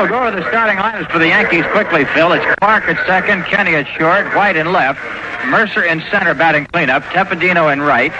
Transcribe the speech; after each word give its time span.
We'll 0.00 0.08
go 0.08 0.30
to 0.30 0.34
the 0.34 0.48
starting 0.48 0.78
lineups 0.78 1.10
for 1.10 1.18
the 1.18 1.26
Yankees 1.26 1.66
quickly, 1.72 2.06
Phil. 2.06 2.32
It's 2.32 2.44
Clarke 2.58 2.84
at 2.84 3.06
second, 3.06 3.44
Kenney 3.44 3.74
at 3.74 3.86
short, 3.98 4.34
White 4.34 4.56
in 4.56 4.72
left, 4.72 4.98
Murcer 5.44 5.84
in 5.84 6.00
center 6.10 6.32
batting 6.32 6.64
cleanup, 6.64 7.02
Tepedino 7.12 7.70
in 7.70 7.82
right, 7.82 8.10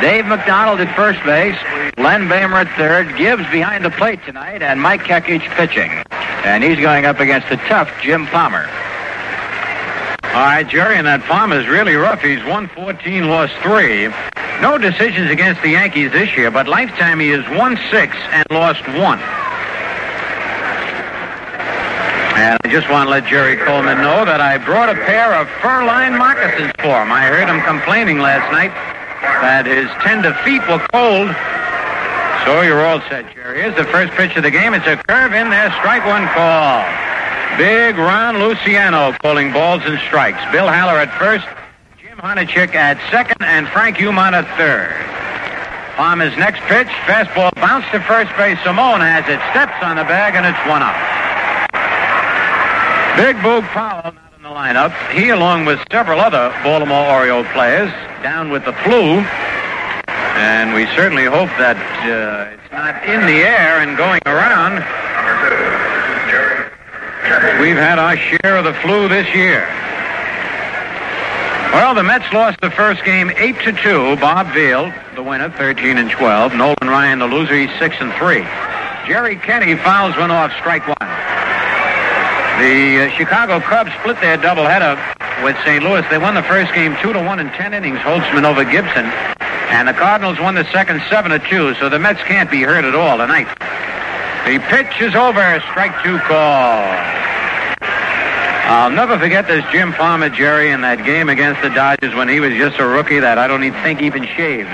Dave 0.00 0.24
McDonald 0.24 0.80
at 0.80 0.96
first 0.96 1.22
base, 1.22 1.54
Len 1.98 2.28
Boehmer 2.28 2.60
at 2.60 2.76
third, 2.78 3.14
Gibbs 3.18 3.44
behind 3.52 3.84
the 3.84 3.90
plate 3.90 4.20
tonight, 4.24 4.62
and 4.62 4.80
Mike 4.80 5.02
Kekich 5.02 5.46
pitching. 5.54 6.02
And 6.44 6.64
he's 6.64 6.78
going 6.78 7.04
up 7.04 7.20
against 7.20 7.50
the 7.50 7.56
tough 7.56 7.90
Jim 8.00 8.26
Palmer. 8.28 8.66
All 10.24 10.40
right, 10.40 10.66
Jerry, 10.66 10.96
and 10.96 11.06
that 11.06 11.20
Palmer's 11.24 11.68
really 11.68 11.94
rough. 11.94 12.22
He's 12.22 12.38
114, 12.38 13.28
lost 13.28 13.52
three. 13.62 14.08
No 14.60 14.78
decisions 14.78 15.30
against 15.30 15.62
the 15.62 15.70
Yankees 15.70 16.12
this 16.12 16.36
year, 16.36 16.50
but 16.50 16.68
lifetime 16.68 17.20
he 17.20 17.30
is 17.30 17.44
1 17.48 17.78
6 17.90 18.16
and 18.30 18.44
lost 18.50 18.86
one. 18.88 19.18
And 22.36 22.58
I 22.64 22.68
just 22.68 22.88
want 22.90 23.06
to 23.06 23.10
let 23.10 23.26
Jerry 23.26 23.56
Coleman 23.56 23.98
know 23.98 24.24
that 24.24 24.40
I 24.40 24.58
brought 24.58 24.88
a 24.88 24.94
pair 24.94 25.34
of 25.34 25.48
fur-lined 25.60 26.18
moccasins 26.18 26.72
for 26.80 27.02
him. 27.02 27.12
I 27.12 27.26
heard 27.26 27.48
him 27.48 27.60
complaining 27.62 28.18
last 28.18 28.50
night 28.50 28.72
that 29.42 29.66
his 29.66 29.86
tender 30.02 30.34
feet 30.42 30.62
were 30.66 30.82
cold. 30.90 31.30
So 32.44 32.62
you're 32.62 32.84
all 32.84 33.00
set, 33.06 33.32
Jerry. 33.34 33.62
Here's 33.62 33.76
the 33.76 33.84
first 33.84 34.12
pitch 34.14 34.34
of 34.36 34.42
the 34.42 34.50
game. 34.50 34.74
It's 34.74 34.86
a 34.86 34.96
curve 34.96 35.34
in 35.34 35.50
there, 35.50 35.70
strike 35.78 36.04
one 36.04 36.26
call. 36.34 36.82
Big 37.58 37.98
Ron 37.98 38.38
Luciano 38.38 39.12
calling 39.22 39.52
balls 39.52 39.82
and 39.84 39.98
strikes. 40.00 40.40
Bill 40.50 40.66
Haller 40.66 40.98
at 40.98 41.12
first, 41.18 41.46
Jim 42.22 42.70
at 42.70 43.02
second, 43.10 43.42
and 43.42 43.66
Frank 43.66 43.96
Umont 43.96 44.30
at 44.30 44.46
third. 44.54 44.94
Palmer's 45.98 46.30
next 46.38 46.60
pitch, 46.70 46.86
fastball 47.02 47.52
bounced 47.56 47.90
to 47.90 47.98
first 47.98 48.30
base. 48.38 48.56
Simone 48.62 49.02
has 49.02 49.26
it, 49.26 49.42
steps 49.50 49.74
on 49.82 49.96
the 49.96 50.06
bag, 50.06 50.38
and 50.38 50.46
it's 50.46 50.62
one 50.70 50.86
out. 50.86 50.94
Big 53.18 53.34
Boog 53.42 53.66
Powell 53.74 54.14
not 54.14 54.32
in 54.36 54.42
the 54.44 54.54
lineup. 54.54 54.94
He, 55.10 55.30
along 55.30 55.64
with 55.64 55.82
several 55.90 56.20
other 56.20 56.54
Baltimore 56.62 57.10
Oriole 57.10 57.42
players, 57.50 57.90
down 58.22 58.50
with 58.50 58.64
the 58.66 58.72
flu. 58.86 59.18
And 60.38 60.72
we 60.74 60.86
certainly 60.94 61.26
hope 61.26 61.50
that 61.58 61.74
uh, 62.06 62.54
it's 62.54 62.70
not 62.70 63.02
in 63.02 63.26
the 63.26 63.42
air 63.42 63.82
and 63.82 63.98
going 63.98 64.22
around. 64.26 64.78
We've 67.60 67.74
had 67.74 67.98
our 67.98 68.16
share 68.16 68.58
of 68.58 68.64
the 68.64 68.74
flu 68.74 69.08
this 69.08 69.26
year. 69.34 69.66
Well, 71.72 71.94
the 71.94 72.02
Mets 72.02 72.30
lost 72.34 72.60
the 72.60 72.70
first 72.70 73.02
game 73.02 73.30
8 73.34 73.58
to 73.60 73.72
2. 73.72 74.16
Bob 74.16 74.46
Veale, 74.48 74.92
the 75.14 75.22
winner, 75.22 75.48
13 75.48 75.96
and 75.96 76.10
12. 76.10 76.52
Nolan 76.52 76.76
Ryan, 76.82 77.18
the 77.18 77.26
loser, 77.26 77.56
he's 77.56 77.70
6 77.78 77.96
and 77.98 78.12
3. 78.12 78.44
Jerry 79.08 79.36
Kenney 79.36 79.76
fouls 79.76 80.14
one 80.18 80.30
off, 80.30 80.52
strike 80.60 80.86
one. 80.86 81.08
The 82.60 83.08
uh, 83.08 83.16
Chicago 83.16 83.58
Cubs 83.60 83.90
split 84.00 84.20
their 84.20 84.36
doubleheader 84.36 85.00
with 85.42 85.56
St. 85.64 85.82
Louis. 85.82 86.04
They 86.10 86.18
won 86.18 86.34
the 86.34 86.42
first 86.42 86.74
game 86.74 86.94
2 87.00 87.14
to 87.14 87.22
1 87.22 87.40
in 87.40 87.48
10 87.48 87.72
innings, 87.72 87.98
Holtzman 88.00 88.44
over 88.44 88.64
Gibson. 88.64 89.06
And 89.72 89.88
the 89.88 89.94
Cardinals 89.94 90.38
won 90.38 90.54
the 90.54 90.70
second 90.72 91.00
7 91.08 91.30
to 91.30 91.38
2, 91.38 91.74
so 91.80 91.88
the 91.88 91.98
Mets 91.98 92.20
can't 92.24 92.50
be 92.50 92.60
hurt 92.60 92.84
at 92.84 92.94
all 92.94 93.16
tonight. 93.16 93.48
The 94.44 94.58
pitch 94.68 95.00
is 95.00 95.14
over, 95.14 95.40
strike 95.70 95.96
two 96.04 96.18
call. 96.18 96.84
I'll 98.64 98.90
never 98.90 99.18
forget 99.18 99.46
this 99.46 99.64
Jim 99.72 99.92
Palmer, 99.92 100.28
Jerry, 100.28 100.70
in 100.70 100.80
that 100.82 101.04
game 101.04 101.28
against 101.28 101.62
the 101.62 101.68
Dodgers 101.68 102.14
when 102.14 102.28
he 102.28 102.40
was 102.40 102.52
just 102.54 102.78
a 102.78 102.86
rookie 102.86 103.18
that 103.18 103.38
I 103.38 103.46
don't 103.46 103.64
even 103.64 103.80
think 103.82 104.00
even 104.00 104.24
shaved. 104.24 104.70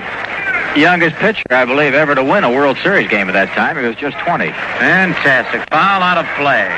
Youngest 0.77 1.17
pitcher, 1.17 1.49
I 1.51 1.65
believe, 1.65 1.95
ever 1.95 2.15
to 2.15 2.23
win 2.23 2.45
a 2.45 2.53
World 2.53 2.77
Series 2.83 3.09
game 3.09 3.29
at 3.29 3.33
that 3.33 3.49
time. 3.57 3.77
He 3.77 3.83
was 3.83 3.97
just 3.97 4.17
20. 4.19 4.53
Fantastic. 4.79 5.69
Foul 5.71 6.03
out 6.03 6.19
of 6.19 6.27
play. 6.37 6.69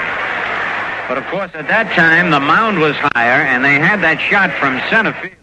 But 1.09 1.19
of 1.19 1.27
course, 1.27 1.51
at 1.55 1.67
that 1.67 1.93
time, 1.97 2.31
the 2.31 2.39
mound 2.39 2.79
was 2.79 2.95
higher, 3.15 3.43
and 3.43 3.65
they 3.65 3.75
had 3.75 4.01
that 4.01 4.21
shot 4.21 4.55
from 4.63 4.81
center 4.89 5.13
field. 5.21 5.35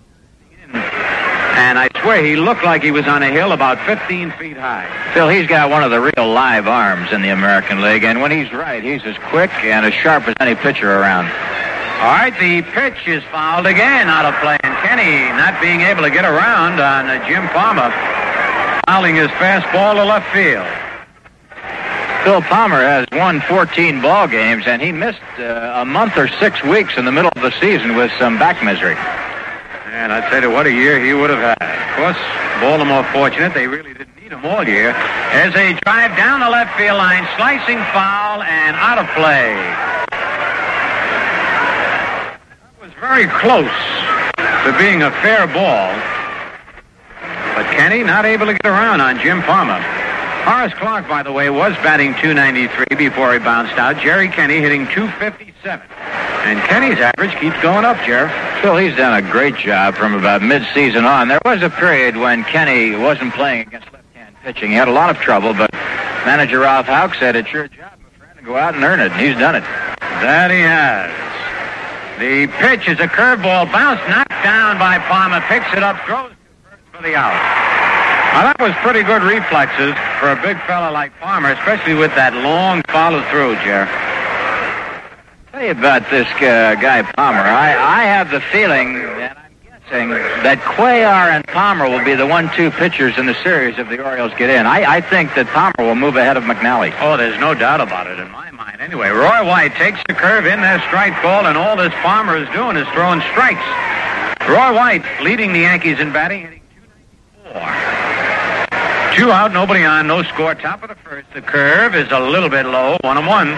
And 1.58 1.80
I 1.80 1.90
swear 2.02 2.24
he 2.24 2.36
looked 2.36 2.64
like 2.64 2.84
he 2.84 2.92
was 2.92 3.08
on 3.08 3.24
a 3.24 3.32
hill 3.32 3.52
about 3.52 3.84
15 3.88 4.30
feet 4.34 4.58
high. 4.58 4.86
Phil, 5.16 5.28
he's 5.28 5.48
got 5.48 5.72
one 5.72 5.82
of 5.82 5.90
the 5.90 6.00
real 6.00 6.32
live 6.32 6.68
arms 6.68 7.12
in 7.12 7.24
the 7.24 7.30
American 7.30 7.82
League, 7.82 8.04
and 8.04 8.22
when 8.22 8.30
he's 8.30 8.54
right, 8.54 8.84
he's 8.84 9.04
as 9.06 9.18
quick 9.30 9.50
and 9.64 9.84
as 9.84 9.92
sharp 9.92 10.28
as 10.28 10.36
any 10.40 10.54
pitcher 10.54 10.88
around. 10.88 11.26
All 11.26 12.14
right, 12.14 12.30
the 12.40 12.62
pitch 12.62 13.08
is 13.08 13.24
fouled 13.32 13.66
again 13.66 14.08
out 14.08 14.24
of 14.24 14.40
play, 14.40 14.58
and 14.62 14.78
Kenney 14.86 15.36
not 15.36 15.60
being 15.60 15.82
able 15.82 16.04
to 16.04 16.12
get 16.12 16.26
around 16.26 16.80
on 16.80 17.08
uh, 17.10 17.28
Jim 17.28 17.48
Palmer, 17.48 17.90
fouling 18.86 19.16
his 19.16 19.30
fastball 19.42 19.96
to 19.96 20.06
left 20.06 20.32
field. 20.32 20.68
Phil 22.24 22.42
Palmer 22.44 22.84
has 22.84 23.08
won 23.12 23.42
14 23.42 24.00
ball 24.00 24.28
games, 24.28 24.68
and 24.68 24.80
he 24.80 24.92
missed 24.92 25.26
uh, 25.40 25.72
a 25.74 25.86
month 25.86 26.18
or 26.18 26.28
six 26.28 26.64
weeks 26.64 26.98
in 26.98 27.06
the 27.06 27.12
middle 27.12 27.32
of 27.36 27.42
the 27.42 27.52
season 27.60 27.96
with 27.96 28.12
some 28.20 28.38
back 28.38 28.64
misery. 28.64 28.96
And 29.98 30.14
I 30.14 30.22
tell 30.30 30.44
you 30.44 30.52
what 30.52 30.68
a 30.68 30.72
year 30.72 31.04
he 31.04 31.12
would 31.12 31.32
have 31.32 31.40
had. 31.42 31.58
Of 31.58 31.96
course, 31.98 32.22
Baltimore 32.62 33.04
fortunate. 33.12 33.56
They 33.56 33.66
really 33.66 33.96
didn't 33.96 34.16
need 34.22 34.32
him 34.32 34.46
all 34.46 34.62
year. 34.64 34.92
As 35.34 35.52
they 35.56 35.74
drive 35.74 36.16
down 36.16 36.40
the 36.40 36.50
left 36.52 36.78
field 36.78 36.98
line, 36.98 37.26
slicing 37.36 37.82
foul 37.90 38.44
and 38.44 38.76
out 38.78 39.00
of 39.02 39.10
play. 39.18 39.58
That 42.14 42.78
was 42.80 42.92
very 43.02 43.26
close 43.26 43.74
to 44.38 44.78
being 44.78 45.02
a 45.02 45.10
fair 45.26 45.48
ball. 45.50 45.90
But 47.58 47.66
Kenney 47.74 48.04
not 48.04 48.24
able 48.24 48.46
to 48.46 48.54
get 48.54 48.68
around 48.68 49.02
on 49.02 49.18
Jim 49.18 49.42
Palmer. 49.42 49.82
Horace 50.48 50.74
Clarke, 50.76 51.10
by 51.10 51.24
the 51.24 51.32
way, 51.34 51.50
was 51.50 51.74
batting 51.84 52.14
293 52.14 52.96
before 52.96 53.34
he 53.34 53.40
bounced 53.40 53.74
out. 53.74 54.00
Jerry 54.00 54.30
Kenney 54.30 54.62
hitting 54.62 54.88
257. 54.88 55.86
And 55.92 56.60
Kenney's 56.62 56.98
average 57.00 57.38
keeps 57.38 57.62
going 57.62 57.84
up, 57.84 57.98
Jerry. 58.06 58.32
Phil, 58.62 58.78
he's 58.78 58.96
done 58.96 59.22
a 59.22 59.30
great 59.30 59.58
job 59.58 59.96
from 59.96 60.14
about 60.14 60.42
mid-season 60.42 61.04
on. 61.04 61.28
There 61.28 61.42
was 61.44 61.62
a 61.62 61.70
period 61.70 62.16
when 62.16 62.46
Kenney 62.46 62.96
wasn't 62.96 63.34
playing 63.34 63.68
against 63.68 63.92
left-hand 63.92 64.36
pitching. 64.42 64.70
He 64.70 64.76
had 64.78 64.88
a 64.88 64.92
lot 64.92 65.10
of 65.10 65.18
trouble, 65.18 65.54
but 65.54 65.70
manager 66.26 66.60
Ralph 66.60 66.86
Houk 66.86 67.16
said, 67.16 67.36
it's 67.36 67.52
your 67.52 67.68
job, 67.68 68.00
my 68.02 68.18
friend, 68.18 68.40
to 68.40 68.46
go 68.46 68.56
out 68.56 68.74
and 68.74 68.86
earn 68.86 69.02
it. 69.02 69.12
And 69.12 69.20
he's 69.20 69.38
done 69.38 69.56
it. 69.56 69.64
That 70.00 70.50
he 70.50 70.62
has. 70.62 71.12
The 72.20 72.48
pitch 72.58 72.88
is 72.88 73.02
a 73.02 73.08
curveball, 73.08 73.70
bounce, 73.74 74.00
knocked 74.08 74.32
down 74.44 74.80
by 74.80 74.98
Palmer, 75.00 75.42
picks 75.42 75.68
it 75.76 75.84
up, 75.84 75.98
throws 76.06 76.32
to 76.32 76.38
first 76.70 76.84
for 76.94 77.04
the 77.04 77.16
out. 77.16 77.77
Now, 78.38 78.54
that 78.54 78.62
was 78.62 78.72
pretty 78.86 79.02
good 79.02 79.24
reflexes 79.24 79.98
for 80.22 80.30
a 80.30 80.38
big 80.38 80.62
fella 80.70 80.94
like 80.94 81.10
Palmer, 81.18 81.58
especially 81.58 81.96
with 81.96 82.14
that 82.14 82.38
long 82.46 82.84
follow-through, 82.86 83.58
Jer. 83.66 83.90
Tell 85.50 85.66
you 85.66 85.74
about 85.74 86.06
this 86.14 86.30
uh, 86.38 86.78
guy 86.78 87.02
Palmer. 87.18 87.42
I, 87.42 87.74
I 87.74 88.04
have 88.06 88.30
the 88.30 88.40
feeling, 88.54 88.94
and 88.94 89.34
I'm 89.34 89.58
guessing, 89.66 90.10
that 90.46 90.62
Cuellar 90.62 91.34
and 91.34 91.48
Palmer 91.48 91.90
will 91.90 92.06
be 92.06 92.14
the 92.14 92.28
one-two 92.28 92.70
pitchers 92.78 93.18
in 93.18 93.26
the 93.26 93.34
series 93.42 93.80
if 93.80 93.90
the 93.90 94.06
Orioles 94.06 94.34
get 94.38 94.52
in. 94.52 94.68
I, 94.68 94.86
I 94.86 95.02
think 95.02 95.34
that 95.34 95.48
Palmer 95.48 95.90
will 95.90 95.98
move 95.98 96.16
ahead 96.16 96.38
of 96.38 96.44
McNally. 96.44 96.94
Oh, 97.02 97.18
there's 97.18 97.40
no 97.40 97.56
doubt 97.56 97.82
about 97.82 98.06
it 98.06 98.20
in 98.20 98.30
my 98.30 98.52
mind. 98.52 98.82
Anyway, 98.82 99.10
Roy 99.10 99.50
White 99.50 99.74
takes 99.82 99.98
the 100.08 100.14
curve 100.14 100.46
in 100.46 100.62
that 100.62 100.86
strike 100.86 101.18
ball, 101.26 101.50
and 101.50 101.58
all 101.58 101.76
this 101.76 101.94
Palmer 102.06 102.38
is 102.38 102.48
doing 102.54 102.78
is 102.78 102.86
throwing 102.94 103.18
strikes. 103.34 103.66
Roy 104.46 104.78
White 104.78 105.02
leading 105.26 105.54
the 105.54 105.66
Yankees 105.66 105.98
in 105.98 106.14
batting, 106.14 106.42
hitting 106.42 106.57
294. 106.57 106.57
Two 109.16 109.32
out, 109.32 109.52
nobody 109.52 109.84
on, 109.84 110.08
no 110.08 110.24
score. 110.24 110.54
Top 110.54 110.84
of 110.84 110.90
the 110.90 110.96
first. 110.96 111.28
The 111.34 111.42
curve 111.42 111.96
is 111.96 112.12
a 112.12 112.20
little 112.20 112.50
bit 112.50 112.66
low, 112.66 112.98
one 113.02 113.18
and 113.18 113.26
one. 113.26 113.58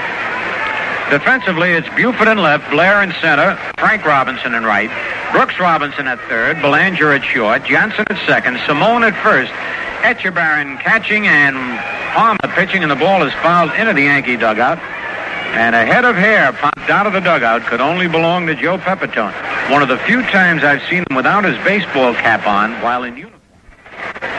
Defensively, 1.10 1.72
it's 1.72 1.90
Buford 1.96 2.28
in 2.28 2.38
left, 2.38 2.70
Blair 2.70 3.02
in 3.02 3.12
center, 3.20 3.56
Frank 3.80 4.06
Robinson 4.06 4.54
in 4.54 4.64
right, 4.64 4.92
Brooks 5.32 5.60
Robinson 5.60 6.08
at 6.08 6.20
third, 6.30 6.62
Belanger 6.62 7.12
at 7.12 7.24
short, 7.24 7.66
Johnson 7.66 8.06
at 8.10 8.28
second, 8.28 8.60
Simone 8.68 9.04
at 9.04 9.16
first, 9.24 9.52
Etchebarren 10.04 10.80
catching, 10.80 11.26
and 11.26 11.58
Palmer 12.14 12.38
pitching, 12.56 12.84
and 12.84 12.92
the 12.92 12.96
ball 12.96 13.24
is 13.24 13.34
fouled 13.42 13.72
into 13.72 13.94
the 13.94 14.03
Yankee 14.03 14.38
dugout. 14.38 14.78
And 15.58 15.76
a 15.76 15.84
head 15.84 16.06
of 16.06 16.16
hair 16.16 16.53
popped 16.53 16.92
out 16.92 17.08
of 17.08 17.14
the 17.14 17.22
dugout 17.22 17.64
could 17.66 17.82
only 17.82 18.08
belong 18.08 18.46
to 18.46 18.53
Joe 18.53 18.78
Pepitone. 18.78 19.34
One 19.72 19.82
of 19.82 19.88
the 19.88 19.97
few 19.97 20.22
times 20.22 20.64
I've 20.64 20.84
seen 20.84 21.06
him 21.09 21.16
without 21.16 21.44
his 21.44 21.58
baseball 21.66 22.14
cap 22.14 22.46
on 22.46 22.80
while 22.84 23.03
in. 23.03 23.28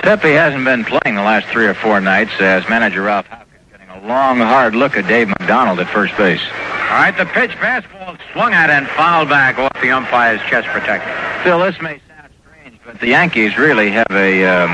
Pepe 0.02 0.32
hasn't 0.32 0.64
been 0.64 0.84
playing 0.84 1.16
the 1.16 1.22
last 1.22 1.46
three 1.48 1.66
or 1.66 1.74
four 1.74 2.00
nights 2.00 2.32
as 2.40 2.68
manager 2.68 3.02
Ralph 3.02 3.26
Houk 3.26 3.46
is 3.54 3.70
getting 3.70 3.88
a 3.88 4.06
long, 4.06 4.38
hard 4.38 4.74
look 4.74 4.96
at 4.96 5.06
Dave 5.06 5.28
McDonald 5.28 5.78
at 5.78 5.88
first 5.88 6.16
base. 6.16 6.40
All 6.40 6.96
right, 6.96 7.16
the 7.16 7.26
pitch 7.26 7.52
fastball 7.52 8.18
swung 8.32 8.52
at 8.52 8.70
and 8.70 8.88
fouled 8.88 9.28
back 9.28 9.58
off 9.58 9.72
the 9.80 9.90
umpire's 9.90 10.40
chest 10.48 10.66
protector. 10.68 11.08
Phil, 11.44 11.58
this 11.60 11.80
may 11.80 12.00
sound 12.08 12.32
strange, 12.42 12.80
but 12.84 12.98
the 12.98 13.08
Yankees 13.08 13.56
really 13.56 13.90
have 13.90 14.10
a 14.10 14.44
um, 14.44 14.70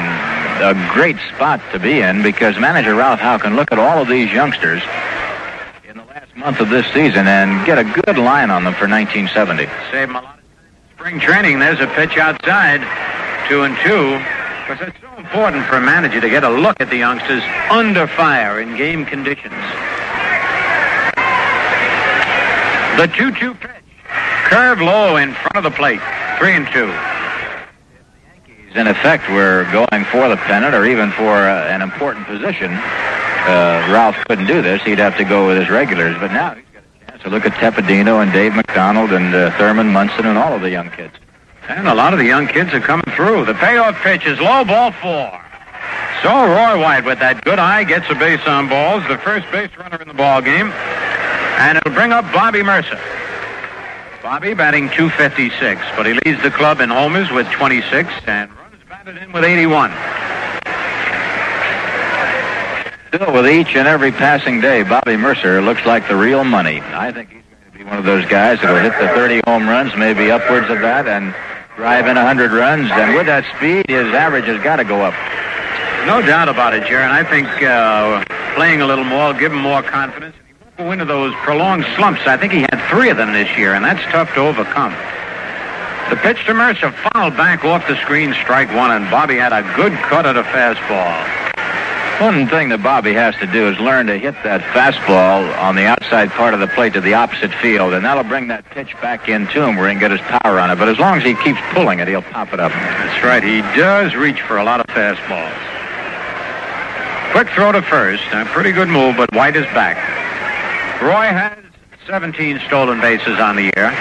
a 0.62 0.92
great 0.94 1.16
spot 1.34 1.60
to 1.72 1.78
be 1.78 2.00
in 2.00 2.22
because 2.22 2.58
manager 2.58 2.94
Ralph 2.94 3.20
Howe 3.20 3.38
can 3.38 3.56
look 3.56 3.70
at 3.72 3.78
all 3.78 4.00
of 4.00 4.08
these 4.08 4.32
youngsters 4.32 4.82
in 5.84 5.98
the 5.98 6.04
last 6.04 6.34
month 6.34 6.60
of 6.60 6.70
this 6.70 6.86
season 6.94 7.28
and 7.28 7.66
get 7.66 7.78
a 7.78 7.84
good 7.84 8.16
line 8.16 8.50
on 8.50 8.64
them 8.64 8.72
for 8.72 8.88
1970. 8.88 9.66
Save 9.90 10.08
him 10.08 10.16
a 10.16 10.22
lot 10.22 10.24
of 10.24 10.30
time. 10.30 10.40
Spring 10.94 11.20
training, 11.20 11.58
there's 11.58 11.80
a 11.80 11.86
pitch 11.88 12.16
outside. 12.16 12.80
Two 13.48 13.64
and 13.64 13.76
two. 13.84 14.18
Because 14.66 14.88
it's 14.88 15.00
so 15.00 15.16
important 15.16 15.64
for 15.66 15.76
a 15.76 15.80
manager 15.80 16.20
to 16.20 16.28
get 16.28 16.42
a 16.42 16.48
look 16.48 16.80
at 16.80 16.90
the 16.90 16.96
youngsters 16.96 17.42
under 17.70 18.08
fire 18.08 18.60
in 18.60 18.76
game 18.76 19.04
conditions. 19.06 19.54
The 22.96 23.06
2-2 23.06 23.60
pitch. 23.60 23.70
Curve 24.46 24.80
low 24.80 25.18
in 25.18 25.34
front 25.34 25.54
of 25.54 25.62
the 25.62 25.70
plate. 25.70 26.00
Three 26.38 26.54
and 26.54 26.66
two. 26.72 26.92
In 28.76 28.88
effect, 28.88 29.28
we're 29.30 29.70
going 29.70 30.04
for 30.06 30.28
the 30.28 30.36
pennant 30.36 30.74
or 30.74 30.84
even 30.84 31.12
for 31.12 31.48
uh, 31.48 31.69
an 31.69 31.80
important 31.80 32.26
position. 32.26 32.72
Uh, 32.72 33.86
Ralph 33.92 34.16
couldn't 34.26 34.48
do 34.48 34.62
this. 34.62 34.82
He'd 34.82 34.98
have 34.98 35.16
to 35.19 35.24
go 35.24 35.46
with 35.46 35.58
his 35.58 35.70
regulars. 35.70 36.16
But 36.19 36.32
now 36.32 36.56
he's 36.56 36.64
got 36.72 36.82
a 36.82 37.10
chance 37.12 37.22
to 37.22 37.30
look 37.30 37.46
at 37.46 37.52
Tepedino 37.52 38.20
and 38.20 38.32
Dave 38.32 38.56
McDonald 38.56 39.12
and 39.12 39.32
uh, 39.32 39.56
Thurman 39.58 39.92
Munson 39.92 40.26
and 40.26 40.36
all 40.36 40.54
of 40.54 40.60
the 40.60 40.70
young 40.70 40.90
kids. 40.90 41.14
And 41.68 41.88
a 41.88 41.94
lot 41.94 42.12
of 42.12 42.18
the 42.18 42.24
young 42.24 42.46
kids 42.46 42.72
are 42.72 42.80
coming 42.80 43.06
through. 43.16 43.44
The 43.44 43.54
payoff 43.54 43.96
pitch 43.96 44.24
is 44.24 44.38
low 44.38 44.64
ball 44.64 44.92
four. 44.92 45.42
So 46.22 46.30
Roy 46.30 46.80
White 46.80 47.04
with 47.04 47.18
that 47.18 47.44
good 47.44 47.58
eye 47.58 47.84
gets 47.84 48.08
a 48.08 48.14
base 48.14 48.40
on 48.46 48.68
balls, 48.68 49.02
the 49.08 49.18
first 49.18 49.50
base 49.50 49.70
runner 49.76 50.00
in 50.00 50.08
the 50.08 50.14
ball 50.14 50.40
game, 50.40 50.70
and 51.58 51.76
it'll 51.78 51.92
bring 51.92 52.12
up 52.12 52.24
Bobby 52.32 52.62
Murcer. 52.62 52.98
Bobby 54.22 54.54
batting 54.54 54.88
256, 54.90 55.80
but 55.96 56.06
he 56.06 56.14
leads 56.24 56.42
the 56.42 56.50
club 56.50 56.80
in 56.80 56.88
homers 56.88 57.30
with 57.30 57.46
26 57.50 58.10
and 58.26 58.50
runs 58.56 58.82
batted 58.88 59.19
in 59.19 59.30
with 59.30 59.44
81. 59.44 59.90
Still, 63.08 63.32
with 63.32 63.46
each 63.46 63.76
and 63.76 63.86
every 63.86 64.10
passing 64.10 64.60
day, 64.60 64.82
Bobby 64.82 65.16
Murcer 65.16 65.62
looks 65.62 65.84
like 65.84 66.08
the 66.08 66.16
real 66.16 66.44
money. 66.44 66.80
I 66.80 67.12
think 67.12 67.30
he's 67.30 67.42
going 67.42 67.72
to 67.72 67.78
be 67.78 67.84
one 67.84 67.98
of 67.98 68.04
those 68.04 68.24
guys 68.26 68.60
that 68.62 68.72
will 68.72 68.80
hit 68.80 68.98
the 68.98 69.08
30 69.14 69.42
home 69.46 69.69
runs, 69.69 69.94
maybe 69.96 70.30
upwards 70.30 70.70
of 70.70 70.80
that, 70.80 71.06
and 71.06 71.34
drive 71.76 72.06
in 72.06 72.17
100 72.17 72.52
runs. 72.52 72.90
And 72.90 73.14
with 73.14 73.26
that 73.26 73.44
speed, 73.56 73.84
his 73.88 74.08
average 74.14 74.46
has 74.46 74.62
got 74.64 74.76
to 74.76 74.84
go 74.84 75.02
up. 75.02 75.14
No 76.06 76.25
doubt 76.25 76.49
about 76.49 76.73
it, 76.73 76.84
Jaron. 76.84 77.11
I 77.11 77.23
think 77.23 77.46
uh, 77.62 78.25
playing 78.55 78.81
a 78.81 78.87
little 78.87 79.05
more 79.05 79.32
will 79.32 79.38
give 79.38 79.52
him 79.52 79.61
more 79.61 79.82
confidence. 79.82 80.34
He 80.49 80.55
won't 80.64 80.76
go 80.76 80.93
into 80.93 81.05
those 81.05 81.34
prolonged 81.44 81.84
slumps. 81.96 82.23
I 82.26 82.37
think 82.37 82.52
he 82.52 82.61
had 82.61 82.81
three 82.88 83.11
of 83.11 83.19
them 83.19 83.32
this 83.32 83.55
year, 83.58 83.75
and 83.75 83.84
that's 83.84 84.02
tough 84.11 84.32
to 84.34 84.40
overcome. 84.40 84.93
The 86.08 86.17
pitch 86.17 86.46
to 86.46 86.55
Murcer 86.55 86.93
fouled 87.12 87.37
back 87.37 87.64
off 87.64 87.87
the 87.88 87.96
screen, 88.00 88.32
strike 88.34 88.72
one, 88.72 88.93
and 88.93 89.11
Bobby 89.11 89.37
had 89.37 89.52
a 89.52 89.62
good 89.75 89.93
cut 90.08 90.25
at 90.25 90.37
a 90.37 90.44
fastball. 90.44 91.56
One 92.20 92.48
thing 92.48 92.70
that 92.70 92.82
Bobby 92.82 93.12
has 93.12 93.36
to 93.36 93.46
do 93.46 93.68
is 93.68 93.78
learn 93.78 94.06
to 94.06 94.18
hit 94.18 94.34
that 94.42 94.62
fastball 94.72 95.54
on 95.60 95.76
the 95.76 95.84
outside 95.84 96.30
part 96.30 96.54
of 96.54 96.60
the 96.60 96.66
plate 96.66 96.94
to 96.94 97.00
the 97.02 97.12
opposite 97.12 97.52
field, 97.60 97.92
and 97.92 98.02
that'll 98.06 98.24
bring 98.24 98.48
that 98.48 98.64
pitch 98.70 98.94
back 99.02 99.28
in 99.28 99.46
to 99.48 99.62
him 99.62 99.76
where 99.76 99.86
he 99.86 99.92
can 99.92 100.00
get 100.00 100.10
his 100.12 100.20
power 100.22 100.58
on 100.58 100.70
it. 100.70 100.78
But 100.78 100.88
as 100.88 100.98
long 100.98 101.18
as 101.18 101.24
he 101.24 101.34
keeps 101.34 101.60
pulling 101.74 101.98
it, 101.98 102.08
he'll 102.08 102.22
pop 102.22 102.54
it 102.54 102.58
up. 102.58 102.72
That's 102.72 103.22
right. 103.22 103.44
He 103.44 103.60
does 103.78 104.14
reach 104.14 104.40
for 104.40 104.56
a 104.56 104.64
lot 104.64 104.80
of 104.80 104.86
fastballs. 104.86 105.52
Quick 107.32 107.50
throw 107.50 107.70
to 107.72 107.82
first. 107.82 108.24
A 108.32 108.46
pretty 108.46 108.72
good 108.72 108.88
move, 108.88 109.19
but 109.19 109.28
White 109.34 109.54
is 109.54 109.66
back. 109.76 109.98
Roy 111.02 111.26
has 111.26 111.58
17 112.06 112.60
stolen 112.66 112.98
bases 112.98 113.38
on 113.38 113.56
the 113.56 113.70
year. 113.76 113.92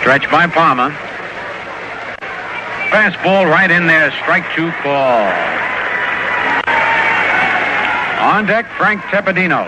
Stretch 0.00 0.30
by 0.30 0.46
Palmer. 0.46 0.96
Fastball 2.88 3.50
right 3.50 3.70
in 3.70 3.86
there. 3.86 4.10
Strike 4.22 4.46
two 4.56 4.72
call. 4.80 5.75
On 8.18 8.46
deck, 8.46 8.66
Frank 8.76 9.02
Tepedino. 9.02 9.66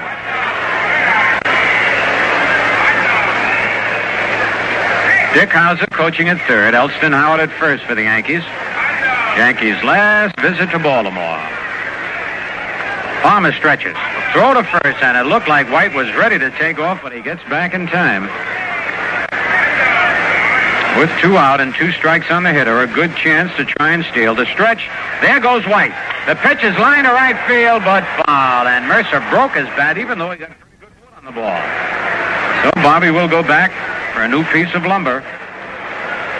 Dick 5.35 5.51
Howser 5.51 5.89
coaching 5.91 6.29
at 6.31 6.41
third. 6.49 6.75
Elston 6.75 7.13
Howard 7.13 7.41
at 7.41 7.51
first 7.59 7.85
for 7.85 7.95
the 7.95 8.03
Yankees. 8.03 8.43
Yankees' 9.37 9.81
last 9.85 10.35
visit 10.41 10.71
to 10.71 10.79
Baltimore. 10.79 11.39
Palmer 13.23 13.53
stretches. 13.53 13.97
Throw 14.33 14.55
to 14.55 14.65
first, 14.65 15.03
and 15.03 15.17
it 15.17 15.29
looked 15.29 15.47
like 15.47 15.71
White 15.71 15.95
was 15.95 16.13
ready 16.15 16.39
to 16.39 16.51
take 16.53 16.79
off, 16.79 17.03
but 17.03 17.13
he 17.13 17.21
gets 17.21 17.43
back 17.45 17.75
in 17.75 17.87
time. 17.87 18.25
With 20.97 21.11
two 21.21 21.37
out 21.37 21.61
and 21.61 21.75
two 21.75 21.93
strikes 21.93 22.31
on 22.31 22.43
the 22.43 22.53
hitter, 22.53 22.81
a 22.81 22.87
good 22.87 23.15
chance 23.15 23.55
to 23.57 23.65
try 23.65 23.93
and 23.93 24.05
steal. 24.07 24.35
The 24.35 24.47
stretch, 24.47 24.89
there 25.21 25.39
goes 25.39 25.67
White. 25.67 25.93
The 26.27 26.35
pitch 26.37 26.65
is 26.65 26.77
lined 26.79 27.07
to 27.07 27.13
right 27.13 27.39
field, 27.47 27.85
but 27.85 28.05
foul. 28.25 28.67
And 28.67 28.87
Murcer 28.87 29.21
broke 29.31 29.53
his 29.53 29.67
bat, 29.77 29.99
even 29.99 30.19
though 30.19 30.31
he 30.31 30.39
got 30.39 30.51
a 30.51 30.55
pretty 30.55 30.77
good 30.81 30.89
foot 30.99 31.19
on 31.19 31.25
the 31.25 31.33
ball. 31.33 31.61
So 32.65 32.71
Bobby 32.83 33.11
will 33.11 33.29
go 33.29 33.43
back 33.43 33.71
for 34.15 34.23
a 34.23 34.29
new 34.29 34.43
piece 34.45 34.75
of 34.75 34.85
lumber. 34.85 35.23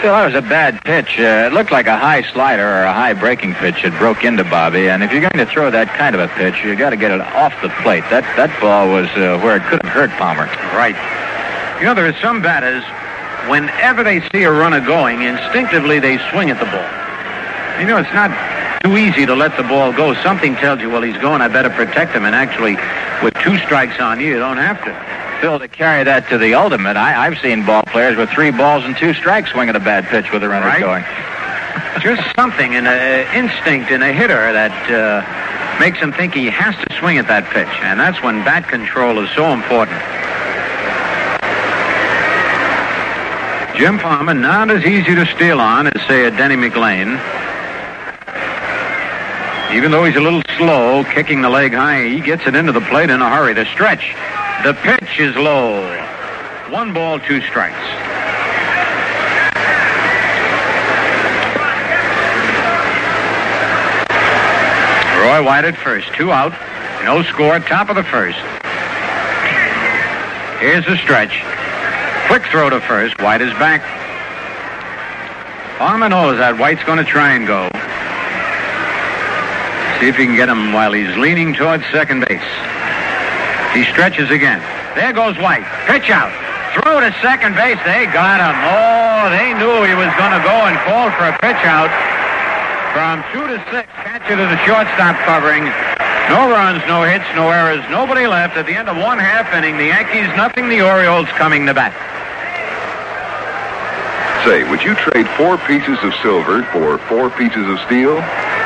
Phil, 0.01 0.13
that 0.13 0.27
was 0.27 0.35
a 0.35 0.43
bad 0.43 0.81
pitch. 0.85 1.19
Uh, 1.19 1.51
it 1.51 1.53
looked 1.53 1.73
like 1.73 1.87
a 1.87 1.97
high 1.97 2.23
slider 2.23 2.63
or 2.63 2.83
a 2.85 2.93
high 2.93 3.15
breaking 3.15 3.55
pitch 3.55 3.83
that 3.83 3.99
broke 3.99 4.23
into 4.23 4.45
Bobby. 4.45 4.89
And 4.89 5.03
if 5.03 5.11
you're 5.11 5.23
going 5.23 5.45
to 5.45 5.47
throw 5.47 5.71
that 5.71 5.89
kind 5.99 6.15
of 6.15 6.21
a 6.21 6.29
pitch, 6.35 6.63
you 6.63 6.75
got 6.77 6.91
to 6.91 6.97
get 6.97 7.11
it 7.11 7.21
off 7.21 7.55
the 7.63 7.69
plate. 7.83 8.05
That 8.11 8.23
that 8.39 8.55
ball 8.61 8.87
was 8.89 9.11
uh, 9.19 9.43
where 9.43 9.57
it 9.57 9.65
could 9.67 9.83
have 9.83 9.93
hurt 9.93 10.11
Palmer. 10.15 10.47
Right. 10.71 10.95
You 11.81 11.87
know, 11.87 11.95
there 11.95 12.07
are 12.07 12.19
some 12.23 12.43
batters, 12.43 12.85
whenever 13.49 14.03
they 14.05 14.21
see 14.31 14.43
a 14.45 14.53
runner 14.53 14.81
going, 14.81 15.23
instinctively 15.23 15.99
they 15.99 16.19
swing 16.31 16.51
at 16.51 16.59
the 16.59 16.67
ball. 16.67 16.89
You 17.81 17.87
know, 17.87 17.97
it's 17.99 18.13
not 18.13 18.31
too 18.83 18.97
easy 18.97 19.27
to 19.27 19.35
let 19.35 19.57
the 19.57 19.63
ball 19.63 19.93
go. 19.93 20.15
Something 20.23 20.55
tells 20.57 20.81
you, 20.81 20.91
well, 20.91 21.03
he's 21.03 21.17
going, 21.19 21.41
I 21.41 21.49
better 21.49 21.71
protect 21.71 22.13
him. 22.13 22.25
And 22.25 22.35
actually, 22.35 22.77
with 23.23 23.35
two 23.43 23.57
strikes 23.59 23.99
on 24.01 24.21
you, 24.21 24.29
you 24.29 24.39
don't 24.39 24.57
have 24.57 24.83
to. 24.85 25.41
Phil, 25.41 25.59
to 25.61 25.69
carry 25.69 26.03
that 26.05 26.29
to 26.31 26.39
the 26.39 26.55
ultimate, 26.55 26.97
I, 26.97 27.27
I've 27.27 27.39
seen 27.39 27.65
ball 27.65 27.85
players 27.85 28.17
with 28.17 28.29
three 28.31 28.51
balls 28.51 28.85
and 28.85 28.97
two 28.97 29.15
strikes 29.15 29.51
swinging 29.51 29.71
at 29.71 29.77
a 29.77 29.85
bad 29.85 30.07
pitch 30.07 30.33
with 30.33 30.43
a 30.43 30.49
runner 30.49 30.67
Right. 30.67 30.81
going. 30.81 31.05
Just 32.03 32.23
something 32.35 32.73
in 32.73 32.87
a 32.87 33.23
instinct 33.35 33.91
in 33.91 34.03
a 34.03 34.13
hitter 34.13 34.53
that 34.53 34.75
uh, 34.91 35.79
makes 35.79 35.99
him 35.99 36.13
think 36.13 36.35
he 36.35 36.47
has 36.51 36.75
to 36.75 36.95
swing 36.99 37.19
at 37.19 37.29
that 37.29 37.45
pitch, 37.51 37.71
and 37.83 37.99
that's 38.01 38.21
when 38.23 38.43
bat 38.45 38.69
control 38.69 39.19
is 39.23 39.31
so 39.31 39.53
important. 39.53 39.99
Jim 43.79 43.97
Palmer 43.97 44.35
not 44.35 44.73
as 44.73 44.85
easy 44.85 45.15
to 45.15 45.25
steal 45.25 45.61
on 45.61 45.87
as 45.87 46.03
say 46.09 46.25
a 46.25 46.33
Denny 46.33 46.57
McLain. 46.57 47.15
Even 49.73 49.93
though 49.93 50.05
he's 50.05 50.17
a 50.17 50.21
little 50.21 50.43
slow, 50.57 51.05
kicking 51.05 51.43
the 51.43 51.49
leg 51.49 51.75
high, 51.75 52.09
he 52.09 52.19
gets 52.19 52.45
it 52.49 52.57
into 52.57 52.73
the 52.73 52.81
plate 52.81 53.09
in 53.09 53.23
a 53.23 53.31
hurry. 53.31 53.55
The 53.55 53.67
stretch, 53.67 54.17
the 54.65 54.75
pitch 54.75 55.21
is 55.21 55.37
low. 55.37 55.87
One 56.71 56.93
ball, 56.93 57.21
two 57.21 57.41
strikes. 57.43 57.79
Roy 65.23 65.41
White 65.45 65.67
at 65.67 65.77
first, 65.77 66.13
two 66.15 66.33
out, 66.33 66.53
no 67.05 67.23
score, 67.23 67.61
top 67.61 67.91
of 67.91 67.95
the 67.95 68.03
first. 68.03 68.39
Here's 70.59 70.85
the 70.85 70.97
stretch. 70.97 71.58
Quick 72.29 72.45
throw 72.53 72.69
to 72.69 72.79
first. 72.83 73.17
White 73.25 73.41
is 73.41 73.49
back. 73.57 73.81
Palmer 75.81 76.13
knows 76.13 76.37
that 76.37 76.61
White's 76.61 76.85
going 76.85 77.01
to 77.01 77.09
try 77.09 77.33
and 77.33 77.49
go. 77.49 77.73
See 79.97 80.13
if 80.13 80.21
he 80.21 80.29
can 80.29 80.37
get 80.37 80.53
him 80.53 80.77
while 80.77 80.93
he's 80.93 81.09
leaning 81.17 81.57
towards 81.57 81.89
second 81.89 82.29
base. 82.29 82.45
He 83.73 83.89
stretches 83.89 84.29
again. 84.29 84.61
There 84.93 85.09
goes 85.17 85.41
White. 85.41 85.65
Pitch 85.89 86.13
out. 86.13 86.29
Throw 86.77 87.01
to 87.01 87.09
second 87.25 87.57
base. 87.57 87.81
They 87.89 88.05
got 88.13 88.45
him. 88.45 88.53
Oh, 88.61 89.33
they 89.33 89.57
knew 89.57 89.89
he 89.89 89.97
was 89.97 90.13
going 90.21 90.37
to 90.37 90.43
go 90.45 90.69
and 90.69 90.77
call 90.85 91.09
for 91.17 91.33
a 91.33 91.35
pitch 91.41 91.65
out. 91.65 91.89
From 92.93 93.25
two 93.33 93.49
to 93.49 93.57
six, 93.73 93.89
catcher 94.05 94.37
to 94.37 94.45
the 94.45 94.61
shortstop 94.69 95.17
covering. 95.25 95.65
No 96.29 96.45
runs, 96.53 96.85
no 96.85 97.09
hits, 97.09 97.25
no 97.33 97.49
errors, 97.49 97.81
nobody 97.89 98.29
left. 98.29 98.61
At 98.61 98.69
the 98.69 98.77
end 98.77 98.93
of 98.93 99.01
one 99.01 99.17
half 99.17 99.49
inning, 99.57 99.81
the 99.81 99.89
Yankees 99.89 100.29
nothing, 100.37 100.69
the 100.69 100.85
Orioles 100.85 101.29
coming 101.41 101.65
to 101.65 101.73
bat. 101.73 101.97
Say, 104.45 104.69
would 104.71 104.83
you 104.83 104.95
trade 104.95 105.29
four 105.37 105.59
pieces 105.59 105.99
of 106.03 106.15
silver 106.23 106.63
for 106.73 106.99
four 107.09 107.29
pieces 107.31 107.69
of 107.69 107.79
steel? 107.87 108.15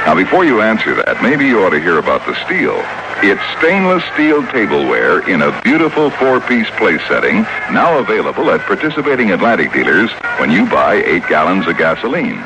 Now, 0.05 0.14
before 0.14 0.45
you 0.45 0.61
answer 0.61 0.95
that, 0.95 1.23
maybe 1.23 1.47
you 1.47 1.64
ought 1.64 1.71
to 1.71 1.81
hear 1.81 1.99
about 1.99 2.26
the 2.26 2.35
steel. 2.45 2.76
It's 3.25 3.43
stainless 3.59 4.05
steel 4.14 4.47
tableware 4.52 5.26
in 5.29 5.43
a 5.43 5.55
beautiful 5.62 6.11
four-piece 6.11 6.69
place 6.76 7.00
setting, 7.09 7.43
now 7.73 7.99
available 7.99 8.50
at 8.50 8.61
participating 8.61 9.33
Atlantic 9.33 9.73
dealers 9.73 10.11
when 10.38 10.50
you 10.50 10.67
buy 10.69 11.02
eight 11.07 11.26
gallons 11.29 11.67
of 11.67 11.79
gasoline. 11.79 12.43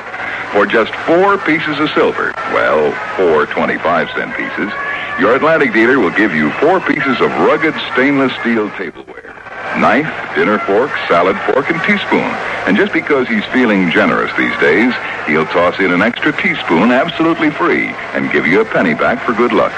For 0.53 0.65
just 0.65 0.95
four 1.05 1.39
pieces 1.39 1.81
of 1.81 1.91
silver, 1.91 2.33
well, 2.53 2.93
four 3.17 3.47
25-cent 3.47 4.37
pieces, 4.37 4.71
your 5.19 5.35
Atlantic 5.35 5.73
dealer 5.73 5.99
will 5.99 6.15
give 6.15 6.33
you 6.33 6.53
four 6.61 6.81
pieces 6.81 7.21
of 7.21 7.31
rugged 7.41 7.75
stainless 7.93 8.33
steel 8.41 8.71
tableware. 8.77 9.35
Knife, 9.79 10.11
dinner 10.35 10.59
fork, 10.61 10.91
salad 11.09 11.37
fork, 11.47 11.71
and 11.71 11.81
teaspoon. 11.83 12.31
And 12.67 12.77
just 12.77 12.93
because 12.93 13.29
he's 13.29 13.45
feeling 13.47 13.91
generous 13.91 14.33
these 14.37 14.57
days, 14.59 14.93
he'll 15.27 15.47
toss 15.47 15.79
in 15.79 15.93
an 15.93 16.03
extra 16.03 16.33
teaspoon 16.33 16.91
absolutely 16.91 17.51
free 17.51 17.89
and 18.15 18.33
give 18.33 18.47
you 18.47 18.61
a 18.61 18.65
penny 18.65 18.95
back 18.95 19.25
for 19.25 19.33
good 19.33 19.53
luck. 19.53 19.73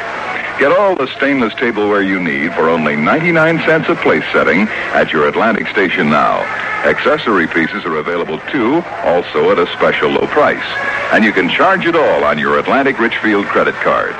Get 0.59 0.73
all 0.73 0.97
the 0.97 1.07
stainless 1.17 1.55
tableware 1.55 2.03
you 2.03 2.19
need 2.19 2.53
for 2.55 2.69
only 2.69 2.97
99 2.97 3.59
cents 3.61 3.89
a 3.89 3.95
place 3.95 4.25
setting 4.33 4.63
at 4.93 5.13
your 5.13 5.29
Atlantic 5.29 5.69
station 5.69 6.11
now. 6.11 6.41
Accessory 6.85 7.47
pieces 7.47 7.85
are 7.85 7.97
available 7.97 8.39
too, 8.51 8.83
also 9.05 9.51
at 9.51 9.59
a 9.59 9.67
special 9.75 10.11
low 10.11 10.27
price. 10.27 10.67
And 11.13 11.25
you 11.25 11.33
can 11.33 11.49
charge 11.49 11.87
it 11.87 11.95
all 11.95 12.25
on 12.25 12.39
your 12.39 12.59
Atlantic 12.59 12.99
Richfield 12.99 13.47
credit 13.47 13.75
card. 13.77 14.15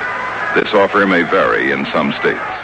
This 0.55 0.73
offer 0.73 1.05
may 1.05 1.23
vary 1.23 1.71
in 1.71 1.85
some 1.93 2.13
states. 2.13 2.58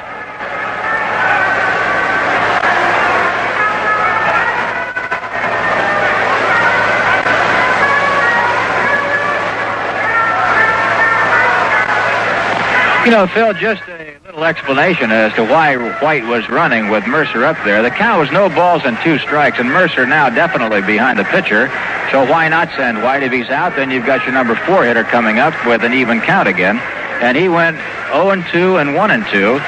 You 13.05 13.11
know, 13.11 13.27
Phil, 13.27 13.53
just 13.53 13.83
a 13.87 14.17
little 14.25 14.43
explanation 14.45 15.11
as 15.11 15.31
to 15.35 15.43
why 15.43 15.75
White 16.01 16.25
was 16.25 16.49
running 16.49 16.89
with 16.89 17.05
Murcer 17.05 17.45
up 17.45 17.55
there. 17.63 17.83
The 17.83 17.91
count 17.91 18.19
was 18.19 18.31
no 18.31 18.49
balls 18.49 18.81
and 18.83 18.97
two 19.03 19.19
strikes, 19.19 19.59
and 19.59 19.69
Murcer 19.69 20.07
now 20.07 20.31
definitely 20.31 20.81
behind 20.81 21.19
the 21.19 21.23
pitcher. 21.25 21.67
So 22.09 22.25
why 22.25 22.49
not 22.49 22.67
send 22.75 23.03
White 23.03 23.21
if 23.21 23.31
he's 23.31 23.49
out? 23.49 23.75
Then 23.75 23.91
you've 23.91 24.07
got 24.07 24.23
your 24.23 24.33
number 24.33 24.55
four 24.55 24.85
hitter 24.85 25.03
coming 25.03 25.37
up 25.37 25.53
with 25.67 25.83
an 25.83 25.93
even 25.93 26.19
count 26.19 26.47
again. 26.47 26.79
And 27.21 27.37
he 27.37 27.47
went 27.47 27.77
0 28.07 28.31
and 28.31 28.43
2 28.47 28.77
and 28.77 28.95
1 28.95 29.11
and 29.11 29.23
2. 29.27 29.61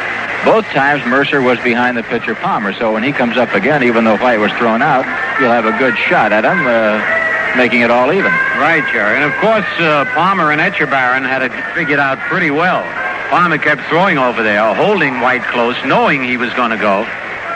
Both 0.44 0.66
times 0.74 1.06
Murcer 1.06 1.40
was 1.40 1.60
behind 1.60 1.96
the 1.96 2.04
pitcher 2.04 2.34
Palmer. 2.34 2.74
So 2.74 2.92
when 2.92 3.04
he 3.04 3.12
comes 3.12 3.38
up 3.38 3.54
again, 3.54 3.84
even 3.84 4.04
though 4.04 4.18
White 4.18 4.40
was 4.40 4.52
thrown 4.54 4.82
out, 4.82 5.06
you'll 5.40 5.52
have 5.52 5.66
a 5.66 5.78
good 5.78 5.96
shot 6.10 6.34
at 6.34 6.44
him. 6.44 6.66
Uh, 6.66 7.56
making 7.56 7.82
it 7.82 7.92
all 7.92 8.12
even. 8.12 8.32
Right, 8.58 8.84
Jerry. 8.92 9.16
And 9.16 9.26
of 9.26 9.34
course, 9.40 9.66
uh, 9.80 10.06
Palmer 10.16 10.52
and 10.52 10.60
Etchebarren 10.60 11.22
had 11.22 11.44
it 11.44 11.52
figured 11.76 12.00
out 12.00 12.18
pretty 12.30 12.50
well. 12.50 12.82
Palmer 13.30 13.58
kept 13.58 13.82
throwing 13.90 14.18
over 14.18 14.42
there, 14.42 14.74
holding 14.74 15.20
White 15.20 15.44
close, 15.52 15.76
knowing 15.84 16.24
he 16.24 16.38
was 16.38 16.54
going 16.54 16.72
to 16.72 16.78
go. 16.78 17.04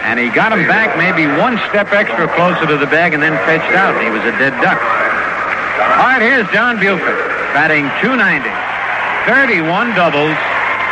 And 0.04 0.20
he 0.20 0.30
got 0.30 0.52
him 0.52 0.68
back 0.68 0.98
maybe 0.98 1.30
one 1.40 1.56
step 1.70 1.94
extra 1.94 2.28
closer 2.36 2.66
to 2.68 2.78
the 2.78 2.88
bag 2.88 3.14
and 3.14 3.22
then 3.24 3.38
fetched 3.48 3.72
out. 3.78 3.96
He 4.04 4.10
was 4.10 4.22
a 4.28 4.36
dead 4.36 4.52
duck. 4.60 4.82
All 4.82 6.10
right, 6.12 6.22
here's 6.22 6.50
John 6.52 6.76
Buford, 6.80 7.18
batting 7.56 7.88
290. 8.04 8.50
31 9.30 9.94
doubles, 9.94 10.36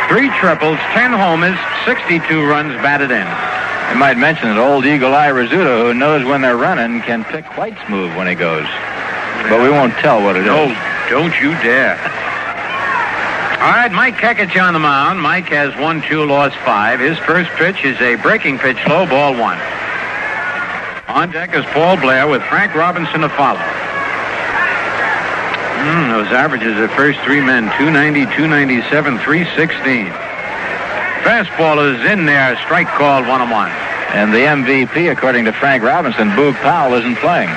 three 0.08 0.30
triples, 0.38 0.78
10 0.94 1.12
homers, 1.12 1.58
62 1.84 2.22
runs 2.46 2.72
batted 2.80 3.10
in. 3.10 3.26
I 3.26 3.94
might 3.98 4.16
mention 4.16 4.48
that 4.48 4.58
old 4.58 4.86
Eagle 4.86 5.12
Eye 5.12 5.34
Rizzuto, 5.34 5.90
who 5.90 5.94
knows 5.94 6.24
when 6.24 6.40
they're 6.40 6.56
running, 6.56 7.02
can 7.02 7.24
pick 7.24 7.44
White's 7.58 7.82
move 7.90 8.14
when 8.14 8.28
he 8.28 8.34
goes. 8.38 8.66
But 9.50 9.60
we 9.60 9.68
won't 9.68 9.92
tell 9.98 10.22
what 10.22 10.36
it 10.36 10.46
no, 10.46 10.70
is. 10.70 10.76
don't 11.10 11.34
you 11.42 11.50
dare. 11.58 11.98
All 13.60 13.68
right, 13.68 13.92
Mike 13.92 14.16
Kekich 14.16 14.56
on 14.56 14.72
the 14.72 14.78
mound. 14.80 15.20
Mike 15.20 15.48
has 15.48 15.76
one, 15.76 16.00
two, 16.00 16.24
lost 16.24 16.56
five. 16.64 16.98
His 16.98 17.18
first 17.18 17.50
pitch 17.60 17.84
is 17.84 18.00
a 18.00 18.16
breaking 18.16 18.58
pitch, 18.58 18.78
low 18.88 19.04
ball 19.04 19.36
one. 19.36 19.58
On 21.08 21.30
deck 21.30 21.54
is 21.54 21.62
Paul 21.66 21.98
Blair 21.98 22.26
with 22.26 22.40
Frank 22.44 22.74
Robinson 22.74 23.20
to 23.20 23.28
follow. 23.28 23.60
Mm, 25.84 26.08
those 26.08 26.32
averages 26.32 26.78
of 26.80 26.90
first 26.92 27.20
three 27.20 27.42
men 27.42 27.64
290, 27.76 28.24
297, 28.32 29.18
316. 29.18 30.06
Fastball 31.20 31.84
is 31.84 32.00
in 32.10 32.24
there, 32.24 32.56
strike 32.64 32.88
called 32.88 33.28
one 33.28 33.42
on 33.42 33.50
one. 33.50 33.70
And 34.16 34.32
the 34.32 34.38
MVP, 34.38 35.12
according 35.12 35.44
to 35.44 35.52
Frank 35.52 35.82
Robinson, 35.84 36.30
Boog 36.30 36.54
Powell 36.64 36.94
isn't 36.94 37.16
playing. 37.16 37.52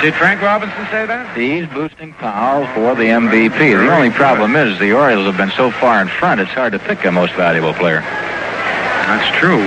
Did 0.00 0.14
Frank 0.14 0.40
Robinson 0.40 0.86
say 0.90 1.04
that? 1.04 1.36
He's 1.36 1.66
boosting 1.68 2.14
Powell 2.14 2.66
for 2.72 2.94
the 2.96 3.04
MVP. 3.12 3.52
The 3.58 3.92
only 3.94 4.08
problem 4.08 4.56
is 4.56 4.78
the 4.78 4.92
Orioles 4.92 5.26
have 5.26 5.36
been 5.36 5.50
so 5.50 5.70
far 5.70 6.00
in 6.00 6.08
front, 6.08 6.40
it's 6.40 6.50
hard 6.52 6.72
to 6.72 6.78
pick 6.78 7.04
a 7.04 7.12
most 7.12 7.34
valuable 7.34 7.74
player. 7.74 8.00
That's 8.00 9.28
true. 9.36 9.60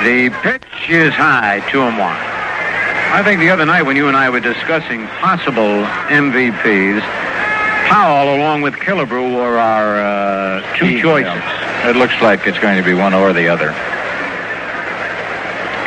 The 0.00 0.30
pitch 0.40 0.64
is 0.88 1.12
high, 1.12 1.60
two 1.70 1.82
and 1.82 1.98
one. 1.98 2.16
I 3.12 3.20
think 3.22 3.40
the 3.40 3.50
other 3.50 3.66
night 3.66 3.82
when 3.82 3.96
you 3.96 4.08
and 4.08 4.16
I 4.16 4.30
were 4.30 4.40
discussing 4.40 5.06
possible 5.20 5.84
MVPs, 6.08 7.02
Powell 7.90 8.36
along 8.36 8.62
with 8.62 8.74
Killebrew 8.74 9.34
were 9.36 9.58
our 9.58 10.00
uh, 10.00 10.76
two 10.78 10.86
He- 10.86 11.02
choices. 11.02 11.42
It 11.84 11.96
looks 11.96 12.14
like 12.22 12.46
it's 12.46 12.58
going 12.60 12.78
to 12.78 12.84
be 12.84 12.94
one 12.94 13.12
or 13.12 13.34
the 13.34 13.48
other. 13.48 13.72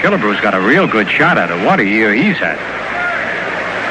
Killebrew's 0.01 0.41
got 0.41 0.53
a 0.53 0.59
real 0.61 0.85
good 0.85 1.09
shot 1.09 1.39
at 1.39 1.49
it. 1.49 1.65
What 1.65 1.79
a 1.79 1.85
year 1.85 2.13
he's 2.13 2.37
had. 2.37 2.59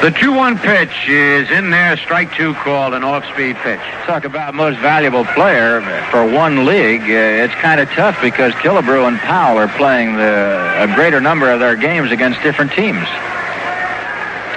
The 0.03 0.09
2-1 0.09 0.59
pitch 0.61 1.07
is 1.07 1.49
in 1.49 1.69
there, 1.69 1.95
strike 1.95 2.33
two 2.35 2.53
called, 2.55 2.93
an 2.93 3.05
off-speed 3.05 3.55
pitch. 3.63 3.79
Talk 4.05 4.25
about 4.25 4.53
most 4.53 4.77
valuable 4.79 5.23
player 5.23 5.79
for 6.11 6.25
one 6.29 6.65
league. 6.65 7.03
Uh, 7.03 7.45
it's 7.47 7.53
kind 7.55 7.79
of 7.79 7.87
tough 7.91 8.21
because 8.21 8.51
Killebrew 8.55 9.07
and 9.07 9.17
Powell 9.19 9.57
are 9.57 9.69
playing 9.69 10.17
the, 10.17 10.83
a 10.83 10.93
greater 10.93 11.21
number 11.21 11.49
of 11.49 11.61
their 11.61 11.77
games 11.77 12.11
against 12.11 12.41
different 12.43 12.73
teams. 12.73 12.99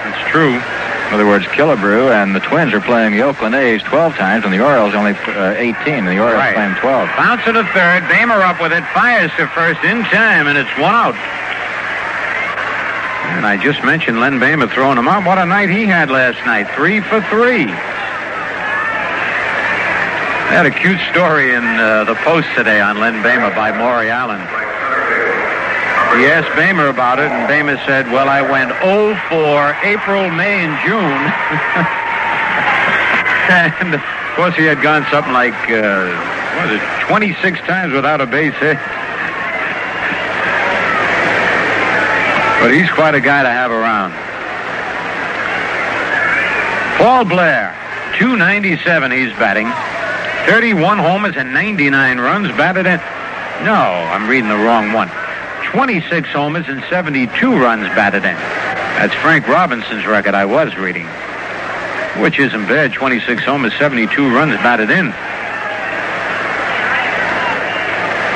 That's 0.02 0.30
true. 0.32 0.50
In 0.58 1.14
other 1.14 1.26
words, 1.28 1.46
Killebrew 1.46 2.10
and 2.10 2.34
the 2.34 2.40
Twins 2.40 2.74
are 2.74 2.80
playing 2.80 3.12
the 3.12 3.22
Oakland 3.22 3.54
A's 3.54 3.84
12 3.84 4.16
times, 4.16 4.44
and 4.44 4.52
the 4.52 4.58
Orioles 4.58 4.94
only 4.96 5.12
uh, 5.12 5.54
18. 5.56 5.94
And 5.94 6.08
the 6.08 6.18
Orioles 6.18 6.42
Right. 6.42 6.54
play 6.54 6.64
'em 6.64 6.74
12. 6.74 7.08
Bounce 7.16 7.44
to 7.44 7.52
the 7.52 7.62
third. 7.70 8.02
Boehmer 8.08 8.42
up 8.42 8.60
with 8.60 8.72
it. 8.72 8.82
Fires 8.92 9.30
to 9.36 9.46
first 9.54 9.78
in 9.84 10.02
time, 10.10 10.48
and 10.48 10.58
it's 10.58 10.76
one 10.76 10.92
out. 10.92 11.14
And 13.36 13.44
I 13.44 13.60
just 13.62 13.84
mentioned 13.84 14.18
Len 14.18 14.40
Boehmer 14.40 14.66
throwing 14.66 14.96
him 14.96 15.06
out. 15.06 15.26
What 15.26 15.36
a 15.36 15.44
night 15.44 15.68
he 15.68 15.84
had 15.84 16.08
last 16.08 16.40
night. 16.46 16.72
Three 16.74 17.04
for 17.04 17.20
three. 17.28 17.68
I 20.48 20.56
had 20.56 20.64
a 20.64 20.72
cute 20.72 20.96
story 21.12 21.52
in 21.52 21.60
uh, 21.76 22.08
the 22.08 22.16
Post 22.24 22.48
today 22.56 22.80
on 22.80 22.96
Len 22.96 23.20
Boehmer 23.20 23.52
by 23.52 23.76
Maury 23.76 24.08
Allen. 24.08 24.40
He 26.16 26.24
asked 26.32 26.48
Boehmer 26.56 26.88
about 26.88 27.20
it, 27.20 27.28
and 27.28 27.44
Boehmer 27.44 27.76
said, 27.84 28.08
well, 28.08 28.32
I 28.32 28.40
went 28.40 28.72
0 28.80 29.12
for 29.28 29.76
April, 29.84 30.32
May, 30.32 30.64
and 30.64 30.72
June. 30.80 30.96
and, 33.84 34.00
of 34.00 34.04
course, 34.32 34.56
he 34.56 34.64
had 34.64 34.80
gone 34.80 35.04
something 35.12 35.36
like, 35.36 35.52
uh, 35.68 36.08
what 36.56 36.72
was 36.72 36.80
it, 36.80 36.84
26 37.04 37.36
times 37.68 37.92
without 37.92 38.22
a 38.22 38.26
base 38.26 38.56
hit. 38.64 38.80
But 42.60 42.72
he's 42.72 42.90
quite 42.90 43.14
a 43.14 43.20
guy 43.20 43.42
to 43.42 43.50
have 43.50 43.70
around. 43.70 44.12
Paul 46.98 47.24
Blair, 47.24 47.76
297 48.18 49.10
he's 49.10 49.32
batting. 49.34 49.68
31 50.50 50.98
homers 50.98 51.36
and 51.36 51.52
99 51.52 52.18
runs 52.18 52.48
batted 52.56 52.86
in. 52.86 52.98
No, 53.64 53.74
I'm 53.74 54.28
reading 54.28 54.48
the 54.48 54.56
wrong 54.56 54.92
one. 54.92 55.10
26 55.72 56.28
homers 56.30 56.66
and 56.68 56.82
72 56.88 57.28
runs 57.58 57.86
batted 57.94 58.24
in. 58.24 58.36
That's 58.96 59.14
Frank 59.16 59.46
Robinson's 59.46 60.06
record 60.06 60.34
I 60.34 60.46
was 60.46 60.74
reading. 60.76 61.06
Which 62.22 62.38
isn't 62.38 62.66
bad. 62.66 62.94
26 62.94 63.42
homers, 63.44 63.74
72 63.78 64.34
runs 64.34 64.56
batted 64.58 64.90
in. 64.90 65.12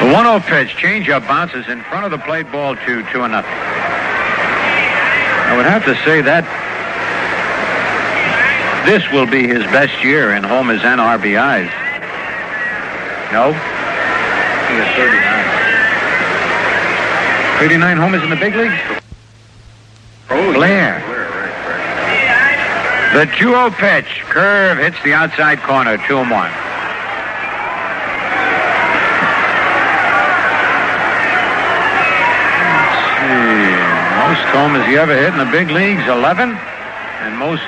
The 0.00 0.06
1-0 0.06 0.42
pitch, 0.46 0.76
changeup 0.76 1.26
bounces 1.26 1.66
in 1.68 1.82
front 1.84 2.04
of 2.04 2.10
the 2.10 2.18
plate 2.18 2.50
ball 2.52 2.76
two, 2.76 3.02
two 3.12 3.22
and 3.22 3.32
nothing. 3.32 3.89
I 5.50 5.56
would 5.56 5.66
have 5.66 5.84
to 5.86 5.96
say 6.04 6.22
that 6.22 6.46
this 8.86 9.02
will 9.10 9.26
be 9.26 9.48
his 9.48 9.64
best 9.74 10.04
year 10.04 10.36
in 10.36 10.44
homers 10.44 10.80
and 10.84 11.00
RBIs. 11.00 11.66
No? 13.34 13.50
He 13.50 14.74
has 14.78 14.86
39. 14.94 15.40
39 17.58 17.96
homers 17.96 18.22
in 18.22 18.30
the 18.30 18.36
big 18.36 18.54
leagues? 18.54 18.80
Oh, 20.30 20.52
Blair. 20.52 21.00
The 23.12 23.26
2-0 23.26 23.72
pitch. 23.72 24.22
Curve 24.30 24.78
hits 24.78 25.02
the 25.02 25.14
outside 25.14 25.58
corner. 25.62 25.98
2 26.06 26.16
Most 34.30 34.46
homers 34.54 34.86
he 34.86 34.94
ever 34.94 35.10
hit 35.10 35.34
in 35.34 35.38
the 35.42 35.50
big 35.50 35.74
leagues, 35.74 36.06
11. 36.06 36.54
And 36.54 37.36
most 37.36 37.66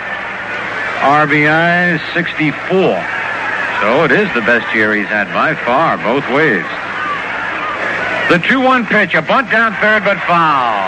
RBIs, 1.02 1.98
64. 2.14 2.54
So 3.82 4.04
it 4.06 4.12
is 4.12 4.30
the 4.30 4.46
best 4.46 4.72
year 4.72 4.94
he's 4.94 5.10
had 5.10 5.26
by 5.34 5.58
far, 5.66 5.98
both 5.98 6.22
ways. 6.30 6.62
The 8.30 8.38
2-1 8.46 8.86
pitch, 8.86 9.12
a 9.14 9.22
bunt 9.22 9.50
down 9.50 9.74
third, 9.82 10.04
but 10.04 10.22
foul. 10.22 10.86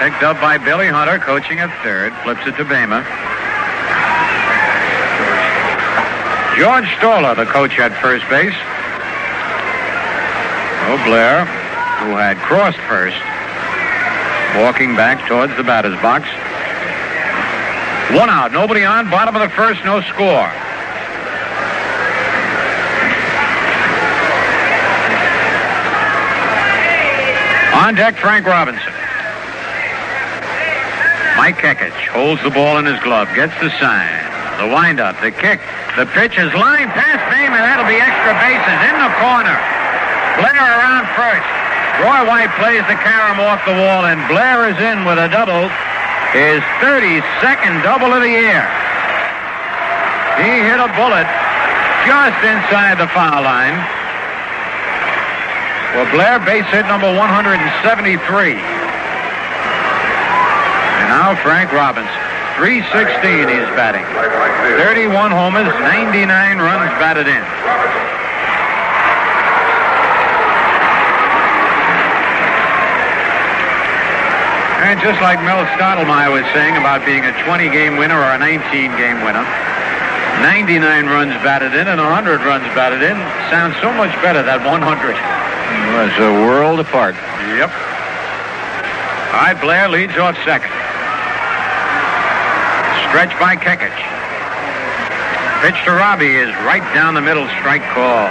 Picked 0.00 0.22
up 0.24 0.40
by 0.40 0.56
Billy 0.56 0.88
Hunter, 0.88 1.18
coaching 1.18 1.60
at 1.60 1.68
third. 1.84 2.16
Flips 2.24 2.46
it 2.48 2.56
to 2.56 2.64
Bama. 2.64 3.04
George 6.56 6.88
Staller, 6.96 7.36
the 7.36 7.44
coach 7.44 7.78
at 7.78 7.92
first 8.00 8.24
base. 8.32 8.56
Oh, 10.88 10.96
Blair, 11.04 11.44
who 12.00 12.16
had 12.16 12.38
crossed 12.38 12.80
first, 12.88 13.20
Walking 14.54 14.94
back 14.94 15.26
towards 15.28 15.56
the 15.56 15.64
batter's 15.64 16.00
box. 16.00 16.28
One 18.14 18.30
out, 18.30 18.52
nobody 18.52 18.84
on, 18.84 19.10
bottom 19.10 19.34
of 19.34 19.42
the 19.42 19.54
first, 19.54 19.84
no 19.84 20.00
score. 20.02 20.46
On 27.76 27.94
deck, 27.94 28.16
Frank 28.16 28.46
Robinson. 28.46 28.92
Mike 31.36 31.58
Kekich 31.58 32.08
holds 32.08 32.42
the 32.42 32.50
ball 32.50 32.78
in 32.78 32.86
his 32.86 32.98
glove, 33.02 33.28
gets 33.34 33.52
the 33.60 33.68
sign, 33.78 34.24
the 34.56 34.72
windup, 34.72 35.20
the 35.20 35.30
kick, 35.30 35.60
the 35.96 36.06
pitch 36.16 36.38
is 36.38 36.52
lined 36.54 36.90
past 36.96 37.22
Name, 37.30 37.52
and 37.52 37.62
that'll 37.62 37.84
be 37.84 38.00
extra 38.00 38.32
bases 38.40 38.80
in 38.90 38.96
the 39.02 39.12
corner. 39.20 39.58
Blair 40.40 40.56
around 40.56 41.04
first. 41.14 41.65
Roy 41.96 42.28
White 42.28 42.52
plays 42.60 42.84
the 42.92 42.98
carom 43.00 43.40
off 43.40 43.64
the 43.64 43.72
wall, 43.72 44.04
and 44.04 44.20
Blair 44.28 44.68
is 44.68 44.76
in 44.76 45.08
with 45.08 45.16
a 45.16 45.32
double. 45.32 45.64
His 46.36 46.60
32nd 46.84 47.80
double 47.80 48.12
of 48.12 48.20
the 48.20 48.28
year. 48.28 48.68
He 50.36 50.60
hit 50.60 50.76
a 50.76 50.92
bullet 50.92 51.24
just 52.04 52.36
inside 52.44 53.00
the 53.00 53.08
foul 53.16 53.40
line. 53.40 53.80
Well, 55.96 56.04
Blair 56.12 56.36
base 56.44 56.68
hit 56.68 56.84
number 56.84 57.08
173. 57.08 57.56
And 61.00 61.08
now 61.08 61.32
Frank 61.40 61.72
Robinson. 61.72 62.12
316 62.60 63.48
he's 63.48 63.68
batting. 63.72 64.04
31 64.76 65.32
homers, 65.32 65.72
99 65.80 66.58
runs 66.60 66.92
batted 67.00 67.28
in. 67.28 67.55
And 74.86 75.02
just 75.02 75.20
like 75.20 75.42
Mel 75.42 75.66
Stottlemyre 75.74 76.30
was 76.30 76.46
saying 76.54 76.78
about 76.78 77.02
being 77.04 77.26
a 77.26 77.34
20-game 77.42 77.98
winner 77.98 78.14
or 78.14 78.30
a 78.30 78.38
19-game 78.38 79.18
winner, 79.26 79.42
99 80.46 80.78
runs 81.10 81.34
batted 81.42 81.74
in 81.74 81.88
and 81.88 81.98
100 81.98 82.40
runs 82.46 82.62
batted 82.70 83.02
in 83.02 83.18
sounds 83.50 83.74
so 83.82 83.90
much 83.98 84.14
better 84.22 84.46
than 84.46 84.62
100. 84.62 84.78
Was 84.78 86.14
a 86.22 86.30
world 86.46 86.78
apart. 86.78 87.16
Yep. 87.58 87.74
All 89.34 89.42
right, 89.42 89.58
Blair 89.60 89.88
leads 89.88 90.14
off 90.22 90.38
second. 90.46 90.70
Stretch 93.10 93.34
by 93.42 93.58
Kekich. 93.58 93.90
Pitch 95.66 95.82
to 95.82 95.90
Robbie 95.98 96.36
is 96.36 96.54
right 96.62 96.86
down 96.94 97.14
the 97.14 97.22
middle, 97.22 97.48
strike 97.58 97.82
call. 97.90 98.30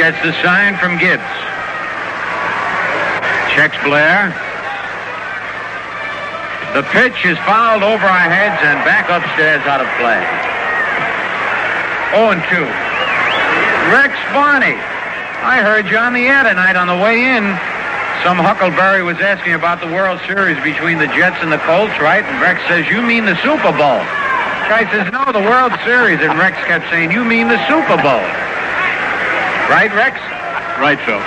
Gets 0.00 0.16
the 0.24 0.32
sign 0.40 0.80
from 0.80 0.96
Gibbs. 0.96 1.20
Checks 3.52 3.76
Blair. 3.84 4.32
The 6.72 6.88
pitch 6.88 7.20
is 7.28 7.36
fouled 7.44 7.84
over 7.84 8.08
our 8.08 8.28
heads 8.32 8.56
and 8.64 8.80
back 8.88 9.12
upstairs 9.12 9.60
out 9.68 9.84
of 9.84 9.88
play. 10.00 10.24
0 12.16 12.32
and 12.32 12.40
2. 12.48 12.64
Rex 13.92 14.16
Barney. 14.32 14.80
I 15.44 15.60
heard 15.60 15.84
you 15.92 16.00
on 16.00 16.16
the 16.16 16.24
air 16.24 16.48
tonight 16.48 16.80
on 16.80 16.88
the 16.88 16.96
way 16.96 17.36
in. 17.36 17.44
Some 18.24 18.40
Huckleberry 18.40 19.04
was 19.04 19.20
asking 19.20 19.52
about 19.52 19.84
the 19.84 19.92
World 19.92 20.16
Series 20.24 20.56
between 20.64 20.96
the 20.96 21.12
Jets 21.12 21.44
and 21.44 21.52
the 21.52 21.60
Colts, 21.68 22.00
right? 22.00 22.24
And 22.24 22.40
Rex 22.40 22.64
says, 22.72 22.88
You 22.88 23.04
mean 23.04 23.28
the 23.28 23.36
Super 23.44 23.76
Bowl. 23.76 24.00
Guy 24.72 24.88
says, 24.88 25.12
No, 25.12 25.28
the 25.28 25.44
World 25.44 25.76
Series. 25.84 26.24
And 26.24 26.40
Rex 26.40 26.56
kept 26.64 26.88
saying, 26.88 27.12
You 27.12 27.20
mean 27.20 27.52
the 27.52 27.60
Super 27.68 28.00
Bowl. 28.00 28.24
Right, 29.70 29.94
Rex? 29.94 30.18
Right, 30.82 30.98
Phil. 31.06 31.22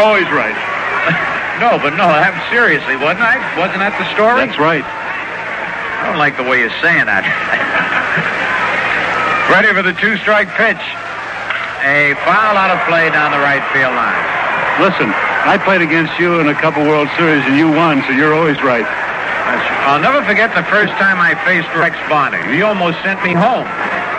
Always 0.00 0.24
right. 0.32 0.56
No, 1.58 1.74
but 1.74 1.98
no, 1.98 2.06
I'm 2.06 2.38
seriously, 2.54 2.94
wasn't 2.94 3.26
I? 3.26 3.34
Wasn't 3.58 3.82
that 3.82 3.90
the 3.98 4.06
story? 4.14 4.46
That's 4.46 4.62
right. 4.62 4.86
I 4.86 6.06
don't 6.06 6.14
like 6.14 6.38
the 6.38 6.46
way 6.46 6.62
you're 6.62 6.78
saying 6.78 7.10
that. 7.10 7.26
Ready 9.50 9.74
for 9.74 9.82
the 9.82 9.90
two-strike 9.98 10.54
pitch. 10.54 10.78
A 11.82 12.14
foul 12.22 12.54
out 12.54 12.70
of 12.70 12.78
play 12.86 13.10
down 13.10 13.34
the 13.34 13.42
right 13.42 13.58
field 13.74 13.90
line. 13.90 14.22
Listen, 14.78 15.10
I 15.10 15.58
played 15.58 15.82
against 15.82 16.14
you 16.14 16.38
in 16.38 16.46
a 16.46 16.54
couple 16.54 16.86
World 16.86 17.10
Series 17.18 17.42
and 17.50 17.58
you 17.58 17.66
won, 17.66 18.06
so 18.06 18.14
you're 18.14 18.38
always 18.38 18.62
right. 18.62 18.86
I'll 19.90 19.98
never 19.98 20.22
forget 20.22 20.54
the 20.54 20.62
first 20.70 20.94
time 20.94 21.18
I 21.18 21.34
faced 21.42 21.74
Rex 21.74 21.98
Barney. 22.06 22.38
He 22.54 22.62
almost 22.62 23.02
sent 23.02 23.18
me 23.26 23.34
home. 23.34 23.66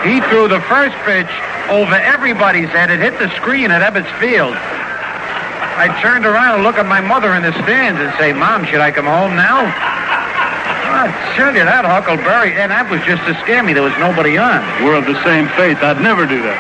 He 0.04 0.20
threw 0.28 0.52
the 0.52 0.60
first 0.68 1.00
pitch 1.08 1.32
over 1.70 1.96
everybody's 1.96 2.70
head. 2.70 2.90
It 2.90 3.00
hit 3.00 3.18
the 3.20 3.30
screen 3.36 3.72
at 3.72 3.82
Ebbets 3.82 4.12
Field. 4.20 4.54
I 4.54 5.88
turned 6.02 6.26
around 6.26 6.56
and 6.56 6.64
look 6.64 6.76
at 6.76 6.86
my 6.86 7.00
mother 7.00 7.34
in 7.34 7.44
the 7.44 7.54
stands 7.64 8.02
and 8.02 8.12
say, 8.20 8.34
Mom, 8.34 8.66
should 8.66 8.82
I 8.82 8.92
come 8.92 9.06
home 9.06 9.36
now? 9.36 9.64
I 9.66 11.08
tell 11.38 11.56
you 11.56 11.64
that, 11.64 11.86
Huckleberry, 11.86 12.54
and 12.60 12.72
that 12.72 12.90
was 12.92 13.00
just 13.08 13.24
to 13.24 13.34
scare 13.46 13.64
me. 13.64 13.72
There 13.72 13.86
was 13.86 13.96
nobody 13.96 14.36
on. 14.38 14.60
We're 14.84 15.00
of 15.00 15.06
the 15.06 15.16
same 15.24 15.48
faith. 15.56 15.80
I'd 15.80 16.02
never 16.02 16.26
do 16.26 16.42
that. 16.44 16.60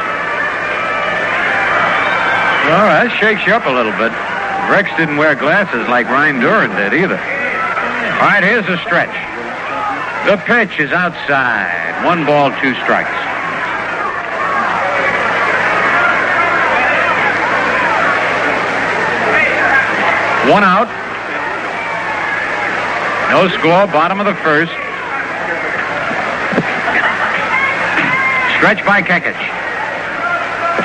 Well, 2.70 2.86
that 2.86 3.10
shakes 3.18 3.42
you 3.50 3.50
up 3.50 3.66
a 3.66 3.74
little 3.74 3.90
bit. 3.98 4.14
Rex 4.70 4.86
didn't 4.94 5.18
wear 5.18 5.34
glasses 5.34 5.82
like 5.90 6.06
Ryne 6.06 6.38
Duren 6.38 6.70
did 6.78 6.94
either. 6.94 7.18
All 7.18 8.30
right, 8.30 8.46
here's 8.46 8.62
the 8.70 8.78
stretch. 8.86 9.10
The 10.26 10.36
pitch 10.36 10.78
is 10.78 10.92
outside. 10.92 12.04
One 12.04 12.26
ball, 12.26 12.50
two 12.60 12.74
strikes. 12.84 13.10
One 20.48 20.62
out. 20.62 20.88
No 23.30 23.48
score, 23.58 23.86
bottom 23.86 24.20
of 24.20 24.26
the 24.26 24.34
first. 24.42 24.72
Stretch 28.58 28.84
by 28.84 29.00
Kekich. 29.00 29.40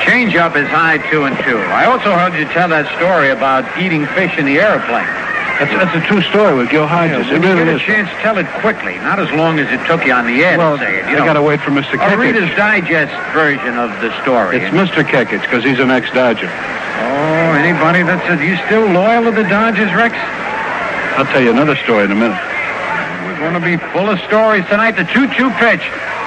Changeup 0.06 0.56
is 0.56 0.66
high 0.68 0.98
two 1.10 1.24
and 1.24 1.36
two. 1.44 1.58
I 1.58 1.84
also 1.84 2.12
heard 2.12 2.32
you 2.38 2.46
tell 2.54 2.68
that 2.70 2.86
story 2.96 3.30
about 3.30 3.66
eating 3.76 4.06
fish 4.14 4.38
in 4.38 4.46
the 4.46 4.58
airplane. 4.58 5.25
That's, 5.56 5.72
that's 5.72 5.96
a 5.96 6.04
true 6.04 6.20
story 6.20 6.52
with 6.52 6.68
Gil 6.68 6.86
Hodges. 6.86 7.24
When 7.32 7.40
it 7.40 7.46
really 7.46 7.64
you 7.64 7.76
is. 7.76 7.80
get 7.80 7.88
a 7.88 8.04
chance, 8.04 8.08
tell 8.20 8.36
it 8.36 8.44
quickly, 8.60 9.00
not 9.00 9.16
as 9.18 9.32
long 9.32 9.58
as 9.58 9.64
it 9.72 9.80
took 9.88 10.04
you 10.04 10.12
on 10.12 10.26
the 10.28 10.44
air 10.44 10.58
Well, 10.58 10.76
to 10.76 10.84
say 10.84 11.00
it. 11.00 11.08
You 11.08 11.16
got 11.16 11.40
to 11.40 11.42
wait 11.42 11.64
for 11.64 11.72
Mr. 11.72 11.96
a 11.96 11.96
Kekich. 11.96 12.18
Reader's 12.20 12.52
Digest 12.60 13.16
version 13.32 13.80
of 13.80 13.88
the 14.04 14.12
story. 14.20 14.60
It's 14.60 14.68
Mr. 14.76 15.00
Kekich 15.00 15.40
because 15.48 15.64
he's 15.64 15.80
an 15.80 15.88
ex-Dodger. 15.88 16.52
Oh, 16.52 17.56
anybody 17.56 18.04
that 18.04 18.20
says 18.28 18.36
you 18.44 18.60
still 18.68 18.84
loyal 18.92 19.24
to 19.24 19.32
the 19.32 19.48
Dodgers, 19.48 19.88
Rex? 19.96 20.12
I'll 21.16 21.24
tell 21.32 21.40
you 21.40 21.56
another 21.56 21.76
story 21.88 22.04
in 22.04 22.12
a 22.12 22.18
minute. 22.20 22.36
We're 23.24 23.40
going 23.40 23.56
to 23.56 23.64
be 23.64 23.80
full 23.96 24.12
of 24.12 24.20
stories 24.28 24.68
tonight. 24.68 25.00
The 25.00 25.08
2-2 25.08 25.56
pitch 25.56 25.84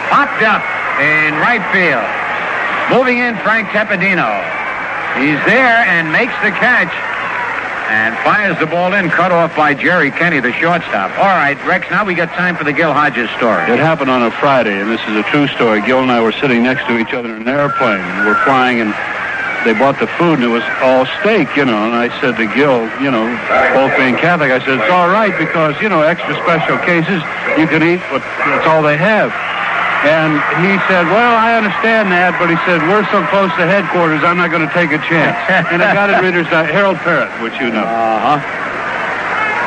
popped 0.09 0.41
up 0.41 0.65
in 0.97 1.37
right 1.37 1.61
field. 1.69 2.05
Moving 2.89 3.21
in, 3.21 3.37
Frank 3.45 3.69
Tepedino. 3.69 4.25
He's 5.21 5.37
there 5.45 5.85
and 5.85 6.09
makes 6.09 6.33
the 6.41 6.49
catch 6.49 6.89
and 7.89 8.15
fires 8.23 8.57
the 8.59 8.67
ball 8.67 8.93
in, 8.93 9.09
cut 9.09 9.31
off 9.31 9.55
by 9.57 9.73
Jerry 9.73 10.11
Kenney, 10.11 10.39
the 10.39 10.53
shortstop. 10.53 11.09
All 11.17 11.33
right, 11.33 11.57
Rex, 11.65 11.89
now 11.89 12.05
we 12.05 12.13
got 12.13 12.29
time 12.37 12.55
for 12.55 12.63
the 12.63 12.71
Gil 12.71 12.93
Hodges 12.93 13.29
story. 13.31 13.65
It 13.65 13.79
happened 13.79 14.11
on 14.11 14.21
a 14.21 14.29
Friday, 14.29 14.79
and 14.79 14.91
this 14.91 15.01
is 15.09 15.17
a 15.17 15.23
true 15.23 15.47
story. 15.47 15.81
Gil 15.81 15.99
and 15.99 16.11
I 16.11 16.21
were 16.21 16.31
sitting 16.31 16.61
next 16.61 16.85
to 16.85 16.99
each 16.99 17.13
other 17.13 17.35
in 17.35 17.41
an 17.41 17.49
airplane. 17.49 18.05
We're 18.29 18.37
flying, 18.45 18.79
and 18.79 18.93
they 19.65 19.73
bought 19.73 19.97
the 19.99 20.05
food, 20.21 20.37
and 20.37 20.43
it 20.43 20.53
was 20.53 20.63
all 20.85 21.09
steak, 21.19 21.49
you 21.57 21.65
know. 21.65 21.81
And 21.89 21.97
I 21.97 22.13
said 22.21 22.37
to 22.37 22.45
Gil, 22.53 22.85
you 23.01 23.09
know, 23.09 23.25
both 23.73 23.97
being 23.97 24.15
Catholic, 24.21 24.51
I 24.53 24.59
said, 24.59 24.77
it's 24.77 24.93
all 24.93 25.09
right 25.09 25.33
because, 25.33 25.73
you 25.81 25.89
know, 25.89 26.05
extra 26.05 26.37
special 26.45 26.77
cases, 26.85 27.25
you 27.57 27.65
can 27.65 27.81
eat, 27.81 28.01
but 28.13 28.21
that's 28.45 28.67
all 28.69 28.83
they 28.85 28.97
have. 28.97 29.33
And 29.99 30.39
he 30.63 30.79
said, 30.87 31.03
well, 31.11 31.35
I 31.35 31.59
understand 31.59 32.07
that, 32.15 32.31
but 32.39 32.47
he 32.47 32.55
said, 32.63 32.79
we're 32.87 33.03
so 33.11 33.19
close 33.27 33.51
to 33.59 33.67
headquarters, 33.67 34.23
I'm 34.23 34.39
not 34.39 34.47
going 34.47 34.63
to 34.63 34.71
take 34.71 34.95
a 34.95 35.01
chance. 35.03 35.35
and 35.75 35.83
I 35.83 35.91
got 35.91 36.07
it 36.07 36.23
Reader's 36.23 36.47
Digest, 36.47 36.71
Harold 36.71 36.95
Parrott, 37.03 37.27
which 37.43 37.59
you 37.59 37.67
know. 37.67 37.83
Uh-huh. 37.83 38.39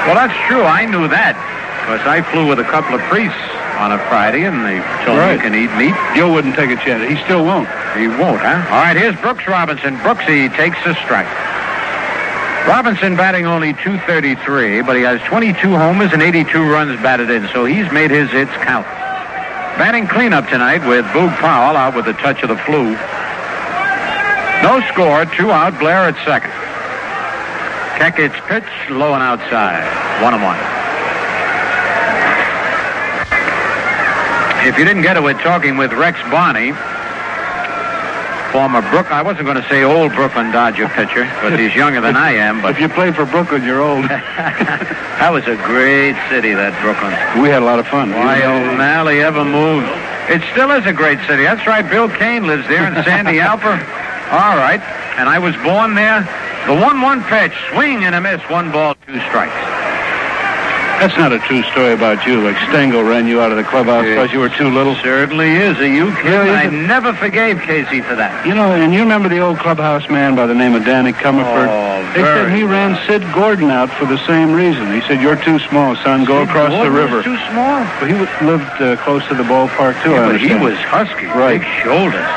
Well, 0.09 0.17
that's 0.17 0.33
true. 0.49 0.65
I 0.65 0.89
knew 0.89 1.05
that 1.13 1.37
because 1.85 2.01
I 2.09 2.25
flew 2.33 2.49
with 2.49 2.65
a 2.65 2.69
couple 2.73 2.97
of 2.97 3.05
priests 3.13 3.37
on 3.77 3.93
a 3.93 4.01
Friday, 4.09 4.49
and 4.49 4.65
they 4.65 4.81
told 5.05 5.21
me 5.21 5.37
you 5.37 5.43
can 5.45 5.53
eat 5.53 5.69
meat. 5.77 5.93
Joe 6.17 6.33
wouldn't 6.33 6.57
take 6.57 6.73
a 6.73 6.81
chance. 6.81 7.05
He 7.05 7.21
still 7.29 7.45
won't. 7.45 7.69
He 7.93 8.09
won't, 8.09 8.41
huh? 8.41 8.65
All 8.73 8.81
right, 8.81 8.97
here's 8.97 9.19
Brooks 9.21 9.45
Robinson. 9.45 10.01
Brooksy 10.01 10.49
takes 10.57 10.81
a 10.89 10.97
strike. 11.05 11.29
Robinson 12.65 13.17
batting 13.21 13.45
only 13.45 13.75
233, 13.85 14.83
but 14.83 14.97
he 14.97 15.03
has 15.03 15.21
22 15.29 15.77
homers 15.77 16.13
and 16.13 16.23
82 16.23 16.49
runs 16.63 16.97
batted 17.03 17.29
in, 17.29 17.49
so 17.53 17.65
he's 17.65 17.91
made 17.93 18.11
his 18.11 18.31
hits 18.31 18.53
count. 18.65 18.87
Batting 19.79 20.07
cleanup 20.07 20.49
tonight 20.49 20.87
with 20.87 21.05
Boog 21.07 21.35
Powell 21.39 21.77
out 21.77 21.97
with 21.97 22.07
a 22.07 22.13
touch 22.15 22.43
of 22.43 22.51
the 22.51 22.59
flu. 22.69 22.93
No 24.63 24.81
score, 24.93 25.25
two 25.37 25.51
out, 25.51 25.79
Blair 25.81 26.09
at 26.09 26.15
second. 26.25 26.53
Kekich 27.97 28.37
pitch, 28.49 28.69
low 28.91 29.15
and 29.15 29.23
outside. 29.23 29.83
One 30.23 30.35
and 30.35 30.43
one. 30.43 30.59
If 34.69 34.79
you 34.79 34.85
didn't 34.85 35.03
get 35.03 35.17
it 35.17 35.23
with 35.23 35.39
talking 35.39 35.77
with 35.77 35.93
Rex 35.93 36.21
Barney, 36.31 36.73
former 38.53 38.83
Brook. 38.91 39.11
I 39.11 39.23
wasn't 39.23 39.47
going 39.47 39.57
to 39.61 39.67
say 39.69 39.83
old 39.83 40.13
Brooklyn 40.15 40.53
Dodger 40.53 40.87
pitcher, 40.89 41.25
but 41.43 41.59
he's 41.59 41.75
younger 41.75 42.01
than 42.01 42.17
I 42.17 42.33
am. 42.33 42.61
But 42.61 42.73
If 42.77 42.81
you 42.81 42.89
play 42.89 43.11
for 43.13 43.25
Brooklyn, 43.25 43.65
you're 43.65 43.81
old. 43.81 44.05
that 44.09 45.31
was 45.33 45.45
a 45.49 45.57
great 45.57 46.15
city, 46.29 46.53
that 46.55 46.77
Brooklyn. 46.85 47.13
we 47.43 47.49
had 47.49 47.63
a 47.63 47.65
lot 47.65 47.79
of 47.79 47.87
fun. 47.89 48.11
Why 48.13 48.43
O'Malley 48.45 49.21
ever 49.21 49.45
moved? 49.45 49.89
It 50.31 50.43
still 50.53 50.71
is 50.71 50.87
a 50.87 50.93
great 50.93 51.19
city. 51.27 51.43
That's 51.43 51.67
right. 51.67 51.83
Bill 51.89 52.09
Kane 52.09 52.47
lives 52.47 52.69
there 52.69 52.87
in 52.87 52.95
Sandy 53.03 53.39
Alper. 53.43 53.75
All 54.31 54.57
right. 54.57 54.81
And 55.19 55.29
I 55.29 55.39
was 55.39 55.57
born 55.65 55.95
there. 55.95 56.21
The 56.69 56.79
1-1 56.79 57.27
pitch, 57.29 57.53
swing 57.73 58.05
and 58.05 58.15
a 58.15 58.21
miss, 58.21 58.41
one 58.49 58.71
ball, 58.71 58.95
two 59.07 59.19
strikes. 59.27 59.82
That's 61.03 61.19
not 61.19 61.33
a 61.33 61.41
true 61.41 61.63
story 61.75 61.93
about 61.93 62.25
you. 62.25 62.41
Like 62.41 62.57
Stengel 62.71 63.03
ran 63.03 63.27
you 63.27 63.41
out 63.41 63.51
of 63.51 63.57
the 63.57 63.65
clubhouse 63.65 64.05
Yeah. 64.07 64.15
because 64.15 64.33
you 64.33 64.39
were 64.39 64.49
too 64.51 64.71
little. 64.71 64.95
Certainly 65.03 65.51
is. 65.51 65.77
Are 65.79 65.87
you 65.87 66.15
kidding? 66.15 66.31
Really 66.31 66.51
I 66.51 66.71
never 66.71 67.13
forgave 67.13 67.59
Casey 67.63 68.01
for 68.03 68.15
that. 68.15 68.47
You 68.47 68.55
know, 68.55 68.71
and 68.71 68.95
you 68.95 69.01
remember 69.01 69.29
the 69.29 69.41
old 69.41 69.59
clubhouse 69.59 70.09
man 70.09 70.37
by 70.37 70.47
the 70.47 70.55
name 70.55 70.75
of 70.77 70.85
Danny 70.85 71.13
Comerford? 71.13 71.67
Oh, 71.67 72.13
they 72.15 72.23
said 72.23 72.55
he 72.55 72.63
ran. 72.63 72.95
Sid 73.09 73.23
Gordon 73.35 73.71
out 73.71 73.91
for 73.91 74.07
the 74.07 74.19
same 74.29 74.53
reason. 74.53 74.95
He 74.95 75.01
said, 75.09 75.21
"You're 75.21 75.35
too 75.43 75.59
small, 75.67 75.97
son. 75.97 76.25
Go 76.25 76.43
across 76.43 76.71
the 76.71 76.77
Gordon 76.87 76.93
was 76.95 77.03
river." 77.03 77.23
too 77.25 77.37
small. 77.51 77.83
Well, 77.99 78.07
he 78.07 78.15
lived 78.47 78.71
uh, 78.79 78.95
close 79.03 79.27
to 79.27 79.35
the 79.35 79.43
ballpark 79.43 80.01
too. 80.05 80.11
Yeah, 80.13 80.31
but 80.31 80.41
he 80.41 80.55
was 80.55 80.79
husky. 80.87 81.27
Right. 81.27 81.59
Big 81.61 81.69
shoulders. 81.83 82.31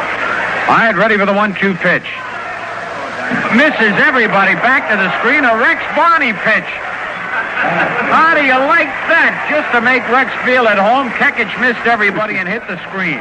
All 0.66 0.74
right, 0.82 0.96
ready 0.98 1.18
for 1.18 1.28
the 1.28 1.34
one-two 1.34 1.76
pitch. 1.76 2.10
Misses 3.54 3.94
everybody. 4.02 4.56
Back 4.66 4.90
to 4.90 4.98
the 4.98 5.10
screen. 5.22 5.46
A 5.46 5.56
Rex 5.56 5.86
Barney 5.96 6.34
pitch. 6.34 6.66
How 8.12 8.34
do 8.36 8.44
you 8.44 8.56
like 8.56 8.92
that? 9.12 9.34
Just 9.50 9.68
to 9.74 9.82
make 9.82 10.06
Rex 10.08 10.32
feel 10.46 10.68
at 10.68 10.78
home, 10.78 11.10
Kekich 11.18 11.52
missed 11.60 11.86
everybody 11.88 12.38
and 12.38 12.48
hit 12.48 12.64
the 12.68 12.78
screen. 12.88 13.20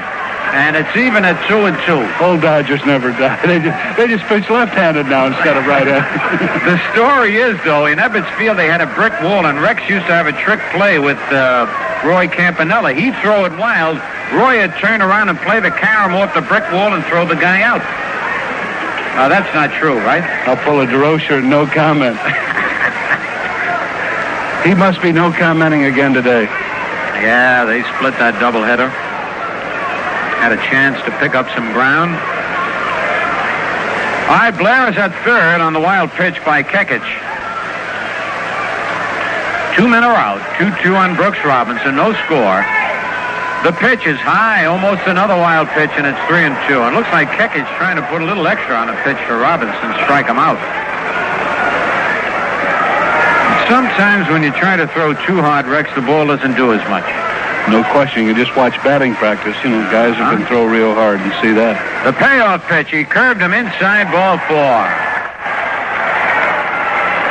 And 0.54 0.76
it's 0.78 0.94
even 0.94 1.24
at 1.26 1.34
two 1.50 1.66
and 1.66 1.74
two. 1.82 1.98
Old 2.22 2.38
Dodgers 2.42 2.78
never 2.86 3.10
die. 3.10 3.34
They 3.42 3.58
just, 3.58 3.74
they 3.98 4.06
just 4.06 4.22
pitch 4.30 4.46
left-handed 4.46 5.10
now 5.10 5.26
instead 5.26 5.56
of 5.56 5.66
right-handed. 5.66 6.06
The 6.64 6.78
story 6.94 7.36
is, 7.36 7.58
though, 7.64 7.86
in 7.86 7.98
Ebbets 7.98 8.30
Field 8.38 8.56
they 8.56 8.68
had 8.70 8.80
a 8.80 8.86
brick 8.94 9.12
wall, 9.20 9.46
and 9.46 9.60
Rex 9.60 9.82
used 9.90 10.06
to 10.06 10.14
have 10.14 10.26
a 10.26 10.32
trick 10.32 10.60
play 10.70 10.98
with 10.98 11.18
uh, 11.34 11.66
Roy 12.06 12.28
Campanella. 12.28 12.94
He'd 12.94 13.16
throw 13.18 13.44
it 13.44 13.52
wild. 13.58 13.98
Roy 14.32 14.62
would 14.62 14.72
turn 14.78 15.02
around 15.02 15.28
and 15.28 15.38
play 15.40 15.58
the 15.60 15.70
carom 15.70 16.14
off 16.14 16.32
the 16.34 16.40
brick 16.42 16.64
wall 16.72 16.94
and 16.94 17.04
throw 17.06 17.26
the 17.26 17.36
guy 17.36 17.62
out. 17.62 17.82
Now, 19.18 19.28
that's 19.28 19.52
not 19.54 19.70
true, 19.78 19.98
right? 20.06 20.22
I'll 20.46 20.56
pull 20.62 20.80
a 20.80 20.86
Durocher, 20.86 21.42
no 21.42 21.66
comment. 21.66 22.18
he 24.64 24.74
must 24.74 25.00
be 25.02 25.12
no 25.12 25.30
commenting 25.30 25.84
again 25.84 26.14
today. 26.14 26.44
Yeah, 27.20 27.64
they 27.68 27.84
split 27.94 28.16
that 28.16 28.40
doubleheader. 28.40 28.88
Had 30.40 30.56
a 30.56 30.60
chance 30.72 30.96
to 31.04 31.12
pick 31.20 31.36
up 31.36 31.44
some 31.52 31.68
ground. 31.76 32.16
All 34.24 34.40
right, 34.40 34.56
Blair 34.56 34.88
is 34.88 34.96
at 34.96 35.12
third 35.20 35.60
on 35.60 35.76
the 35.76 35.80
wild 35.80 36.10
pitch 36.16 36.40
by 36.48 36.64
Kekich. 36.64 37.04
Two 39.76 39.84
men 39.84 40.00
are 40.00 40.16
out. 40.16 40.40
2-2 40.56 40.96
on 40.96 41.12
Brooks 41.12 41.44
Robinson. 41.44 41.96
No 41.96 42.16
score. 42.24 42.64
The 43.68 43.76
pitch 43.80 44.08
is 44.08 44.16
high, 44.20 44.64
almost 44.64 45.04
another 45.04 45.36
wild 45.36 45.68
pitch, 45.76 45.92
and 45.96 46.08
it's 46.08 46.20
three 46.24 46.44
and 46.44 46.56
two. 46.64 46.80
And 46.80 46.96
looks 46.96 47.12
like 47.12 47.28
Kekich 47.36 47.68
trying 47.76 47.96
to 47.96 48.04
put 48.08 48.20
a 48.20 48.26
little 48.28 48.48
extra 48.48 48.76
on 48.76 48.88
a 48.88 48.96
pitch 49.04 49.20
for 49.28 49.36
Robinson, 49.36 49.92
strike 50.04 50.28
him 50.28 50.40
out. 50.40 50.60
Sometimes 53.68 54.28
when 54.28 54.42
you 54.42 54.52
try 54.52 54.76
to 54.76 54.86
throw 54.88 55.14
too 55.24 55.40
hard, 55.40 55.66
Rex, 55.66 55.88
the 55.94 56.02
ball 56.02 56.26
doesn't 56.26 56.54
do 56.54 56.72
as 56.72 56.84
much. 56.88 57.06
No 57.72 57.80
question. 57.96 58.26
You 58.26 58.34
just 58.34 58.54
watch 58.56 58.76
batting 58.84 59.14
practice. 59.16 59.56
You 59.64 59.70
know, 59.70 59.80
guys 59.88 60.12
who 60.16 60.24
can 60.36 60.44
throw 60.46 60.66
real 60.68 60.92
hard 60.92 61.20
and 61.20 61.32
see 61.40 61.52
that. 61.56 61.80
The 62.04 62.12
payoff 62.12 62.60
pitch, 62.68 62.92
he 62.92 63.04
curved 63.04 63.40
him 63.40 63.56
inside 63.56 64.12
ball 64.12 64.36
four. 64.44 64.84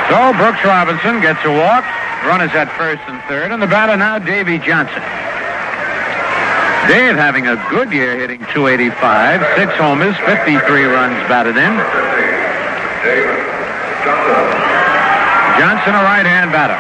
So 0.09 0.33
Brooks 0.41 0.63
Robinson 0.65 1.21
gets 1.21 1.39
a 1.45 1.53
walk. 1.53 1.85
Runners 2.25 2.55
at 2.55 2.71
first 2.77 3.01
and 3.07 3.21
third, 3.27 3.51
and 3.51 3.61
the 3.61 3.67
batter 3.67 3.97
now 3.97 4.17
Davey 4.17 4.57
Johnson. 4.57 5.03
Dave 6.87 7.15
having 7.15 7.47
a 7.47 7.55
good 7.69 7.91
year 7.91 8.17
hitting 8.17 8.39
285, 8.55 9.41
six 9.55 9.73
homers, 9.75 10.15
53 10.25 10.83
runs 10.85 11.15
batted 11.29 11.57
in. 11.57 11.73
Johnson, 15.59 15.93
a 15.93 16.01
right-hand 16.01 16.51
batter. 16.51 16.79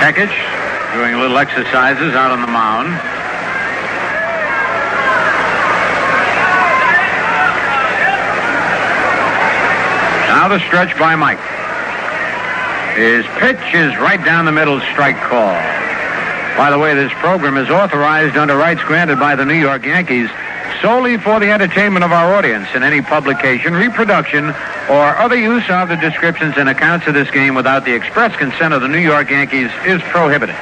Kekich 0.00 0.32
doing 0.94 1.18
little 1.18 1.36
exercises 1.36 2.14
out 2.14 2.30
on 2.30 2.40
the 2.40 2.46
mound. 2.46 2.88
Now 10.28 10.48
the 10.48 10.60
stretch 10.66 10.96
by 10.98 11.16
Mike. 11.16 11.38
His 12.96 13.26
pitch 13.38 13.74
is 13.74 13.96
right 13.98 14.24
down 14.24 14.44
the 14.44 14.52
middle, 14.52 14.80
strike 14.92 15.16
call. 15.16 15.79
By 16.60 16.68
the 16.68 16.78
way, 16.78 16.92
this 16.92 17.10
program 17.14 17.56
is 17.56 17.70
authorized 17.70 18.36
under 18.36 18.54
rights 18.54 18.82
granted 18.84 19.18
by 19.18 19.34
the 19.34 19.46
New 19.46 19.56
York 19.56 19.82
Yankees 19.86 20.28
solely 20.82 21.16
for 21.16 21.40
the 21.40 21.50
entertainment 21.50 22.04
of 22.04 22.12
our 22.12 22.34
audience, 22.34 22.68
and 22.74 22.84
any 22.84 23.00
publication, 23.00 23.72
reproduction, 23.72 24.44
or 24.90 25.16
other 25.16 25.36
use 25.36 25.64
of 25.70 25.88
the 25.88 25.96
descriptions 25.96 26.58
and 26.58 26.68
accounts 26.68 27.06
of 27.06 27.14
this 27.14 27.30
game 27.30 27.54
without 27.54 27.86
the 27.86 27.94
express 27.94 28.36
consent 28.36 28.74
of 28.74 28.82
the 28.82 28.88
New 28.88 28.98
York 29.00 29.30
Yankees 29.30 29.70
is 29.86 30.02
prohibited. 30.12 30.54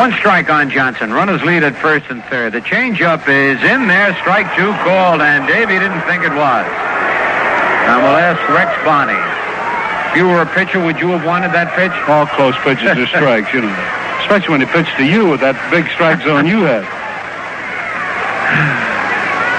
One 0.00 0.12
strike 0.12 0.48
on 0.48 0.70
Johnson. 0.70 1.12
Runners 1.12 1.42
lead 1.42 1.62
at 1.62 1.76
first 1.76 2.06
and 2.08 2.24
third. 2.32 2.54
The 2.54 2.62
changeup 2.62 3.28
is 3.28 3.62
in 3.62 3.86
there. 3.86 4.16
Strike 4.22 4.48
two 4.56 4.72
called, 4.80 5.20
and 5.20 5.46
Davey 5.46 5.78
didn't 5.78 6.00
think 6.08 6.24
it 6.24 6.32
was. 6.32 6.66
And 7.84 8.00
we'll 8.00 8.16
ask 8.16 8.40
Rex 8.48 8.72
Barney. 8.82 9.35
If 10.16 10.24
you 10.24 10.28
were 10.32 10.40
a 10.40 10.48
pitcher, 10.56 10.80
would 10.80 10.96
you 10.96 11.12
have 11.12 11.28
wanted 11.28 11.52
that 11.52 11.76
pitch? 11.76 11.92
All 12.08 12.24
close 12.24 12.56
pitches 12.64 12.88
are 12.88 13.04
strikes, 13.20 13.52
you 13.52 13.60
know. 13.60 13.76
Especially 14.24 14.48
when 14.48 14.64
he 14.64 14.68
pitched 14.72 14.96
to 14.96 15.04
you 15.04 15.28
with 15.28 15.44
that 15.44 15.60
big 15.68 15.84
strike 15.92 16.24
zone 16.24 16.48
you 16.48 16.64
had. 16.64 16.88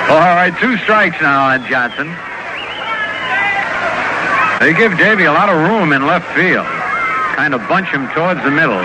All 0.09 0.33
right, 0.33 0.49
two 0.57 0.73
strikes 0.81 1.21
now 1.21 1.53
on 1.53 1.61
Johnson. 1.69 2.09
They 4.57 4.73
give 4.73 4.97
Davey 4.97 5.29
a 5.29 5.33
lot 5.37 5.53
of 5.53 5.61
room 5.61 5.93
in 5.93 6.09
left 6.09 6.25
field. 6.33 6.65
Kind 7.37 7.53
of 7.53 7.61
bunch 7.69 7.93
him 7.93 8.09
towards 8.17 8.41
the 8.41 8.49
middle. 8.49 8.81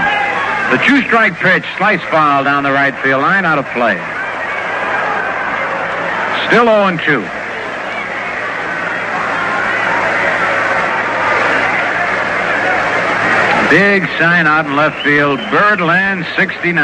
The 0.76 0.76
two-strike 0.84 1.40
pitch, 1.40 1.64
slice 1.80 2.04
foul 2.12 2.44
down 2.44 2.68
the 2.68 2.76
right 2.76 2.92
field 3.00 3.24
line, 3.24 3.48
out 3.48 3.56
of 3.56 3.64
play. 3.72 3.96
Still 6.52 6.68
0-2. 6.68 7.41
Big 13.72 14.04
sign 14.20 14.46
out 14.46 14.66
in 14.66 14.76
left 14.76 15.02
field, 15.02 15.38
Birdland 15.48 16.26
69. 16.36 16.76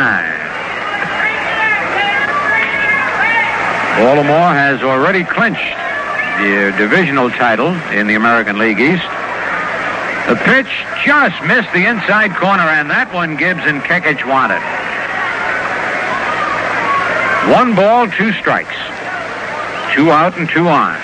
Baltimore 4.00 4.56
has 4.56 4.80
already 4.80 5.22
clinched 5.22 5.76
the 6.40 6.72
divisional 6.78 7.28
title 7.28 7.76
in 7.92 8.06
the 8.06 8.14
American 8.14 8.56
League 8.56 8.80
East. 8.80 9.04
The 10.32 10.40
pitch 10.48 10.72
just 11.04 11.36
missed 11.44 11.68
the 11.76 11.84
inside 11.84 12.32
corner, 12.40 12.64
and 12.64 12.88
that 12.88 13.12
one 13.12 13.36
Gibbs 13.36 13.60
and 13.68 13.82
Kekich 13.82 14.24
wanted. 14.24 14.64
One 17.52 17.76
ball, 17.76 18.08
two 18.08 18.32
strikes. 18.32 18.72
Two 19.92 20.10
out 20.10 20.38
and 20.38 20.48
two 20.48 20.66
on. 20.68 20.96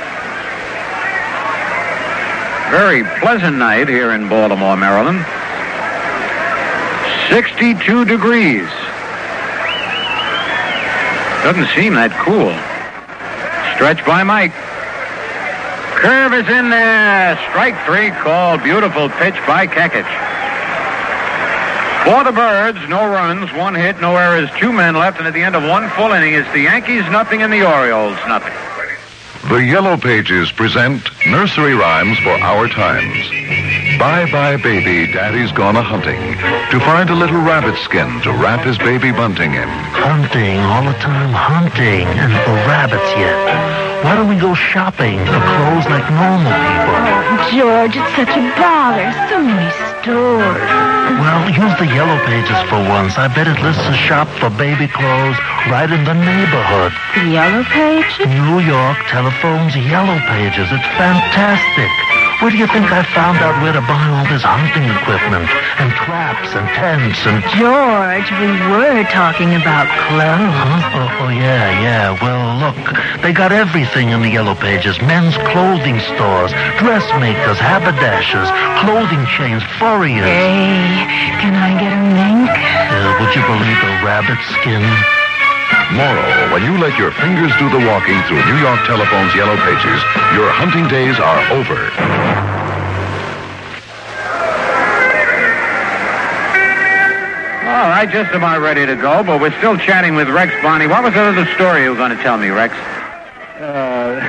Very 2.73 3.05
pleasant 3.21 3.59
night 3.59 3.87
here 3.87 4.13
in 4.13 4.31
Baltimore, 4.31 4.79
Maryland. 4.79 5.21
62 7.29 8.05
degrees. 8.05 8.69
Doesn't 11.43 11.69
seem 11.77 11.95
that 11.95 12.13
cool. 12.25 12.53
Stretch 13.75 14.05
by 14.07 14.23
Mike. 14.23 14.53
Curve 15.97 16.35
is 16.35 16.49
in 16.49 16.71
there. 16.71 17.37
Strike 17.51 17.77
three 17.85 18.11
called. 18.11 18.63
Beautiful 18.63 19.09
pitch 19.09 19.37
by 19.47 19.67
Kekich. 19.67 20.09
For 22.05 22.23
the 22.23 22.33
Birds, 22.33 22.79
no 22.89 23.09
runs, 23.09 23.51
one 23.55 23.75
hit, 23.75 23.99
no 24.01 24.17
errors, 24.17 24.51
two 24.59 24.73
men 24.73 24.95
left, 24.95 25.19
and 25.19 25.27
at 25.27 25.33
the 25.33 25.41
end 25.41 25.57
of 25.57 25.63
one 25.63 25.89
full 25.91 26.13
inning, 26.13 26.35
it's 26.35 26.51
the 26.53 26.61
Yankees 26.61 27.03
nothing 27.11 27.43
and 27.43 27.51
the 27.51 27.67
Orioles 27.67 28.19
nothing. 28.29 28.53
The 29.55 29.63
Yellow 29.63 29.97
Pages 29.97 30.51
present 30.51 31.01
nursery 31.29 31.75
rhymes 31.75 32.19
for 32.19 32.35
our 32.43 32.67
times. 32.67 33.23
Bye 34.01 34.29
bye 34.33 34.57
baby, 34.57 35.07
daddy's 35.13 35.53
gone 35.53 35.77
a 35.77 35.81
hunting 35.81 36.19
to 36.73 36.85
find 36.85 37.09
a 37.09 37.15
little 37.15 37.39
rabbit 37.39 37.79
skin 37.85 38.21
to 38.23 38.33
wrap 38.33 38.67
his 38.67 38.77
baby 38.79 39.13
bunting 39.13 39.55
in. 39.55 39.69
Hunting, 39.95 40.59
all 40.59 40.83
the 40.83 40.99
time 40.99 41.31
hunting, 41.31 42.03
and 42.19 42.33
for 42.43 42.55
rabbits 42.67 43.07
yet. 43.15 44.03
Why 44.03 44.17
don't 44.17 44.29
we 44.29 44.35
go 44.35 44.55
shopping 44.55 45.21
for 45.21 45.39
clothes 45.39 45.87
like 45.87 46.11
normal 46.11 46.51
people? 46.51 46.99
Oh, 46.99 47.49
George, 47.55 47.95
it's 47.95 48.17
such 48.19 48.35
a 48.35 48.43
bother. 48.59 49.07
So 49.31 49.39
many 49.39 49.71
stores. 50.03 50.94
Well, 51.21 51.47
use 51.51 51.75
the 51.79 51.87
yellow 51.87 52.19
pages 52.27 52.59
for 52.69 52.79
once. 52.91 53.17
I 53.17 53.29
bet 53.29 53.47
it 53.47 53.61
lists 53.63 53.87
a 53.87 53.95
shop 53.95 54.29
for 54.43 54.51
baby 54.51 54.89
clothes 54.89 55.39
right 55.71 55.91
in 55.91 56.03
the 56.05 56.15
neighborhood. 56.15 56.93
The 57.15 57.31
yellow 57.31 57.63
pages? 57.71 58.27
New 58.27 58.59
York 58.59 58.99
Telephone's 59.07 59.77
yellow 59.77 60.19
pages. 60.27 60.67
It's 60.73 60.91
fantastic. 60.99 62.24
Where 62.45 62.53
do 62.53 62.61
you 62.61 62.69
think 62.69 62.93
I 62.93 63.01
found 63.17 63.41
out 63.41 63.57
where 63.65 63.73
to 63.73 63.81
buy 63.89 64.05
all 64.13 64.29
this 64.29 64.45
hunting 64.45 64.85
equipment 64.85 65.49
and 65.81 65.89
traps 65.97 66.53
and 66.53 66.69
tents 66.77 67.17
and... 67.25 67.41
George, 67.57 68.29
we 68.37 68.53
were 68.69 69.01
talking 69.09 69.57
about 69.57 69.89
clothes. 70.13 70.53
Huh? 70.53 71.09
Oh, 71.09 71.25
oh, 71.25 71.33
yeah, 71.33 71.73
yeah. 71.81 72.13
Well, 72.21 72.45
look, 72.61 72.77
they 73.25 73.33
got 73.33 73.49
everything 73.49 74.13
in 74.13 74.21
the 74.21 74.29
Yellow 74.29 74.53
Pages. 74.53 75.01
Men's 75.01 75.33
clothing 75.57 75.97
stores, 76.13 76.53
dressmakers, 76.77 77.57
haberdashers, 77.57 78.53
clothing 78.85 79.25
chains, 79.41 79.65
furriers. 79.81 80.29
Hey, 80.29 81.01
can 81.41 81.57
I 81.57 81.73
get 81.81 81.97
a 81.97 82.03
mink? 82.13 82.53
Uh, 82.53 83.25
would 83.25 83.33
you 83.33 83.41
believe 83.49 83.81
a 83.89 84.05
rabbit 84.05 84.37
skin? 84.61 84.85
Moral, 85.93 86.53
when 86.53 86.63
you 86.63 86.79
let 86.79 86.97
your 86.99 87.13
fingers 87.13 87.53
do 87.59 87.69
the 87.69 87.85
walking 87.87 88.17
through 88.25 88.41
New 88.47 88.59
York 88.59 88.81
Telephone's 88.87 89.35
yellow 89.35 89.57
pages, 89.57 90.01
your 90.33 90.49
hunting 90.49 90.89
days 90.89 91.21
are 91.21 91.41
over. 91.53 91.77
All 97.69 97.91
right, 97.91 98.09
just 98.11 98.35
about 98.35 98.61
ready 98.61 98.87
to 98.87 98.97
go, 98.97 99.23
but 99.23 99.41
we're 99.41 99.57
still 99.59 99.77
chatting 99.77 100.15
with 100.15 100.29
Rex 100.29 100.55
Barney. 100.63 100.87
What 100.87 101.05
was 101.05 101.13
the 101.13 101.21
other 101.21 101.47
story 101.55 101.83
you 101.83 101.91
were 101.91 101.97
going 101.97 102.17
to 102.17 102.23
tell 102.23 102.39
me, 102.39 102.49
Rex? 102.49 102.75
Uh, 103.61 104.21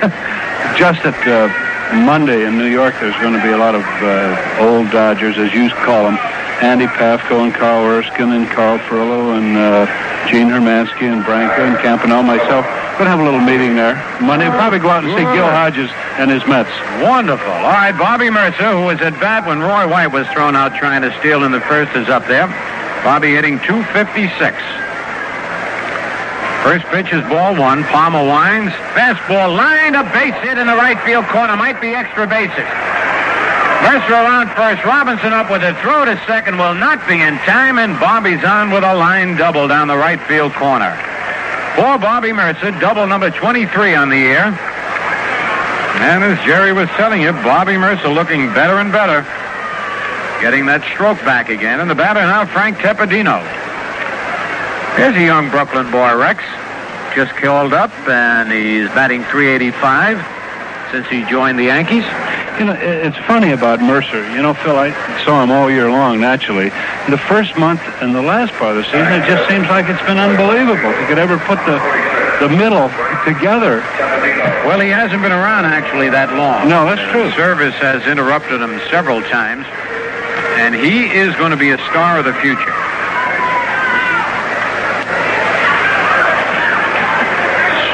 just 0.78 1.02
that 1.02 1.18
uh, 1.28 1.48
Monday 1.94 2.46
in 2.46 2.56
New 2.56 2.70
York, 2.70 2.94
there's 3.00 3.16
going 3.20 3.34
to 3.34 3.42
be 3.42 3.50
a 3.50 3.58
lot 3.58 3.74
of 3.74 3.82
uh, 4.00 4.64
old 4.64 4.90
Dodgers, 4.90 5.36
as 5.36 5.52
you 5.52 5.68
call 5.70 6.04
them. 6.04 6.16
Andy 6.62 6.86
Pafko 6.86 7.42
and 7.42 7.52
Carl 7.52 7.84
Erskine 7.84 8.30
and 8.30 8.46
Carl 8.46 8.78
Furillo 8.86 9.36
and 9.36 9.58
uh, 9.58 9.82
Gene 10.30 10.46
Hermanski 10.46 11.10
and 11.10 11.24
Branca 11.24 11.66
and 11.66 11.76
Campanella, 11.82 12.22
myself. 12.22 12.64
Going 12.94 13.10
to 13.10 13.10
have 13.10 13.18
a 13.18 13.26
little 13.26 13.42
meeting 13.42 13.74
there 13.74 13.98
Monday. 14.22 14.46
Probably 14.46 14.78
go 14.78 14.88
out 14.88 15.02
and 15.02 15.10
see 15.18 15.26
Gil 15.34 15.50
Hodges 15.50 15.90
and 16.22 16.30
his 16.30 16.46
Mets. 16.46 16.70
Wonderful. 17.02 17.50
All 17.50 17.74
right, 17.74 17.90
Bobby 17.90 18.30
Murcer, 18.30 18.78
who 18.78 18.86
was 18.86 19.02
at 19.02 19.18
bat 19.18 19.42
when 19.44 19.58
Roy 19.58 19.90
White 19.90 20.14
was 20.14 20.26
thrown 20.30 20.54
out 20.54 20.78
trying 20.78 21.02
to 21.02 21.10
steal 21.18 21.42
in 21.42 21.50
the 21.50 21.60
first, 21.66 21.96
is 21.98 22.08
up 22.08 22.30
there. 22.30 22.46
Bobby 23.02 23.34
hitting 23.34 23.58
256. 23.66 24.54
First 26.62 26.86
pitch 26.94 27.10
is 27.10 27.26
ball 27.26 27.58
one. 27.58 27.82
Palmer 27.90 28.22
winds. 28.22 28.70
Fastball 28.94 29.50
lined 29.50 29.98
a 29.98 30.06
base 30.14 30.38
hit 30.46 30.62
in 30.62 30.70
the 30.70 30.78
right 30.78 31.00
field 31.02 31.26
corner. 31.26 31.56
Might 31.56 31.80
be 31.82 31.90
extra 31.90 32.22
bases. 32.22 32.70
Murcer 33.82 34.14
around 34.14 34.48
first. 34.54 34.84
Robinson 34.84 35.32
up 35.32 35.50
with 35.50 35.62
a 35.64 35.74
throw 35.82 36.04
to 36.04 36.14
second. 36.24 36.56
Will 36.56 36.74
not 36.74 37.02
be 37.08 37.20
in 37.20 37.34
time, 37.42 37.78
and 37.78 37.98
Bobby's 37.98 38.42
on 38.44 38.70
with 38.70 38.84
a 38.84 38.94
line 38.94 39.36
double 39.36 39.66
down 39.66 39.88
the 39.88 39.96
right 39.96 40.22
field 40.30 40.52
corner. 40.52 40.94
For 41.74 41.98
Bobby 41.98 42.32
Murcer, 42.32 42.70
double 42.78 43.08
number 43.08 43.30
23 43.30 43.94
on 43.96 44.08
the 44.08 44.16
year. 44.16 44.44
And 45.98 46.22
as 46.22 46.38
Jerry 46.46 46.72
was 46.72 46.88
telling 46.90 47.22
you, 47.22 47.32
Bobby 47.32 47.76
Murcer 47.76 48.08
looking 48.08 48.46
better 48.54 48.78
and 48.78 48.92
better. 48.92 49.26
Getting 50.40 50.66
that 50.66 50.84
stroke 50.94 51.18
back 51.26 51.48
again. 51.48 51.80
And 51.80 51.90
the 51.90 51.96
batter 51.96 52.20
now, 52.20 52.46
Frank 52.46 52.78
Tepedino. 52.78 53.42
Here's 54.94 55.16
a 55.16 55.24
young 55.24 55.50
Brooklyn 55.50 55.90
boy, 55.90 56.16
Rex. 56.16 56.44
Just 57.16 57.32
called 57.34 57.72
up, 57.72 57.90
and 58.08 58.52
he's 58.52 58.86
batting 58.94 59.24
385 59.24 60.31
since 60.92 61.08
he 61.08 61.24
joined 61.24 61.58
the 61.58 61.64
Yankees. 61.64 62.04
You 62.60 62.68
know, 62.68 62.76
it's 62.76 63.16
funny 63.26 63.50
about 63.50 63.80
Murcer. 63.80 64.22
You 64.36 64.42
know, 64.42 64.52
Phil, 64.52 64.76
I 64.76 64.92
saw 65.24 65.42
him 65.42 65.50
all 65.50 65.70
year 65.70 65.90
long, 65.90 66.20
naturally. 66.20 66.68
The 67.08 67.16
first 67.16 67.56
month 67.56 67.80
and 68.04 68.14
the 68.14 68.20
last 68.20 68.52
part 68.60 68.76
of 68.76 68.84
the 68.84 68.88
season, 68.92 69.10
it 69.10 69.26
just 69.26 69.48
seems 69.48 69.66
like 69.72 69.88
it's 69.88 70.04
been 70.04 70.20
unbelievable. 70.20 70.92
If 70.92 71.00
you 71.00 71.06
could 71.08 71.18
ever 71.18 71.38
put 71.38 71.56
the, 71.64 71.80
the 72.44 72.52
middle 72.52 72.92
together. 73.24 73.80
Well, 74.68 74.78
he 74.78 74.90
hasn't 74.90 75.22
been 75.22 75.32
around 75.32 75.64
actually 75.64 76.10
that 76.10 76.36
long. 76.36 76.68
No, 76.68 76.84
that's 76.84 77.02
true. 77.10 77.32
Service 77.32 77.74
has 77.80 78.06
interrupted 78.06 78.60
him 78.60 78.78
several 78.92 79.22
times, 79.22 79.64
and 80.60 80.76
he 80.76 81.08
is 81.08 81.34
going 81.40 81.50
to 81.50 81.58
be 81.58 81.70
a 81.70 81.80
star 81.90 82.20
of 82.20 82.28
the 82.28 82.36
future. 82.44 82.76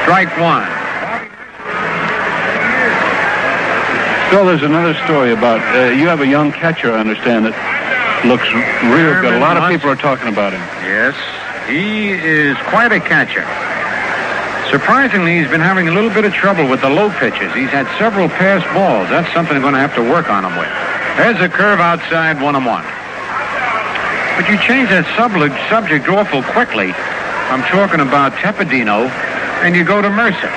Strike 0.03 0.35
one. 0.37 0.78
Phil, 4.29 4.45
there's 4.45 4.61
another 4.61 4.93
story 5.05 5.33
about, 5.33 5.57
uh, 5.75 5.89
you 5.89 6.07
have 6.07 6.21
a 6.21 6.27
young 6.27 6.51
catcher, 6.51 6.93
I 6.93 6.99
understand, 6.99 7.45
that 7.49 7.57
looks 8.29 8.45
real 8.93 9.17
good. 9.25 9.33
A 9.33 9.41
lot 9.41 9.57
of 9.57 9.65
people 9.69 9.89
are 9.89 9.97
talking 9.97 10.27
about 10.29 10.53
him. 10.53 10.61
Yes, 10.85 11.17
he 11.65 12.13
is 12.13 12.53
quite 12.69 12.93
a 12.93 13.01
catcher. 13.01 13.41
Surprisingly, 14.69 15.41
he's 15.41 15.49
been 15.49 15.65
having 15.65 15.89
a 15.89 15.91
little 15.91 16.13
bit 16.13 16.25
of 16.25 16.33
trouble 16.33 16.69
with 16.69 16.81
the 16.81 16.89
low 16.93 17.09
pitches. 17.17 17.49
He's 17.57 17.73
had 17.73 17.89
several 17.97 18.29
pass 18.29 18.61
balls. 18.69 19.09
That's 19.09 19.25
something 19.33 19.57
they're 19.57 19.65
going 19.65 19.73
to 19.73 19.81
have 19.81 19.97
to 19.97 20.05
work 20.05 20.29
on 20.29 20.45
him 20.45 20.53
with. 20.61 20.69
There's 21.17 21.41
a 21.41 21.49
curve 21.49 21.81
outside, 21.81 22.37
one 22.37 22.53
and 22.53 22.69
one. 22.69 22.85
But 24.37 24.45
you 24.45 24.61
change 24.61 24.93
that 24.93 25.09
subject, 25.17 25.57
subject 25.73 26.05
awful 26.05 26.45
quickly. 26.53 26.93
I'm 27.49 27.65
talking 27.65 27.99
about 27.99 28.37
Tepedino, 28.37 29.09
and 29.65 29.75
you 29.75 29.83
go 29.83 30.05
to 30.05 30.09
Murcer. 30.13 30.53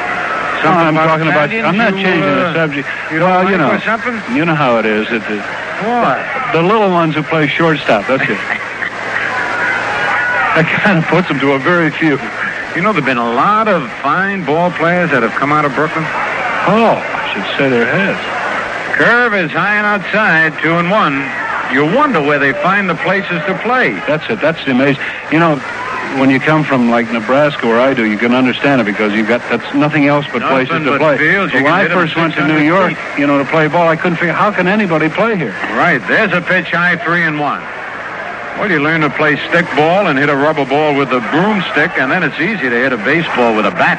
No, 0.63 0.71
I'm 0.71 0.95
talking 0.95 1.27
about, 1.27 1.51
I'm 1.51 1.77
not 1.77 1.97
you, 1.97 2.03
changing 2.05 2.23
the 2.23 2.55
subject. 2.55 2.89
You 3.11 3.21
well, 3.21 3.51
you 3.51 3.59
know, 3.59 3.79
something? 3.81 4.15
you 4.37 4.45
know 4.45 4.55
how 4.55 4.79
it 4.79 4.87
is. 4.87 5.07
It, 5.11 5.23
it, 5.27 5.43
What? 5.83 6.23
the 6.55 6.63
little 6.63 6.91
ones 6.91 7.15
who 7.15 7.23
play 7.23 7.47
shortstop, 7.49 8.07
that's 8.07 8.23
it. 8.23 8.39
that 10.55 10.69
kind 10.85 10.99
of 10.99 11.05
puts 11.11 11.29
them 11.29 11.41
to 11.41 11.53
a 11.53 11.59
very 11.59 11.91
few. 11.91 12.21
You 12.77 12.81
know, 12.81 12.93
there 12.93 13.03
have 13.03 13.11
been 13.11 13.19
a 13.19 13.33
lot 13.35 13.69
of 13.69 13.85
fine 14.01 14.45
ball 14.45 14.71
players 14.71 15.11
that 15.11 15.23
have 15.23 15.33
come 15.33 15.53
out 15.53 15.65
of 15.65 15.75
Brooklyn. 15.75 16.05
Oh, 16.71 16.95
I 16.95 17.27
should 17.35 17.45
say 17.59 17.69
there 17.69 17.85
has. 17.85 18.17
Curve 18.97 19.35
is 19.35 19.51
high 19.51 19.77
and 19.77 19.87
outside, 19.87 20.55
two 20.63 20.79
and 20.79 20.89
one. 20.91 21.21
You 21.75 21.85
wonder 21.97 22.21
where 22.21 22.39
they 22.39 22.53
find 22.63 22.89
the 22.89 22.95
places 23.01 23.41
to 23.49 23.59
play. 23.65 23.97
That's 24.07 24.29
it. 24.31 24.41
That's 24.41 24.63
the 24.65 24.73
amazing. 24.73 25.03
You 25.33 25.41
know, 25.41 25.57
when 26.19 26.31
you 26.31 26.39
come 26.41 26.65
from 26.65 26.91
like 26.91 27.11
Nebraska, 27.11 27.67
where 27.67 27.81
I 27.81 27.95
do, 27.95 28.05
you 28.05 28.19
can 28.19 28.35
understand 28.35 28.81
it 28.81 28.85
because 28.85 29.13
you've 29.15 29.29
got 29.29 29.41
that's 29.51 29.75
nothing 29.75 30.07
else 30.07 30.27
but 30.33 30.41
Nothing 30.41 30.67
places 30.67 30.85
to 30.85 30.91
but 30.93 30.99
play. 31.01 31.19
fields. 31.19 31.53
You 31.53 31.61
But 31.61 31.65
when 31.65 31.73
can 31.73 31.81
I 31.81 31.83
hit 31.83 31.91
'em 31.93 31.99
first 31.99 32.17
went 32.17 32.35
to 32.35 32.41
600 32.41 32.59
New 32.61 32.65
York, 32.67 32.95
you 33.19 33.27
know, 33.27 33.39
to 33.39 33.45
play 33.45 33.67
ball, 33.69 33.89
I 33.89 33.97
couldn't 33.97 34.17
figure 34.19 34.35
how 34.35 34.51
can 34.51 34.69
anybody 34.69 35.09
play 35.09 35.37
here. 35.37 35.55
Right, 35.77 36.01
there's 36.09 36.33
a 36.33 36.41
pitch 36.41 36.71
high, 36.71 36.97
three 36.97 37.23
and 37.25 37.39
one. 37.41 37.61
Well, 38.59 38.71
you 38.71 38.81
learn 38.81 39.01
to 39.01 39.11
play 39.11 39.37
stick 39.49 39.67
ball 39.75 40.07
and 40.09 40.19
hit 40.19 40.29
a 40.29 40.37
rubber 40.37 40.65
ball 40.67 40.95
with 40.95 41.11
a 41.13 41.21
broomstick, 41.33 41.93
and 41.99 42.11
then 42.13 42.23
it's 42.23 42.39
easy 42.39 42.69
to 42.69 42.77
hit 42.77 42.93
a 42.93 42.99
baseball 42.99 43.55
with 43.55 43.65
a 43.67 43.71
bat. 43.71 43.99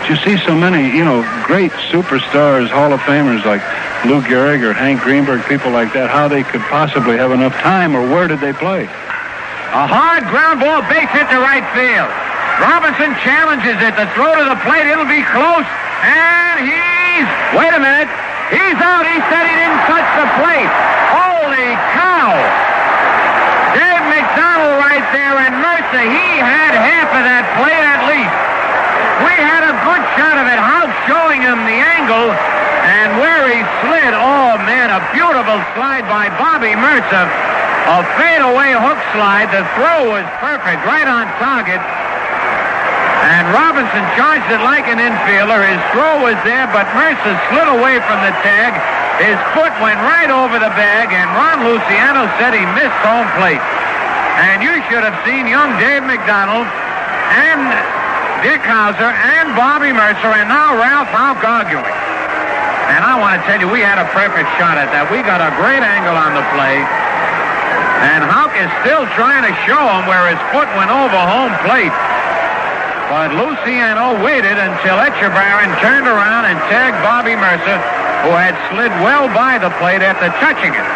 But 0.00 0.08
you 0.10 0.16
see 0.16 0.36
so 0.44 0.54
many, 0.54 0.96
you 0.96 1.04
know, 1.04 1.22
great 1.44 1.70
superstars, 1.90 2.68
Hall 2.70 2.92
of 2.92 3.00
Famers 3.00 3.44
like 3.44 3.60
Lou 4.06 4.20
Gehrig 4.22 4.62
or 4.62 4.72
Hank 4.72 5.02
Greenberg, 5.02 5.44
people 5.46 5.70
like 5.70 5.92
that. 5.92 6.10
How 6.10 6.26
they 6.26 6.42
could 6.42 6.62
possibly 6.62 7.16
have 7.18 7.30
enough 7.30 7.54
time, 7.60 7.94
or 7.94 8.02
where 8.02 8.26
did 8.26 8.40
they 8.40 8.52
play? 8.52 8.88
A 9.72 9.88
hard 9.88 10.28
ground 10.28 10.60
ball, 10.60 10.84
base 10.84 11.08
hit 11.16 11.32
to 11.32 11.40
right 11.40 11.64
field. 11.72 12.12
Robinson 12.60 13.16
challenges 13.24 13.80
it. 13.80 13.96
The 13.96 14.04
throw 14.12 14.36
to 14.36 14.44
the 14.44 14.60
plate, 14.68 14.84
it'll 14.84 15.08
be 15.08 15.24
close. 15.32 15.64
And 16.04 16.60
he's, 16.60 17.24
wait 17.56 17.72
a 17.72 17.80
minute, 17.80 18.12
he's 18.52 18.76
out. 18.84 19.08
He 19.08 19.16
said 19.32 19.48
he 19.48 19.56
didn't 19.56 19.80
touch 19.88 20.04
the 20.20 20.28
plate. 20.44 20.68
Holy 21.08 21.72
cow. 21.96 22.36
Dave 23.72 24.04
McDonald 24.12 24.76
right 24.76 25.08
there, 25.16 25.40
and 25.40 25.56
Murcer, 25.64 26.04
he 26.04 26.28
had 26.36 26.76
half 26.76 27.08
of 27.08 27.24
that 27.24 27.48
plate 27.56 27.80
at 27.80 28.04
least. 28.12 28.36
We 29.24 29.34
had 29.40 29.64
a 29.64 29.74
good 29.88 30.04
shot 30.20 30.36
of 30.36 30.52
it. 30.52 30.60
House 30.60 30.92
showing 31.08 31.40
him 31.40 31.64
the 31.64 31.80
angle 31.80 32.28
and 32.28 33.16
where 33.24 33.48
he 33.48 33.64
slid. 33.80 34.12
Oh, 34.20 34.60
man, 34.68 34.92
a 34.92 35.00
beautiful 35.16 35.64
slide 35.72 36.04
by 36.12 36.28
Bobby 36.36 36.76
Murcer. 36.76 37.51
A 37.82 38.06
fadeaway 38.14 38.78
hook 38.78 39.00
slide. 39.10 39.50
The 39.50 39.66
throw 39.74 40.14
was 40.14 40.22
perfect, 40.38 40.86
right 40.86 41.06
on 41.06 41.26
target. 41.42 41.82
And 41.82 43.50
Robinson 43.50 44.02
charged 44.14 44.46
it 44.54 44.62
like 44.62 44.86
an 44.86 45.02
infielder. 45.02 45.58
His 45.66 45.82
throw 45.90 46.22
was 46.22 46.38
there, 46.46 46.70
but 46.70 46.86
Murcer 46.94 47.34
slid 47.50 47.66
away 47.70 47.98
from 48.06 48.18
the 48.22 48.34
tag. 48.46 48.74
His 49.18 49.38
foot 49.54 49.74
went 49.82 49.98
right 50.02 50.30
over 50.30 50.62
the 50.62 50.70
bag, 50.78 51.10
and 51.10 51.26
Ron 51.34 51.66
Luciano 51.66 52.30
said 52.38 52.54
he 52.54 52.62
missed 52.78 53.02
home 53.02 53.26
plate. 53.38 53.62
And 54.42 54.62
you 54.62 54.78
should 54.86 55.02
have 55.02 55.18
seen 55.26 55.50
young 55.50 55.74
Dave 55.78 56.06
McDonald 56.06 56.66
and 56.66 57.62
Dick 58.46 58.62
Howser 58.62 59.10
and 59.10 59.54
Bobby 59.58 59.90
Murcer, 59.90 60.30
and 60.34 60.50
now 60.50 60.74
Ralph 60.78 61.10
Houk 61.10 61.42
arguing. 61.42 61.98
And 62.94 63.02
I 63.06 63.18
want 63.18 63.38
to 63.38 63.42
tell 63.46 63.58
you, 63.58 63.70
we 63.70 63.82
had 63.82 63.98
a 64.02 64.06
perfect 64.10 64.50
shot 64.58 64.78
at 64.78 64.90
that. 64.90 65.06
We 65.10 65.22
got 65.22 65.38
a 65.38 65.50
great 65.58 65.82
angle 65.82 66.14
on 66.18 66.34
the 66.34 66.44
play. 66.54 67.01
And 68.02 68.26
Houk 68.26 68.50
is 68.58 68.70
still 68.82 69.06
trying 69.14 69.46
to 69.46 69.54
show 69.62 69.78
him 69.78 70.10
where 70.10 70.26
his 70.26 70.42
foot 70.50 70.66
went 70.74 70.90
over 70.90 71.14
home 71.14 71.54
plate. 71.62 71.94
But 73.06 73.30
Luciano 73.38 74.18
waited 74.26 74.58
until 74.58 74.98
Etchebarren 74.98 75.70
turned 75.78 76.10
around 76.10 76.50
and 76.50 76.58
tagged 76.66 76.98
Bobby 77.06 77.38
Murcer, 77.38 77.78
who 78.26 78.34
had 78.34 78.58
slid 78.74 78.90
well 79.06 79.30
by 79.30 79.60
the 79.62 79.70
plate 79.78 80.02
after 80.02 80.34
touching 80.42 80.74
it. 80.74 80.88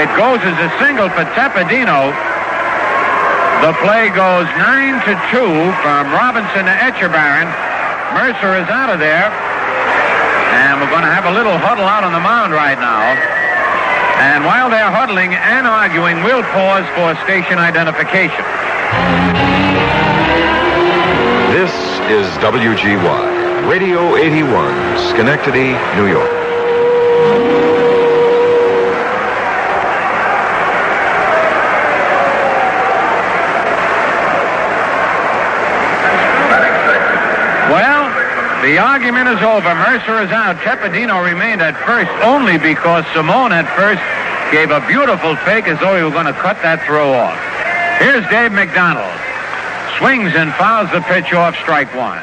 It 0.00 0.08
goes 0.16 0.40
as 0.40 0.56
a 0.56 0.70
single 0.80 1.12
for 1.12 1.28
Tepedino. 1.36 2.14
The 3.60 3.76
play 3.84 4.08
goes 4.16 4.48
9 4.56 5.04
to 5.04 5.12
2 5.36 5.52
from 5.84 6.02
Robinson 6.16 6.64
to 6.64 6.74
Etchebarren. 6.80 7.50
Murcer 8.16 8.56
is 8.56 8.68
out 8.72 8.88
of 8.88 9.02
there. 9.02 9.28
And 9.28 10.80
we're 10.80 10.88
going 10.88 11.04
to 11.04 11.12
have 11.12 11.26
a 11.26 11.34
little 11.36 11.58
huddle 11.58 11.84
out 11.84 12.04
on 12.04 12.12
the 12.12 12.24
mound 12.24 12.54
right 12.54 12.78
now. 12.78 13.39
And 14.20 14.44
while 14.44 14.68
they're 14.68 14.90
huddling 14.90 15.32
and 15.32 15.66
arguing, 15.66 16.22
we'll 16.22 16.42
pause 16.42 16.84
for 16.94 17.16
station 17.24 17.56
identification. 17.56 18.44
This 21.56 21.72
is 22.10 22.26
WGY, 22.44 23.66
Radio 23.66 24.16
81, 24.16 24.98
Schenectady, 25.08 25.72
New 25.96 26.06
York. 26.06 26.30
Well, 37.72 38.04
the 38.60 38.76
argument 38.76 39.28
is 39.28 39.40
over. 39.40 39.72
Murcer 39.72 40.20
is 40.20 40.30
out. 40.30 40.56
Tepedino 40.60 41.24
remained 41.24 41.64
at 41.64 41.72
first 41.88 42.12
only 42.20 42.60
because 42.60 43.08
Salmon 43.16 43.56
at 43.56 43.64
first 43.72 44.04
gave 44.52 44.68
a 44.68 44.84
beautiful 44.84 45.32
fake 45.48 45.64
as 45.64 45.80
though 45.80 45.96
he 45.96 46.04
were 46.04 46.12
going 46.12 46.28
to 46.28 46.36
cut 46.36 46.60
that 46.60 46.84
throw 46.84 47.16
off. 47.16 47.38
Here's 47.96 48.20
Dave 48.28 48.52
McDonald. 48.52 49.08
Swings 49.96 50.36
and 50.36 50.52
fouls 50.60 50.92
the 50.92 51.00
pitch 51.08 51.32
off 51.32 51.56
strike 51.64 51.88
one. 51.96 52.20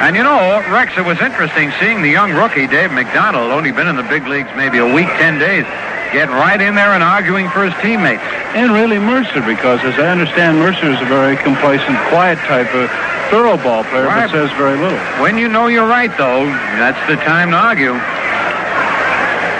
And 0.00 0.16
you 0.16 0.24
know, 0.24 0.64
Rex, 0.72 0.96
it 0.96 1.04
was 1.04 1.20
interesting 1.20 1.72
seeing 1.80 2.00
the 2.00 2.12
young 2.12 2.32
rookie, 2.32 2.68
Dave 2.68 2.92
McDonald, 2.92 3.52
only 3.52 3.72
been 3.72 3.88
in 3.88 3.96
the 3.96 4.08
big 4.08 4.24
leagues 4.28 4.48
maybe 4.56 4.76
a 4.80 4.88
week, 4.88 5.08
10 5.20 5.40
days, 5.40 5.64
get 6.12 6.28
right 6.32 6.60
in 6.60 6.76
there 6.76 6.92
and 6.96 7.04
arguing 7.04 7.48
for 7.52 7.64
his 7.64 7.76
teammates. 7.80 8.24
And 8.56 8.72
really 8.72 8.96
Murcer, 8.96 9.44
because 9.44 9.80
as 9.84 9.96
I 10.00 10.08
understand, 10.08 10.56
Murcer 10.56 10.88
is 10.88 11.00
a 11.00 11.08
very 11.08 11.36
complacent, 11.40 11.96
quiet 12.08 12.40
type 12.48 12.68
of 12.72 12.88
thorough 13.30 13.56
ball 13.58 13.84
player, 13.84 14.06
Right. 14.06 14.30
but 14.30 14.30
says 14.32 14.50
very 14.56 14.76
little. 14.76 14.98
When 15.22 15.36
you 15.38 15.48
know 15.48 15.66
you're 15.68 15.86
right, 15.88 16.10
though, 16.16 16.46
that's 16.78 17.00
the 17.08 17.16
time 17.24 17.50
to 17.50 17.56
argue. 17.56 17.94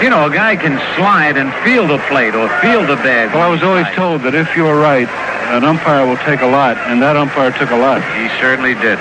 You 0.03 0.09
know, 0.11 0.25
a 0.25 0.29
guy 0.29 0.55
can 0.55 0.77
slide 0.95 1.37
and 1.37 1.49
feel 1.65 1.87
the 1.87 1.97
plate 2.07 2.35
or 2.35 2.47
feel 2.61 2.85
the 2.85 2.97
bag. 3.01 3.33
Well, 3.33 3.41
I 3.41 3.49
was 3.49 3.63
always 3.63 3.87
told 3.95 4.21
that 4.23 4.35
if 4.35 4.45
you're 4.55 4.77
right, 4.77 5.09
an 5.49 5.63
umpire 5.65 6.05
will 6.05 6.21
take 6.21 6.41
a 6.41 6.45
lot, 6.45 6.77
and 6.85 7.01
that 7.01 7.17
umpire 7.17 7.49
took 7.51 7.71
a 7.71 7.75
lot. 7.79 8.03
He 8.13 8.29
certainly 8.37 8.75
did. 8.77 8.99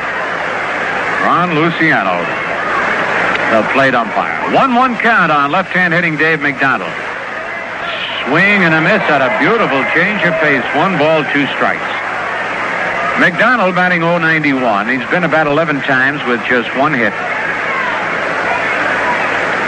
Ron 1.21 1.53
Luciano, 1.53 2.17
the 3.53 3.61
plate 3.77 3.95
umpire. 3.95 4.33
1-1 4.57 4.97
count 5.05 5.31
on 5.31 5.51
left-hand 5.53 5.93
hitting 5.93 6.17
Dave 6.17 6.41
McDonald. 6.41 6.93
Swing 8.25 8.65
and 8.65 8.73
a 8.75 8.81
miss 8.81 9.03
at 9.13 9.21
a 9.21 9.31
beautiful 9.39 9.79
change 9.93 10.25
of 10.25 10.33
pace. 10.41 10.65
One 10.75 10.97
ball, 10.97 11.23
two 11.31 11.45
strikes. 11.55 11.85
McDonald 13.19 13.75
batting 13.75 14.01
091. 14.05 14.89
He's 14.89 15.09
been 15.09 15.25
about 15.25 15.47
11 15.47 15.81
times 15.89 16.21
with 16.29 16.37
just 16.45 16.69
one 16.77 16.93
hit. 16.93 17.17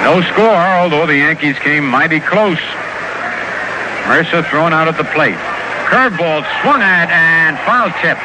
No 0.05 0.21
score, 0.29 0.61
although 0.77 1.07
the 1.07 1.17
Yankees 1.17 1.59
came 1.59 1.89
mighty 1.89 2.21
close. 2.21 2.61
Murcer 4.05 4.45
thrown 4.53 4.73
out 4.73 4.87
at 4.87 4.97
the 4.97 5.09
plate. 5.17 5.41
Curveball 5.89 6.45
swung 6.61 6.85
at 6.85 7.09
and 7.09 7.57
foul 7.65 7.89
tipped. 8.05 8.21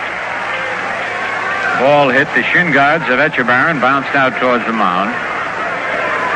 Ball 1.80 2.12
hit 2.12 2.28
the 2.36 2.44
shin 2.52 2.72
guards 2.72 3.08
of 3.08 3.20
Etchebarren, 3.20 3.80
bounced 3.80 4.12
out 4.16 4.36
towards 4.40 4.66
the 4.66 4.74
mound. 4.76 5.16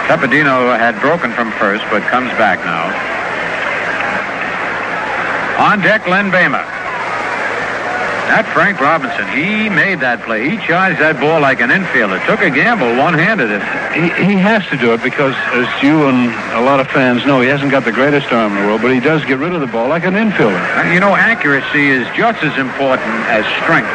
Tepedino 0.08 0.80
had 0.80 0.95
broken 1.02 1.34
from 1.34 1.52
first, 1.60 1.84
but 1.91 2.02
comes 2.08 2.32
back 2.39 2.63
now. 2.63 2.88
On 5.60 5.82
deck, 5.82 6.08
Len 6.08 6.32
Boehmer. 6.32 6.77
That 8.28 8.44
Frank 8.54 8.80
Robinson, 8.84 9.24
he 9.32 9.72
made 9.72 10.04
that 10.04 10.22
play. 10.28 10.52
He 10.52 10.60
charged 10.68 11.00
that 11.00 11.16
ball 11.16 11.40
like 11.40 11.63
an 11.63 11.72
infielder. 11.72 12.20
Took 12.28 12.44
a 12.44 12.52
gamble, 12.52 12.92
one-handed 13.00 13.48
it. 13.48 13.63
He, 13.96 14.12
he 14.28 14.36
has 14.36 14.68
to 14.68 14.76
do 14.78 14.92
it 14.92 15.02
because, 15.02 15.32
as 15.56 15.68
you 15.80 16.12
and 16.12 16.28
a 16.54 16.62
lot 16.62 16.84
of 16.84 16.92
fans 16.92 17.24
know, 17.26 17.40
he 17.40 17.48
hasn't 17.48 17.72
got 17.72 17.88
the 17.88 17.96
greatest 17.96 18.28
arm 18.36 18.52
in 18.54 18.62
the 18.62 18.68
world, 18.68 18.84
but 18.84 18.92
he 18.92 19.00
does 19.00 19.24
get 19.24 19.40
rid 19.40 19.56
of 19.56 19.63
the 19.63 19.72
ball 19.72 19.88
like 19.88 20.04
an 20.04 20.13
infielder. 20.20 20.60
Uh, 20.76 20.92
You 20.92 21.00
know, 21.00 21.16
accuracy 21.16 21.88
is 21.88 22.04
just 22.20 22.44
as 22.44 22.52
important 22.60 23.08
as 23.32 23.48
strength 23.63 23.90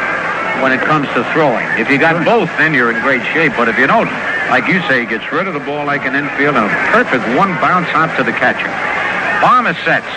when 0.65 0.73
it 0.73 0.81
comes 0.81 1.05
to 1.13 1.21
throwing. 1.31 1.63
If 1.77 1.93
you 1.93 2.01
got 2.01 2.17
both, 2.25 2.49
then 2.57 2.73
you're 2.73 2.89
in 2.89 2.97
great 3.05 3.21
shape. 3.37 3.53
But 3.53 3.69
if 3.69 3.77
you 3.77 3.85
don't, 3.85 4.09
like 4.49 4.65
you 4.65 4.81
say, 4.89 5.01
he 5.01 5.05
gets 5.05 5.29
rid 5.31 5.45
of 5.45 5.53
the 5.53 5.61
ball 5.61 5.85
like 5.85 6.09
an 6.09 6.17
infielder. 6.17 6.65
a 6.65 6.71
perfect 6.89 7.21
one 7.37 7.53
bounce 7.61 7.87
out 7.93 8.09
to 8.17 8.25
the 8.25 8.33
catcher. 8.33 8.67
Boehmer 9.45 9.77
sets. 9.85 10.09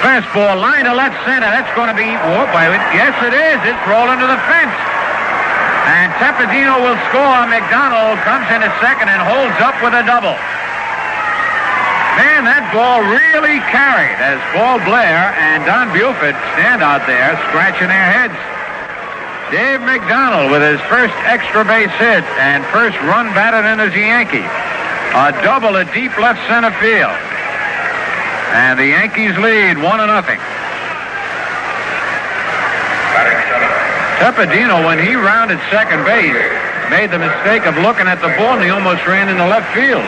Fastball 0.00 0.62
line 0.62 0.86
to 0.86 0.94
left 0.94 1.18
center. 1.26 1.50
That's 1.50 1.70
going 1.74 1.90
to 1.90 1.98
be, 1.98 2.06
whoop, 2.06 2.50
I, 2.54 2.70
yes 2.94 3.14
it 3.18 3.34
is. 3.34 3.58
It's 3.66 3.82
rolling 3.90 4.22
to 4.22 4.28
the 4.30 4.40
fence. 4.46 4.76
And 5.90 6.14
Tepedino 6.22 6.78
will 6.78 6.98
score. 7.10 7.42
McDonald 7.50 8.20
comes 8.22 8.46
in 8.54 8.62
at 8.62 8.70
second 8.78 9.10
and 9.10 9.18
holds 9.24 9.58
up 9.58 9.74
with 9.82 9.96
a 9.96 10.04
double. 10.06 10.36
Man, 12.18 12.46
that 12.46 12.66
ball 12.74 13.02
really 13.02 13.62
carried 13.70 14.18
as 14.18 14.38
Paul 14.50 14.82
Blair 14.86 15.34
and 15.38 15.62
Don 15.66 15.90
Buford 15.94 16.34
stand 16.54 16.82
out 16.82 17.06
there 17.06 17.34
scratching 17.50 17.90
their 17.90 18.08
heads. 18.10 18.34
Dave 19.50 19.80
McDonald 19.80 20.50
with 20.50 20.60
his 20.60 20.82
first 20.92 21.14
extra 21.24 21.64
base 21.64 21.94
hit 21.96 22.26
and 22.42 22.66
first 22.74 22.98
run 23.06 23.30
batted 23.34 23.64
in 23.64 23.78
as 23.80 23.94
a 23.94 24.02
Yankee. 24.02 24.46
A 25.14 25.32
double 25.42 25.78
at 25.78 25.88
deep 25.94 26.12
left 26.18 26.38
center 26.46 26.70
field. 26.82 27.27
And 28.54 28.78
the 28.78 28.86
Yankees 28.86 29.36
lead 29.38 29.76
one 29.78 29.98
to 29.98 30.06
nothing. 30.06 30.40
Tepedino, 34.18 34.84
when 34.84 34.98
he 34.98 35.14
rounded 35.14 35.60
second 35.70 36.02
base, 36.04 36.34
made 36.90 37.10
the 37.10 37.18
mistake 37.22 37.66
of 37.66 37.76
looking 37.78 38.08
at 38.08 38.18
the 38.20 38.34
ball 38.34 38.58
and 38.58 38.64
he 38.64 38.70
almost 38.70 39.06
ran 39.06 39.28
into 39.28 39.46
left 39.46 39.70
field. 39.74 40.02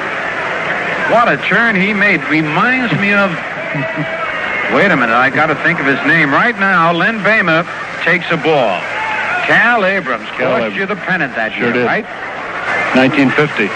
What 1.14 1.30
a 1.30 1.36
turn 1.46 1.76
he 1.76 1.92
made. 1.94 2.22
Reminds 2.26 2.90
me 2.98 3.12
of. 3.14 3.30
Wait 4.74 4.90
a 4.90 4.96
minute, 4.96 5.14
I 5.14 5.30
got 5.30 5.46
to 5.46 5.54
think 5.62 5.78
of 5.78 5.86
his 5.86 5.98
name. 6.06 6.30
Right 6.30 6.58
now, 6.58 6.92
Len 6.92 7.22
Boehmer 7.22 7.62
takes 8.02 8.26
a 8.30 8.36
ball. 8.36 8.78
Cal 9.46 9.84
Abrams 9.84 10.26
Cal 10.38 10.58
cost 10.58 10.76
you 10.76 10.86
the 10.86 10.94
pennant 10.94 11.34
that 11.34 11.52
Sure 11.52 11.64
year, 11.70 11.72
did. 11.72 11.86
right? 11.86 12.06
1950. 12.96 13.70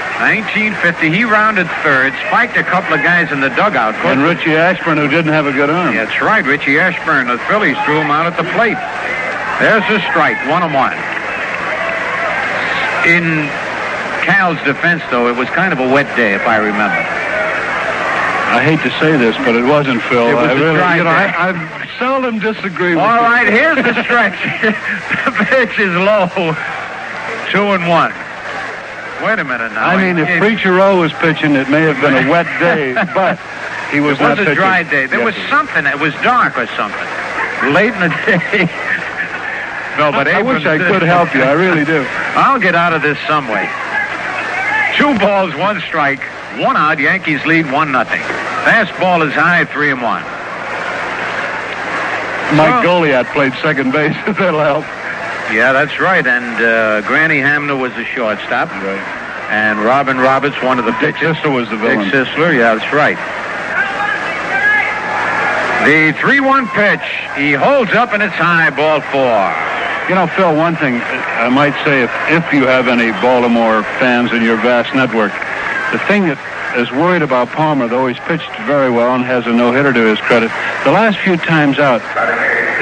1950, 0.75 1.11
he 1.11 1.23
rounded 1.23 1.71
third, 1.87 2.11
spiked 2.27 2.57
a 2.59 2.67
couple 2.67 2.95
of 2.95 3.03
guys 3.07 3.31
in 3.31 3.39
the 3.41 3.51
dugout. 3.55 3.95
And 4.03 4.23
Richie 4.23 4.59
Ashburn, 4.59 4.99
who 4.99 5.07
didn't 5.07 5.31
have 5.33 5.47
a 5.47 5.53
good 5.53 5.71
arm. 5.71 5.95
That's 5.95 6.21
right, 6.21 6.45
Richie 6.45 6.79
Ashburn. 6.79 7.29
The 7.29 7.39
Phillies 7.47 7.79
threw 7.87 8.03
him 8.03 8.11
out 8.11 8.27
at 8.27 8.35
the 8.35 8.43
plate. 8.59 8.79
There's 9.63 9.87
a 9.87 10.03
strike, 10.11 10.35
one 10.51 10.67
and 10.67 10.75
one. 10.75 10.99
In 13.07 13.47
Cal's 14.27 14.59
defense, 14.67 15.03
though, 15.11 15.29
it 15.29 15.37
was 15.37 15.49
kind 15.51 15.73
of 15.73 15.79
a 15.79 15.87
wet 15.93 16.11
day, 16.17 16.35
if 16.35 16.43
I 16.47 16.57
remember. 16.57 16.99
I 18.51 18.63
hate 18.67 18.83
to 18.83 18.91
say 18.99 19.17
this, 19.17 19.37
but 19.47 19.55
it 19.55 19.65
wasn't, 19.65 20.03
Phil. 20.11 20.27
It 20.27 20.35
was 20.35 20.49
I 20.49 20.53
a 20.53 20.57
really, 20.57 20.79
dry 20.79 20.97
you 20.97 21.05
know, 21.05 21.11
day. 21.11 21.31
I, 21.39 21.51
I 21.55 21.99
seldom 21.99 22.39
disagree 22.41 22.95
with 22.95 23.05
All 23.05 23.15
you. 23.15 23.23
right, 23.23 23.47
here's 23.47 23.77
the 23.79 23.95
stretch. 24.03 24.39
the 25.27 25.33
pitch 25.47 25.79
is 25.79 25.95
low. 25.95 26.27
Two 27.51 27.79
and 27.79 27.87
one. 27.87 28.11
Wait 29.25 29.39
a 29.39 29.45
minute 29.45 29.73
now. 29.73 29.87
I 29.87 29.97
mean, 29.97 30.19
if 30.19 30.29
It- 30.29 30.39
Preacher 30.41 30.73
Roe 30.73 31.01
was 31.01 31.13
pitching, 31.15 31.55
it 31.57 31.69
may 31.71 31.83
have 31.83 32.01
been 32.01 32.27
a 32.27 32.31
wet 32.31 32.47
day, 32.61 32.93
but 33.15 33.39
he 33.91 34.01
was 34.01 34.19
It 34.21 34.23
not 34.23 34.31
was 34.31 34.39
a 34.41 34.43
pitching. 34.51 34.55
dry 34.57 34.83
day. 34.83 35.07
There 35.07 35.21
Yes, 35.21 35.35
was 35.35 35.49
something. 35.49 35.87
It 35.87 35.99
was 35.99 36.13
dark 36.23 36.59
or 36.59 36.67
something. 36.77 37.09
Late 37.73 37.95
in 37.95 38.01
the 38.01 38.09
day. 38.27 38.69
no, 39.99 40.13
but 40.13 40.29
I 40.29 40.41
Abrams 40.41 40.65
wish 40.65 40.67
I 40.67 40.77
could 40.79 41.03
help 41.03 41.35
you. 41.35 41.43
I 41.43 41.53
really 41.53 41.85
do. 41.85 42.05
I'll 42.37 42.61
get 42.61 42.75
out 42.75 42.93
of 42.93 43.01
this 43.03 43.17
some 43.27 43.49
way. 43.49 43.69
Two 44.97 45.19
balls, 45.19 45.55
one 45.55 45.81
strike, 45.81 46.21
one 46.61 46.77
out. 46.77 46.99
Yankees 46.99 47.45
lead 47.47 47.71
one 47.73 47.91
nothing. 47.93 48.21
Fastball 48.69 49.27
is 49.27 49.33
high, 49.35 49.65
three 49.65 49.91
and 49.91 50.03
one. 50.03 50.23
Mike 52.57 52.83
So- 52.85 52.89
Goliat 52.89 53.25
played 53.33 53.53
second 53.63 53.91
base. 53.93 54.15
That'll 54.39 54.61
help. 54.61 54.85
Yeah, 55.53 55.73
that's 55.73 56.01
right. 56.01 56.27
And 56.27 56.57
uh, 56.63 57.07
Granny 57.07 57.39
Hamner 57.39 57.77
was 57.77 57.93
the 57.95 58.05
shortstop. 58.05 58.71
Right. 58.71 59.03
And 59.51 59.79
Robin 59.79 60.19
Roberts, 60.19 60.61
one 60.63 60.79
of 60.79 60.85
the 60.85 60.93
Dick 61.01 61.17
pitchers. 61.17 61.37
Sisler 61.37 61.55
was 61.55 61.69
the 61.69 61.77
Dick 61.77 61.99
villain. 61.99 62.11
Sisler, 62.11 62.57
yeah, 62.57 62.75
that's 62.75 62.93
right. 62.93 63.19
The 65.85 66.17
3-1 66.17 66.67
pitch. 66.73 67.05
He 67.37 67.53
holds 67.53 67.93
up 67.93 68.13
and 68.15 68.23
it's 68.23 68.35
high, 68.35 68.71
ball 68.71 69.03
four. 69.13 69.53
You 70.09 70.15
know, 70.15 70.27
Phil, 70.37 70.57
one 70.57 70.77
thing 70.77 71.01
I 71.01 71.49
might 71.49 71.77
say, 71.85 72.03
if, 72.05 72.13
if 72.29 72.53
you 72.53 72.67
have 72.67 72.89
any 72.89 73.13
Baltimore 73.21 73.83
fans 74.01 74.33
in 74.33 74.43
your 74.43 74.57
vast 74.57 74.95
network, 74.95 75.33
the 75.93 76.01
thing 76.09 76.25
that 76.29 76.41
as 76.75 76.91
worried 76.91 77.23
about 77.23 77.49
Palmer, 77.49 77.89
though 77.89 78.07
he's 78.07 78.19
pitched 78.27 78.51
very 78.67 78.91
well 78.91 79.15
and 79.15 79.25
has 79.25 79.47
a 79.47 79.53
no-hitter 79.53 79.93
to 79.93 80.05
his 80.07 80.19
credit. 80.21 80.51
The 80.85 80.93
last 80.93 81.19
few 81.19 81.37
times 81.37 81.79
out, 81.79 82.03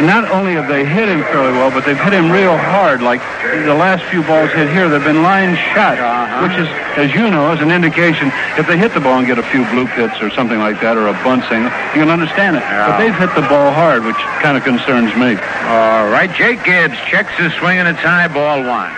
not 0.01 0.24
only 0.32 0.55
have 0.55 0.66
they 0.68 0.84
hit 0.84 1.09
him 1.09 1.22
fairly 1.28 1.53
well, 1.53 1.70
but 1.70 1.84
they've 1.84 1.99
hit 2.01 2.12
him 2.12 2.32
real 2.32 2.57
hard. 2.57 3.03
Like 3.03 3.20
the 3.68 3.76
last 3.76 4.03
few 4.09 4.24
balls 4.24 4.51
hit 4.53 4.72
here, 4.72 4.88
they've 4.88 5.05
been 5.05 5.22
line 5.22 5.55
shot, 5.76 6.01
uh-huh. 6.01 6.49
which 6.49 6.57
is, 6.57 6.68
as 6.97 7.14
you 7.14 7.28
know, 7.28 7.53
is 7.53 7.61
an 7.61 7.70
indication 7.70 8.32
if 8.57 8.66
they 8.66 8.78
hit 8.78 8.95
the 8.95 9.01
ball 9.01 9.18
and 9.18 9.26
get 9.26 9.38
a 9.38 9.47
few 9.53 9.68
blue 9.70 9.86
pits 9.93 10.16
or 10.20 10.30
something 10.32 10.59
like 10.59 10.80
that, 10.80 10.97
or 10.97 11.09
a 11.09 11.16
bunt 11.20 11.45
single, 11.53 11.70
you 11.93 12.01
can 12.03 12.11
understand 12.11 12.57
it. 12.57 12.64
But 12.64 12.97
they've 12.97 13.14
hit 13.14 13.34
the 13.36 13.47
ball 13.47 13.70
hard, 13.70 14.05
which 14.05 14.18
kind 14.40 14.57
of 14.57 14.64
concerns 14.64 15.12
me. 15.14 15.36
All 15.68 16.09
right, 16.09 16.32
Jake 16.32 16.64
Gibbs 16.64 16.97
checks 17.07 17.32
his 17.36 17.53
swing 17.61 17.78
and 17.78 17.86
it's 17.86 18.01
high 18.01 18.28
ball 18.28 18.64
one. 18.64 18.93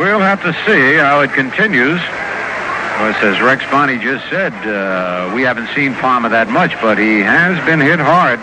We'll 0.00 0.20
have 0.20 0.42
to 0.42 0.52
see 0.66 0.96
how 0.96 1.20
it 1.20 1.32
continues. 1.32 2.00
As 2.96 3.40
Rex 3.42 3.62
Barney 3.70 3.98
just 3.98 4.24
said, 4.30 4.52
uh, 4.64 5.30
we 5.34 5.42
haven't 5.42 5.68
seen 5.76 5.92
Palmer 5.94 6.30
that 6.30 6.48
much, 6.48 6.72
but 6.80 6.96
he 6.96 7.20
has 7.20 7.60
been 7.68 7.78
hit 7.78 8.00
hard 8.00 8.40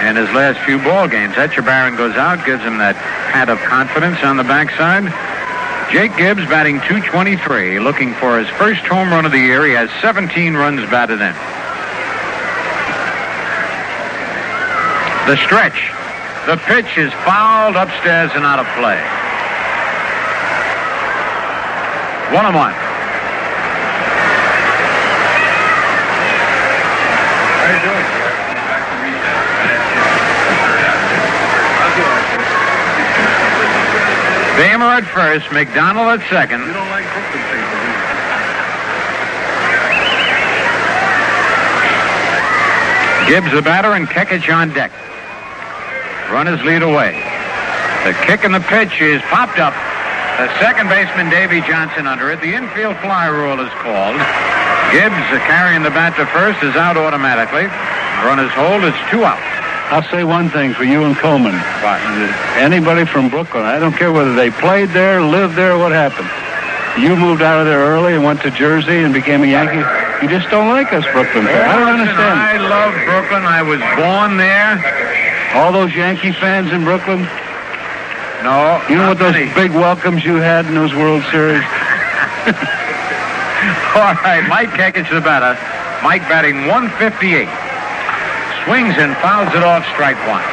in 0.00 0.16
his 0.16 0.32
last 0.32 0.58
few 0.64 0.80
ball 0.80 1.06
games. 1.06 1.36
Etchebarren 1.36 1.96
goes 1.96 2.16
out, 2.16 2.40
gives 2.48 2.64
him 2.64 2.78
that 2.78 2.96
pat 3.36 3.52
of 3.52 3.60
confidence 3.60 4.16
on 4.24 4.40
the 4.40 4.48
backside. 4.48 5.12
Jake 5.92 6.16
Gibbs 6.16 6.40
batting 6.48 6.80
223, 6.88 7.80
looking 7.80 8.16
for 8.16 8.40
his 8.40 8.48
first 8.56 8.80
home 8.88 9.12
run 9.12 9.28
of 9.28 9.32
the 9.32 9.38
year. 9.38 9.68
He 9.68 9.76
has 9.76 9.92
17 10.00 10.56
runs 10.56 10.80
batted 10.88 11.20
in. 11.20 11.36
The 15.28 15.36
stretch. 15.44 15.92
The 16.48 16.56
pitch 16.64 16.96
is 16.96 17.12
fouled 17.28 17.76
upstairs 17.76 18.32
and 18.34 18.42
out 18.42 18.58
of 18.58 18.66
play. 18.72 18.98
One 22.32 22.48
on 22.48 22.56
one. 22.56 22.91
Boehmer 34.62 34.94
at 34.94 35.02
first, 35.10 35.50
McDonald 35.50 36.06
at 36.06 36.22
second. 36.30 36.62
You 36.62 36.70
don't 36.70 36.86
like 36.94 37.02
Brooklyn 37.10 37.42
people, 37.50 37.66
do 37.82 37.82
you? 37.82 37.98
Gibbs 43.26 43.50
the 43.50 43.58
batter 43.58 43.98
and 43.98 44.06
Kekich 44.06 44.46
on 44.54 44.70
deck. 44.70 44.94
Runners 46.30 46.62
lead 46.62 46.86
away. 46.86 47.18
The 48.06 48.14
kick 48.22 48.46
and 48.46 48.54
the 48.54 48.62
pitch 48.70 49.02
is 49.02 49.18
popped 49.34 49.58
up. 49.58 49.74
The 50.38 50.46
second 50.62 50.86
baseman, 50.86 51.26
Davy 51.26 51.58
Johnson, 51.66 52.06
under 52.06 52.30
it. 52.30 52.38
The 52.38 52.54
infield 52.54 52.94
fly 53.02 53.26
rule 53.26 53.58
is 53.58 53.72
called. 53.82 54.14
Gibbs 54.94 55.26
uh, 55.34 55.42
carrying 55.50 55.82
the 55.82 55.90
bat 55.90 56.14
to 56.22 56.26
first 56.30 56.62
is 56.62 56.78
out 56.78 56.94
automatically. 56.94 57.66
Runners 58.22 58.54
hold. 58.54 58.86
It's 58.86 58.94
two 59.10 59.26
out. 59.26 59.42
I'll 59.92 60.02
say 60.10 60.24
one 60.24 60.48
thing 60.48 60.72
for 60.72 60.84
you 60.84 61.04
and 61.04 61.14
Coleman. 61.16 61.52
Anybody 62.56 63.04
from 63.04 63.28
Brooklyn, 63.28 63.64
I 63.64 63.78
don't 63.78 63.92
care 63.92 64.10
whether 64.10 64.34
they 64.34 64.50
played 64.50 64.88
there, 64.90 65.20
lived 65.20 65.54
there, 65.54 65.76
what 65.76 65.92
happened. 65.92 66.28
You 67.02 67.14
moved 67.16 67.42
out 67.42 67.60
of 67.60 67.66
there 67.66 67.78
early 67.80 68.14
and 68.14 68.24
went 68.24 68.40
to 68.42 68.50
Jersey 68.50 68.98
and 69.04 69.12
became 69.12 69.42
a 69.42 69.46
Yankee. 69.46 69.84
You 70.24 70.28
just 70.32 70.48
don't 70.50 70.68
like 70.68 70.92
us, 70.92 71.04
Brooklyn. 71.12 71.44
fans. 71.44 71.68
I 71.68 71.76
don't 71.78 71.88
understand. 72.00 72.38
I 72.40 72.56
love 72.56 72.92
Brooklyn. 73.04 73.44
I 73.44 73.60
was 73.62 73.80
born 73.96 74.36
there. 74.36 74.80
All 75.56 75.72
those 75.72 75.94
Yankee 75.94 76.32
fans 76.32 76.72
in 76.72 76.84
Brooklyn. 76.84 77.22
No, 78.42 78.80
You 78.88 78.96
know 78.96 79.08
what 79.08 79.18
those 79.18 79.34
many. 79.34 79.52
big 79.54 79.70
welcomes 79.72 80.24
you 80.24 80.36
had 80.36 80.64
in 80.66 80.74
those 80.74 80.94
World 80.94 81.22
Series? 81.30 81.62
All 83.94 84.14
right, 84.24 84.44
Mike 84.48 84.70
Kekich 84.70 85.08
the 85.12 85.20
batter. 85.20 85.54
Mike 86.02 86.22
batting 86.22 86.66
158. 86.66 87.46
Swings 88.64 88.94
and 88.96 89.16
fouls 89.18 89.52
it 89.54 89.62
off 89.64 89.84
strike 89.90 90.16
one. 90.28 90.44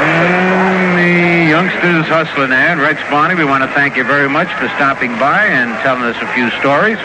And 0.00 0.98
the 0.98 1.50
youngsters 1.50 2.06
hustling 2.06 2.50
there. 2.50 2.70
And 2.70 2.80
Rex 2.80 3.00
Barney, 3.10 3.34
we 3.34 3.44
want 3.44 3.64
to 3.64 3.70
thank 3.74 3.96
you 3.96 4.04
very 4.04 4.28
much 4.28 4.48
for 4.54 4.68
stopping 4.78 5.10
by 5.18 5.46
and 5.46 5.74
telling 5.82 6.02
us 6.02 6.16
a 6.22 6.32
few 6.32 6.50
stories. 6.60 6.98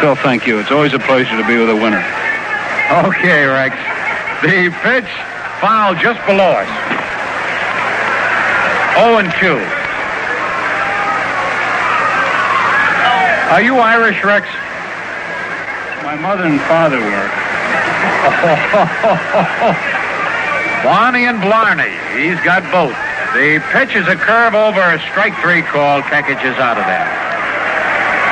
Phil, 0.00 0.14
thank 0.16 0.46
you. 0.46 0.58
It's 0.60 0.70
always 0.70 0.92
a 0.92 0.98
pleasure 0.98 1.36
to 1.36 1.46
be 1.46 1.56
with 1.56 1.70
a 1.70 1.76
winner. 1.76 2.04
Okay, 3.08 3.46
Rex. 3.46 3.74
The 4.42 4.68
pitch 4.82 5.08
foul 5.60 5.94
just 5.94 6.20
below 6.26 6.52
us. 6.52 6.68
0 8.98 9.18
and 9.18 9.32
2. 9.40 9.81
Are 13.52 13.60
you 13.60 13.76
Irish, 13.76 14.24
Rex? 14.24 14.48
My 16.08 16.16
mother 16.16 16.48
and 16.48 16.56
father 16.64 16.96
were. 16.96 17.04
Barney 20.80 21.28
and 21.28 21.36
Blarney. 21.36 21.92
He's 22.16 22.40
got 22.48 22.64
both. 22.72 22.96
The 23.36 23.60
pitch 23.76 23.92
is 23.94 24.08
a 24.08 24.16
curve 24.16 24.56
over 24.56 24.80
a 24.80 24.96
strike 25.12 25.36
three 25.44 25.60
call. 25.60 26.00
Kekich 26.00 26.40
is 26.40 26.56
out 26.56 26.80
of 26.80 26.88
there. 26.88 27.04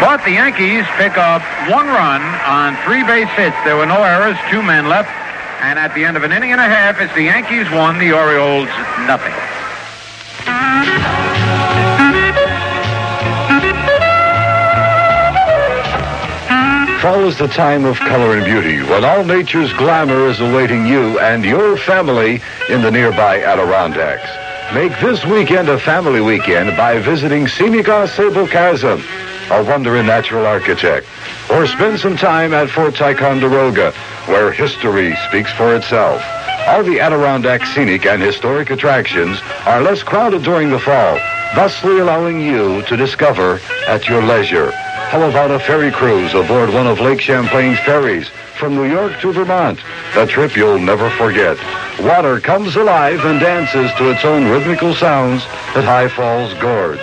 But 0.01 0.25
the 0.25 0.41
Yankees 0.41 0.89
pick 0.97 1.21
up 1.21 1.45
one 1.69 1.85
run 1.85 2.25
on 2.49 2.81
three 2.89 3.05
base 3.05 3.29
hits. 3.37 3.61
There 3.69 3.77
were 3.77 3.85
no 3.85 4.03
errors, 4.03 4.39
two 4.49 4.63
men 4.63 4.89
left. 4.89 5.13
And 5.61 5.79
at 5.79 5.95
the 5.95 6.03
end 6.03 6.17
of 6.17 6.25
an 6.25 6.33
inning 6.33 6.53
and 6.53 6.61
a 6.63 6.65
half, 6.65 6.99
it's 6.99 7.13
the 7.13 7.25
Yankees 7.29 7.69
one, 7.69 7.99
the 7.99 8.17
Orioles 8.17 8.73
nothing. 9.05 9.37
Fall 17.01 17.25
is 17.25 17.39
the 17.39 17.49
time 17.49 17.87
of 17.87 17.99
color 17.99 18.37
and 18.37 18.45
beauty 18.45 18.83
when 18.83 19.07
all 19.07 19.25
nature's 19.25 19.73
glamour 19.73 20.27
is 20.29 20.39
awaiting 20.39 20.87
you 20.87 21.19
and 21.19 21.43
your 21.43 21.79
family 21.79 22.43
in 22.69 22.83
the 22.83 22.91
nearby 22.91 23.43
Adirondacks. 23.43 24.29
Make 24.75 24.93
this 25.01 25.25
weekend 25.25 25.71
a 25.71 25.79
family 25.79 26.21
weekend 26.21 26.77
by 26.77 26.99
visiting 26.99 27.49
Scenic 27.49 27.87
Sable 27.87 28.47
Chasm, 28.47 29.03
a 29.51 29.65
wonder 29.65 29.97
in 29.97 30.05
natural 30.05 30.45
architect. 30.45 31.07
Or 31.51 31.67
spend 31.67 32.01
some 32.01 32.19
time 32.19 32.53
at 32.53 32.69
Fort 32.69 32.97
Ticonderoga, 32.97 33.93
where 34.27 34.53
history 34.53 35.17
speaks 35.29 35.51
for 35.53 35.75
itself. 35.75 36.23
All 36.67 36.85
the 36.85 37.01
Adirondack 37.01 37.65
scenic 37.65 38.05
and 38.05 38.21
historic 38.21 38.69
attractions 38.69 39.41
are 39.65 39.81
less 39.81 40.03
crowded 40.03 40.43
during 40.43 40.69
the 40.69 40.79
fall, 40.79 41.19
thusly 41.55 41.99
allowing 41.99 42.43
you 42.43 42.83
to 42.83 42.97
discover 42.99 43.59
at 43.89 44.07
your 44.07 44.23
leisure. 44.23 44.71
How 45.11 45.29
about 45.29 45.51
a 45.51 45.59
ferry 45.59 45.91
cruise 45.91 46.35
aboard 46.35 46.73
one 46.73 46.87
of 46.87 47.01
Lake 47.01 47.21
Champlain's 47.21 47.81
ferries 47.81 48.29
from 48.57 48.77
New 48.77 48.85
York 48.85 49.19
to 49.23 49.33
Vermont? 49.33 49.81
A 50.15 50.25
trip 50.25 50.55
you'll 50.55 50.79
never 50.79 51.11
forget. 51.11 51.59
Water 51.99 52.39
comes 52.39 52.77
alive 52.77 53.25
and 53.25 53.41
dances 53.41 53.91
to 53.99 54.13
its 54.13 54.25
own 54.25 54.49
rhythmical 54.49 54.95
sounds 54.95 55.43
at 55.75 55.83
High 55.83 56.07
Falls 56.07 56.55
Gorge. 56.61 57.01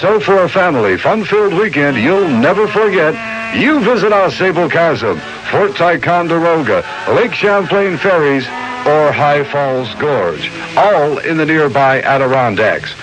So 0.00 0.20
for 0.20 0.44
a 0.44 0.48
family 0.48 0.96
fun-filled 0.96 1.52
weekend 1.54 1.96
you'll 1.96 2.28
never 2.28 2.68
forget, 2.68 3.14
you 3.58 3.80
visit 3.80 4.12
Ausable 4.12 4.70
Chasm, 4.70 5.18
Fort 5.50 5.74
Ticonderoga, 5.74 6.86
Lake 7.08 7.34
Champlain 7.34 7.98
Ferries, 7.98 8.46
or 8.86 9.10
High 9.10 9.42
Falls 9.42 9.92
Gorge, 9.96 10.48
all 10.76 11.18
in 11.18 11.36
the 11.36 11.44
nearby 11.44 12.02
Adirondacks. 12.02 12.94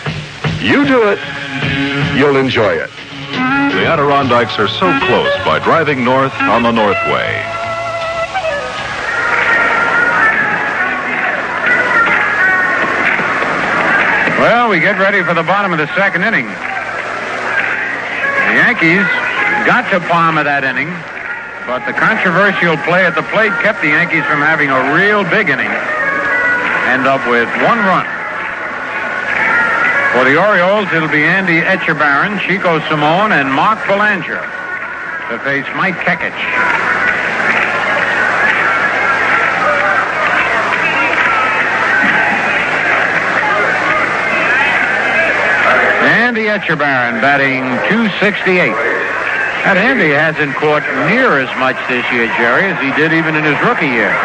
You 0.62 0.88
do 0.88 1.10
it, 1.10 1.20
you'll 2.16 2.38
enjoy 2.38 2.76
it. 2.76 2.89
The 3.46 3.86
Adirondacks 3.86 4.58
are 4.58 4.68
so 4.68 4.88
close 5.06 5.36
by 5.46 5.60
driving 5.60 6.04
north 6.04 6.34
on 6.41 6.64
the 6.64 6.72
Northway. 6.72 7.43
Well, 14.39 14.70
we 14.70 14.80
get 14.80 14.98
ready 14.98 15.22
for 15.22 15.34
the 15.34 15.43
bottom 15.43 15.74
of 15.74 15.78
the 15.78 15.93
second 15.93 16.24
inning. 16.24 16.48
The 18.46 18.56
Yankees 18.58 19.06
got 19.68 19.89
to 19.91 20.00
Palmer 20.08 20.43
that 20.43 20.64
inning, 20.64 20.89
but 21.68 21.86
the 21.86 21.93
controversial 21.93 22.78
play 22.88 23.06
at 23.06 23.14
the 23.14 23.26
plate 23.30 23.54
kept 23.62 23.82
the 23.82 23.89
Yankees 23.89 24.26
from 24.26 24.39
having 24.39 24.70
a 24.70 24.93
real 24.96 25.22
big 25.30 25.50
inning. 25.50 25.70
End 26.89 27.06
up 27.06 27.22
with 27.30 27.50
one 27.62 27.78
run. 27.86 28.14
For 30.16 30.24
the 30.24 30.39
Orioles, 30.39 30.88
it'll 30.93 31.09
be 31.09 31.26
Andy 31.26 31.59
Etchebarren, 31.59 32.39
Chico 32.39 32.80
Salmon, 32.88 33.34
and 33.34 33.51
Mark 33.51 33.86
Belanger 33.86 34.39
to 35.28 35.39
face 35.43 35.66
Mike 35.76 35.95
Kekich. 35.95 36.32
Andy 46.07 46.47
Etchebarren 46.47 47.20
batting 47.20 47.63
268. 47.91 48.72
And 49.68 49.78
Andy 49.78 50.11
hasn't 50.16 50.55
caught 50.55 50.88
near 51.11 51.39
as 51.39 51.51
much 51.59 51.76
this 51.89 52.05
year, 52.16 52.28
Jerry, 52.39 52.72
as 52.72 52.80
he 52.80 52.95
did 52.95 53.11
even 53.11 53.36
in 53.36 53.43
his 53.43 53.59
rookie 53.68 53.91
year. 53.91 54.16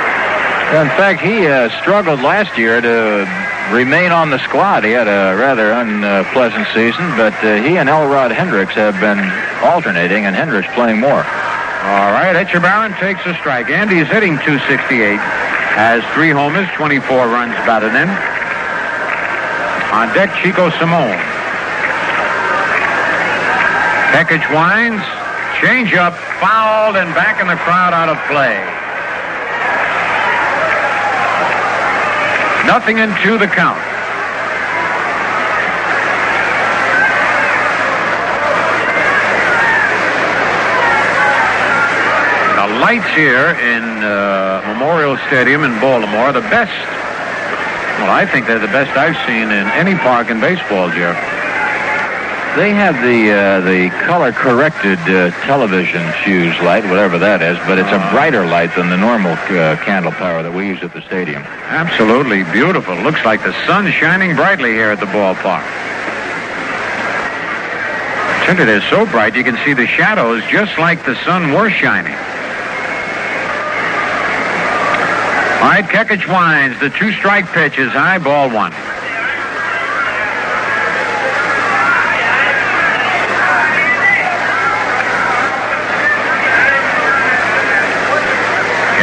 In 0.70 0.86
fact, 0.94 1.20
he 1.20 1.48
uh, 1.48 1.68
struggled 1.82 2.20
last 2.20 2.56
year 2.56 2.80
to 2.80 3.26
remain 3.68 4.12
on 4.12 4.30
the 4.30 4.38
squad. 4.44 4.84
He 4.84 4.90
had 4.90 5.08
a 5.08 5.36
rather 5.36 5.72
unpleasant 5.72 6.66
season, 6.74 7.04
but 7.16 7.34
uh, 7.44 7.62
he 7.62 7.76
and 7.76 7.88
Elrod 7.88 8.32
Hendricks 8.32 8.74
have 8.74 8.98
been 9.00 9.20
alternating, 9.62 10.26
and 10.26 10.34
Hendricks 10.34 10.68
playing 10.74 11.00
more. 11.00 11.22
All 11.22 12.12
right, 12.12 12.36
Etcher 12.36 12.60
Etchebarren 12.60 12.98
takes 13.00 13.24
a 13.24 13.34
strike. 13.34 13.70
Andy's 13.70 14.06
hitting 14.08 14.36
268. 14.44 15.16
Has 15.76 16.04
three 16.12 16.30
homers, 16.30 16.68
24 16.76 17.28
runs 17.28 17.54
batted 17.64 17.94
in. 17.94 18.08
On 19.94 20.06
deck, 20.14 20.30
Chico 20.42 20.70
Salmon. 20.76 21.16
Kekich 24.12 24.44
winds. 24.52 25.02
Change 25.60 25.94
up, 25.94 26.14
fouled, 26.40 26.96
and 26.96 27.14
back 27.14 27.40
in 27.40 27.46
the 27.46 27.56
crowd 27.56 27.92
out 27.92 28.08
of 28.08 28.16
play. 28.28 28.79
Nothing 32.66 32.98
into 32.98 33.38
the 33.38 33.46
count. 33.46 33.80
The 42.56 42.78
lights 42.80 43.08
here 43.16 43.56
in 43.58 44.04
uh, 44.04 44.62
Memorial 44.66 45.16
Stadium 45.28 45.64
in 45.64 45.78
Baltimore, 45.80 46.32
the 46.32 46.40
best. 46.42 46.72
Well, 48.00 48.10
I 48.10 48.26
think 48.26 48.46
they're 48.46 48.58
the 48.58 48.66
best 48.68 48.96
I've 48.96 49.16
seen 49.26 49.50
in 49.50 49.66
any 49.76 49.94
park 49.94 50.30
in 50.30 50.40
baseball, 50.40 50.90
Jeff. 50.90 51.39
They 52.56 52.70
have 52.74 52.98
the 53.00 53.30
uh, 53.30 53.60
the 53.60 53.90
color 54.04 54.32
corrected 54.32 54.98
uh, 55.06 55.30
television 55.46 56.02
fuse 56.24 56.58
light, 56.62 56.82
whatever 56.84 57.16
that 57.16 57.42
is, 57.42 57.56
but 57.62 57.78
it's 57.78 57.92
a 57.94 58.02
brighter 58.10 58.44
light 58.44 58.74
than 58.74 58.90
the 58.90 58.96
normal 58.96 59.32
uh, 59.54 59.76
candle 59.86 60.10
power 60.10 60.42
that 60.42 60.52
we 60.52 60.66
use 60.66 60.82
at 60.82 60.92
the 60.92 61.00
stadium. 61.02 61.42
Absolutely 61.70 62.42
beautiful. 62.50 62.96
Looks 62.96 63.24
like 63.24 63.44
the 63.44 63.54
sun 63.66 63.86
shining 63.92 64.34
brightly 64.34 64.72
here 64.72 64.90
at 64.90 64.98
the 64.98 65.06
ballpark. 65.06 65.62
Tinted 68.44 68.68
is 68.68 68.82
so 68.90 69.06
bright 69.06 69.36
you 69.36 69.44
can 69.44 69.56
see 69.64 69.72
the 69.72 69.86
shadows 69.86 70.42
just 70.50 70.76
like 70.76 71.06
the 71.06 71.14
sun 71.22 71.52
were 71.54 71.70
shining. 71.70 72.18
All 75.62 75.70
right, 75.70 75.84
Kekich 75.84 76.26
winds. 76.26 76.80
The 76.80 76.90
two-strike 76.90 77.46
pitch 77.52 77.78
is 77.78 77.92
high, 77.92 78.18
ball 78.18 78.50
one. 78.50 78.72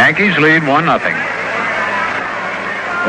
Yankees 0.08 0.38
lead 0.38 0.66
1 0.66 0.86
nothing. 0.86 1.16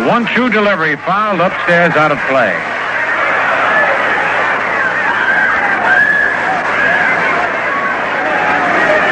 The 0.02 0.08
1 0.10 0.34
2 0.34 0.50
delivery 0.50 0.96
fouled 1.06 1.38
upstairs 1.38 1.94
out 1.94 2.10
of 2.10 2.18
play. 2.26 2.50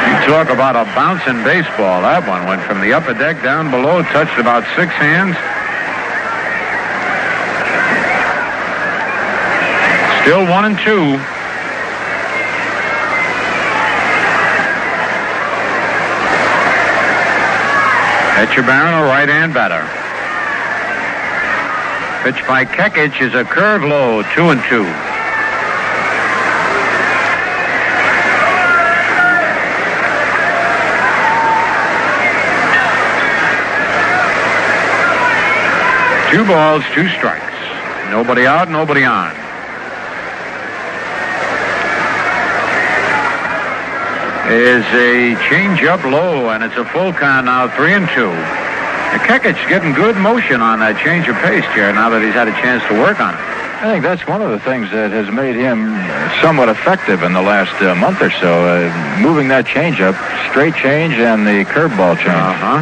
You 0.02 0.26
talk 0.26 0.50
about 0.50 0.74
a 0.74 0.82
bouncing 0.98 1.38
baseball. 1.44 2.02
That 2.02 2.26
one 2.26 2.44
went 2.48 2.60
from 2.62 2.80
the 2.80 2.92
upper 2.92 3.14
deck 3.14 3.40
down 3.44 3.70
below, 3.70 4.02
touched 4.10 4.36
about 4.36 4.66
six 4.74 4.90
hands. 4.90 5.38
Still 10.26 10.42
1 10.42 10.64
and 10.64 10.78
2. 10.80 11.35
Etchebarren, 18.36 18.92
a 18.92 19.04
right-hand 19.04 19.54
batter. 19.54 19.80
Pitch 22.22 22.46
by 22.46 22.66
Kekich 22.66 23.22
is 23.22 23.34
a 23.34 23.44
curve 23.44 23.82
low, 23.82 24.22
two 24.34 24.50
and 24.50 24.60
two. 24.68 24.84
Two 36.30 36.44
balls, 36.44 36.84
two 36.92 37.08
strikes. 37.16 37.42
Nobody 38.10 38.46
out, 38.46 38.68
nobody 38.68 39.04
on. 39.04 39.45
Is 44.50 44.84
a 44.94 45.34
change-up 45.48 46.04
low, 46.04 46.50
and 46.50 46.62
it's 46.62 46.76
a 46.76 46.84
full 46.84 47.12
count 47.12 47.46
now, 47.46 47.68
three 47.76 47.94
and 47.94 48.08
two. 48.10 48.30
Kekich 49.26 49.58
getting 49.68 49.92
good 49.92 50.16
motion 50.16 50.60
on 50.60 50.78
that 50.78 51.00
change 51.02 51.26
of 51.26 51.34
pace, 51.42 51.64
Jared, 51.74 51.94
now 51.96 52.10
that 52.10 52.22
he's 52.22 52.34
had 52.34 52.46
a 52.46 52.56
chance 52.62 52.84
to 52.86 52.94
work 52.94 53.18
on 53.18 53.34
it. 53.34 53.40
I 53.76 53.92
think 53.92 54.04
that's 54.04 54.26
one 54.26 54.40
of 54.40 54.50
the 54.50 54.60
things 54.60 54.90
that 54.92 55.10
has 55.10 55.28
made 55.32 55.56
him 55.56 55.92
somewhat 56.40 56.68
effective 56.68 57.22
in 57.22 57.32
the 57.32 57.42
last 57.42 57.74
uh, 57.82 57.94
month 57.96 58.22
or 58.22 58.30
so, 58.30 58.64
uh, 58.64 58.88
moving 59.20 59.48
that 59.48 59.66
changeup, 59.66 60.16
straight 60.48 60.74
change 60.76 61.14
and 61.18 61.44
the 61.44 61.64
curveball 61.68 62.16
change. 62.16 62.32
Uh-huh. 62.32 62.80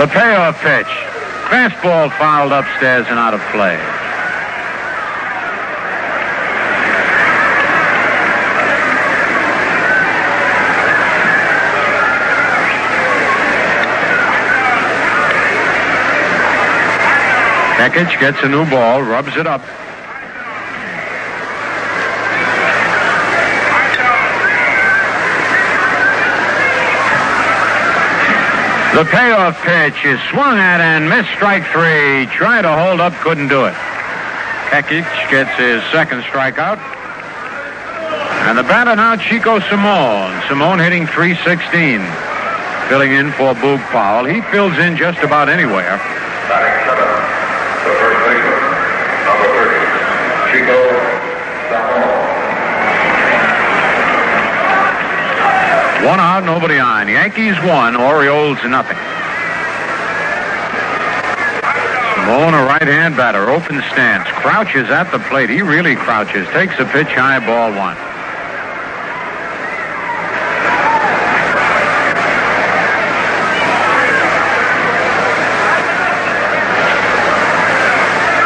The 0.00 0.06
payoff 0.14 0.56
pitch. 0.62 0.88
Fastball 1.50 2.12
fouled 2.16 2.52
upstairs 2.52 3.06
and 3.08 3.18
out 3.18 3.34
of 3.34 3.40
play. 3.50 3.76
Kekich 17.78 18.18
gets 18.18 18.42
a 18.42 18.48
new 18.48 18.68
ball, 18.68 19.02
rubs 19.02 19.36
it 19.36 19.46
up. 19.46 19.62
The 28.98 29.04
payoff 29.04 29.56
pitch 29.62 30.04
is 30.04 30.18
swung 30.30 30.58
at 30.58 30.80
and 30.80 31.08
missed 31.08 31.30
strike 31.30 31.62
three. 31.70 32.26
Tried 32.34 32.62
to 32.62 32.72
hold 32.74 33.00
up, 33.00 33.12
couldn't 33.22 33.46
do 33.46 33.64
it. 33.66 33.74
Kekich 34.74 35.30
gets 35.30 35.56
his 35.56 35.80
second 35.92 36.22
strikeout. 36.22 36.82
And 38.48 38.58
the 38.58 38.64
batter 38.64 38.96
now, 38.96 39.14
Chico 39.14 39.60
Salmon. 39.60 40.34
Salmon 40.48 40.80
hitting 40.80 41.06
316. 41.06 42.02
Filling 42.88 43.12
in 43.12 43.30
for 43.32 43.54
Boog 43.54 43.78
Powell. 43.94 44.24
He 44.24 44.40
fills 44.50 44.76
in 44.78 44.96
just 44.96 45.22
about 45.22 45.48
anywhere. 45.48 46.00
The 47.88 47.94
first 48.02 48.20
baseman, 48.26 48.60
number 49.24 49.48
30, 49.48 49.78
Chico 50.50 50.76
One 56.08 56.20
out, 56.20 56.42
nobody 56.44 56.78
on. 56.78 57.06
Yankees 57.06 57.56
one, 57.68 57.94
Orioles 57.94 58.56
nothing. 58.64 58.96
Salmon, 62.28 62.54
a 62.54 62.64
right-hand 62.64 63.16
batter, 63.16 63.50
open 63.50 63.82
stance, 63.90 64.28
crouches 64.28 64.88
at 64.90 65.10
the 65.10 65.18
plate. 65.28 65.50
He 65.50 65.60
really 65.60 65.96
crouches. 65.96 66.46
Takes 66.48 66.78
a 66.78 66.84
pitch 66.84 67.08
high, 67.08 67.40
ball 67.40 67.72
one. 67.72 67.96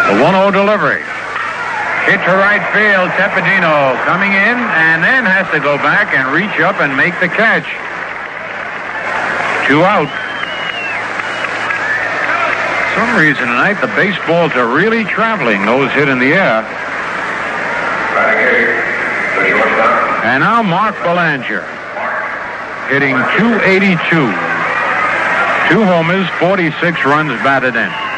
The 0.09 0.23
1-0 0.25 0.53
delivery. 0.53 1.12
Hit 2.07 2.19
to 2.27 2.35
right 2.35 2.63
field. 2.75 3.11
Tepedino 3.15 3.95
coming 4.05 4.33
in 4.35 4.59
and 4.59 5.03
then 5.03 5.25
has 5.25 5.47
to 5.55 5.61
go 5.61 5.77
back 5.79 6.15
and 6.15 6.35
reach 6.35 6.59
up 6.59 6.83
and 6.83 6.97
make 6.97 7.15
the 7.23 7.29
catch. 7.29 7.67
Two 9.71 9.85
out. 9.87 10.11
Some 12.99 13.17
reason 13.17 13.47
tonight 13.47 13.81
the 13.81 13.87
baseballs 13.95 14.53
are 14.53 14.67
really 14.67 15.05
traveling. 15.05 15.65
Those 15.65 15.91
hit 15.93 16.09
in 16.09 16.19
the 16.19 16.35
air. 16.35 16.67
And 20.27 20.43
now 20.43 20.63
Mark 20.63 20.95
Belanger 21.03 21.63
hitting 22.91 23.15
282. 23.39 23.97
Two 25.71 25.85
homers, 25.85 26.29
46 26.39 27.05
runs 27.05 27.31
batted 27.43 27.77
in. 27.77 28.12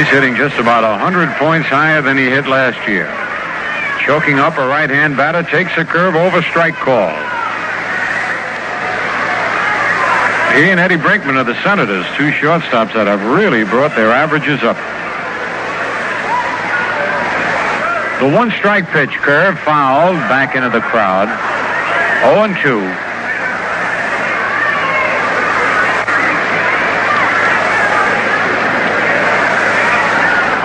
He's 0.00 0.08
hitting 0.08 0.34
just 0.34 0.56
about 0.56 0.80
100 0.82 1.36
points 1.36 1.68
higher 1.68 2.00
than 2.00 2.16
he 2.16 2.24
hit 2.24 2.48
last 2.48 2.88
year. 2.88 3.04
Choking 4.00 4.38
up 4.38 4.56
a 4.56 4.66
right-hand 4.66 5.14
batter, 5.14 5.42
takes 5.42 5.76
a 5.76 5.84
curve 5.84 6.16
over 6.16 6.40
strike 6.40 6.72
call. 6.72 7.12
He 10.56 10.72
and 10.72 10.80
Eddie 10.80 10.96
Brinkman 10.96 11.36
are 11.36 11.44
the 11.44 11.52
Senators, 11.60 12.06
two 12.16 12.32
shortstops 12.32 12.96
that 12.96 13.12
have 13.12 13.20
really 13.26 13.62
brought 13.62 13.94
their 13.94 14.08
averages 14.10 14.64
up. 14.64 14.80
The 18.24 18.34
one 18.34 18.50
strike 18.52 18.88
pitch 18.88 19.12
curve 19.20 19.58
fouled 19.60 20.16
back 20.32 20.56
into 20.56 20.70
the 20.70 20.80
crowd. 20.80 21.28
0 22.24 22.48
and 22.48 22.56
2. 22.56 23.09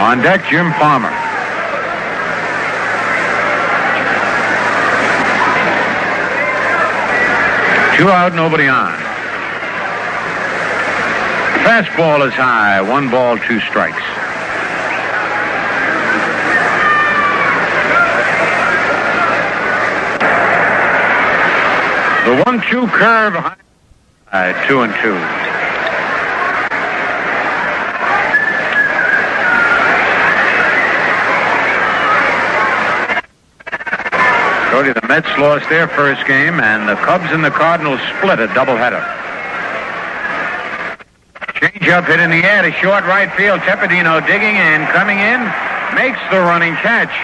On 0.06 0.22
deck, 0.22 0.46
Jim 0.48 0.72
Palmer. 0.74 1.10
Two 7.98 8.10
out, 8.10 8.36
nobody 8.36 8.68
on. 8.68 8.94
Fastball 11.66 12.28
is 12.28 12.36
high. 12.36 12.84
One 12.84 13.10
ball, 13.10 13.40
two 13.40 13.60
strikes. 13.62 13.98
The 22.26 22.44
one-two 22.46 22.86
curve 22.90 23.34
high. 23.34 24.68
two 24.68 24.82
and 24.82 24.94
two. 25.02 25.35
The 34.76 35.08
Mets 35.08 35.32
lost 35.40 35.70
their 35.70 35.88
first 35.88 36.28
game, 36.28 36.60
and 36.60 36.90
the 36.90 36.96
Cubs 36.96 37.32
and 37.32 37.42
the 37.42 37.50
Cardinals 37.50 38.02
split 38.18 38.40
a 38.40 38.48
doubleheader. 38.48 39.00
Change 41.56 41.88
up 41.88 42.04
hit 42.04 42.20
in 42.20 42.30
the 42.30 42.44
air 42.44 42.62
to 42.62 42.74
short 42.84 43.06
right 43.06 43.32
field. 43.40 43.62
Tepedino 43.62 44.20
digging 44.28 44.58
in, 44.60 44.86
coming 44.92 45.18
in, 45.18 45.40
makes 45.96 46.20
the 46.30 46.44
running 46.44 46.76
catch. 46.84 47.16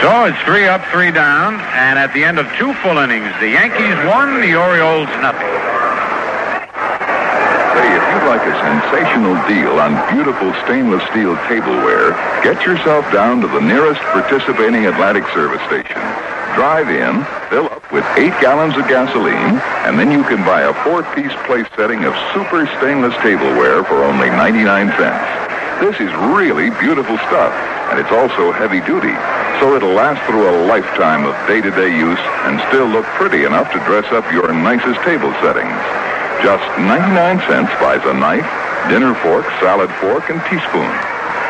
So 0.00 0.24
it's 0.26 0.38
three 0.46 0.68
up, 0.68 0.86
three 0.92 1.10
down, 1.10 1.54
and 1.74 1.98
at 1.98 2.14
the 2.14 2.22
end 2.22 2.38
of 2.38 2.46
two 2.54 2.72
full 2.74 2.98
innings, 2.98 3.34
the 3.40 3.50
Yankees 3.50 3.98
won, 4.06 4.40
the 4.40 4.54
Orioles 4.54 5.08
nothing. 5.18 5.77
If 7.78 8.02
you'd 8.10 8.26
like 8.26 8.42
a 8.42 8.56
sensational 8.58 9.38
deal 9.46 9.78
on 9.78 9.94
beautiful 10.10 10.50
stainless 10.66 11.02
steel 11.14 11.38
tableware, 11.46 12.10
get 12.42 12.66
yourself 12.66 13.06
down 13.12 13.40
to 13.42 13.48
the 13.48 13.60
nearest 13.60 14.00
participating 14.10 14.86
Atlantic 14.86 15.22
service 15.30 15.62
station. 15.70 16.02
Drive 16.58 16.90
in, 16.90 17.22
fill 17.48 17.70
up 17.70 17.86
with 17.92 18.02
eight 18.18 18.34
gallons 18.42 18.76
of 18.76 18.88
gasoline, 18.88 19.62
and 19.86 19.98
then 19.98 20.10
you 20.10 20.24
can 20.24 20.42
buy 20.42 20.62
a 20.62 20.74
four-piece 20.82 21.32
place 21.46 21.70
setting 21.76 22.02
of 22.04 22.18
super 22.34 22.66
stainless 22.82 23.14
tableware 23.22 23.84
for 23.84 24.02
only 24.02 24.28
99 24.28 24.90
cents. 24.98 25.28
This 25.78 25.94
is 26.02 26.10
really 26.34 26.74
beautiful 26.82 27.16
stuff, 27.30 27.54
and 27.94 28.00
it's 28.02 28.10
also 28.10 28.50
heavy 28.50 28.82
duty, 28.82 29.14
so 29.62 29.78
it'll 29.78 29.94
last 29.94 30.18
through 30.26 30.50
a 30.50 30.66
lifetime 30.66 31.24
of 31.24 31.34
day-to-day 31.46 31.94
use 31.94 32.18
and 32.50 32.58
still 32.66 32.90
look 32.90 33.06
pretty 33.14 33.44
enough 33.44 33.70
to 33.70 33.78
dress 33.86 34.10
up 34.10 34.26
your 34.32 34.52
nicest 34.52 34.98
table 35.06 35.30
settings. 35.38 36.17
Just 36.42 36.62
99 36.78 37.42
cents 37.50 37.72
buys 37.82 37.98
a 38.06 38.14
knife, 38.14 38.46
dinner 38.86 39.12
fork, 39.26 39.44
salad 39.58 39.90
fork, 39.98 40.30
and 40.30 40.38
teaspoon. 40.46 40.86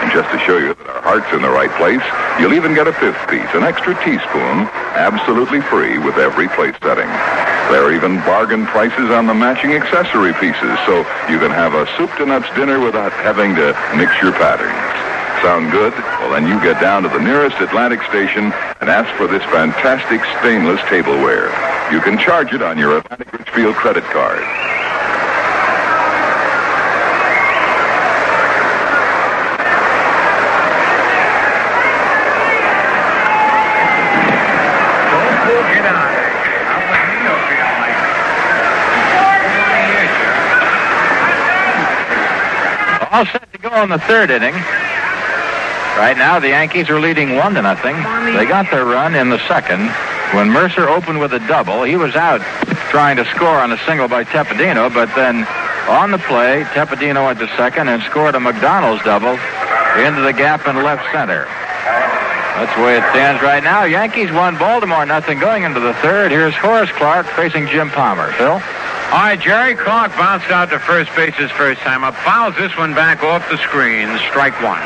And 0.01 0.09
just 0.17 0.31
to 0.33 0.39
show 0.49 0.57
you 0.57 0.73
that 0.73 0.89
our 0.89 1.03
heart's 1.05 1.29
in 1.37 1.43
the 1.43 1.53
right 1.53 1.69
place, 1.77 2.01
you'll 2.41 2.57
even 2.57 2.73
get 2.73 2.89
a 2.89 2.95
fifth 2.97 3.21
piece, 3.29 3.53
an 3.53 3.69
extra 3.69 3.93
teaspoon, 4.01 4.65
absolutely 4.97 5.61
free 5.69 5.99
with 5.99 6.17
every 6.17 6.49
plate 6.57 6.73
setting. 6.81 7.11
There 7.69 7.85
are 7.85 7.93
even 7.93 8.17
bargain 8.25 8.65
prices 8.65 9.13
on 9.13 9.29
the 9.29 9.35
matching 9.37 9.77
accessory 9.77 10.33
pieces, 10.41 10.79
so 10.89 11.05
you 11.29 11.37
can 11.37 11.53
have 11.53 11.77
a 11.77 11.85
soup 12.01 12.09
to 12.17 12.25
nuts 12.25 12.49
dinner 12.57 12.81
without 12.81 13.13
having 13.13 13.53
to 13.61 13.77
mix 13.93 14.17
your 14.25 14.33
patterns. 14.33 14.73
Sound 15.45 15.69
good? 15.71 15.93
Well, 16.23 16.33
then 16.33 16.49
you 16.49 16.57
get 16.65 16.81
down 16.81 17.05
to 17.05 17.11
the 17.13 17.21
nearest 17.21 17.61
Atlantic 17.61 18.01
station 18.09 18.57
and 18.81 18.89
ask 18.89 19.13
for 19.21 19.29
this 19.29 19.45
fantastic 19.53 20.25
stainless 20.41 20.81
tableware. 20.89 21.53
You 21.93 22.01
can 22.01 22.17
charge 22.17 22.55
it 22.55 22.63
on 22.63 22.79
your 22.79 22.97
Atlantic 22.97 23.33
Richfield 23.37 23.77
credit 23.77 24.05
card. 24.15 24.41
All 43.19 43.27
set 43.27 43.53
to 43.53 43.59
go 43.59 43.83
in 43.83 43.91
the 43.91 43.99
third 43.99 44.31
inning. 44.31 44.55
Right 44.55 46.15
now, 46.17 46.39
the 46.39 46.51
Yankees 46.51 46.89
are 46.89 47.01
leading 47.01 47.35
one 47.35 47.53
to 47.55 47.63
nothing. 47.63 47.97
They 47.97 48.47
got 48.47 48.71
their 48.71 48.85
run 48.85 49.17
in 49.17 49.29
the 49.29 49.45
second 49.49 49.91
when 50.39 50.49
Murcer 50.49 50.89
opened 50.89 51.19
with 51.19 51.33
a 51.33 51.41
double. 51.49 51.83
He 51.83 51.97
was 51.97 52.15
out 52.15 52.41
trying 52.95 53.17
to 53.17 53.25
score 53.35 53.59
on 53.59 53.73
a 53.73 53.79
single 53.87 54.07
by 54.07 54.23
Tepedino, 54.23 54.95
but 54.95 55.13
then 55.17 55.43
on 55.89 56.13
the 56.13 56.19
play, 56.19 56.63
Tepedino 56.79 57.27
went 57.27 57.41
to 57.41 57.49
second 57.57 57.89
and 57.89 58.01
scored 58.05 58.37
a 58.37 58.41
McDonald's 58.41 59.03
double 59.03 59.35
into 59.99 60.21
the 60.21 60.33
gap 60.33 60.69
in 60.69 60.77
left 60.85 61.03
center. 61.11 61.47
That's 62.55 62.73
the 62.77 62.83
way 62.83 62.99
it 62.99 63.05
stands 63.11 63.43
right 63.43 63.65
now. 63.65 63.83
Yankees 63.83 64.31
won 64.31 64.57
Baltimore 64.59 65.05
nothing 65.07 65.41
going 65.41 65.65
into 65.65 65.81
the 65.81 65.95
third. 65.95 66.31
Here's 66.31 66.55
Horace 66.55 66.91
Clarke 66.93 67.27
facing 67.35 67.67
Jim 67.67 67.91
Palmer. 67.91 68.31
Phil? 68.35 68.63
All 69.09 69.15
right, 69.15 69.41
Jerry 69.41 69.75
Clarke 69.75 70.13
bounced 70.17 70.51
out 70.51 70.69
to 70.69 70.79
first 70.79 71.09
base 71.17 71.35
his 71.35 71.51
first 71.53 71.81
time 71.81 72.05
up. 72.05 72.15
Fouls 72.17 72.55
this 72.57 72.77
one 72.77 72.93
back 72.93 73.23
off 73.23 73.41
the 73.49 73.57
screen. 73.57 74.07
Strike 74.29 74.53
one. 74.61 74.83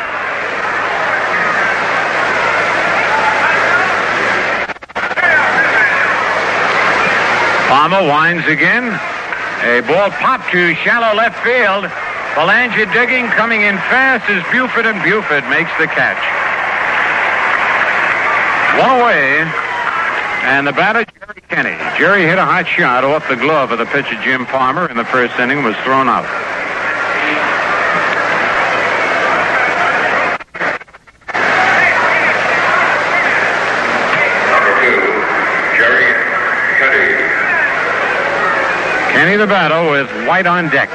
Palmer 7.66 8.07
winds 8.07 8.47
again. 8.47 8.95
A 9.66 9.81
ball 9.91 10.11
popped 10.23 10.53
to 10.53 10.73
shallow 10.77 11.16
left 11.16 11.43
field. 11.43 11.91
Belanger 12.37 12.87
digging, 12.95 13.27
coming 13.35 13.62
in 13.62 13.75
fast 13.91 14.31
as 14.31 14.41
Buford, 14.53 14.87
and 14.87 15.03
Buford 15.03 15.43
makes 15.51 15.70
the 15.83 15.89
catch. 15.91 16.23
One 18.79 19.01
away, 19.01 19.41
and 20.47 20.66
the 20.66 20.73
batter, 20.73 21.05
Jerry 21.23 21.43
Kenney. 21.49 21.99
Jerry 21.99 22.23
hit 22.23 22.37
a 22.37 22.45
hot 22.45 22.66
shot 22.66 23.05
off 23.05 23.29
the 23.29 23.37
glove 23.37 23.70
of 23.70 23.79
the 23.79 23.85
pitcher, 23.87 24.20
Jim 24.25 24.45
Palmer, 24.45 24.91
in 24.91 24.97
the 24.97 25.05
first 25.05 25.39
inning, 25.39 25.62
was 25.62 25.77
thrown 25.85 26.09
out. 26.09 26.27
Number 34.51 34.75
two, 34.83 34.99
Jerry 35.79 36.11
Kenney. 36.83 37.14
Kenney 39.14 39.37
the 39.37 39.47
battle 39.47 39.93
with 39.93 40.11
White 40.27 40.49
on 40.49 40.70
deck. 40.70 40.89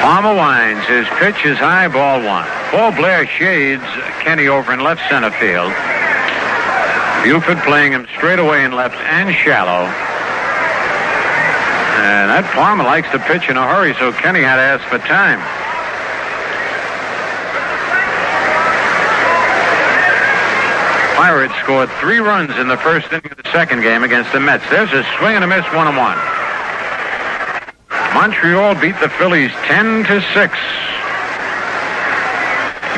Palmer 0.00 0.34
winds. 0.34 0.86
His 0.86 1.06
pitch 1.18 1.44
is 1.44 1.58
high, 1.58 1.88
ball 1.88 2.24
one. 2.24 2.48
Paul 2.70 2.92
Blair 2.92 3.26
shades 3.26 3.84
Kenney 4.20 4.48
over 4.48 4.72
in 4.72 4.80
left 4.80 5.06
center 5.10 5.30
field. 5.32 5.74
Buford 7.24 7.58
playing 7.64 7.92
him 7.92 8.06
straight 8.16 8.38
away 8.38 8.64
in 8.64 8.72
left 8.72 8.96
and 8.96 9.34
shallow. 9.34 9.84
And 11.98 12.30
that 12.30 12.48
Palmer 12.54 12.84
likes 12.84 13.10
to 13.10 13.18
pitch 13.18 13.48
in 13.50 13.56
a 13.56 13.66
hurry, 13.66 13.94
so 13.94 14.12
Kenney 14.12 14.40
had 14.40 14.56
to 14.56 14.62
ask 14.62 14.84
for 14.86 14.98
time. 14.98 15.42
Pirates 21.18 21.54
scored 21.60 21.90
three 22.00 22.18
runs 22.18 22.56
in 22.56 22.68
the 22.68 22.78
first 22.78 23.12
inning 23.12 23.30
of 23.30 23.36
the 23.36 23.50
second 23.50 23.82
game 23.82 24.04
against 24.04 24.32
the 24.32 24.40
Mets. 24.40 24.64
There's 24.70 24.92
a 24.92 25.02
swing 25.18 25.34
and 25.34 25.42
a 25.42 25.48
miss, 25.48 25.66
one 25.74 25.88
and 25.88 25.96
one. 25.96 26.16
Montreal 28.14 28.74
beat 28.80 28.98
the 29.00 29.10
Phillies 29.10 29.50
10 29.66 30.04
to 30.04 30.22
6 30.22 30.58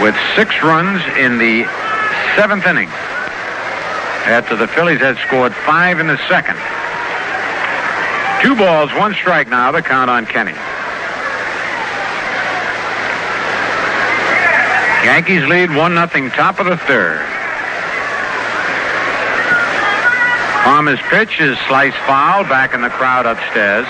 with 0.00 0.16
six 0.34 0.62
runs 0.62 1.02
in 1.16 1.38
the 1.38 1.64
seventh 2.36 2.66
inning. 2.66 2.88
After 4.30 4.54
the 4.54 4.68
Phillies 4.68 5.00
had 5.00 5.18
scored 5.26 5.52
five 5.66 5.98
in 5.98 6.06
the 6.06 6.16
second. 6.28 6.54
Two 8.40 8.54
balls, 8.54 8.88
one 8.94 9.12
strike 9.12 9.48
now, 9.48 9.72
the 9.72 9.82
count 9.82 10.08
on 10.08 10.24
Kenney. 10.24 10.54
Yankees 15.02 15.42
lead 15.48 15.74
1 15.74 15.94
nothing, 15.94 16.30
top 16.30 16.60
of 16.60 16.66
the 16.66 16.76
third. 16.76 17.18
Palmer's 20.62 21.00
pitch 21.10 21.40
is 21.40 21.58
sliced 21.66 21.98
foul 22.06 22.44
back 22.44 22.72
in 22.72 22.82
the 22.82 22.90
crowd 22.90 23.26
upstairs. 23.26 23.86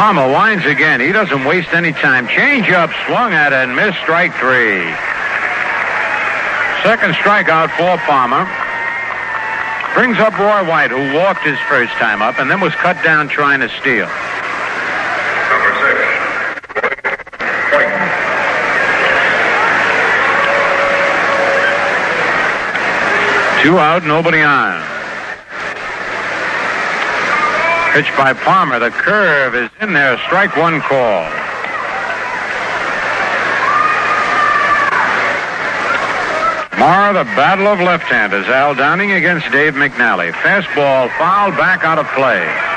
Palmer 0.00 0.32
winds 0.32 0.64
again. 0.64 0.98
He 0.98 1.12
doesn't 1.12 1.44
waste 1.44 1.74
any 1.74 1.92
time. 1.92 2.26
Change 2.26 2.70
up, 2.70 2.88
swung 3.04 3.34
at 3.34 3.52
and 3.52 3.76
missed 3.76 3.98
strike 3.98 4.32
three. 4.40 4.80
Second 6.80 7.12
strikeout 7.20 7.68
for 7.76 7.98
Palmer. 8.08 8.48
Brings 9.92 10.16
up 10.16 10.38
Roy 10.38 10.66
White, 10.66 10.90
who 10.90 11.12
walked 11.14 11.44
his 11.44 11.58
first 11.68 11.92
time 12.00 12.22
up 12.22 12.38
and 12.38 12.50
then 12.50 12.62
was 12.62 12.72
cut 12.76 12.96
down 13.04 13.28
trying 13.28 13.60
to 13.60 13.68
steal. 13.78 14.08
Number 15.52 15.68
six, 15.84 16.00
White. 17.76 17.92
Two 23.62 23.78
out, 23.78 24.04
nobody 24.06 24.40
on. 24.40 24.89
Pitch 27.92 28.06
by 28.16 28.32
Palmer. 28.32 28.78
The 28.78 28.90
curve 28.90 29.56
is 29.56 29.68
in 29.80 29.94
there. 29.94 30.16
Strike 30.18 30.56
one 30.56 30.80
call. 30.80 31.24
Mara, 36.78 37.12
the 37.12 37.24
battle 37.34 37.66
of 37.66 37.80
left-handers. 37.80 38.46
Al 38.46 38.76
Downing 38.76 39.10
against 39.10 39.50
Dave 39.50 39.74
McNally. 39.74 40.30
Fastball 40.30 41.10
foul 41.18 41.50
back 41.50 41.82
out 41.82 41.98
of 41.98 42.06
play. 42.14 42.69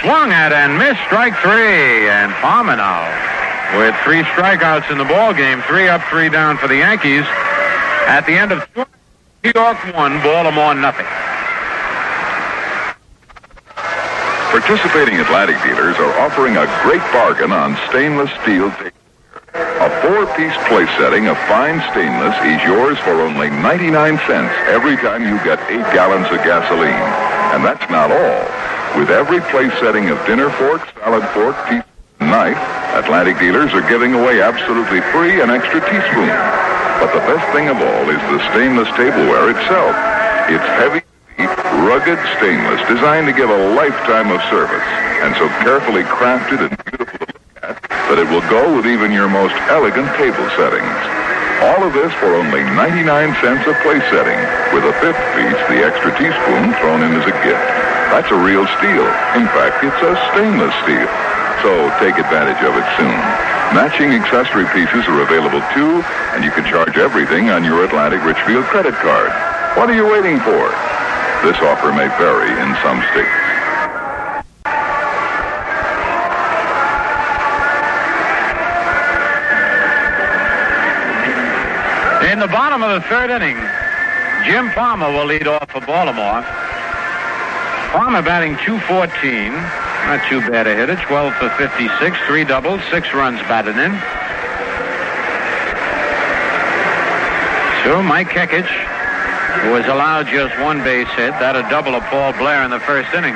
Swung 0.00 0.32
at 0.32 0.52
and 0.52 0.78
missed 0.78 1.00
strike 1.06 1.36
three. 1.44 2.08
And 2.08 2.32
Palmer 2.40 2.76
now 2.76 3.04
with 3.78 3.94
three 4.02 4.22
strikeouts 4.34 4.90
in 4.90 4.98
the 4.98 5.04
ball 5.04 5.32
game, 5.32 5.62
three 5.62 5.88
up, 5.88 6.02
three 6.10 6.28
down 6.28 6.58
for 6.58 6.68
the 6.68 6.76
Yankees. 6.76 7.24
At 8.08 8.26
the 8.26 8.34
end 8.34 8.52
of 8.52 8.66
two, 8.74 8.84
New 9.44 9.52
York 9.54 9.78
one, 9.94 10.20
Baltimore 10.22 10.74
nothing. 10.74 11.06
Participating 14.50 15.20
Atlantic 15.20 15.62
dealers 15.62 15.96
are 15.96 16.18
offering 16.20 16.56
a 16.56 16.66
great 16.82 17.04
bargain 17.12 17.52
on 17.52 17.78
stainless 17.88 18.30
steel. 18.42 18.66
A 19.54 19.90
four-piece 20.02 20.56
place 20.66 20.90
setting 20.98 21.28
of 21.28 21.38
fine 21.46 21.80
stainless 21.92 22.34
is 22.42 22.60
yours 22.66 22.98
for 22.98 23.22
only 23.22 23.48
99 23.48 24.18
cents 24.26 24.52
every 24.66 24.96
time 24.96 25.22
you 25.22 25.38
get 25.44 25.60
eight 25.70 25.86
gallons 25.94 26.26
of 26.26 26.42
gasoline. 26.42 26.90
And 27.54 27.64
that's 27.64 27.88
not 27.90 28.10
all. 28.10 28.79
With 28.98 29.10
every 29.10 29.40
place 29.52 29.72
setting 29.78 30.10
of 30.10 30.18
dinner 30.26 30.50
fork, 30.50 30.82
salad 30.98 31.26
fork, 31.30 31.56
teaspoon, 31.68 32.26
knife, 32.26 32.58
Atlantic 32.98 33.38
dealers 33.38 33.72
are 33.72 33.86
giving 33.88 34.14
away 34.14 34.42
absolutely 34.42 35.00
free 35.14 35.40
an 35.40 35.48
extra 35.48 35.80
teaspoon. 35.80 36.34
But 36.98 37.14
the 37.14 37.22
best 37.24 37.46
thing 37.54 37.68
of 37.70 37.78
all 37.78 38.04
is 38.10 38.20
the 38.34 38.42
stainless 38.50 38.90
tableware 38.98 39.54
itself. 39.54 39.94
It's 40.50 40.66
heavy, 40.76 41.00
deep, 41.38 41.48
rugged 41.86 42.18
stainless 42.36 42.82
designed 42.90 43.30
to 43.30 43.32
give 43.32 43.48
a 43.48 43.74
lifetime 43.78 44.34
of 44.34 44.42
service 44.50 44.84
and 45.22 45.36
so 45.36 45.48
carefully 45.62 46.02
crafted 46.02 46.60
and 46.60 46.72
beautiful 46.84 47.26
to 47.26 47.32
look 47.32 47.46
at 47.62 47.80
that 48.10 48.18
it 48.18 48.28
will 48.28 48.44
go 48.50 48.74
with 48.74 48.86
even 48.86 49.12
your 49.12 49.28
most 49.28 49.54
elegant 49.70 50.10
table 50.18 50.44
settings. 50.58 50.98
All 51.62 51.84
of 51.86 51.92
this 51.92 52.12
for 52.18 52.34
only 52.34 52.64
99 52.64 53.06
cents 53.38 53.68
a 53.70 53.76
place 53.84 54.04
setting, 54.10 54.40
with 54.74 54.82
a 54.82 54.96
fifth 54.98 55.20
piece, 55.36 55.60
the 55.70 55.84
extra 55.84 56.10
teaspoon, 56.18 56.74
thrown 56.82 57.06
in 57.06 57.14
as 57.14 57.28
a 57.28 57.36
gift. 57.46 57.89
That's 58.10 58.30
a 58.30 58.38
real 58.42 58.66
steal. 58.76 59.06
In 59.38 59.46
fact, 59.54 59.86
it's 59.86 60.02
a 60.02 60.18
stainless 60.34 60.74
steel. 60.82 61.06
So 61.62 61.70
take 62.02 62.18
advantage 62.18 62.58
of 62.66 62.74
it 62.74 62.86
soon. 62.98 63.14
Matching 63.70 64.10
accessory 64.10 64.66
pieces 64.74 65.06
are 65.06 65.22
available 65.22 65.62
too, 65.70 66.02
and 66.34 66.42
you 66.42 66.50
can 66.50 66.66
charge 66.66 66.98
everything 66.98 67.50
on 67.50 67.62
your 67.62 67.84
Atlantic 67.84 68.24
Richfield 68.24 68.64
credit 68.64 68.94
card. 68.94 69.30
What 69.78 69.88
are 69.88 69.94
you 69.94 70.10
waiting 70.10 70.40
for? 70.40 70.74
This 71.46 71.56
offer 71.62 71.92
may 71.94 72.08
vary 72.18 72.50
in 72.50 72.74
some 72.82 72.98
states. 73.14 73.30
In 82.32 82.40
the 82.40 82.48
bottom 82.48 82.82
of 82.82 83.00
the 83.00 83.08
third 83.08 83.30
inning, 83.30 83.56
Jim 84.44 84.70
Palmer 84.72 85.12
will 85.12 85.26
lead 85.26 85.46
off 85.46 85.70
for 85.70 85.80
Baltimore. 85.80 86.44
Palmer 87.90 88.22
batting 88.22 88.54
214. 88.62 89.50
Not 89.50 90.22
too 90.30 90.38
bad 90.46 90.68
a 90.68 90.74
hitter. 90.76 90.94
12 90.94 91.34
for 91.34 91.50
56, 91.58 91.90
three 92.26 92.44
doubles, 92.44 92.80
six 92.88 93.12
runs 93.12 93.40
batted 93.50 93.74
in. 93.74 93.90
So 97.82 98.00
Mike 98.00 98.28
Kekich, 98.28 98.70
who 99.66 99.74
has 99.74 99.86
allowed 99.90 100.28
just 100.28 100.54
one 100.60 100.84
base 100.86 101.10
hit, 101.18 101.34
that 101.42 101.58
a 101.58 101.66
double 101.66 101.96
of 101.98 102.04
Paul 102.06 102.32
Blair 102.38 102.62
in 102.62 102.70
the 102.70 102.78
first 102.78 103.10
inning. 103.10 103.34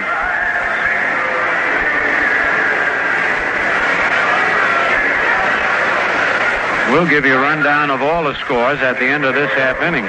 We'll 6.94 7.10
give 7.10 7.26
you 7.26 7.34
a 7.34 7.42
rundown 7.42 7.90
of 7.90 8.02
all 8.02 8.22
the 8.22 8.38
scores 8.38 8.78
at 8.78 9.00
the 9.02 9.06
end 9.06 9.24
of 9.24 9.34
this 9.34 9.50
half 9.58 9.82
inning. 9.82 10.06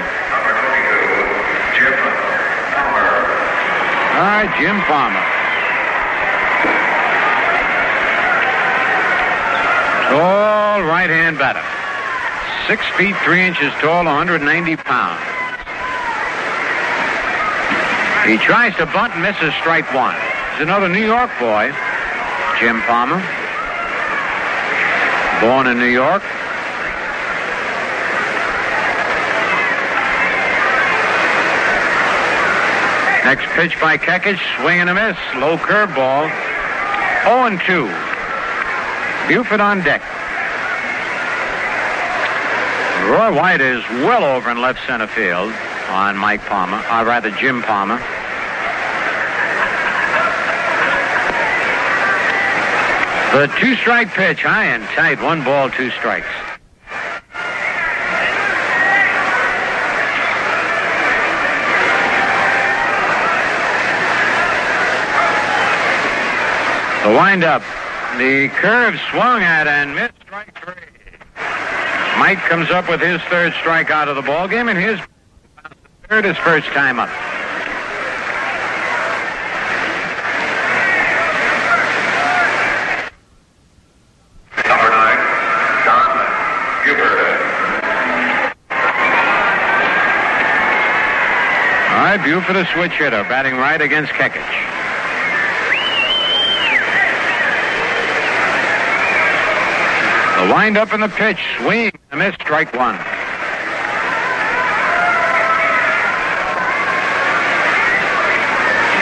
All 4.16 4.22
right, 4.22 4.48
Jim 4.58 4.80
Palmer. 4.88 5.20
Tall 10.08 10.82
right-hand 10.88 11.36
batter. 11.36 11.60
Six 12.66 12.80
feet, 12.96 13.14
three 13.26 13.44
inches 13.44 13.70
tall, 13.74 14.06
190 14.06 14.76
pounds. 14.76 15.20
He 18.24 18.38
tries 18.38 18.74
to 18.76 18.86
bunt 18.86 19.12
and 19.12 19.20
misses 19.20 19.52
strike 19.60 19.92
one. 19.92 20.16
He's 20.52 20.62
another 20.62 20.88
New 20.88 21.04
York 21.04 21.28
boy, 21.38 21.74
Jim 22.58 22.80
Palmer. 22.88 23.20
Born 25.44 25.66
in 25.66 25.78
New 25.78 25.92
York. 25.92 26.22
Next 33.26 33.46
pitch 33.56 33.80
by 33.80 33.98
Kekich, 33.98 34.38
swing 34.56 34.78
and 34.78 34.88
a 34.88 34.94
miss. 34.94 35.16
Low 35.34 35.58
curveball. 35.58 36.30
0 37.24 37.58
2. 37.66 37.90
Buford 39.26 39.58
on 39.58 39.80
deck. 39.80 40.00
Roy 43.10 43.34
White 43.34 43.60
is 43.60 43.82
well 44.06 44.22
over 44.22 44.48
in 44.48 44.60
left 44.60 44.78
center 44.86 45.08
field 45.08 45.52
on 45.88 46.16
Mike 46.16 46.42
Palmer, 46.42 46.76
or 46.76 47.04
rather 47.04 47.32
Jim 47.32 47.62
Palmer. 47.62 47.98
The 53.32 53.52
two 53.58 53.74
strike 53.74 54.10
pitch, 54.10 54.42
high 54.42 54.66
and 54.66 54.84
tight, 54.90 55.20
one 55.20 55.42
ball, 55.42 55.68
two 55.68 55.90
strikes. 55.90 56.28
The 67.06 67.12
windup. 67.12 67.62
The 68.18 68.48
curve 68.48 68.98
swung 69.12 69.40
at 69.40 69.68
and 69.68 69.94
missed 69.94 70.14
strike 70.22 70.58
three. 70.58 70.74
Mike 72.18 72.38
comes 72.48 72.68
up 72.68 72.88
with 72.88 73.00
his 73.00 73.20
third 73.30 73.52
strikeout 73.52 74.08
of 74.08 74.16
the 74.16 74.22
ball 74.22 74.48
game, 74.48 74.68
and 74.68 74.76
his 74.76 74.98
third 76.08 76.26
is 76.26 76.36
first 76.38 76.66
time 76.70 76.98
up. 76.98 77.08
Number 84.66 84.90
nine, 84.90 85.18
John 85.84 86.10
Buford. 86.82 87.18
All 91.92 92.02
right, 92.02 92.20
Buford, 92.24 92.56
a 92.56 92.66
switch 92.74 92.98
hitter, 92.98 93.22
batting 93.28 93.54
right 93.54 93.80
against 93.80 94.10
Kekich. 94.14 94.85
The 100.46 100.54
windup 100.54 100.92
in 100.92 101.00
the 101.00 101.08
pitch, 101.08 101.40
swing, 101.58 101.90
a 102.12 102.16
miss, 102.16 102.32
strike 102.34 102.72
one. 102.72 102.94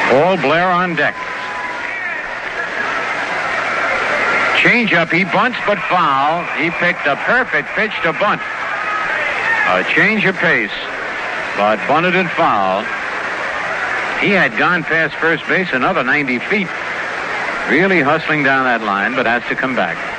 Paul 0.08 0.38
Blair 0.38 0.70
on 0.70 0.96
deck. 0.96 1.14
Change 4.56 4.94
up, 4.94 5.10
he 5.10 5.24
bunts 5.24 5.58
but 5.66 5.78
foul. 5.80 6.44
He 6.56 6.70
picked 6.70 7.06
a 7.06 7.16
perfect 7.26 7.68
pitch 7.76 7.92
to 8.04 8.14
bunt. 8.14 8.40
A 9.68 9.84
change 9.94 10.24
of 10.24 10.36
pace, 10.36 10.72
but 11.58 11.76
bunted 11.86 12.16
and 12.16 12.30
foul. 12.30 12.80
He 14.18 14.30
had 14.30 14.56
gone 14.56 14.82
past 14.82 15.14
first 15.16 15.46
base 15.46 15.68
another 15.74 16.02
90 16.02 16.38
feet. 16.38 16.68
Really 17.68 18.00
hustling 18.00 18.44
down 18.44 18.64
that 18.64 18.80
line, 18.80 19.14
but 19.14 19.26
has 19.26 19.42
to 19.50 19.54
come 19.54 19.76
back. 19.76 20.13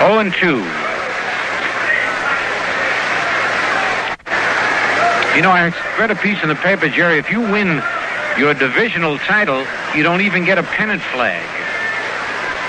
0 0.00 0.18
and 0.18 0.32
2. 0.32 0.46
You 5.36 5.42
know, 5.42 5.52
I 5.52 5.72
read 5.98 6.10
a 6.10 6.16
piece 6.16 6.42
in 6.42 6.48
the 6.48 6.54
paper, 6.54 6.88
Jerry. 6.88 7.18
If 7.18 7.30
you 7.30 7.40
win 7.40 7.82
your 8.38 8.54
divisional 8.54 9.18
title, 9.18 9.64
you 9.94 10.02
don't 10.02 10.22
even 10.22 10.44
get 10.44 10.56
a 10.56 10.62
pennant 10.62 11.02
flag. 11.12 11.44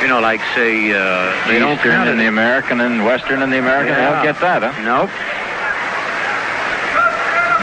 You 0.01 0.09
know, 0.09 0.19
like 0.19 0.41
say 0.55 0.91
uh, 0.91 1.47
They 1.47 1.57
don't 1.57 1.75
Eastern 1.77 1.91
count 1.91 2.09
in 2.09 2.17
the 2.17 2.27
American 2.27 2.81
and 2.81 3.05
Western 3.05 3.41
and 3.41 3.51
the 3.51 3.59
American. 3.59 3.95
They 3.95 4.01
don't 4.01 4.23
get 4.23 4.39
that, 4.41 4.61
huh? 4.61 4.75
Nope. 4.83 5.09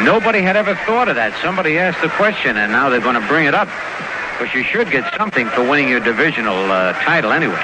Nobody 0.04 0.40
had 0.40 0.56
ever 0.56 0.74
thought 0.86 1.08
of 1.08 1.16
that. 1.16 1.36
Somebody 1.42 1.78
asked 1.78 2.00
the 2.00 2.08
question, 2.10 2.56
and 2.56 2.72
now 2.72 2.88
they're 2.88 3.00
going 3.00 3.20
to 3.20 3.26
bring 3.28 3.46
it 3.46 3.54
up. 3.54 3.68
But 4.38 4.54
you 4.54 4.62
should 4.62 4.90
get 4.90 5.12
something 5.18 5.46
for 5.48 5.62
winning 5.68 5.88
your 5.88 6.00
divisional 6.00 6.70
uh, 6.70 6.92
title 7.04 7.32
anyway. 7.32 7.62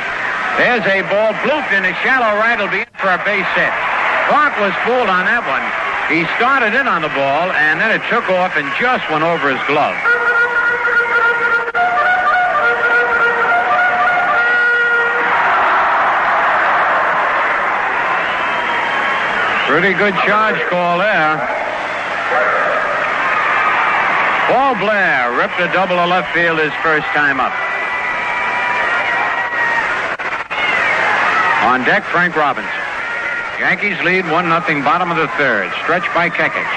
There's 0.57 0.87
a 0.87 1.03
ball 1.11 1.35
blooped 1.43 1.75
in 1.75 1.83
the 1.83 1.95
shallow 2.07 2.39
right. 2.39 2.55
Will 2.55 2.71
be 2.71 2.87
in 2.87 2.95
for 3.03 3.11
a 3.11 3.19
base 3.27 3.51
hit. 3.59 3.75
Clarke 4.31 4.55
was 4.63 4.71
fooled 4.87 5.11
on 5.11 5.27
that 5.27 5.43
one. 5.43 5.67
He 6.07 6.23
started 6.39 6.79
in 6.79 6.87
on 6.87 7.03
the 7.03 7.11
ball, 7.11 7.51
and 7.51 7.81
then 7.81 7.91
it 7.91 8.07
took 8.07 8.31
off 8.31 8.55
and 8.55 8.71
just 8.79 9.03
went 9.11 9.27
over 9.27 9.51
his 9.51 9.59
glove. 9.67 9.99
Pretty 19.67 19.91
good 19.99 20.15
charge 20.23 20.61
call 20.71 21.03
there. 21.03 21.35
Paul 24.47 24.79
Blair 24.79 25.35
ripped 25.35 25.59
a 25.59 25.67
double 25.73 25.97
to 25.97 26.07
left 26.07 26.33
field 26.33 26.61
his 26.61 26.73
first 26.79 27.07
time 27.11 27.41
up. 27.41 27.64
On 31.65 31.81
deck, 31.89 32.05
Frank 32.13 32.37
Robinson. 32.37 32.69
Yankees 33.57 33.97
lead 34.05 34.29
1 34.29 34.29
0 34.29 34.85
bottom 34.85 35.09
of 35.09 35.17
the 35.17 35.33
third. 35.41 35.73
Stretch 35.81 36.05
by 36.13 36.29
Kekich. 36.29 36.75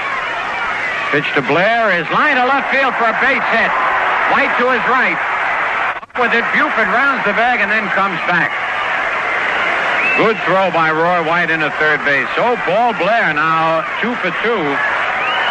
Pitch 1.12 1.28
to 1.36 1.44
Blair 1.44 1.92
is 1.92 2.08
line 2.08 2.40
to 2.40 2.46
left 2.48 2.72
field 2.72 2.96
for 2.96 3.04
a 3.04 3.16
base 3.20 3.44
hit. 3.52 3.68
White 4.32 4.48
to 4.56 4.72
his 4.72 4.80
right. 4.88 5.20
Up 6.00 6.16
with 6.16 6.32
it, 6.32 6.40
Buford 6.56 6.88
rounds 6.88 7.20
the 7.28 7.36
bag 7.36 7.60
and 7.60 7.68
then 7.68 7.84
comes 7.92 8.16
back. 8.24 8.48
Good 10.16 10.40
throw 10.48 10.72
by 10.72 10.88
Roy 10.88 11.20
White 11.20 11.52
into 11.52 11.68
third 11.76 12.00
base. 12.08 12.28
So 12.32 12.56
Paul 12.64 12.96
Blair 12.96 13.36
now 13.36 13.84
two 14.00 14.16
for 14.24 14.32
two. 14.40 14.62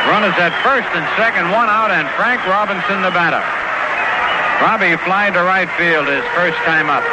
Runners 0.09 0.33
at 0.41 0.49
first 0.65 0.89
and 0.97 1.05
second, 1.13 1.53
one 1.53 1.69
out, 1.69 1.93
and 1.93 2.09
Frank 2.17 2.41
Robinson 2.49 3.05
the 3.05 3.13
batter. 3.13 3.45
Robbie 4.65 4.97
fly 5.05 5.29
to 5.29 5.45
right 5.45 5.69
field 5.77 6.09
his 6.09 6.25
first 6.33 6.57
time 6.65 6.89
up. 6.89 7.05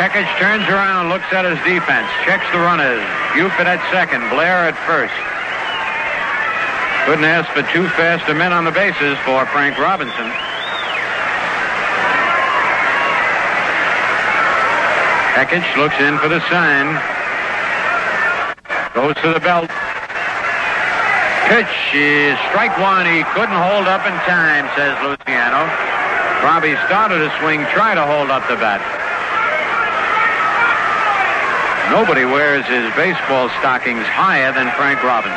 Right, 0.00 0.40
turns 0.40 0.64
around, 0.64 1.10
looks 1.10 1.28
at 1.28 1.44
his 1.44 1.60
defense, 1.60 2.08
checks 2.24 2.48
the 2.56 2.58
runners. 2.58 3.04
Buford 3.36 3.68
at 3.68 3.84
second, 3.92 4.24
Blair 4.32 4.64
at 4.64 4.72
first. 4.88 5.12
Couldn't 7.04 7.28
ask 7.28 7.44
for 7.52 7.60
two 7.68 7.84
faster 8.00 8.32
men 8.32 8.48
on 8.48 8.64
the 8.64 8.72
bases 8.72 9.20
for 9.28 9.44
Frank 9.52 9.76
Robinson. 9.76 10.24
Kekich 15.36 15.68
looks 15.76 16.00
in 16.00 16.16
for 16.16 16.32
the 16.32 16.40
sign. 16.48 16.96
Goes 18.96 19.20
to 19.20 19.36
the 19.36 19.42
belt. 19.44 19.68
Pitch 21.52 21.76
is 21.92 22.40
strike 22.48 22.72
one. 22.80 23.04
He 23.04 23.20
couldn't 23.36 23.60
hold 23.68 23.84
up 23.84 24.08
in 24.08 24.16
time, 24.24 24.64
says 24.72 24.96
Luciano. 25.04 25.68
Robbie 26.40 26.80
started 26.88 27.20
a 27.20 27.28
swing, 27.36 27.68
try 27.76 27.92
to 27.92 28.00
hold 28.00 28.32
up 28.32 28.48
the 28.48 28.56
bat. 28.56 28.99
Nobody 31.90 32.24
wears 32.24 32.64
his 32.66 32.86
baseball 32.94 33.48
stockings 33.58 34.06
higher 34.06 34.52
than 34.52 34.70
Frank 34.78 35.02
Robinson. 35.02 35.34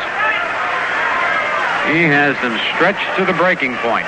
He 1.89 2.03
has 2.05 2.37
them 2.45 2.53
stretched 2.75 3.09
to 3.17 3.25
the 3.25 3.33
breaking 3.33 3.73
point. 3.77 4.05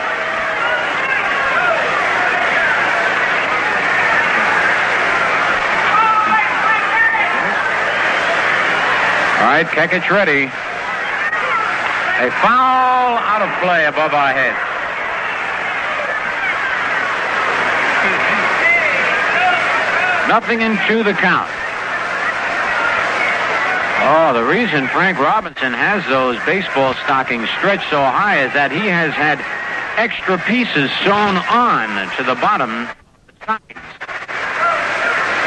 All 9.42 9.50
right, 9.50 9.66
Kekich 9.66 10.08
ready. 10.12 10.46
A 10.46 12.30
foul 12.46 13.18
out 13.26 13.42
of 13.42 13.50
play 13.60 13.86
above 13.86 14.14
our 14.14 14.32
heads. 14.32 14.62
Nothing 20.30 20.62
into 20.62 21.04
the 21.04 21.14
count. 21.14 21.55
The 24.34 24.44
reason 24.44 24.88
Frank 24.88 25.20
Robinson 25.20 25.72
has 25.72 26.04
those 26.08 26.38
baseball 26.46 26.96
stockings 27.06 27.48
stretched 27.58 27.90
so 27.92 28.02
high 28.02 28.44
is 28.44 28.52
that 28.54 28.72
he 28.72 28.88
has 28.88 29.14
had 29.14 29.38
extra 30.02 30.40
pieces 30.40 30.90
sewn 31.06 31.38
on 31.46 31.88
to 32.18 32.24
the 32.24 32.34
bottom 32.42 32.90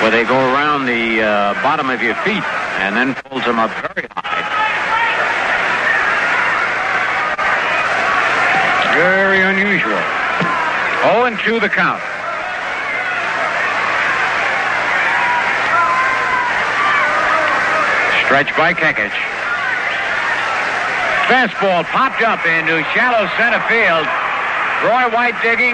where 0.00 0.10
they 0.10 0.22
go 0.22 0.38
around 0.54 0.86
the 0.86 1.20
uh, 1.20 1.54
bottom 1.60 1.90
of 1.90 2.00
your 2.00 2.14
feet 2.22 2.44
and 2.78 2.94
then 2.94 3.14
pulls 3.26 3.44
them 3.44 3.58
up 3.58 3.70
very 3.82 4.06
high. 4.14 4.46
Very 8.94 9.42
unusual. 9.42 10.00
0 11.02 11.26
and 11.26 11.38
2 11.40 11.60
the 11.60 11.68
count. 11.68 12.17
Stretch 18.28 18.52
by 18.60 18.76
Kekich. 18.76 19.16
Fastball 21.32 21.80
popped 21.88 22.20
up 22.20 22.44
into 22.44 22.84
shallow 22.92 23.24
center 23.40 23.56
field. 23.72 24.04
Roy 24.84 25.08
White 25.16 25.32
digging, 25.40 25.72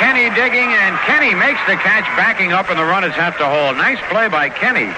Kenney 0.00 0.32
digging, 0.32 0.72
and 0.80 0.96
Kenney 1.04 1.36
makes 1.36 1.60
the 1.68 1.76
catch, 1.76 2.08
backing 2.16 2.56
up, 2.56 2.72
and 2.72 2.80
the 2.80 2.88
runners 2.88 3.12
have 3.20 3.36
to 3.36 3.44
hold. 3.44 3.76
Nice 3.76 4.00
play 4.08 4.32
by 4.32 4.48
Kenney. 4.48 4.88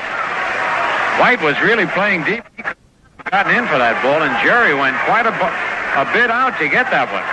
White 1.18 1.42
was 1.42 1.58
really 1.58 1.90
playing 1.90 2.22
deep. 2.22 2.46
He 2.54 2.62
gotten 3.34 3.50
in 3.50 3.66
for 3.66 3.82
that 3.82 3.98
ball, 3.98 4.22
and 4.22 4.30
Jerry 4.38 4.70
went 4.70 4.94
quite 5.02 5.26
a, 5.26 5.34
a 5.34 6.06
bit 6.14 6.30
out 6.30 6.54
to 6.62 6.70
get 6.70 6.86
that 6.94 7.10
one. 7.10 7.26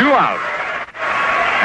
Two 0.00 0.16
out. 0.16 0.40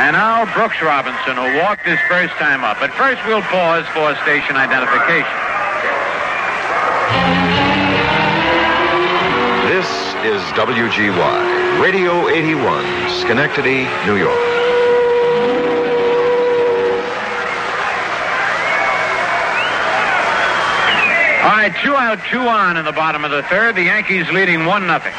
And 0.03 0.19
now 0.19 0.43
Brooks 0.51 0.83
Robinson 0.83 1.39
will 1.39 1.55
walk 1.63 1.87
his 1.87 2.03
first 2.11 2.35
time 2.35 2.67
up. 2.67 2.83
But 2.83 2.91
first, 2.99 3.23
we'll 3.23 3.47
pause 3.47 3.87
for 3.95 4.11
station 4.27 4.59
identification. 4.59 5.42
This 9.67 9.87
is 10.23 10.41
WGY, 10.53 11.81
Radio 11.81 12.29
81, 12.29 12.85
Schenectady, 13.09 13.83
New 14.05 14.15
York. 14.15 14.53
All 21.43 21.49
right, 21.49 21.75
two 21.83 21.95
out, 21.95 22.19
two 22.31 22.39
on 22.39 22.77
in 22.77 22.85
the 22.85 22.93
bottom 22.93 23.25
of 23.25 23.31
the 23.31 23.43
third. 23.43 23.75
The 23.75 23.83
Yankees 23.83 24.29
leading 24.31 24.65
one 24.65 24.87
nothing. 24.87 25.13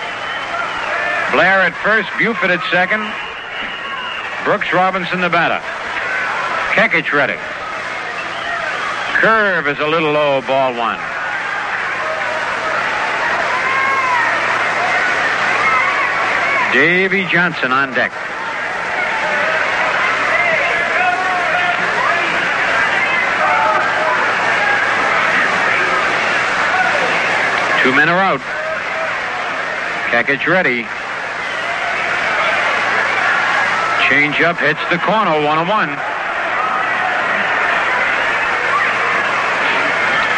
Blair 1.33 1.61
at 1.61 1.75
first, 1.83 2.09
Buford 2.17 2.51
at 2.51 2.63
second. 2.71 3.05
Brooks 4.45 4.73
Robinson 4.73 5.21
the 5.21 5.29
batter. 5.29 5.61
Kekich 6.73 7.13
ready. 7.13 7.37
Curve 9.21 9.69
is 9.69 9.79
a 9.81 9.87
little 9.87 10.13
low, 10.13 10.41
ball 10.43 10.75
one. 10.77 11.14
Davy 16.75 17.25
Johnson 17.27 17.71
on 17.71 17.95
deck. 17.95 18.11
Two 27.81 27.95
men 27.95 28.09
are 28.09 28.19
out. 28.19 28.41
Kekich 30.11 30.49
ready. 30.49 30.83
Change 34.11 34.41
up 34.43 34.59
hits 34.59 34.81
the 34.91 34.99
corner, 34.99 35.31
one 35.47 35.59
on 35.59 35.69
one. 35.69 35.91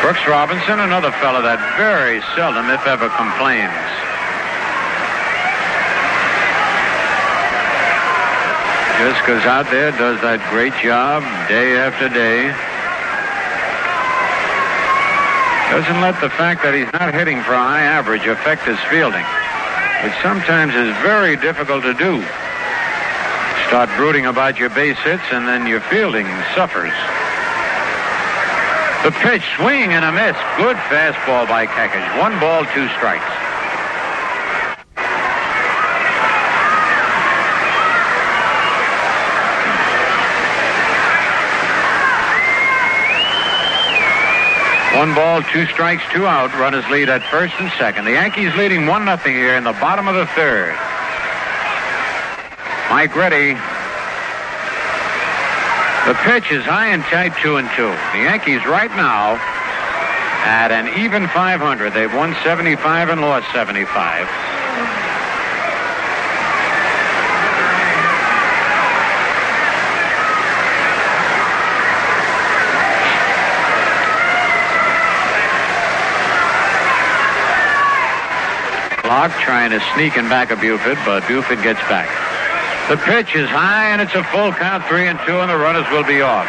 Brooks 0.02 0.20
Robinson, 0.28 0.80
another 0.80 1.12
fellow 1.12 1.40
that 1.40 1.56
very 1.78 2.20
seldom, 2.36 2.68
if 2.68 2.86
ever, 2.86 3.08
complains. 3.16 3.85
Just 8.98 9.26
goes 9.26 9.44
out 9.44 9.68
there, 9.70 9.92
does 9.92 10.20
that 10.22 10.40
great 10.48 10.72
job 10.80 11.20
day 11.52 11.76
after 11.76 12.08
day. 12.08 12.48
Doesn't 15.68 16.00
let 16.00 16.16
the 16.24 16.32
fact 16.32 16.64
that 16.64 16.72
he's 16.72 16.88
not 16.96 17.12
hitting 17.12 17.44
for 17.44 17.52
a 17.52 17.60
high 17.60 17.84
average 17.84 18.24
affect 18.24 18.64
his 18.64 18.80
fielding, 18.88 19.26
which 20.00 20.16
sometimes 20.24 20.72
is 20.72 20.96
very 21.04 21.36
difficult 21.36 21.84
to 21.84 21.92
do. 21.92 22.24
Start 23.68 23.92
brooding 24.00 24.24
about 24.24 24.56
your 24.56 24.70
base 24.70 24.96
hits, 25.04 25.28
and 25.28 25.44
then 25.44 25.68
your 25.68 25.84
fielding 25.92 26.24
suffers. 26.56 26.96
The 29.04 29.12
pitch, 29.20 29.44
swing 29.60 29.92
and 29.92 30.08
a 30.08 30.12
miss. 30.14 30.40
Good 30.56 30.80
fastball 30.88 31.44
by 31.44 31.68
Kekich. 31.68 32.08
One 32.16 32.32
ball, 32.40 32.64
two 32.72 32.88
strikes. 32.96 33.28
One 44.96 45.14
ball, 45.14 45.42
two 45.42 45.66
strikes, 45.66 46.02
two 46.10 46.26
out. 46.26 46.54
Runners 46.54 46.88
lead 46.88 47.10
at 47.10 47.22
first 47.30 47.52
and 47.60 47.70
second. 47.76 48.06
The 48.06 48.12
Yankees 48.12 48.56
leading 48.56 48.86
one 48.86 49.04
nothing 49.04 49.34
here 49.34 49.54
in 49.54 49.62
the 49.62 49.76
bottom 49.76 50.08
of 50.08 50.14
the 50.14 50.24
third. 50.32 50.72
Mike 52.88 53.14
Ready. 53.14 53.52
The 56.08 56.16
pitch 56.24 56.50
is 56.50 56.64
high 56.64 56.96
and 56.96 57.02
tight, 57.12 57.36
two 57.42 57.56
and 57.58 57.68
two. 57.76 57.92
The 58.16 58.24
Yankees 58.24 58.64
right 58.64 58.88
now 58.96 59.36
at 60.48 60.72
an 60.72 60.88
even 61.04 61.28
500. 61.28 61.92
They've 61.92 62.14
won 62.14 62.34
75 62.42 63.10
and 63.10 63.20
lost 63.20 63.52
75. 63.52 64.24
Clarke 79.26 79.42
trying 79.42 79.70
to 79.70 79.80
sneak 79.94 80.16
in 80.16 80.28
back 80.28 80.52
of 80.52 80.60
Buford, 80.60 80.98
but 81.04 81.26
Buford 81.26 81.60
gets 81.60 81.80
back. 81.88 82.06
The 82.88 82.96
pitch 82.96 83.34
is 83.34 83.48
high, 83.48 83.90
and 83.90 84.00
it's 84.00 84.14
a 84.14 84.22
full 84.22 84.52
count, 84.52 84.86
three 84.86 85.08
and 85.08 85.18
two, 85.26 85.40
and 85.40 85.50
the 85.50 85.56
runners 85.56 85.90
will 85.90 86.04
be 86.04 86.22
off. 86.22 86.46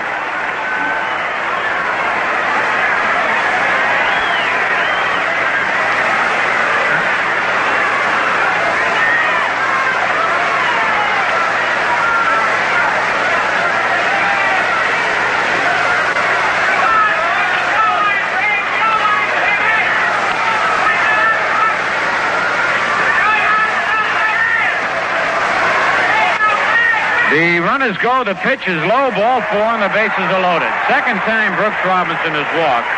The 27.29 27.59
go. 28.03 28.27
The 28.27 28.35
pitch 28.43 28.67
is 28.67 28.75
low. 28.83 29.07
Ball 29.15 29.39
four, 29.47 29.71
and 29.71 29.79
the 29.79 29.93
bases 29.95 30.27
are 30.35 30.43
loaded. 30.43 30.67
Second 30.91 31.23
time 31.23 31.55
Brooks 31.55 31.79
Robinson 31.87 32.35
has 32.35 32.49
walked. 32.59 32.91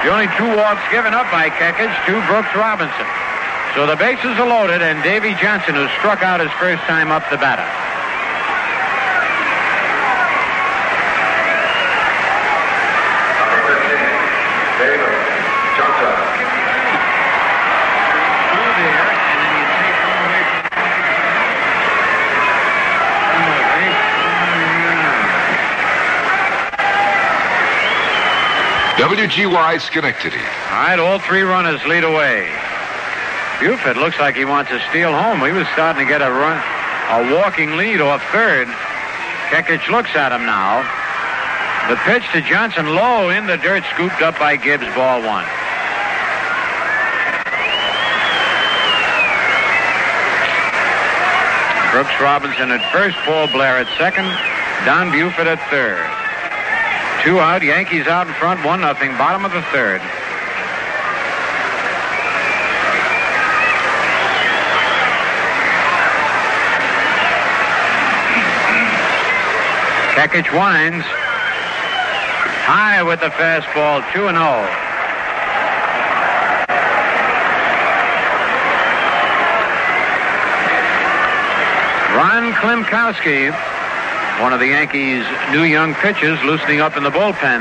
The 0.00 0.08
only 0.08 0.32
two 0.40 0.48
walks 0.56 0.80
given 0.88 1.12
up 1.12 1.28
by 1.28 1.52
Kekich 1.52 1.92
to 2.08 2.16
Brooks 2.24 2.48
Robinson. 2.56 3.08
So 3.76 3.84
the 3.84 4.00
bases 4.00 4.40
are 4.40 4.48
loaded, 4.48 4.80
and 4.80 5.02
Davy 5.04 5.36
Johnson, 5.36 5.76
who 5.76 5.84
struck 6.00 6.22
out 6.24 6.40
his 6.40 6.50
first 6.56 6.80
time 6.88 7.12
up 7.12 7.28
the 7.28 7.36
batter. 7.36 7.89
WGY 29.10 29.80
Schenectady. 29.80 30.38
All 30.38 30.86
right, 30.86 30.98
all 31.00 31.18
three 31.18 31.42
runners 31.42 31.84
lead 31.84 32.04
away. 32.04 32.46
Buford 33.58 33.96
looks 33.96 34.16
like 34.20 34.36
he 34.36 34.44
wants 34.44 34.70
to 34.70 34.78
steal 34.88 35.10
home. 35.10 35.42
He 35.42 35.50
was 35.50 35.66
starting 35.74 36.06
to 36.06 36.08
get 36.08 36.22
a 36.22 36.30
run, 36.30 36.54
a 37.10 37.34
walking 37.34 37.76
lead 37.76 38.00
off 38.00 38.22
third. 38.30 38.68
Kekich 39.50 39.90
looks 39.90 40.14
at 40.14 40.30
him 40.30 40.46
now. 40.46 40.86
The 41.90 41.98
pitch 42.06 42.22
to 42.38 42.40
Johnson 42.40 42.94
low 42.94 43.30
in 43.30 43.48
the 43.48 43.56
dirt, 43.56 43.82
scooped 43.94 44.22
up 44.22 44.38
by 44.38 44.54
Gibbs, 44.54 44.86
ball 44.94 45.18
one. 45.26 45.42
Brooks 51.90 52.14
Robinson 52.22 52.70
at 52.70 52.92
first, 52.94 53.16
Paul 53.26 53.48
Blair 53.48 53.78
at 53.82 53.90
second, 53.98 54.30
Don 54.86 55.10
Buford 55.10 55.48
at 55.48 55.58
third. 55.68 56.29
Two 57.22 57.38
out, 57.38 57.62
Yankees 57.62 58.06
out 58.06 58.26
in 58.26 58.32
front, 58.34 58.64
one 58.64 58.80
nothing, 58.80 59.10
bottom 59.18 59.44
of 59.44 59.52
the 59.52 59.60
third. 59.72 60.00
Kekich 70.16 70.50
winds. 70.52 71.04
High 72.64 73.02
with 73.02 73.20
the 73.20 73.28
fastball, 73.28 74.00
2 74.12 74.28
and 74.28 74.38
0. 74.38 74.44
Ron 82.16 82.52
Klimkowski, 82.54 83.50
one 84.40 84.54
of 84.54 84.60
the 84.60 84.68
Yankees' 84.68 85.26
new 85.52 85.64
young 85.64 85.94
pitchers, 85.94 86.42
loosening 86.44 86.80
up 86.80 86.96
in 86.96 87.02
the 87.02 87.10
bullpen. 87.10 87.60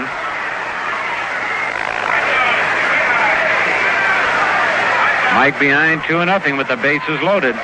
Mike 5.35 5.59
behind 5.59 6.01
2 6.07 6.25
nothing 6.25 6.55
with 6.55 6.67
the 6.69 6.77
bases 6.77 7.21
loaded. 7.21 7.55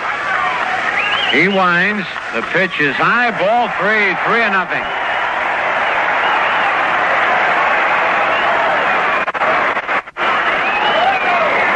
He 1.31 1.47
winds. 1.47 2.05
The 2.33 2.41
pitch 2.51 2.79
is 2.79 2.95
high. 2.95 3.31
Ball 3.39 3.67
three. 3.79 4.15
Three 4.23 4.43
and 4.43 4.53
nothing. 4.53 4.83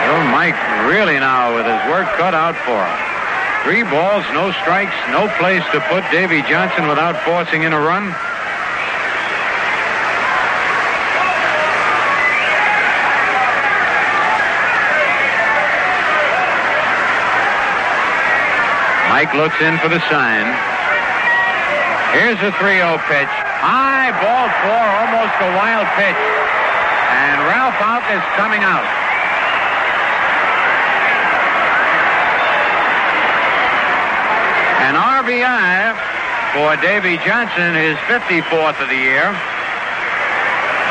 Oh, 0.08 0.24
Mike 0.32 0.56
really 0.88 1.20
now 1.20 1.56
with 1.56 1.66
his 1.66 1.92
work 1.92 2.08
cut 2.18 2.34
out 2.34 2.56
for 2.64 2.84
him. 2.84 3.19
Three 3.64 3.84
balls, 3.84 4.26
no 4.34 4.52
strikes, 4.64 4.96
no 5.12 5.28
place 5.38 5.64
to 5.74 5.80
put 5.82 6.04
Davy 6.12 6.42
Johnson 6.44 6.88
without 6.88 7.20
forcing 7.24 7.64
in 7.64 7.74
a 7.74 7.80
run. 7.80 8.16
Mike 19.10 19.34
looks 19.34 19.60
in 19.60 19.78
for 19.80 19.90
the 19.90 20.00
sign. 20.08 20.48
Here's 22.16 22.40
a 22.40 22.56
3-0 22.56 22.98
pitch. 23.12 23.28
High 23.60 24.16
ball 24.16 24.48
four, 24.64 24.86
almost 24.98 25.36
a 25.44 25.50
wild 25.60 25.86
pitch. 26.00 26.16
And 26.16 27.44
Ralph 27.44 27.76
Houk 27.76 28.02
is 28.16 28.24
coming 28.40 28.64
out. 28.64 28.88
An 34.88 34.96
RBI 35.30 35.94
for 36.54 36.74
Davy 36.82 37.18
Johnson, 37.22 37.78
his 37.78 37.96
54th 38.10 38.82
of 38.82 38.90
the 38.90 38.98
year. 38.98 39.30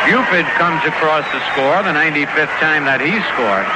Buford 0.07 0.47
comes 0.55 0.79
across 0.87 1.27
the 1.35 1.43
score, 1.51 1.83
the 1.83 1.91
95th 1.91 2.55
time 2.63 2.87
that 2.87 3.03
he 3.03 3.19
scored. 3.35 3.67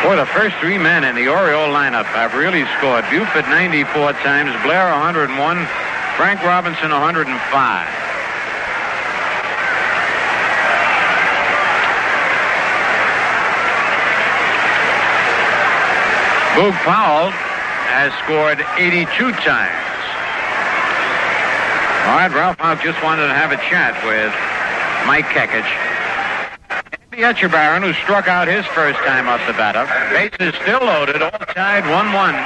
Boy, 0.00 0.16
the 0.16 0.24
first 0.32 0.56
three 0.64 0.78
men 0.78 1.04
in 1.04 1.14
the 1.14 1.28
Oriole 1.28 1.68
lineup 1.68 2.08
have 2.16 2.32
really 2.32 2.64
scored. 2.80 3.04
Buford 3.12 3.44
94 3.52 4.16
times, 4.24 4.56
Blair 4.64 4.88
101, 4.96 5.28
Frank 6.16 6.40
Robinson 6.40 6.88
105. 6.88 7.28
Boog 16.56 16.72
Powell 16.88 17.49
has 18.00 18.16
scored 18.24 18.56
82 18.80 19.04
times. 19.44 19.92
All 22.08 22.16
right, 22.16 22.32
Ralph 22.32 22.56
Houk 22.56 22.80
just 22.80 22.96
wanted 23.04 23.28
to 23.28 23.34
have 23.36 23.52
a 23.52 23.60
chat 23.68 23.92
with 24.08 24.32
Mike 25.04 25.28
Kekich. 25.28 25.68
Andy 27.12 27.28
Etchebarren, 27.28 27.84
who 27.84 27.92
struck 27.92 28.26
out 28.26 28.48
his 28.48 28.64
first 28.72 28.98
time 29.00 29.28
off 29.28 29.44
the 29.46 29.52
batter. 29.52 29.84
Bases 30.16 30.58
still 30.62 30.80
loaded, 30.80 31.20
all 31.20 31.44
tied 31.52 31.84
1-1. 31.84 32.40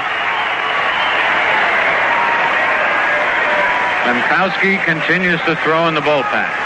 Klimkowski 4.02 4.84
continues 4.84 5.38
to 5.46 5.54
throw 5.62 5.86
in 5.86 5.94
the 5.94 6.02
bullpen. 6.02 6.63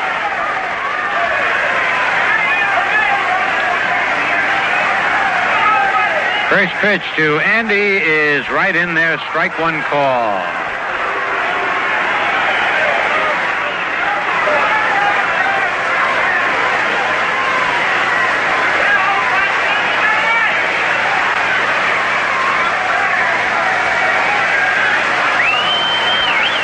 First 6.49 6.73
pitch 6.81 7.03
to 7.17 7.39
Andy 7.41 7.99
is 7.99 8.49
right 8.49 8.75
in 8.75 8.95
there, 8.95 9.19
strike 9.29 9.59
one 9.59 9.83
call. 9.83 10.41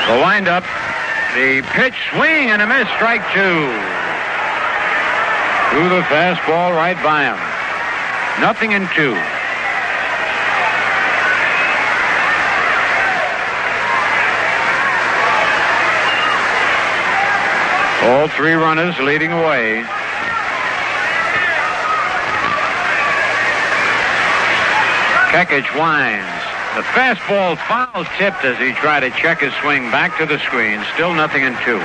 The 0.09 0.19
windup, 0.19 0.65
the 1.35 1.61
pitch 1.75 1.95
swing 2.11 2.49
and 2.49 2.63
a 2.63 2.67
miss, 2.67 2.89
strike 2.97 3.21
two. 3.35 3.69
Threw 5.69 5.91
the 5.91 6.01
fastball 6.09 6.75
right 6.75 6.97
by 7.05 7.25
him. 7.25 8.41
Nothing 8.41 8.73
in 8.73 8.89
two. 8.97 9.15
All 18.05 18.29
three 18.29 18.53
runners 18.53 18.99
leading 18.99 19.33
away. 19.33 19.83
Kekich 25.33 25.73
winds. 25.75 26.45
The 26.77 26.83
fastball 26.93 27.57
foul 27.67 28.05
tipped 28.19 28.45
as 28.45 28.59
he 28.59 28.73
tried 28.73 29.01
to 29.01 29.11
check 29.11 29.41
his 29.41 29.55
swing 29.63 29.91
back 29.91 30.19
to 30.19 30.27
the 30.27 30.39
screen. 30.41 30.85
Still 30.93 31.15
nothing 31.15 31.45
in 31.45 31.57
two. 31.65 31.81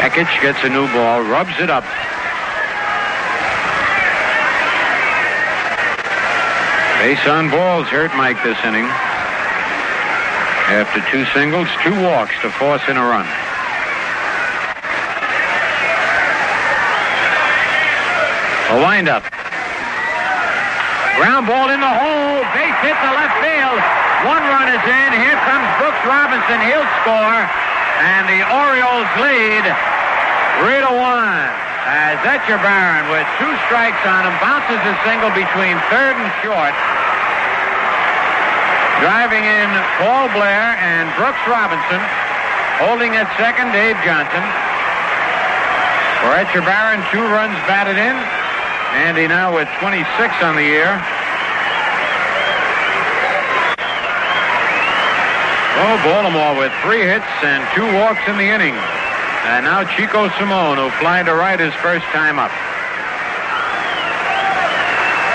Kekich 0.00 0.42
gets 0.42 0.64
a 0.64 0.68
new 0.68 0.88
ball, 0.92 1.22
rubs 1.22 1.54
it 1.60 1.70
up. 1.70 1.84
Base 7.04 7.28
on 7.28 7.52
balls 7.52 7.84
hurt 7.92 8.16
Mike 8.16 8.40
this 8.40 8.56
inning. 8.64 8.88
After 10.72 11.04
two 11.12 11.28
singles, 11.36 11.68
two 11.84 11.92
walks 12.00 12.32
to 12.40 12.48
force 12.56 12.80
in 12.88 12.96
a 12.96 13.04
run. 13.04 13.28
A 18.72 18.76
windup. 18.80 19.20
Ground 21.20 21.44
ball 21.44 21.68
in 21.68 21.84
the 21.84 21.92
hole. 21.92 22.40
Base 22.56 22.80
hit 22.80 22.96
to 22.96 23.10
left 23.12 23.36
field. 23.44 23.80
One 24.24 24.40
run 24.48 24.72
is 24.72 24.80
in. 24.88 25.10
Here 25.20 25.36
comes 25.44 25.68
Brooks 25.76 26.00
Robinson. 26.08 26.56
He'll 26.64 26.88
score. 27.04 27.44
And 28.00 28.24
the 28.32 28.48
Orioles 28.48 29.10
lead 29.20 29.64
three 30.56 30.80
to 30.80 30.92
one. 30.96 31.52
As 31.84 32.16
Etchebarren 32.24 33.12
with 33.12 33.28
two 33.36 33.52
strikes 33.68 34.00
on 34.08 34.24
him 34.24 34.32
bounces 34.40 34.80
a 34.88 34.96
single 35.04 35.28
between 35.36 35.76
third 35.92 36.16
and 36.16 36.32
short. 36.40 36.72
Driving 39.04 39.44
in 39.44 39.68
Paul 40.00 40.32
Blair 40.32 40.80
and 40.80 41.12
Brooks 41.20 41.44
Robinson. 41.44 42.00
Holding 42.80 43.12
at 43.20 43.28
second, 43.36 43.68
Dave 43.68 44.00
Johnson. 44.00 44.40
For 46.24 46.32
Etchebarren, 46.40 47.04
two 47.12 47.20
runs 47.20 47.52
batted 47.68 48.00
in. 48.00 48.16
Andy 49.04 49.28
now 49.28 49.52
with 49.52 49.68
26 49.76 50.08
on 50.40 50.56
the 50.56 50.64
year. 50.64 50.88
Oh, 55.84 56.00
Baltimore 56.00 56.56
with 56.56 56.72
three 56.80 57.04
hits 57.04 57.28
and 57.44 57.60
two 57.76 57.84
walks 58.00 58.24
in 58.24 58.40
the 58.40 58.48
inning. 58.48 58.72
And 59.52 59.68
now 59.68 59.84
Chico 59.84 60.32
Salmon, 60.40 60.80
who 60.80 60.88
flying 60.96 61.28
to 61.28 61.36
right 61.36 61.60
his 61.60 61.76
first 61.84 62.08
time 62.16 62.40
up. 62.40 62.48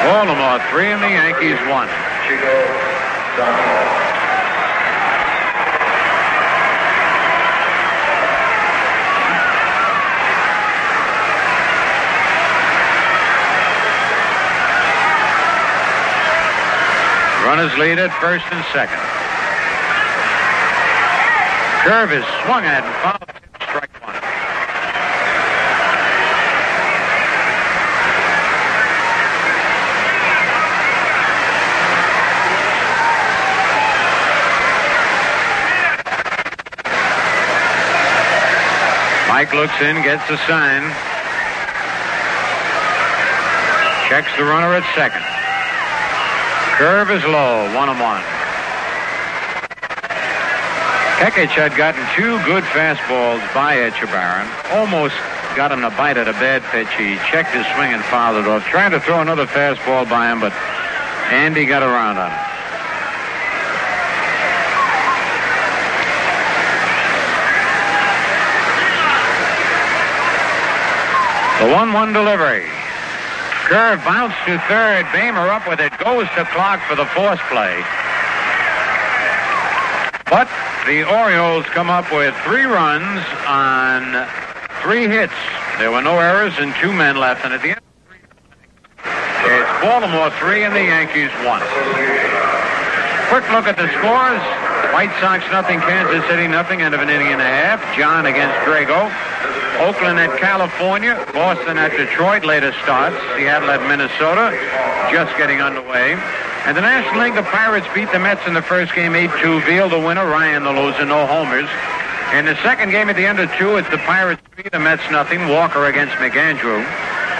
Baltimore 0.10 0.58
three 0.74 0.90
and 0.90 1.04
the 1.06 1.14
Yankees 1.14 1.62
one. 1.70 1.86
Chico. 2.26 2.89
Runners 17.46 17.78
lead 17.78 18.00
at 18.00 18.12
first 18.22 18.46
and 18.52 18.64
second. 18.72 19.00
Curve 21.84 22.12
is 22.12 22.26
swung 22.44 22.66
at 22.66 22.84
and 22.84 22.96
fouled. 23.02 23.19
Mike 39.40 39.54
looks 39.54 39.80
in, 39.80 39.96
gets 40.04 40.30
a 40.30 40.36
sign. 40.52 40.84
Checks 44.12 44.28
the 44.36 44.44
runner 44.44 44.76
at 44.76 44.84
second. 45.00 45.24
Curve 46.76 47.10
is 47.10 47.24
low, 47.24 47.74
one 47.74 47.88
and 47.88 47.98
one. 48.02 48.20
Kekich 51.24 51.56
had 51.56 51.72
gotten 51.78 52.04
two 52.20 52.36
good 52.44 52.66
fastballs 52.76 53.40
by 53.56 53.78
Etchebarren. 53.78 54.44
Almost 54.76 55.16
got 55.56 55.72
him 55.72 55.80
to 55.88 55.90
bite 55.92 56.18
at 56.18 56.28
a 56.28 56.34
bad 56.34 56.62
pitch. 56.64 56.92
He 57.00 57.16
checked 57.32 57.56
his 57.56 57.66
swing 57.78 57.94
and 57.94 58.04
fouled 58.12 58.44
it 58.44 58.46
off. 58.46 58.66
Trying 58.66 58.92
to 58.92 59.00
throw 59.00 59.22
another 59.22 59.46
fastball 59.48 60.04
by 60.10 60.34
him, 60.34 60.42
but 60.42 60.52
Andy 61.32 61.66
got 61.66 61.82
around 61.82 62.18
on 62.18 62.30
it. 62.30 62.59
The 71.60 71.66
1-1 71.66 72.14
delivery. 72.14 72.64
Curve 73.68 73.99
bounced 74.05 74.38
to 74.47 74.57
third. 74.72 75.03
Boehmer 75.12 75.51
up 75.51 75.68
with 75.68 75.82
it. 75.82 75.91
Goes 75.99 76.24
to 76.39 76.47
Clarke 76.55 76.80
for 76.88 76.95
the 76.95 77.05
force 77.12 77.41
play. 77.51 77.84
But 80.32 80.47
the 80.88 81.03
Orioles 81.03 81.66
come 81.76 81.89
up 81.89 82.10
with 82.14 82.34
three 82.47 82.64
runs 82.64 83.20
on 83.45 84.26
three 84.82 85.10
hits. 85.12 85.36
There 85.80 85.91
were 85.91 86.01
no 86.01 86.18
errors 86.18 86.53
and 86.60 86.74
two 86.80 86.93
men 86.93 87.18
left. 87.18 87.43
And 87.43 87.53
at 87.53 87.62
the 87.62 87.76
end, 87.76 87.82
it's 89.03 89.84
Baltimore 89.84 90.32
three 90.39 90.64
and 90.64 90.74
the 90.74 90.88
Yankees 90.88 91.30
one. 91.43 91.60
Quick 93.28 93.43
look 93.51 93.68
at 93.68 93.76
the 93.76 93.91
scores. 93.99 94.39
White 94.95 95.12
Sox 95.20 95.43
nothing, 95.51 95.82
Kansas 95.82 96.24
City 96.30 96.47
nothing, 96.47 96.82
end 96.82 96.95
of 96.95 97.01
an 97.01 97.10
inning 97.10 97.36
and 97.36 97.41
a 97.41 97.43
half. 97.43 97.84
John 97.97 98.28
against 98.28 98.55
Drago. 98.64 99.12
Oakland 99.80 100.20
at 100.20 100.38
California, 100.40 101.16
Boston 101.32 101.78
at 101.78 101.96
Detroit, 101.96 102.44
later 102.44 102.74
starts. 102.84 103.16
Seattle 103.36 103.72
at 103.72 103.80
Minnesota, 103.88 104.52
just 105.10 105.32
getting 105.38 105.62
underway. 105.62 106.20
And 106.68 106.76
the 106.76 106.82
National 106.82 107.24
League, 107.24 107.36
the 107.36 107.48
Pirates 107.48 107.88
beat 107.96 108.12
the 108.12 108.20
Mets 108.20 108.46
in 108.46 108.54
the 108.54 108.62
first 108.62 108.94
game 108.94 109.14
8-2. 109.14 109.64
Veale 109.64 109.90
the 109.90 109.98
winner, 109.98 110.28
Ryan 110.28 110.64
the 110.66 110.72
loser, 110.72 111.06
no 111.06 111.26
homers. 111.26 111.70
In 112.36 112.44
the 112.44 112.60
second 112.62 112.91
game 112.91 113.10
at 113.10 113.16
the 113.16 113.26
end 113.26 113.40
of 113.40 113.49
two, 113.56 113.78
it's 113.78 113.90
the 113.90 114.03
Pirates 114.03 114.41
beat 114.56 114.70
the 114.70 114.80
Mets 114.80 115.02
nothing. 115.12 115.48
Walker 115.48 115.86
against 115.86 116.14
McAndrew. 116.16 116.84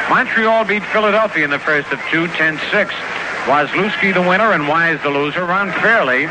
Montreal 0.09 0.63
beat 0.63 0.84
Philadelphia 0.95 1.43
in 1.43 1.51
the 1.51 1.59
first 1.59 1.91
of 1.91 1.99
two, 2.09 2.27
10-6. 2.39 2.88
Waslewski 3.51 4.13
the 4.13 4.22
winner 4.23 4.53
and 4.53 4.68
Wise 4.68 4.99
the 5.03 5.09
loser. 5.09 5.43
Ron 5.43 5.72
Fairly, 5.84 6.26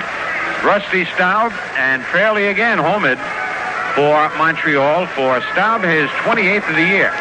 Rusty 0.65 1.05
Staub, 1.15 1.53
and 1.77 2.03
Fairly 2.07 2.49
again 2.49 2.78
homered 2.78 3.20
for 3.94 4.28
Montreal 4.36 5.06
for 5.09 5.40
Staub, 5.52 5.82
his 5.82 6.09
28th 6.24 6.69
of 6.69 6.77
the 6.77 6.89
year. 6.89 7.12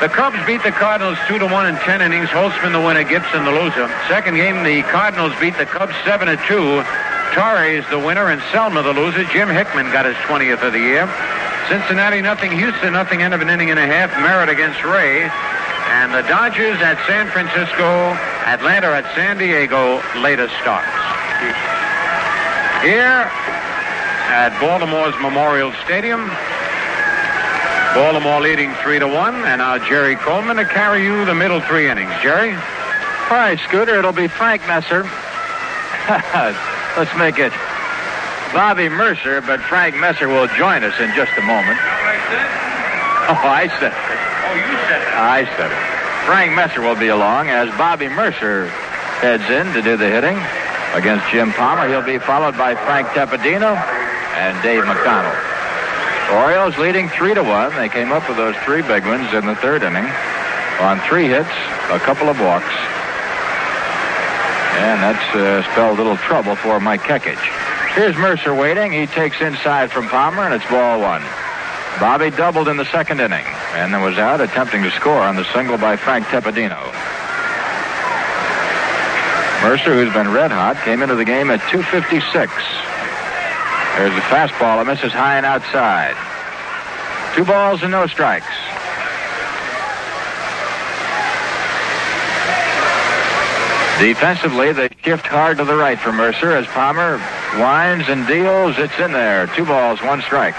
The 0.00 0.12
Cubs 0.12 0.36
beat 0.46 0.62
the 0.62 0.72
Cardinals 0.72 1.16
2 1.26 1.38
to 1.38 1.46
1 1.46 1.66
in 1.66 1.74
10 1.76 2.02
innings. 2.02 2.28
Holtzman 2.28 2.72
the 2.72 2.80
winner, 2.80 3.02
Gibson 3.02 3.44
the 3.44 3.50
loser. 3.50 3.88
Second 4.08 4.34
game, 4.36 4.62
the 4.62 4.82
Cardinals 4.92 5.32
beat 5.40 5.56
the 5.56 5.64
Cubs 5.64 5.94
7 6.04 6.28
to 6.28 6.36
2. 6.36 6.84
Torres 7.32 7.84
the 7.88 7.98
winner 7.98 8.28
and 8.28 8.42
Selma 8.52 8.82
the 8.82 8.92
loser. 8.92 9.24
Jim 9.32 9.48
Hickman 9.48 9.90
got 9.92 10.04
his 10.04 10.16
20th 10.28 10.60
of 10.60 10.74
the 10.74 10.78
year. 10.78 11.08
Cincinnati 11.68 12.20
nothing, 12.20 12.52
Houston 12.52 12.92
nothing, 12.92 13.22
end 13.22 13.32
of 13.32 13.40
an 13.40 13.48
inning 13.48 13.70
and 13.70 13.78
a 13.78 13.86
half. 13.86 14.12
Merritt 14.20 14.50
against 14.50 14.84
Ray. 14.84 15.30
And 15.88 16.12
the 16.12 16.22
Dodgers 16.28 16.76
at 16.84 17.00
San 17.08 17.30
Francisco, 17.32 18.12
Atlanta 18.44 18.88
at 18.88 19.08
San 19.16 19.38
Diego, 19.38 20.02
later 20.20 20.48
starts. 20.60 20.92
Here 22.84 23.55
at 24.28 24.58
Baltimore's 24.60 25.14
Memorial 25.22 25.72
Stadium. 25.84 26.28
Baltimore 27.94 28.40
leading 28.42 28.74
three 28.82 28.98
to 28.98 29.08
one, 29.08 29.34
and 29.46 29.58
now 29.58 29.78
Jerry 29.78 30.16
Coleman 30.16 30.56
to 30.56 30.64
carry 30.66 31.02
you 31.02 31.24
the 31.24 31.34
middle 31.34 31.60
three 31.62 31.88
innings. 31.88 32.12
Jerry? 32.20 32.52
All 32.52 33.38
right, 33.40 33.58
Scooter, 33.58 33.98
it'll 33.98 34.12
be 34.12 34.28
Frank 34.28 34.60
Messer. 34.66 35.02
Let's 36.96 37.16
make 37.16 37.38
it 37.38 37.52
Bobby 38.52 38.88
Murcer, 38.88 39.40
but 39.40 39.60
Frank 39.60 39.96
Messer 39.96 40.28
will 40.28 40.46
join 40.58 40.84
us 40.84 40.98
in 41.00 41.14
just 41.14 41.32
a 41.38 41.42
moment. 41.42 41.78
Oh, 43.28 43.34
I 43.34 43.66
said 43.80 43.90
it. 43.90 43.98
Oh, 43.98 44.54
you 44.54 44.76
said 44.86 45.02
it. 45.02 45.08
I 45.18 45.42
said 45.56 45.66
it. 45.66 46.26
Frank 46.26 46.54
Messer 46.54 46.80
will 46.80 46.94
be 46.94 47.08
along 47.08 47.48
as 47.48 47.68
Bobby 47.76 48.06
Murcer 48.06 48.68
heads 49.18 49.42
in 49.50 49.72
to 49.74 49.82
do 49.82 49.96
the 49.96 50.08
hitting 50.08 50.38
against 50.94 51.26
Jim 51.32 51.50
Palmer. 51.50 51.88
He'll 51.88 52.06
be 52.06 52.20
followed 52.20 52.56
by 52.56 52.76
Frank 52.76 53.08
Tepedino 53.08 53.74
and 54.36 54.60
Dave 54.62 54.84
McDonald. 54.86 55.36
Orioles 56.32 56.76
leading 56.78 57.08
three 57.08 57.34
to 57.34 57.42
one. 57.42 57.74
They 57.76 57.88
came 57.88 58.12
up 58.12 58.28
with 58.28 58.36
those 58.36 58.56
three 58.64 58.82
big 58.82 59.04
ones 59.06 59.32
in 59.32 59.46
the 59.46 59.56
third 59.56 59.82
inning 59.82 60.06
on 60.80 61.00
three 61.08 61.28
hits, 61.28 61.48
a 61.90 61.98
couple 61.98 62.28
of 62.28 62.38
walks. 62.40 62.74
And 64.76 65.00
that's 65.00 65.34
uh, 65.34 65.62
spelled 65.72 65.98
a 65.98 66.02
little 66.02 66.18
trouble 66.18 66.54
for 66.56 66.80
Mike 66.80 67.02
Kekich. 67.02 67.40
Here's 67.94 68.14
Murcer 68.16 68.54
waiting. 68.54 68.92
He 68.92 69.06
takes 69.06 69.40
inside 69.40 69.90
from 69.90 70.08
Palmer, 70.08 70.42
and 70.42 70.52
it's 70.52 70.68
ball 70.68 71.00
one. 71.00 71.22
Bobby 71.98 72.28
doubled 72.28 72.68
in 72.68 72.76
the 72.76 72.84
second 72.84 73.20
inning 73.20 73.46
and 73.72 73.92
then 73.94 74.02
was 74.02 74.18
out 74.18 74.42
attempting 74.42 74.82
to 74.82 74.90
score 74.90 75.22
on 75.22 75.34
the 75.34 75.44
single 75.54 75.78
by 75.78 75.96
Frank 75.96 76.26
Tepedino. 76.26 76.76
Murcer, 79.62 79.94
who's 79.94 80.12
been 80.12 80.30
red 80.30 80.50
hot, 80.50 80.76
came 80.84 81.00
into 81.00 81.14
the 81.14 81.24
game 81.24 81.50
at 81.50 81.60
256. 81.70 82.52
There's 83.96 84.12
a 84.12 84.20
fastball 84.28 84.76
that 84.76 84.86
misses 84.86 85.10
high 85.10 85.38
and 85.38 85.46
outside. 85.46 86.12
Two 87.34 87.46
balls 87.46 87.82
and 87.82 87.90
no 87.90 88.06
strikes. 88.06 88.44
Defensively, 93.98 94.72
they 94.72 94.90
shift 95.02 95.26
hard 95.26 95.56
to 95.56 95.64
the 95.64 95.74
right 95.74 95.98
for 95.98 96.12
Murcer 96.12 96.52
as 96.52 96.66
Palmer 96.66 97.16
winds 97.56 98.06
and 98.10 98.26
deals. 98.26 98.76
It's 98.76 98.98
in 98.98 99.12
there. 99.12 99.46
Two 99.56 99.64
balls, 99.64 100.02
one 100.02 100.20
strike. 100.20 100.54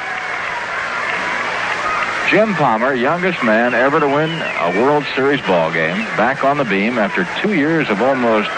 Jim 2.32 2.56
Palmer, 2.56 2.96
youngest 2.96 3.44
man 3.44 3.76
ever 3.76 4.00
to 4.00 4.08
win 4.08 4.30
a 4.32 4.82
World 4.82 5.06
Series 5.16 5.42
ball 5.42 5.72
game, 5.72 5.98
back 6.18 6.44
on 6.44 6.58
the 6.58 6.66
beam 6.66 6.98
after 6.98 7.28
two 7.40 7.54
years 7.54 7.88
of 7.90 8.02
almost 8.02 8.50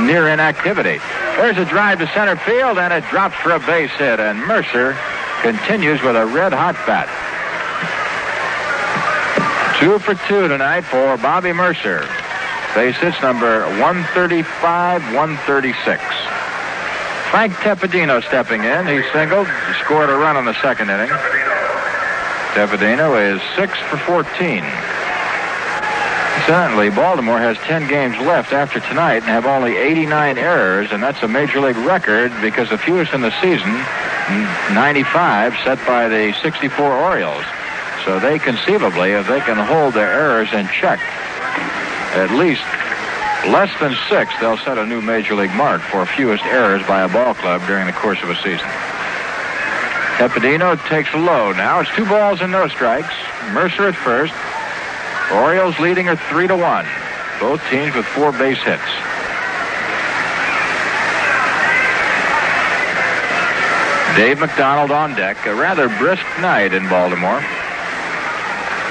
near 0.00 0.28
inactivity. 0.28 0.98
There's 1.36 1.58
a 1.58 1.64
drive 1.64 1.98
to 1.98 2.06
center 2.08 2.36
field, 2.36 2.78
and 2.78 2.92
it 2.92 3.04
drops 3.10 3.34
for 3.36 3.50
a 3.50 3.58
base 3.58 3.90
hit, 3.90 4.20
and 4.20 4.38
Murcer 4.40 4.96
continues 5.42 6.00
with 6.02 6.16
a 6.16 6.24
red-hot 6.24 6.74
bat. 6.86 7.10
Two 9.80 9.98
for 9.98 10.14
two 10.28 10.46
tonight 10.48 10.82
for 10.82 11.16
Bobby 11.18 11.52
Murcer. 11.52 12.06
Base 12.74 12.96
hits 12.96 13.20
number 13.20 13.62
135, 13.82 15.02
136. 15.12 16.02
Frank 17.30 17.52
Tepedino 17.54 18.22
stepping 18.22 18.62
in. 18.62 18.86
He 18.86 19.02
singled, 19.12 19.48
scored 19.84 20.10
a 20.10 20.16
run 20.16 20.36
in 20.36 20.44
the 20.44 20.54
second 20.62 20.88
inning. 20.88 21.10
Tepedino 22.54 23.18
is 23.18 23.42
6 23.56 23.76
for 23.90 23.98
14. 23.98 24.62
Certainly, 26.46 26.90
Baltimore 26.90 27.38
has 27.38 27.56
10 27.64 27.88
games 27.88 28.18
left 28.18 28.52
after 28.52 28.78
tonight 28.78 29.24
and 29.24 29.32
have 29.32 29.46
only 29.46 29.78
89 29.78 30.36
errors, 30.36 30.92
and 30.92 31.02
that's 31.02 31.22
a 31.22 31.28
major 31.28 31.58
league 31.58 31.76
record 31.78 32.32
because 32.42 32.68
the 32.68 32.76
fewest 32.76 33.14
in 33.14 33.22
the 33.22 33.32
season, 33.40 33.72
95, 34.74 35.54
set 35.64 35.78
by 35.86 36.06
the 36.06 36.34
64 36.42 36.84
Orioles. 36.84 37.44
So 38.04 38.20
they 38.20 38.38
conceivably, 38.38 39.12
if 39.12 39.26
they 39.26 39.40
can 39.40 39.56
hold 39.56 39.94
their 39.94 40.12
errors 40.12 40.52
in 40.52 40.68
check, 40.68 41.00
at 42.12 42.30
least 42.32 42.60
less 43.48 43.72
than 43.80 43.96
six, 44.10 44.34
they'll 44.38 44.58
set 44.58 44.76
a 44.76 44.84
new 44.84 45.00
major 45.00 45.34
league 45.34 45.54
mark 45.54 45.80
for 45.80 46.04
fewest 46.04 46.44
errors 46.44 46.86
by 46.86 47.04
a 47.04 47.08
ball 47.08 47.32
club 47.32 47.66
during 47.66 47.86
the 47.86 47.92
course 47.92 48.22
of 48.22 48.28
a 48.28 48.36
season. 48.36 48.68
Tepedino 50.20 50.76
takes 50.88 51.12
low 51.14 51.52
now. 51.52 51.80
It's 51.80 51.90
two 51.96 52.04
balls 52.04 52.42
and 52.42 52.52
no 52.52 52.68
strikes. 52.68 53.14
Murcer 53.52 53.88
at 53.88 53.96
first. 53.96 54.34
Orioles 55.32 55.78
leading 55.78 56.08
are 56.08 56.16
three 56.28 56.46
to 56.46 56.56
one. 56.56 56.86
Both 57.40 57.62
teams 57.70 57.94
with 57.94 58.04
four 58.06 58.32
base 58.32 58.62
hits. 58.62 58.82
Dave 64.16 64.38
McDonald 64.38 64.92
on 64.92 65.14
deck. 65.16 65.44
A 65.46 65.54
rather 65.54 65.88
brisk 65.98 66.24
night 66.40 66.72
in 66.72 66.88
Baltimore. 66.88 67.40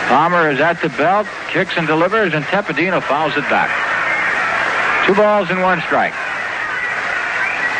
Palmer 0.09 0.49
is 0.51 0.59
at 0.59 0.81
the 0.81 0.89
belt, 0.89 1.27
kicks 1.49 1.77
and 1.77 1.87
delivers, 1.87 2.33
and 2.33 2.43
Tepedino 2.45 3.01
fouls 3.01 3.37
it 3.37 3.47
back. 3.49 3.71
Two 5.07 5.15
balls 5.15 5.49
and 5.49 5.61
one 5.61 5.81
strike. 5.81 6.13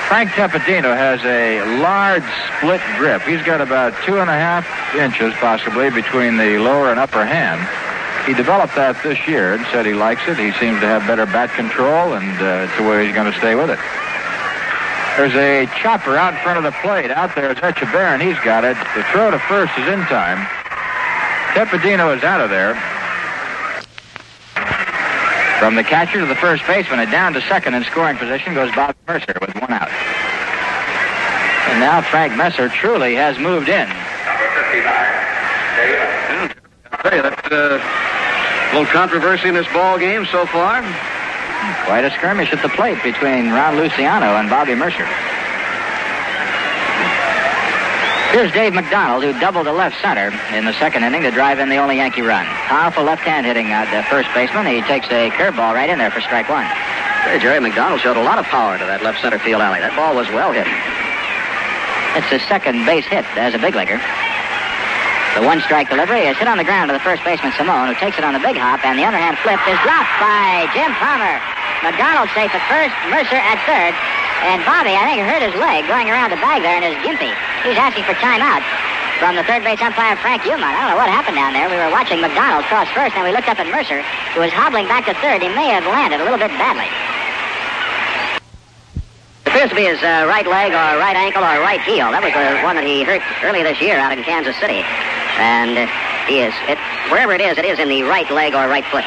Frank 0.08 0.30
Tepedino 0.32 0.96
has 0.96 1.20
a 1.26 1.60
large 1.82 2.24
split 2.58 2.82
grip. 2.98 3.22
He's 3.24 3.42
got 3.44 3.60
about 3.60 3.94
two 4.06 4.20
and 4.20 4.30
a 4.30 4.34
half 4.34 4.66
inches, 4.96 5.34
possibly, 5.36 5.90
between 5.90 6.38
the 6.38 6.60
lower 6.60 6.92
and 6.92 7.00
upper 7.00 7.26
hand. 7.26 7.60
He 8.26 8.34
developed 8.34 8.76
that 8.76 8.96
this 9.04 9.28
year 9.28 9.54
and 9.54 9.66
said 9.68 9.86
he 9.86 9.94
likes 9.94 10.22
it. 10.28 10.38
He 10.38 10.52
seems 10.54 10.80
to 10.80 10.88
have 10.88 11.06
better 11.06 11.26
bat 11.26 11.52
control, 11.52 12.14
and 12.14 12.40
uh, 12.40 12.66
it's 12.68 12.78
the 12.78 12.84
way 12.84 13.06
he's 13.06 13.14
going 13.14 13.32
to 13.32 13.38
stay 13.38 13.56
with 13.56 13.70
it. 13.70 13.80
There's 15.20 15.36
a 15.36 15.68
chopper 15.78 16.18
out 16.18 16.34
in 16.34 16.40
front 16.42 16.58
of 16.58 16.64
the 16.64 16.72
plate. 16.80 17.12
Out 17.12 17.36
there 17.36 17.52
is 17.52 17.58
Etchebarren. 17.60 18.24
He's 18.24 18.40
got 18.40 18.64
it. 18.64 18.78
The 18.96 19.04
throw 19.12 19.30
to 19.30 19.38
first 19.46 19.72
is 19.78 19.88
in 19.88 20.00
time. 20.08 20.40
Tepedino 21.54 22.16
is 22.18 22.24
out 22.24 22.42
of 22.42 22.50
there. 22.50 22.74
From 25.60 25.76
the 25.76 25.84
catcher 25.84 26.20
to 26.20 26.26
the 26.26 26.36
first 26.36 26.66
baseman 26.66 27.00
and 27.00 27.12
down 27.12 27.34
to 27.34 27.42
second 27.42 27.76
in 27.76 27.84
scoring 27.84 28.18
position 28.18 28.54
goes 28.54 28.74
Bob 28.74 28.96
Murcer 29.08 29.38
with 29.40 29.54
one 29.56 29.72
out. 29.72 29.92
And 31.70 31.80
now 31.80 32.02
Frank 32.02 32.36
Messer 32.36 32.70
truly 32.70 33.16
has 33.16 33.38
moved 33.38 33.70
in. 33.70 33.88
I'll 36.92 37.00
tell 37.04 37.16
you, 37.16 37.22
that's 37.22 37.52
uh, 37.52 37.80
a 37.80 38.13
little 38.74 38.92
controversy 38.92 39.48
in 39.48 39.54
this 39.54 39.68
ball 39.72 40.00
game 40.00 40.26
so 40.26 40.48
far. 40.48 40.82
Quite 41.86 42.06
a 42.06 42.12
skirmish 42.18 42.52
at 42.52 42.62
the 42.64 42.70
plate 42.70 42.98
between 43.04 43.52
Ron 43.52 43.78
Luciano 43.78 44.36
and 44.36 44.50
Bobby 44.50 44.74
Murcer. 44.74 45.06
Here's 48.34 48.52
Dave 48.52 48.74
McDonald, 48.74 49.24
who 49.24 49.40
doubled 49.40 49.66
to 49.66 49.72
left 49.72 50.02
center 50.02 50.34
in 50.58 50.66
the 50.66 50.74
second 50.80 51.04
inning 51.04 51.22
to 51.22 51.30
drive 51.30 51.60
in 51.60 51.70
the 51.70 51.78
only 51.78 51.98
Yankee 51.98 52.24
run. 52.24 52.48
Powerful 52.66 53.04
left-hand 53.04 53.46
hitting 53.46 53.68
at 53.72 53.86
the 53.96 54.02
first 54.10 54.28
baseman. 54.34 54.66
He 54.66 54.82
takes 54.82 55.06
a 55.14 55.30
curveball 55.30 55.76
right 55.76 55.90
in 55.90 56.00
there 56.00 56.10
for 56.10 56.22
strike 56.22 56.50
one. 56.50 56.66
Hey, 56.66 57.38
Jerry 57.40 57.60
McDonald 57.60 58.02
showed 58.02 58.18
a 58.18 58.24
lot 58.24 58.40
of 58.40 58.46
power 58.46 58.80
to 58.80 58.86
that 58.86 59.04
left 59.04 59.22
center 59.22 59.38
field 59.38 59.62
alley. 59.62 59.82
That 59.82 59.96
ball 59.96 60.16
was 60.16 60.28
well 60.30 60.52
hit. 60.52 60.66
It's 62.18 62.28
his 62.34 62.42
second 62.50 62.88
base 62.88 63.06
hit 63.06 63.24
as 63.38 63.54
a 63.54 63.60
big 63.60 63.76
leaguer. 63.76 64.02
The 65.34 65.42
one 65.42 65.66
strike 65.66 65.90
delivery 65.90 66.30
is 66.30 66.38
hit 66.38 66.46
on 66.46 66.62
the 66.62 66.64
ground 66.64 66.90
to 66.90 66.94
the 66.94 67.02
first 67.02 67.26
baseman 67.26 67.50
Salmon, 67.58 67.90
who 67.90 67.98
takes 67.98 68.22
it 68.22 68.24
on 68.24 68.38
the 68.38 68.44
big 68.46 68.54
hop, 68.54 68.86
and 68.86 69.02
the 69.02 69.02
underhand 69.02 69.34
flip 69.42 69.58
is 69.66 69.82
dropped 69.82 70.14
by 70.22 70.70
Jim 70.78 70.94
Palmer. 71.02 71.42
McDonald 71.82 72.30
safe 72.38 72.54
at 72.54 72.62
first, 72.70 72.94
Murcer 73.10 73.42
at 73.42 73.58
third, 73.66 73.98
and 74.46 74.62
Bobby, 74.62 74.94
I 74.94 75.10
think, 75.10 75.26
hurt 75.26 75.42
his 75.42 75.58
leg 75.58 75.90
going 75.90 76.06
around 76.06 76.30
the 76.30 76.38
bag 76.38 76.62
there 76.62 76.78
and 76.78 76.86
is 76.86 76.94
gimpy. 77.02 77.34
He's 77.66 77.82
asking 77.82 78.06
for 78.06 78.14
timeout 78.22 78.62
from 79.18 79.34
the 79.34 79.42
third 79.50 79.66
base 79.66 79.82
umpire, 79.82 80.14
Frank 80.22 80.46
Umont. 80.46 80.70
I 80.70 80.86
don't 80.86 80.94
know 80.94 81.02
what 81.02 81.10
happened 81.10 81.34
down 81.34 81.58
there. 81.58 81.66
We 81.66 81.82
were 81.82 81.90
watching 81.90 82.22
McDonald 82.22 82.70
cross 82.70 82.86
first, 82.94 83.18
and 83.18 83.26
we 83.26 83.34
looked 83.34 83.50
up 83.50 83.58
at 83.58 83.66
Murcer, 83.74 84.06
who 84.38 84.46
was 84.46 84.54
hobbling 84.54 84.86
back 84.86 85.10
to 85.10 85.18
third. 85.18 85.42
He 85.42 85.50
may 85.50 85.74
have 85.74 85.84
landed 85.90 86.22
a 86.22 86.26
little 86.30 86.38
bit 86.38 86.54
badly. 86.62 86.86
It 89.50 89.50
Appears 89.50 89.74
to 89.74 89.78
be 89.82 89.90
his 89.90 89.98
uh, 90.06 90.30
right 90.30 90.46
leg 90.46 90.78
or 90.78 91.02
right 91.02 91.18
ankle 91.18 91.42
or 91.42 91.58
right 91.58 91.82
heel. 91.82 92.14
That 92.14 92.22
was 92.22 92.38
the 92.38 92.62
one 92.62 92.78
that 92.78 92.86
he 92.86 93.02
hurt 93.02 93.26
earlier 93.42 93.66
this 93.66 93.82
year 93.82 93.98
out 93.98 94.14
in 94.14 94.22
Kansas 94.22 94.54
City. 94.62 94.86
And 95.38 95.78
uh, 95.78 95.88
he 96.28 96.42
is, 96.42 96.54
it, 96.70 96.78
wherever 97.10 97.34
it 97.34 97.42
is, 97.42 97.58
it 97.58 97.66
is 97.66 97.80
in 97.80 97.90
the 97.90 98.04
right 98.04 98.30
leg 98.30 98.54
or 98.54 98.68
right 98.68 98.86
foot. 98.86 99.06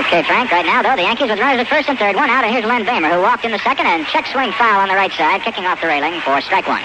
Okay, 0.00 0.22
Frank, 0.26 0.50
right 0.50 0.66
now, 0.66 0.82
though, 0.82 0.96
the 0.96 1.06
Yankees 1.06 1.30
with 1.30 1.38
runners 1.38 1.60
at 1.62 1.68
first 1.68 1.88
and 1.88 1.98
third. 1.98 2.16
One 2.16 2.28
out, 2.28 2.42
and 2.42 2.52
here's 2.52 2.66
Len 2.66 2.84
Boehmer, 2.84 3.14
who 3.14 3.22
walked 3.22 3.44
in 3.44 3.52
the 3.52 3.62
second 3.62 3.86
and 3.86 4.04
check 4.10 4.26
swing 4.26 4.50
foul 4.58 4.82
on 4.82 4.88
the 4.88 4.98
right 4.98 5.12
side, 5.12 5.42
kicking 5.42 5.66
off 5.66 5.80
the 5.80 5.86
railing 5.86 6.18
for 6.20 6.40
strike 6.42 6.66
one. 6.66 6.82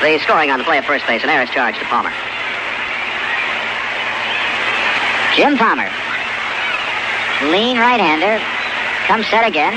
The 0.00 0.18
scoring 0.24 0.50
on 0.50 0.58
the 0.58 0.64
play 0.64 0.78
at 0.78 0.86
first 0.88 1.06
base, 1.06 1.22
an 1.22 1.28
error 1.28 1.44
is 1.44 1.50
charged 1.50 1.78
to 1.78 1.84
Palmer. 1.92 2.12
Jim 5.36 5.60
Palmer. 5.60 5.86
Lean 7.52 7.78
right-hander. 7.78 8.42
Comes 9.06 9.28
set 9.28 9.46
again. 9.46 9.76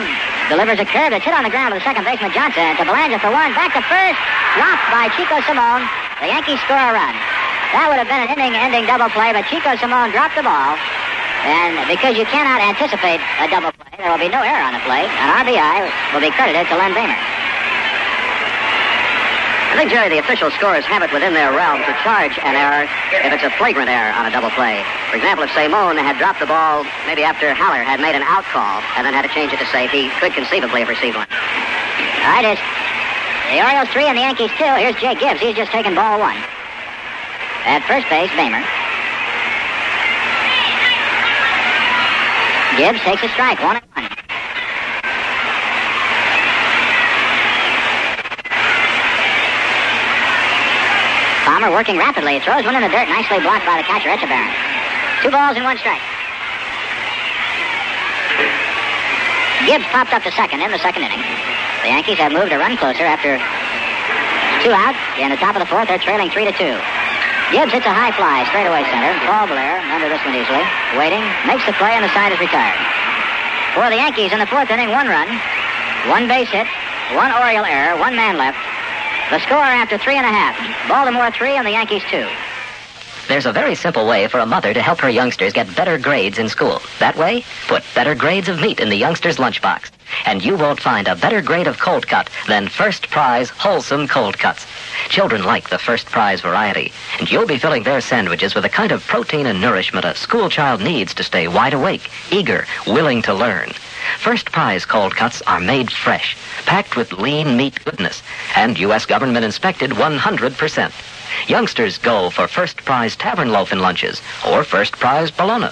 Delivers 0.49 0.80
a 0.80 0.88
curve 0.88 1.11
that's 1.11 1.23
hit 1.23 1.36
on 1.36 1.44
the 1.44 1.53
ground 1.53 1.73
to 1.73 1.80
the 1.80 1.86
second 1.86 2.03
baseman 2.07 2.32
Johnson. 2.32 2.76
To 2.80 2.84
Belanger 2.88 3.19
for 3.19 3.30
one. 3.30 3.53
Back 3.53 3.76
to 3.76 3.84
first. 3.86 4.19
Dropped 4.57 4.88
by 4.90 5.11
Chico 5.14 5.38
Salmon. 5.45 5.86
The 6.23 6.28
Yankees 6.28 6.60
score 6.65 6.80
a 6.80 6.91
run. 6.95 7.15
That 7.72 7.88
would 7.88 8.03
have 8.03 8.11
been 8.11 8.19
an 8.19 8.31
inning-ending 8.35 8.84
double 8.84 9.07
play, 9.15 9.31
but 9.31 9.48
Chico 9.48 9.80
Salmon 9.80 10.11
dropped 10.11 10.35
the 10.35 10.43
ball. 10.43 10.76
And 11.48 11.80
because 11.88 12.19
you 12.19 12.27
cannot 12.27 12.60
anticipate 12.60 13.23
a 13.39 13.48
double 13.48 13.72
play, 13.72 13.95
there 13.95 14.11
will 14.11 14.19
be 14.19 14.27
no 14.27 14.43
error 14.43 14.61
on 14.61 14.76
the 14.76 14.84
play. 14.84 15.07
An 15.07 15.30
RBI 15.41 15.88
will 16.11 16.22
be 16.22 16.30
credited 16.35 16.68
to 16.68 16.76
Len 16.76 16.91
Boehmer. 16.91 17.15
I 19.72 19.80
think, 19.80 19.88
Jerry, 19.88 20.11
the 20.11 20.19
official 20.19 20.52
scorers 20.52 20.84
have 20.84 20.99
it 20.99 21.15
within 21.15 21.31
their 21.31 21.56
realm 21.56 21.80
to 21.80 21.93
charge 22.03 22.35
an 22.43 22.60
error 22.60 22.91
if 23.23 23.31
it's 23.31 23.48
a 23.48 23.49
flagrant 23.56 23.88
error 23.88 24.11
on 24.14 24.27
a 24.27 24.31
double 24.35 24.52
play. 24.52 24.84
For 25.07 25.15
example, 25.15 25.48
if 25.48 25.52
Salmon 25.56 25.95
had 25.95 26.19
dropped 26.19 26.43
the 26.43 26.52
ball 26.52 26.84
maybe 27.07 27.23
after 27.23 27.56
Haller 27.56 27.81
had 27.81 28.03
made 28.03 28.14
an 28.14 28.22
out 28.27 28.43
call 28.52 28.84
and 28.99 29.07
then 29.07 29.15
had 29.15 29.23
to 29.23 29.31
change 29.31 29.56
it 29.56 29.64
to 29.64 29.68
safe, 29.72 29.89
he 29.95 30.11
could 30.19 30.35
conceivably 30.35 30.84
have 30.84 30.91
received 30.91 31.15
one. 31.15 31.31
All 31.31 32.35
right, 32.35 32.52
it's 32.52 32.61
the 33.48 33.64
Orioles 33.64 33.88
three 33.95 34.11
and 34.11 34.19
the 34.19 34.27
Yankees 34.27 34.52
two. 34.60 34.68
Here's 34.76 34.99
Jake 34.99 35.23
Gibbs. 35.23 35.39
He's 35.39 35.56
just 35.56 35.72
taken 35.72 35.95
ball 35.95 36.19
one. 36.19 36.38
At 37.64 37.86
first 37.86 38.10
base, 38.10 38.32
Boehmer. 38.34 38.62
Gibbs 42.78 43.00
takes 43.06 43.22
a 43.22 43.30
strike, 43.30 43.62
one 43.62 43.78
and 43.78 43.86
one. 43.94 44.10
Palmer 51.46 51.70
working 51.70 51.98
rapidly. 51.98 52.40
Throws 52.40 52.66
one 52.66 52.74
in 52.74 52.82
the 52.82 52.90
dirt. 52.90 53.08
Nicely 53.10 53.40
blocked 53.40 53.66
by 53.66 53.78
the 53.78 53.84
catcher, 53.84 54.10
Etchebarren. 54.10 54.50
Two 55.22 55.30
balls 55.30 55.56
and 55.56 55.64
one 55.64 55.78
strike. 55.78 56.02
Gibbs 59.68 59.86
popped 59.94 60.14
up 60.14 60.24
to 60.24 60.32
second 60.32 60.62
in 60.62 60.72
the 60.72 60.80
second 60.80 61.04
inning. 61.04 61.22
The 61.84 61.90
Yankees 61.90 62.18
have 62.18 62.32
moved 62.32 62.52
a 62.52 62.58
run 62.58 62.76
closer 62.78 63.06
after 63.06 63.38
two 64.66 64.74
out. 64.74 64.98
In 65.20 65.30
the 65.30 65.38
top 65.38 65.56
of 65.56 65.60
the 65.60 65.68
fourth, 65.68 65.88
they're 65.88 66.00
trailing 66.00 66.32
three 66.32 66.46
to 66.46 66.52
two. 66.54 67.01
Gibbs 67.52 67.76
hits 67.76 67.86
a 67.86 67.91
high 67.91 68.15
fly 68.15 68.48
straight 68.48 68.64
away 68.64 68.88
center. 68.88 69.11
Paul 69.28 69.52
Blair, 69.52 69.84
under 69.91 70.07
this 70.07 70.23
one 70.23 70.32
easily, 70.40 70.64
waiting, 70.95 71.19
makes 71.44 71.68
the 71.68 71.76
play, 71.76 71.91
and 71.99 72.03
the 72.03 72.14
side 72.15 72.32
is 72.32 72.40
retired. 72.40 72.80
For 73.76 73.91
the 73.91 73.99
Yankees 73.99 74.32
in 74.32 74.40
the 74.40 74.48
fourth 74.48 74.72
inning, 74.72 74.95
one 74.95 75.11
run, 75.11 75.28
one 76.07 76.32
base 76.32 76.48
hit, 76.48 76.68
one 77.11 77.32
Oriole 77.36 77.68
error, 77.68 77.99
one 77.99 78.15
man 78.15 78.40
left. 78.40 78.56
The 79.36 79.40
score 79.44 79.68
after 79.68 79.99
three 79.99 80.15
and 80.15 80.26
a 80.26 80.32
half. 80.32 80.56
Baltimore 80.88 81.32
three 81.32 81.60
and 81.60 81.68
the 81.68 81.76
Yankees 81.76 82.03
two. 82.07 82.23
There's 83.32 83.45
a 83.45 83.53
very 83.53 83.76
simple 83.76 84.06
way 84.06 84.28
for 84.28 84.40
a 84.40 84.45
mother 84.45 84.74
to 84.74 84.82
help 84.82 84.99
her 84.99 85.10
youngsters 85.10 85.53
get 85.53 85.74
better 85.74 85.98
grades 85.98 86.38
in 86.38 86.49
school. 86.49 86.82
That 86.99 87.16
way, 87.16 87.45
put 87.70 87.82
better 87.95 88.14
grades 88.14 88.49
of 88.49 88.60
meat 88.60 88.82
in 88.82 88.90
the 88.90 88.98
youngster's 88.98 89.38
lunchbox. 89.38 89.90
And 90.26 90.44
you 90.44 90.58
won't 90.58 90.82
find 90.82 91.08
a 91.08 91.16
better 91.16 91.41
grade 91.41 91.68
of 91.68 91.80
cold 91.80 92.06
cut 92.06 92.30
than 92.49 92.68
first 92.68 93.10
prize 93.10 93.49
wholesome 93.49 94.10
cold 94.10 94.38
cuts. 94.38 94.68
Children 95.08 95.45
like 95.45 95.70
the 95.70 95.78
first 95.78 96.08
prize 96.08 96.41
variety, 96.41 96.91
and 97.20 97.32
you'll 97.32 97.48
be 97.48 97.58
filling 97.58 97.84
their 97.84 98.02
sandwiches 98.02 98.53
with 98.53 98.64
the 98.64 98.70
kind 98.70 98.91
of 98.91 99.08
protein 99.08 99.45
and 99.45 99.62
nourishment 99.62 100.03
a 100.03 100.14
school 100.14 100.49
child 100.49 100.82
needs 100.82 101.14
to 101.14 101.24
stay 101.24 101.48
wide 101.48 101.74
awake, 101.74 102.12
eager, 102.32 102.66
willing 102.86 103.22
to 103.22 103.34
learn. 103.34 103.70
First 104.20 104.52
prize 104.52 104.84
cold 104.84 105.16
cuts 105.16 105.41
are 105.44 105.62
made 105.62 105.90
fresh, 105.90 106.36
packed 106.66 106.98
with 106.98 107.14
lean 107.14 107.56
meat 107.56 107.82
goodness, 107.86 108.24
and 108.58 108.78
U.S. 108.78 109.06
government 109.06 109.45
inspected 109.45 109.91
100%. 109.91 111.20
Youngsters 111.48 111.98
go 111.98 112.30
for 112.30 112.48
first 112.48 112.78
prize 112.78 113.16
tavern 113.16 113.52
loaf 113.52 113.72
in 113.72 113.80
lunches 113.80 114.22
or 114.48 114.64
first 114.64 114.94
prize 114.94 115.32
bologna. 115.32 115.70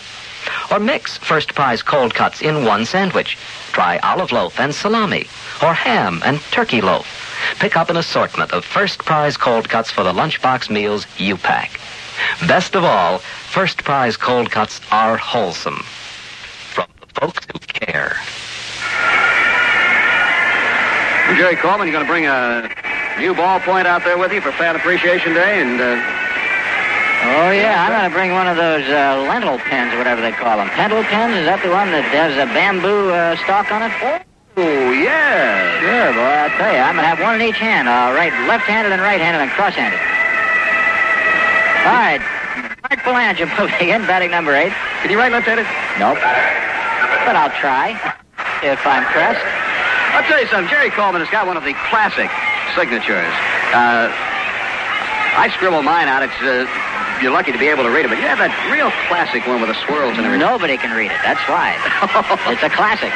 Or 0.72 0.80
mix 0.80 1.18
first 1.18 1.54
prize 1.56 1.82
cold 1.82 2.14
cuts 2.14 2.42
in 2.42 2.66
one 2.66 2.86
sandwich. 2.86 3.38
Try 3.72 3.98
olive 4.00 4.32
loaf 4.32 4.60
and 4.60 4.74
salami 4.74 5.28
or 5.62 5.74
ham 5.74 6.22
and 6.26 6.40
turkey 6.52 6.82
loaf. 6.82 7.08
Pick 7.60 7.76
up 7.78 7.90
an 7.90 7.98
assortment 7.98 8.52
of 8.52 8.66
first 8.66 9.00
prize 9.00 9.38
cold 9.38 9.70
cuts 9.70 9.92
for 9.92 10.04
the 10.04 10.14
lunchbox 10.14 10.70
meals 10.70 11.06
you 11.18 11.38
pack. 11.38 11.80
Best 12.48 12.76
of 12.76 12.84
all, 12.84 13.20
first 13.20 13.84
prize 13.84 14.18
cold 14.18 14.52
cuts 14.52 14.82
are 14.92 15.18
wholesome. 15.18 15.84
From 16.74 16.88
the 17.00 17.08
folks 17.20 17.46
who 17.52 17.60
care. 17.60 18.18
Jerry 21.38 21.56
Coleman, 21.56 21.88
you're 21.88 21.94
going 21.94 22.06
to 22.06 22.12
bring 22.12 22.26
a 22.26 22.70
new 23.20 23.34
ballpoint 23.36 23.86
out 23.86 24.04
there 24.04 24.18
with 24.18 24.32
you 24.32 24.42
for 24.42 24.52
Fan 24.54 24.76
Appreciation 24.76 25.34
Day, 25.34 25.62
and 25.62 25.80
uh, 25.80 26.20
Oh, 27.20 27.52
yeah, 27.52 27.84
I'm 27.84 27.92
going 27.92 28.08
to 28.08 28.16
bring 28.16 28.32
one 28.32 28.48
of 28.48 28.56
those 28.56 28.88
uh, 28.88 29.28
lentil 29.28 29.60
pens, 29.60 29.92
whatever 30.00 30.24
they 30.24 30.32
call 30.32 30.56
them. 30.56 30.72
Pendle 30.72 31.04
pens? 31.04 31.36
Is 31.36 31.44
that 31.52 31.60
the 31.60 31.68
one 31.68 31.92
that 31.92 32.08
has 32.16 32.32
a 32.40 32.48
bamboo 32.56 33.12
uh, 33.12 33.36
stalk 33.44 33.68
on 33.76 33.84
it? 33.84 33.92
Oh, 34.56 34.96
yeah. 34.96 35.84
Sure, 35.84 36.16
boy, 36.16 36.24
I'll 36.24 36.56
tell 36.56 36.72
you. 36.72 36.80
I'm 36.80 36.96
going 36.96 37.04
to 37.04 37.12
have 37.12 37.20
one 37.20 37.36
in 37.36 37.44
each 37.44 37.60
hand. 37.60 37.92
Uh, 37.92 38.16
right, 38.16 38.32
left-handed 38.48 38.96
and 38.96 39.04
right-handed 39.04 39.44
and 39.44 39.52
cross-handed. 39.52 40.00
All 41.84 42.00
right. 42.00 42.24
Mark 42.88 43.04
Belanger 43.04 43.52
moving 43.60 43.92
in, 43.92 44.08
batting 44.08 44.32
number 44.32 44.56
eight. 44.56 44.72
Can 45.04 45.12
you 45.12 45.20
write 45.20 45.36
left-handed? 45.36 45.68
Nope. 46.00 46.24
But 47.28 47.36
I'll 47.36 47.52
try 47.60 48.00
if 48.64 48.80
I'm 48.88 49.04
pressed. 49.12 49.44
I'll 50.16 50.24
tell 50.24 50.40
you 50.40 50.48
something. 50.48 50.72
Jerry 50.72 50.90
Coleman 50.90 51.20
has 51.20 51.30
got 51.30 51.46
one 51.46 51.60
of 51.60 51.68
the 51.68 51.76
classic 51.92 52.32
signatures. 52.76 53.34
Uh, 53.74 54.10
I 54.10 55.52
scribble 55.56 55.84
mine 55.84 56.08
out. 56.08 56.24
It's 56.24 56.36
uh, 56.42 56.68
you're 57.22 57.32
lucky 57.32 57.52
to 57.52 57.60
be 57.60 57.68
able 57.68 57.84
to 57.84 57.92
read 57.92 58.06
it, 58.06 58.10
but 58.10 58.18
you 58.18 58.28
have 58.28 58.40
that 58.40 58.52
real 58.72 58.92
classic 59.12 59.46
one 59.48 59.60
with 59.60 59.70
the 59.70 59.80
swirls 59.86 60.16
and 60.16 60.24
everything. 60.26 60.44
Nobody 60.44 60.76
can 60.80 60.96
read 60.96 61.12
it. 61.12 61.20
That's 61.24 61.44
why. 61.48 61.76
it's 62.52 62.64
a 62.64 62.72
classic. 62.72 63.12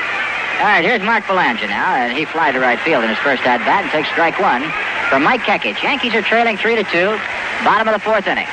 All 0.59 0.69
right, 0.69 0.85
here's 0.85 1.01
Mark 1.01 1.25
Belanger 1.27 1.67
now, 1.67 1.95
and 1.95 2.15
he 2.15 2.23
flies 2.23 2.53
to 2.53 2.59
right 2.59 2.79
field 2.79 3.03
in 3.03 3.09
his 3.09 3.19
first 3.19 3.43
at 3.43 3.59
bat 3.65 3.83
and 3.83 3.91
takes 3.91 4.07
strike 4.13 4.39
one 4.39 4.63
from 5.09 5.23
Mike 5.23 5.41
Kekich. 5.41 5.81
Yankees 5.81 6.13
are 6.13 6.21
trailing 6.21 6.55
three 6.55 6.75
to 6.75 6.83
two, 6.87 7.17
bottom 7.65 7.87
of 7.87 7.93
the 7.93 8.03
fourth 8.03 8.27
inning. 8.27 8.47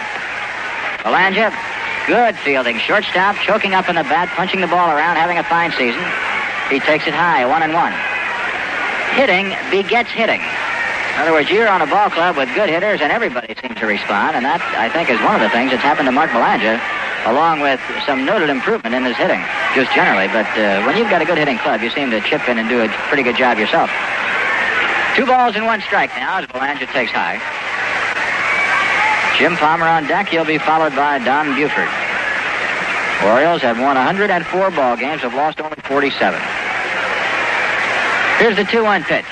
Belanger, 1.05 1.53
good 2.07 2.35
fielding, 2.43 2.79
shortstop, 2.79 3.37
choking 3.45 3.75
up 3.75 3.89
in 3.89 3.95
the 3.95 4.07
bat, 4.09 4.29
punching 4.35 4.61
the 4.61 4.67
ball 4.67 4.91
around, 4.91 5.17
having 5.17 5.39
a 5.39 5.45
fine 5.45 5.71
season. 5.73 6.03
He 6.71 6.81
takes 6.81 7.07
it 7.07 7.15
high, 7.15 7.47
one 7.47 7.63
and 7.63 7.75
one. 7.75 7.93
Hitting 9.15 9.55
begets 9.71 10.11
hitting. 10.11 10.43
In 11.15 11.28
other 11.28 11.32
words, 11.32 11.51
you're 11.51 11.69
on 11.69 11.82
a 11.82 11.87
ball 11.87 12.09
club 12.09 12.37
with 12.37 12.49
good 12.55 12.69
hitters, 12.69 13.01
and 13.01 13.12
everybody 13.12 13.55
seems 13.61 13.78
to 13.78 13.87
respond, 13.87 14.37
and 14.37 14.45
that, 14.45 14.62
I 14.78 14.89
think, 14.89 15.11
is 15.11 15.20
one 15.20 15.35
of 15.35 15.41
the 15.41 15.51
things 15.51 15.70
that's 15.70 15.82
happened 15.82 16.07
to 16.07 16.12
Mark 16.12 16.32
Belanger, 16.32 16.81
along 17.28 17.61
with 17.61 17.81
some 18.07 18.24
noted 18.24 18.49
improvement 18.49 18.95
in 18.95 19.05
his 19.05 19.16
hitting, 19.16 19.43
just 19.77 19.93
generally. 19.93 20.28
But 20.32 20.49
uh, 20.57 20.81
when 20.89 20.97
you've 20.97 21.11
got 21.11 21.20
a 21.20 21.28
good 21.28 21.37
hitting 21.37 21.59
club, 21.59 21.82
you 21.82 21.91
seem 21.91 22.11
to 22.11 22.20
chip 22.24 22.49
in 22.49 22.57
and 22.57 22.69
do 22.69 22.81
a 22.81 22.89
pretty 23.12 23.23
good 23.23 23.37
job 23.37 23.59
yourself. 23.59 23.91
Two 25.15 25.27
balls 25.27 25.57
and 25.57 25.66
one 25.66 25.82
strike 25.82 26.09
now 26.16 26.39
as 26.41 26.47
Belanger 26.49 26.87
takes 26.87 27.12
high. 27.12 27.37
Jim 29.37 29.57
Palmer 29.57 29.89
on 29.89 30.07
deck. 30.07 30.28
He'll 30.28 30.45
be 30.45 30.59
followed 30.59 30.95
by 30.95 31.19
Don 31.19 31.55
Buford. 31.57 31.89
Orioles 33.24 33.61
have 33.62 33.78
won 33.78 33.97
104 33.97 34.70
ball 34.70 34.97
games, 34.97 35.23
have 35.23 35.35
lost 35.35 35.61
only 35.61 35.77
47. 35.85 36.41
Here's 38.39 38.57
the 38.57 38.65
2-1 38.65 39.05
pitch. 39.05 39.24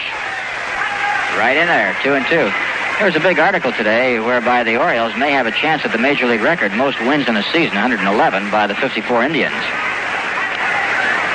Right 1.36 1.56
in 1.56 1.66
there, 1.66 1.96
two 2.02 2.14
and 2.14 2.24
two. 2.26 2.50
There 2.98 3.06
was 3.06 3.14
a 3.14 3.20
big 3.20 3.38
article 3.38 3.72
today 3.72 4.18
whereby 4.18 4.64
the 4.64 4.76
Orioles 4.76 5.14
may 5.16 5.30
have 5.32 5.46
a 5.46 5.52
chance 5.52 5.84
at 5.84 5.92
the 5.92 5.98
major 5.98 6.26
league 6.26 6.40
record, 6.40 6.72
most 6.72 6.98
wins 7.00 7.28
in 7.28 7.36
a 7.36 7.42
season, 7.52 7.74
111 7.76 8.50
by 8.50 8.66
the 8.66 8.74
54 8.74 9.22
Indians. 9.22 9.55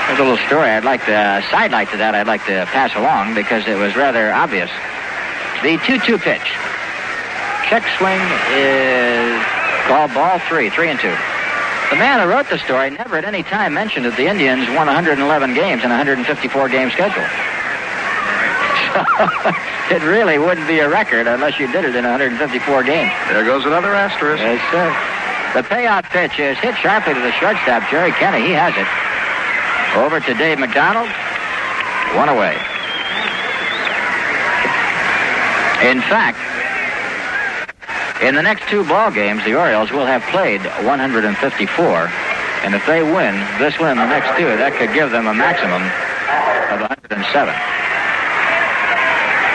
There's 0.08 0.20
a 0.20 0.24
little 0.24 0.46
story 0.46 0.70
I'd 0.70 0.84
like 0.84 1.06
to, 1.06 1.16
uh, 1.16 1.42
sidelight 1.50 1.90
to 1.92 1.98
that 1.98 2.16
I'd 2.16 2.28
like 2.28 2.46
to 2.48 2.68
pass 2.74 2.94
along 2.96 3.36
because 3.36 3.66
it 3.66 3.78
was 3.78 3.96
rather 3.96 4.34
obvious. 4.34 4.70
The 5.64 5.78
2-2 5.88 6.20
pitch. 6.20 6.52
Check 7.72 7.88
swing 7.98 8.20
is 8.52 9.40
called 9.88 10.14
ball 10.14 10.40
three, 10.50 10.70
three 10.70 10.90
and 10.90 11.00
two. 11.00 11.16
The 11.90 11.96
man 11.96 12.20
who 12.20 12.28
wrote 12.28 12.50
the 12.50 12.60
story 12.60 12.90
never 12.90 13.18
at 13.18 13.24
any 13.24 13.44
time 13.44 13.74
mentioned 13.74 14.04
that 14.06 14.18
the 14.18 14.28
Indians 14.28 14.68
won 14.76 14.88
111 14.88 15.54
games 15.54 15.84
in 15.84 15.92
a 15.92 15.96
154 15.96 16.68
game 16.68 16.92
schedule. 16.92 17.24
It 19.90 20.02
really 20.04 20.38
wouldn't 20.38 20.68
be 20.68 20.80
a 20.80 20.90
record 20.90 21.28
unless 21.28 21.60
you 21.60 21.72
did 21.72 21.86
it 21.86 21.96
in 21.96 22.04
154 22.04 22.84
games. 22.84 23.12
There 23.28 23.44
goes 23.44 23.66
another 23.66 23.94
asterisk. 23.94 24.42
Yes, 24.42 24.62
sir. 24.72 24.90
The 25.54 25.68
payout 25.68 26.06
pitch 26.10 26.40
is 26.40 26.58
hit 26.58 26.76
sharply 26.78 27.14
to 27.14 27.20
the 27.20 27.32
shortstop, 27.34 27.90
Jerry 27.92 28.12
Kenney. 28.14 28.42
He 28.46 28.54
has 28.54 28.74
it. 28.74 28.90
Over 29.98 30.20
to 30.20 30.34
Dave 30.34 30.58
McDonald. 30.58 31.10
One 32.18 32.30
away. 32.30 32.58
In 35.86 36.02
fact, 36.10 36.40
in 38.24 38.36
the 38.36 38.42
next 38.42 38.68
two 38.70 38.84
ball 38.86 39.12
games, 39.12 39.44
the 39.44 39.54
Orioles 39.54 39.92
will 39.92 40.06
have 40.06 40.24
played 40.32 40.62
154. 40.88 41.28
And 42.64 42.74
if 42.74 42.86
they 42.88 43.04
win 43.04 43.36
this 43.60 43.78
win 43.78 43.98
the 43.98 44.08
next 44.08 44.38
two, 44.40 44.46
that 44.46 44.74
could 44.80 44.94
give 44.94 45.12
them 45.12 45.28
a 45.28 45.34
maximum 45.34 45.84
of 46.72 46.80
107. 46.88 47.83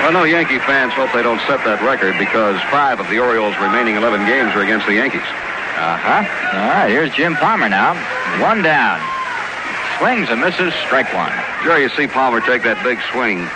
Well, 0.03 0.13
no 0.13 0.25
Yankee 0.25 0.59
fans 0.61 0.93
hope 0.95 1.13
they 1.13 1.23
don't 1.23 1.41
set 1.51 1.63
that 1.67 1.83
record 1.83 2.17
because 2.19 2.57
five 2.71 3.01
of 3.01 3.11
the 3.11 3.19
Orioles' 3.19 3.59
remaining 3.59 3.97
11 3.97 4.25
games 4.27 4.55
are 4.55 4.63
against 4.63 4.87
the 4.87 4.95
Yankees. 4.95 5.27
Uh-huh. 5.79 6.23
All 6.59 6.69
right, 6.71 6.89
here's 6.89 7.13
Jim 7.15 7.35
Palmer 7.37 7.69
now. 7.69 7.95
One 8.41 8.63
down. 8.63 9.03
Swings 9.99 10.31
and 10.31 10.41
misses, 10.41 10.73
strike 10.87 11.13
one. 11.13 11.35
Jerry, 11.63 11.83
you 11.83 11.91
see 11.91 12.07
Palmer 12.07 12.41
take 12.41 12.63
that 12.63 12.79
big 12.87 13.03
swing. 13.11 13.47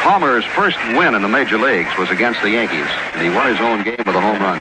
Palmer's 0.00 0.44
first 0.56 0.80
win 0.96 1.14
in 1.14 1.20
the 1.20 1.28
major 1.28 1.58
leagues 1.58 1.92
was 1.98 2.08
against 2.10 2.40
the 2.40 2.50
Yankees, 2.50 2.88
and 3.12 3.20
he 3.20 3.28
won 3.28 3.48
his 3.48 3.60
own 3.60 3.84
game 3.84 4.00
with 4.04 4.16
a 4.16 4.20
home 4.20 4.40
run. 4.40 4.60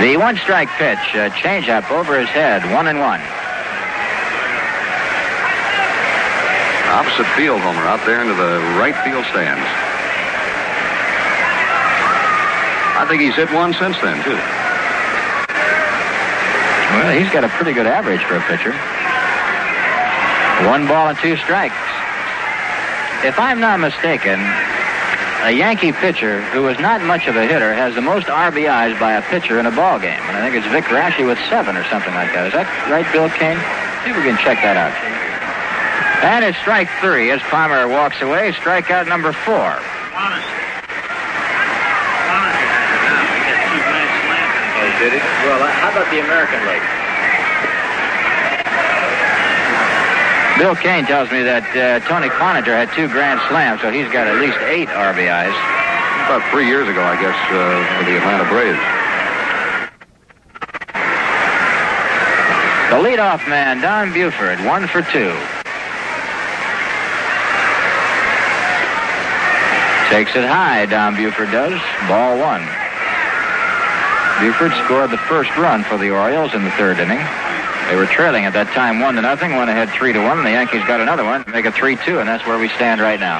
The 0.00 0.16
one 0.16 0.36
strike 0.38 0.68
pitch, 0.80 1.12
a 1.12 1.28
changeup 1.36 1.90
over 1.90 2.18
his 2.18 2.28
head, 2.28 2.64
one 2.72 2.88
and 2.88 3.00
one. 3.00 3.20
Opposite 6.90 7.26
field 7.38 7.60
homer 7.60 7.86
out 7.86 8.04
there 8.04 8.20
into 8.20 8.34
the 8.34 8.58
right 8.74 8.96
field 9.06 9.24
stands. 9.30 9.62
I 12.98 13.06
think 13.08 13.22
he's 13.22 13.34
hit 13.34 13.50
one 13.54 13.72
since 13.72 13.96
then, 14.02 14.18
too. 14.26 14.34
Well, 16.98 17.14
he's 17.14 17.30
got 17.30 17.44
a 17.44 17.48
pretty 17.54 17.72
good 17.72 17.86
average 17.86 18.20
for 18.26 18.36
a 18.36 18.42
pitcher. 18.50 18.74
One 20.66 20.86
ball 20.86 21.08
and 21.08 21.18
two 21.18 21.36
strikes. 21.38 21.78
If 23.22 23.38
I'm 23.38 23.60
not 23.60 23.78
mistaken, 23.78 24.40
a 25.46 25.52
Yankee 25.54 25.92
pitcher 25.92 26.42
who 26.50 26.68
is 26.68 26.78
not 26.80 27.00
much 27.02 27.28
of 27.28 27.36
a 27.36 27.46
hitter 27.46 27.72
has 27.72 27.94
the 27.94 28.02
most 28.02 28.26
RBIs 28.26 28.98
by 28.98 29.14
a 29.14 29.22
pitcher 29.22 29.60
in 29.60 29.66
a 29.66 29.70
ball 29.70 29.98
game. 29.98 30.20
And 30.26 30.36
I 30.36 30.42
think 30.42 30.56
it's 30.56 30.66
Vic 30.74 30.84
Raschi 30.90 31.24
with 31.24 31.38
seven 31.48 31.76
or 31.76 31.84
something 31.84 32.12
like 32.12 32.34
that. 32.34 32.48
Is 32.48 32.52
that 32.52 32.66
right, 32.90 33.06
Bill 33.12 33.30
Kane? 33.30 33.56
See 34.04 34.10
if 34.10 34.16
we 34.16 34.22
can 34.22 34.36
check 34.36 34.60
that 34.60 34.76
out. 34.76 35.19
And 36.22 36.44
it's 36.44 36.58
strike 36.58 36.88
three 37.00 37.30
as 37.30 37.40
Palmer 37.48 37.88
walks 37.88 38.20
away. 38.20 38.52
Strikeout 38.52 39.08
number 39.08 39.32
four. 39.32 39.56
Oh, 44.76 44.98
did 45.00 45.12
he? 45.14 45.18
Well, 45.48 45.64
how 45.64 45.90
about 45.90 46.10
the 46.12 46.20
American 46.20 46.60
League? 46.68 46.84
Bill 50.60 50.76
Kane 50.76 51.06
tells 51.06 51.32
me 51.32 51.42
that 51.42 51.64
uh, 51.72 52.04
Tony 52.04 52.28
Cloninger 52.28 52.68
had 52.68 52.92
two 52.92 53.08
grand 53.08 53.40
slams, 53.48 53.80
so 53.80 53.90
he's 53.90 54.12
got 54.12 54.26
at 54.28 54.36
least 54.36 54.58
eight 54.68 54.88
RBIs. 54.88 55.56
About 56.28 56.44
three 56.52 56.66
years 56.68 56.86
ago, 56.86 57.00
I 57.00 57.16
guess, 57.16 57.32
uh, 57.48 57.80
for 57.96 58.04
the 58.04 58.20
Atlanta 58.20 58.44
Braves. 58.44 58.76
The 62.92 63.00
leadoff 63.00 63.48
man, 63.48 63.80
Don 63.80 64.12
Buford, 64.12 64.60
one 64.66 64.86
for 64.86 65.00
two. 65.00 65.32
Takes 70.10 70.34
it 70.34 70.42
high, 70.42 70.86
Don 70.86 71.14
Buford 71.14 71.50
does. 71.54 71.78
Ball 72.10 72.34
one. 72.34 72.66
Buford 74.42 74.74
scored 74.84 75.10
the 75.10 75.22
first 75.30 75.54
run 75.56 75.84
for 75.84 75.96
the 75.96 76.10
Orioles 76.10 76.52
in 76.52 76.64
the 76.64 76.70
third 76.72 76.98
inning. 76.98 77.22
They 77.86 77.94
were 77.94 78.06
trailing 78.06 78.44
at 78.44 78.52
that 78.54 78.66
time 78.74 78.98
one 78.98 79.14
to 79.14 79.22
nothing, 79.22 79.54
went 79.54 79.70
ahead 79.70 79.90
three 79.90 80.12
to 80.12 80.18
one, 80.18 80.38
and 80.38 80.46
the 80.46 80.50
Yankees 80.50 80.82
got 80.86 81.00
another 81.00 81.22
one 81.22 81.44
make 81.46 81.64
it 81.64 81.74
three 81.74 81.94
two, 81.94 82.18
and 82.18 82.28
that's 82.28 82.46
where 82.46 82.58
we 82.58 82.68
stand 82.74 83.00
right 83.00 83.20
now. 83.20 83.38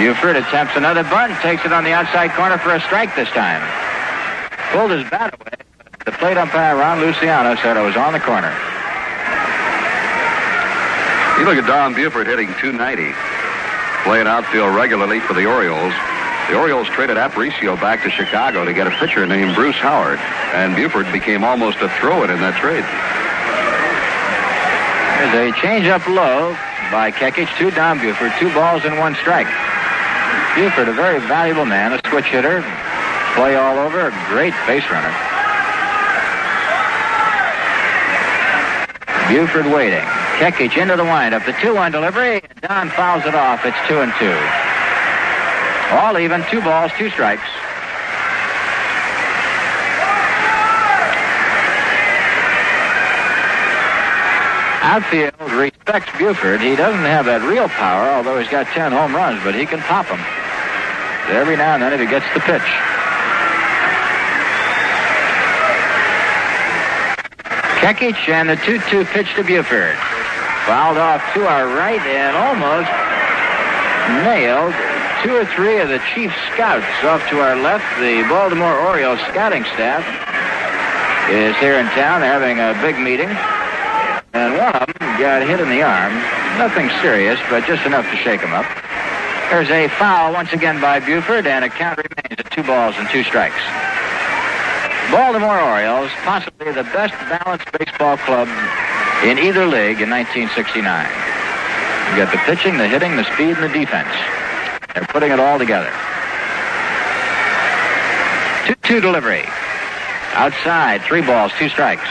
Buford 0.00 0.36
attempts 0.36 0.76
another 0.76 1.04
bunt, 1.04 1.36
takes 1.44 1.64
it 1.64 1.72
on 1.72 1.84
the 1.84 1.92
outside 1.92 2.32
corner 2.32 2.56
for 2.56 2.72
a 2.72 2.80
strike 2.80 3.14
this 3.14 3.28
time. 3.36 3.60
Pulled 4.72 4.92
his 4.92 5.04
bat 5.10 5.36
away. 5.36 5.60
The 6.04 6.12
plate 6.16 6.38
umpire 6.38 6.76
Ron 6.76 7.00
Luciano 7.00 7.56
said 7.60 7.76
it 7.76 7.84
was 7.84 7.96
on 7.96 8.12
the 8.12 8.20
corner. 8.20 8.52
You 11.36 11.44
look 11.44 11.60
at 11.60 11.66
Don 11.66 11.92
Buford 11.92 12.26
hitting 12.26 12.48
290, 12.60 13.12
playing 14.02 14.26
outfield 14.26 14.74
regularly 14.74 15.20
for 15.20 15.34
the 15.34 15.46
Orioles. 15.46 15.94
The 16.50 16.58
Orioles 16.58 16.88
traded 16.88 17.16
Aparicio 17.16 17.80
back 17.80 18.02
to 18.02 18.10
Chicago 18.10 18.64
to 18.64 18.72
get 18.72 18.86
a 18.86 18.90
pitcher 18.90 19.26
named 19.26 19.54
Bruce 19.54 19.76
Howard, 19.76 20.18
and 20.52 20.74
Buford 20.74 21.10
became 21.12 21.44
almost 21.44 21.78
a 21.78 21.88
throw-in 22.00 22.30
in 22.30 22.40
that 22.40 22.58
trade. 22.58 22.84
There's 25.22 25.54
a 25.54 25.60
change-up 25.62 26.06
low 26.08 26.52
by 26.90 27.10
Kekich 27.10 27.56
to 27.58 27.70
Don 27.70 28.00
Buford, 28.00 28.32
two 28.38 28.52
balls 28.52 28.84
and 28.84 28.98
one 28.98 29.14
strike. 29.14 29.46
Buford, 30.54 30.88
a 30.88 30.92
very 30.92 31.20
valuable 31.20 31.64
man, 31.64 31.92
a 31.92 32.00
switch 32.10 32.26
hitter, 32.26 32.60
play 33.34 33.56
all 33.56 33.78
over, 33.78 34.08
a 34.08 34.26
great 34.28 34.52
base 34.66 34.84
runner. 34.90 35.14
Buford 39.30 39.66
waiting. 39.72 40.04
Kekich 40.38 40.80
into 40.80 40.96
the 40.96 41.04
windup. 41.04 41.44
The 41.44 41.52
2-1 41.52 41.92
delivery. 41.92 42.42
And 42.42 42.60
Don 42.62 42.90
fouls 42.90 43.24
it 43.26 43.34
off. 43.34 43.64
It's 43.64 43.76
2 43.88 44.00
and 44.00 44.12
2. 44.18 44.62
All 45.96 46.18
even, 46.18 46.42
two 46.50 46.60
balls, 46.62 46.90
two 46.96 47.10
strikes. 47.10 47.42
Outfield 54.82 55.34
respects 55.52 56.10
Buford. 56.18 56.60
He 56.60 56.76
doesn't 56.76 57.04
have 57.04 57.26
that 57.26 57.42
real 57.48 57.68
power, 57.68 58.10
although 58.10 58.38
he's 58.38 58.48
got 58.48 58.66
10 58.68 58.92
home 58.92 59.14
runs, 59.14 59.42
but 59.44 59.54
he 59.54 59.64
can 59.64 59.80
pop 59.80 60.08
them. 60.08 60.20
Every 61.28 61.56
now 61.56 61.74
and 61.74 61.82
then 61.82 61.92
if 61.92 62.00
he 62.00 62.06
gets 62.06 62.26
the 62.34 62.40
pitch. 62.40 62.91
Kekich 67.82 68.28
and 68.28 68.48
the 68.48 68.54
2-2 68.62 69.04
pitch 69.06 69.34
to 69.34 69.42
Buford. 69.42 69.98
Fouled 70.70 70.98
off 70.98 71.18
to 71.34 71.44
our 71.48 71.66
right 71.66 71.98
and 71.98 72.36
almost 72.38 72.86
nailed 74.22 74.70
two 75.26 75.34
or 75.34 75.44
three 75.56 75.80
of 75.80 75.88
the 75.88 75.98
chief 76.14 76.30
scouts 76.54 76.86
off 77.02 77.28
to 77.30 77.40
our 77.40 77.56
left. 77.56 77.82
The 77.98 78.22
Baltimore 78.30 78.78
Orioles 78.78 79.18
scouting 79.26 79.64
staff 79.74 80.06
is 81.28 81.56
here 81.56 81.74
in 81.74 81.86
town. 81.86 82.22
Having 82.22 82.60
a 82.60 82.78
big 82.80 83.02
meeting. 83.02 83.30
And 84.32 84.56
one 84.62 84.74
of 84.78 84.86
them 84.86 85.18
got 85.18 85.42
hit 85.42 85.58
in 85.58 85.68
the 85.68 85.82
arm. 85.82 86.14
Nothing 86.62 86.88
serious, 87.02 87.40
but 87.50 87.66
just 87.66 87.84
enough 87.84 88.08
to 88.12 88.16
shake 88.18 88.42
him 88.42 88.54
up. 88.54 88.66
There's 89.50 89.70
a 89.70 89.88
foul 89.98 90.32
once 90.32 90.52
again 90.52 90.80
by 90.80 91.00
Buford, 91.00 91.48
and 91.48 91.64
a 91.64 91.68
count 91.68 91.98
remains 91.98 92.38
at 92.38 92.48
two 92.52 92.62
balls 92.62 92.94
and 92.96 93.08
two 93.10 93.24
strikes. 93.24 93.58
Baltimore 95.10 95.60
Orioles, 95.60 96.10
possibly 96.22 96.72
the 96.72 96.84
best 96.84 97.12
balanced 97.28 97.70
baseball 97.72 98.16
club 98.18 98.48
in 99.24 99.38
either 99.38 99.66
league 99.66 100.00
in 100.00 100.10
1969. 100.10 100.82
You 102.10 102.16
got 102.16 102.30
the 102.30 102.38
pitching, 102.44 102.76
the 102.76 102.88
hitting, 102.88 103.16
the 103.16 103.24
speed, 103.34 103.56
and 103.56 103.64
the 103.64 103.72
defense. 103.72 104.12
They're 104.94 105.06
putting 105.06 105.32
it 105.32 105.40
all 105.40 105.58
together. 105.58 105.90
2-2 108.64 109.00
delivery. 109.00 109.44
Outside, 110.34 111.02
three 111.02 111.22
balls, 111.22 111.52
two 111.58 111.68
strikes. 111.68 112.08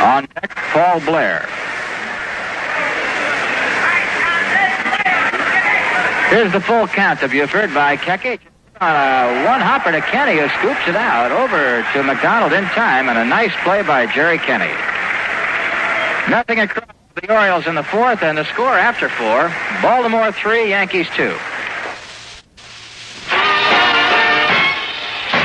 On 0.00 0.26
deck, 0.34 0.50
Paul 0.72 1.00
Blair. 1.00 1.48
Here's 6.30 6.52
the 6.52 6.60
full 6.60 6.86
count 6.86 7.18
to 7.20 7.28
Buford 7.28 7.74
by 7.74 7.96
Kekich. 7.96 8.38
Uh, 8.80 8.84
On 8.84 8.94
a 8.94 9.44
one 9.44 9.60
hopper 9.60 9.90
to 9.90 10.00
Kenney, 10.00 10.38
who 10.38 10.48
scoops 10.60 10.86
it 10.86 10.94
out 10.94 11.32
over 11.32 11.84
to 11.92 12.02
McDonald 12.04 12.52
in 12.52 12.62
time, 12.66 13.08
and 13.08 13.18
a 13.18 13.24
nice 13.24 13.52
play 13.64 13.82
by 13.82 14.06
Jerry 14.06 14.38
Kenney. 14.38 14.72
Nothing 16.30 16.60
across 16.60 16.86
the 17.16 17.34
Orioles 17.34 17.66
in 17.66 17.74
the 17.74 17.82
fourth, 17.82 18.22
and 18.22 18.38
the 18.38 18.44
score 18.44 18.78
after 18.78 19.08
four 19.08 19.52
Baltimore 19.82 20.30
three, 20.30 20.68
Yankees 20.70 21.08
two. 21.16 21.34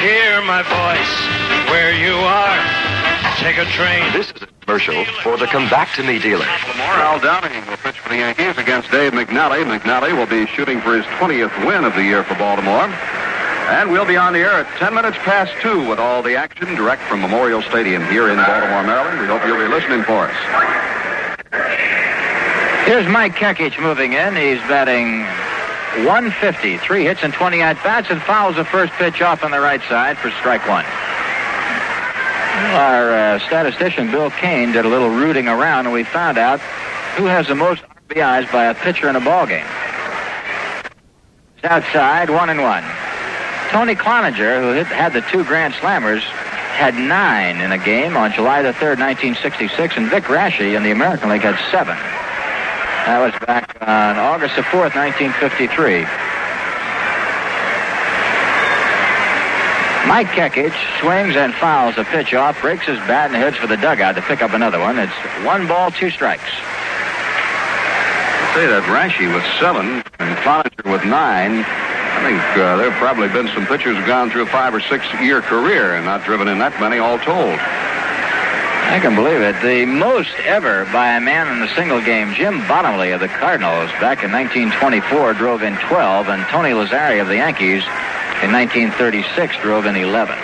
Hear 0.06 0.42
my 0.46 0.62
voice 0.62 1.72
where 1.74 1.98
you 1.98 2.14
are. 2.14 2.62
Take 3.42 3.58
a 3.58 3.66
train. 3.72 4.14
This 4.14 4.30
is 4.32 4.44
a 4.44 4.55
commercial 4.66 5.06
for 5.22 5.38
the 5.38 5.46
Come 5.46 5.70
Back 5.70 5.94
to 5.96 6.04
Me 6.04 6.18
dealer. 6.20 6.46
Baltimore, 6.46 6.98
Al 6.98 7.20
Downing 7.20 7.66
will 7.68 7.78
pitch 7.78 8.00
for 8.00 8.10
the 8.10 8.18
Yankees 8.18 8.58
against 8.58 8.90
Dave 8.90 9.14
McNally. 9.14 9.64
McNally 9.64 10.18
will 10.18 10.26
be 10.26 10.48
shooting 10.48 10.82
for 10.82 10.96
his 10.96 11.06
20th 11.22 11.66
win 11.68 11.84
of 11.84 11.94
the 11.94 12.04
year 12.04 12.24
for 12.24 12.34
Baltimore. 12.36 12.90
And 13.70 13.92
we'll 13.92 14.06
be 14.06 14.18
on 14.18 14.34
the 14.34 14.40
air 14.40 14.66
at 14.66 14.78
10 14.78 14.94
minutes 14.94 15.18
past 15.20 15.54
2 15.62 15.88
with 15.88 16.00
all 16.00 16.24
the 16.24 16.36
action 16.36 16.74
direct 16.76 17.04
from 17.04 17.22
Memorial 17.22 17.62
Stadium 17.62 18.06
here 18.08 18.30
in 18.30 18.38
Baltimore, 18.38 18.84
Maryland. 18.84 19.20
We 19.20 19.28
hope 19.28 19.46
you'll 19.46 19.58
be 19.58 19.72
listening 19.72 20.04
for 20.04 20.30
us. 20.30 20.36
Here's 22.86 23.08
Mike 23.08 23.36
Kekich 23.36 23.80
moving 23.80 24.14
in. 24.14 24.36
He's 24.36 24.60
batting 24.68 25.22
150, 26.06 26.78
three 26.78 27.04
hits 27.04 27.22
and 27.24 27.34
20 27.34 27.62
at 27.62 27.76
bats, 27.84 28.10
and 28.10 28.22
fouls 28.22 28.56
the 28.56 28.66
first 28.66 28.94
pitch 28.94 29.22
off 29.22 29.44
on 29.44 29.52
the 29.52 29.60
right 29.60 29.82
side 29.90 30.18
for 30.18 30.32
strike 30.32 30.68
one. 30.68 30.86
Our 32.56 33.12
uh, 33.14 33.40
statistician 33.40 34.10
Bill 34.12 34.32
Kane 34.32 34.72
did 34.72 34.86
a 34.86 34.88
little 34.88 35.10
rooting 35.10 35.48
around, 35.48 35.88
and 35.88 35.94
we 35.94 36.04
found 36.06 36.38
out 36.38 36.62
who 37.18 37.26
has 37.26 37.48
the 37.48 37.56
most 37.56 37.84
RBIs 38.08 38.50
by 38.52 38.66
a 38.66 38.74
pitcher 38.74 39.10
in 39.10 39.16
a 39.18 39.20
ball 39.20 39.46
game. 39.46 39.66
It's 41.58 41.66
outside, 41.66 42.30
one 42.30 42.50
and 42.50 42.62
one. 42.62 42.84
Tony 43.70 43.94
Cloninger, 43.94 44.62
who 44.62 44.84
had 44.84 45.12
the 45.12 45.22
two 45.22 45.44
grand 45.44 45.74
slammers, 45.74 46.22
had 46.22 46.96
nine 46.96 47.60
in 47.60 47.74
a 47.74 47.78
game 47.78 48.16
on 48.16 48.32
July 48.32 48.62
the 48.62 48.72
3rd, 48.72 49.00
1966, 49.00 49.98
and 49.98 50.10
Vic 50.10 50.24
Raschi 50.26 50.76
in 50.78 50.84
the 50.84 50.92
American 50.92 51.30
League 51.30 51.42
had 51.42 51.60
seven. 51.72 51.96
That 53.06 53.20
was 53.20 53.34
back 53.46 53.76
on 53.82 54.18
August 54.18 54.56
the 54.56 54.62
4th, 54.62 54.96
1953. 54.96 56.06
Mike 60.08 60.28
Kekich 60.28 60.76
swings 61.02 61.36
and 61.36 61.54
fouls 61.56 61.98
a 61.98 62.04
pitch 62.04 62.34
off, 62.36 62.62
breaks 62.62 62.86
his 62.86 63.00
bat, 63.00 63.32
and 63.32 63.36
heads 63.36 63.58
for 63.58 63.66
the 63.66 63.78
dugout 63.78 64.14
to 64.16 64.22
pick 64.22 64.44
up 64.44 64.54
another 64.54 64.80
one. 64.80 65.00
It's 65.00 65.12
one 65.44 65.68
ball, 65.68 65.90
two 65.90 66.12
strikes. 66.12 66.44
I'd 68.46 68.54
say 68.54 68.68
that 68.68 68.84
Raschi 68.86 69.34
with 69.34 69.44
seven 69.60 70.04
and 70.20 70.38
Cloninger 70.46 70.92
with 70.92 71.04
nine. 71.06 71.66
I 71.66 72.22
think 72.22 72.40
uh, 72.56 72.78
there 72.78 72.92
have 72.92 73.00
probably 73.00 73.28
been 73.30 73.48
some 73.50 73.66
pitchers 73.66 73.98
who've 73.98 74.06
gone 74.06 74.30
through 74.30 74.44
a 74.44 74.48
five 74.48 74.74
or 74.74 74.80
six 74.80 75.04
year 75.20 75.42
career 75.42 75.96
and 75.96 76.06
not 76.06 76.24
driven 76.24 76.48
in 76.48 76.60
that 76.60 76.80
many 76.80 77.00
all 77.00 77.18
told. 77.20 77.60
I 78.86 79.00
can 79.02 79.16
believe 79.16 79.42
it. 79.42 79.60
The 79.66 79.86
most 79.86 80.30
ever 80.46 80.86
by 80.94 81.18
a 81.18 81.20
man 81.20 81.50
in 81.50 81.64
a 81.64 81.74
single 81.74 82.00
game, 82.00 82.34
Jim 82.36 82.60
Bottomley 82.68 83.12
of 83.12 83.20
the 83.20 83.28
Cardinals 83.28 83.90
back 84.00 84.24
in 84.24 84.32
1924 84.32 85.34
drove 85.34 85.64
in 85.64 85.76
12, 85.90 86.30
and 86.30 86.46
Tony 86.48 86.70
Lazzeri 86.70 87.20
of 87.20 87.28
the 87.28 87.42
Yankees 87.42 87.84
in 88.44 88.52
1936 88.52 89.58
drove 89.62 89.86
in 89.86 89.96
11. 89.96 90.36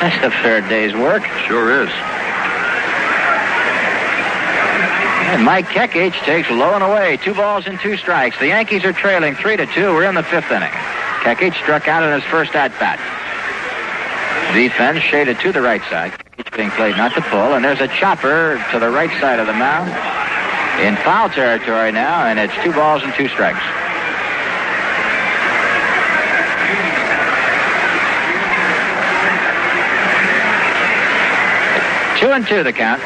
That's 0.00 0.24
a 0.24 0.30
fair 0.42 0.60
day's 0.62 0.94
work. 0.94 1.22
Sure 1.46 1.82
is. 1.82 1.90
And 5.28 5.44
Mike 5.44 5.66
Kekich 5.66 6.14
takes 6.24 6.50
low 6.50 6.74
and 6.74 6.82
away, 6.82 7.18
two 7.18 7.34
balls 7.34 7.66
and 7.66 7.78
two 7.80 7.96
strikes. 7.96 8.38
The 8.38 8.48
Yankees 8.48 8.84
are 8.84 8.92
trailing 8.92 9.34
three 9.34 9.56
to 9.56 9.66
two. 9.66 9.92
We're 9.92 10.08
in 10.08 10.14
the 10.14 10.22
fifth 10.22 10.50
inning. 10.50 10.72
Kekich 11.20 11.54
struck 11.62 11.86
out 11.86 12.02
in 12.02 12.12
his 12.12 12.28
first 12.30 12.54
at 12.54 12.70
bat. 12.80 12.98
Defense 14.54 15.00
shaded 15.00 15.38
to 15.40 15.52
the 15.52 15.60
right 15.60 15.82
side. 15.90 16.12
Kekich 16.12 16.56
being 16.56 16.70
played 16.70 16.96
not 16.96 17.14
to 17.14 17.20
pull, 17.20 17.54
and 17.54 17.64
there's 17.64 17.80
a 17.80 17.88
chopper 17.88 18.64
to 18.72 18.78
the 18.78 18.88
right 18.88 19.10
side 19.20 19.38
of 19.38 19.46
the 19.46 19.52
mound 19.52 19.90
in 20.80 20.96
foul 20.96 21.28
territory 21.28 21.92
now, 21.92 22.24
and 22.24 22.38
it's 22.38 22.54
two 22.62 22.72
balls 22.72 23.02
and 23.02 23.12
two 23.14 23.28
strikes. 23.28 23.62
And 32.38 32.46
two 32.46 32.62
the 32.62 32.72
count. 32.72 33.02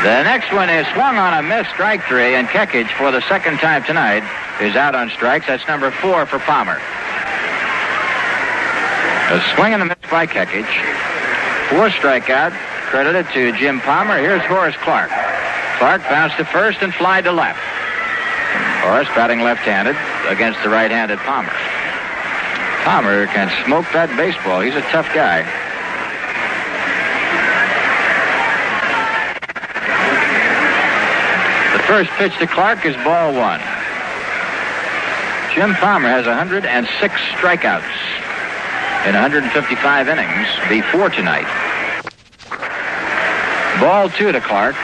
The 0.00 0.22
next 0.24 0.50
one 0.54 0.70
is 0.70 0.86
swung 0.94 1.18
on 1.18 1.36
a 1.36 1.42
miss, 1.42 1.68
strike 1.68 2.02
three, 2.04 2.34
and 2.34 2.48
Kekich 2.48 2.88
for 2.96 3.10
the 3.10 3.20
second 3.28 3.58
time 3.58 3.84
tonight 3.84 4.24
is 4.58 4.74
out 4.74 4.94
on 4.94 5.10
strikes. 5.10 5.48
That's 5.48 5.68
number 5.68 5.90
four 5.90 6.24
for 6.24 6.38
Palmer. 6.38 6.80
A 9.28 9.54
swing 9.54 9.74
and 9.74 9.82
a 9.82 9.84
miss 9.84 9.98
by 10.10 10.26
Kekich. 10.26 10.64
Four 11.68 11.90
strikeout, 11.90 12.52
credited 12.88 13.26
to 13.34 13.52
Jim 13.58 13.78
Palmer. 13.82 14.16
Here's 14.16 14.40
Horace 14.46 14.76
Clarke. 14.76 15.12
Clarke 15.76 16.00
bounced 16.08 16.38
to 16.38 16.46
first 16.46 16.78
and 16.80 16.94
fly 16.94 17.20
to 17.20 17.32
left. 17.32 17.60
Horace 18.80 19.08
batting 19.08 19.42
left-handed 19.42 19.94
against 20.26 20.62
the 20.62 20.70
right-handed 20.70 21.18
Palmer. 21.18 21.52
Palmer 22.82 23.26
can 23.26 23.52
smoke 23.66 23.84
that 23.92 24.08
baseball. 24.16 24.62
He's 24.62 24.74
a 24.74 24.80
tough 24.88 25.12
guy. 25.12 25.59
First 31.90 32.10
pitch 32.10 32.38
to 32.38 32.46
Clarke 32.46 32.86
is 32.86 32.94
ball 33.02 33.34
one. 33.34 33.58
Jim 35.52 35.74
Palmer 35.74 36.06
has 36.06 36.24
106 36.24 36.62
strikeouts 37.34 37.82
in 39.10 39.18
155 39.18 39.50
innings 40.06 40.46
before 40.70 41.10
tonight. 41.10 41.50
Ball 43.82 44.08
two 44.10 44.30
to 44.30 44.38
Clarke. 44.38 44.78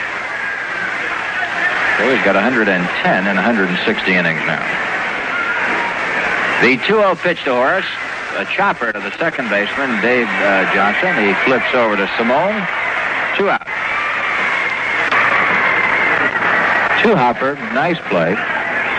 So 1.95 2.11
he's 2.11 2.19
got 2.27 2.35
110 2.35 2.75
in 2.75 3.35
160 3.39 4.11
innings 4.11 4.43
now. 4.43 4.59
The 6.59 6.75
2-0 6.83 7.15
pitch 7.23 7.41
to 7.45 7.55
Horace. 7.55 7.87
A 8.35 8.43
chopper 8.51 8.91
to 8.91 8.99
the 8.99 9.15
second 9.17 9.47
baseman, 9.47 10.01
Dave 10.01 10.27
uh, 10.27 10.67
Johnson. 10.75 11.15
He 11.23 11.31
flips 11.47 11.71
over 11.73 11.95
to 11.95 12.05
Salmon. 12.19 12.67
Two 13.39 13.49
out. 13.49 13.76
Two 17.03 17.15
hopper. 17.15 17.55
Nice 17.73 17.99
play. 18.09 18.35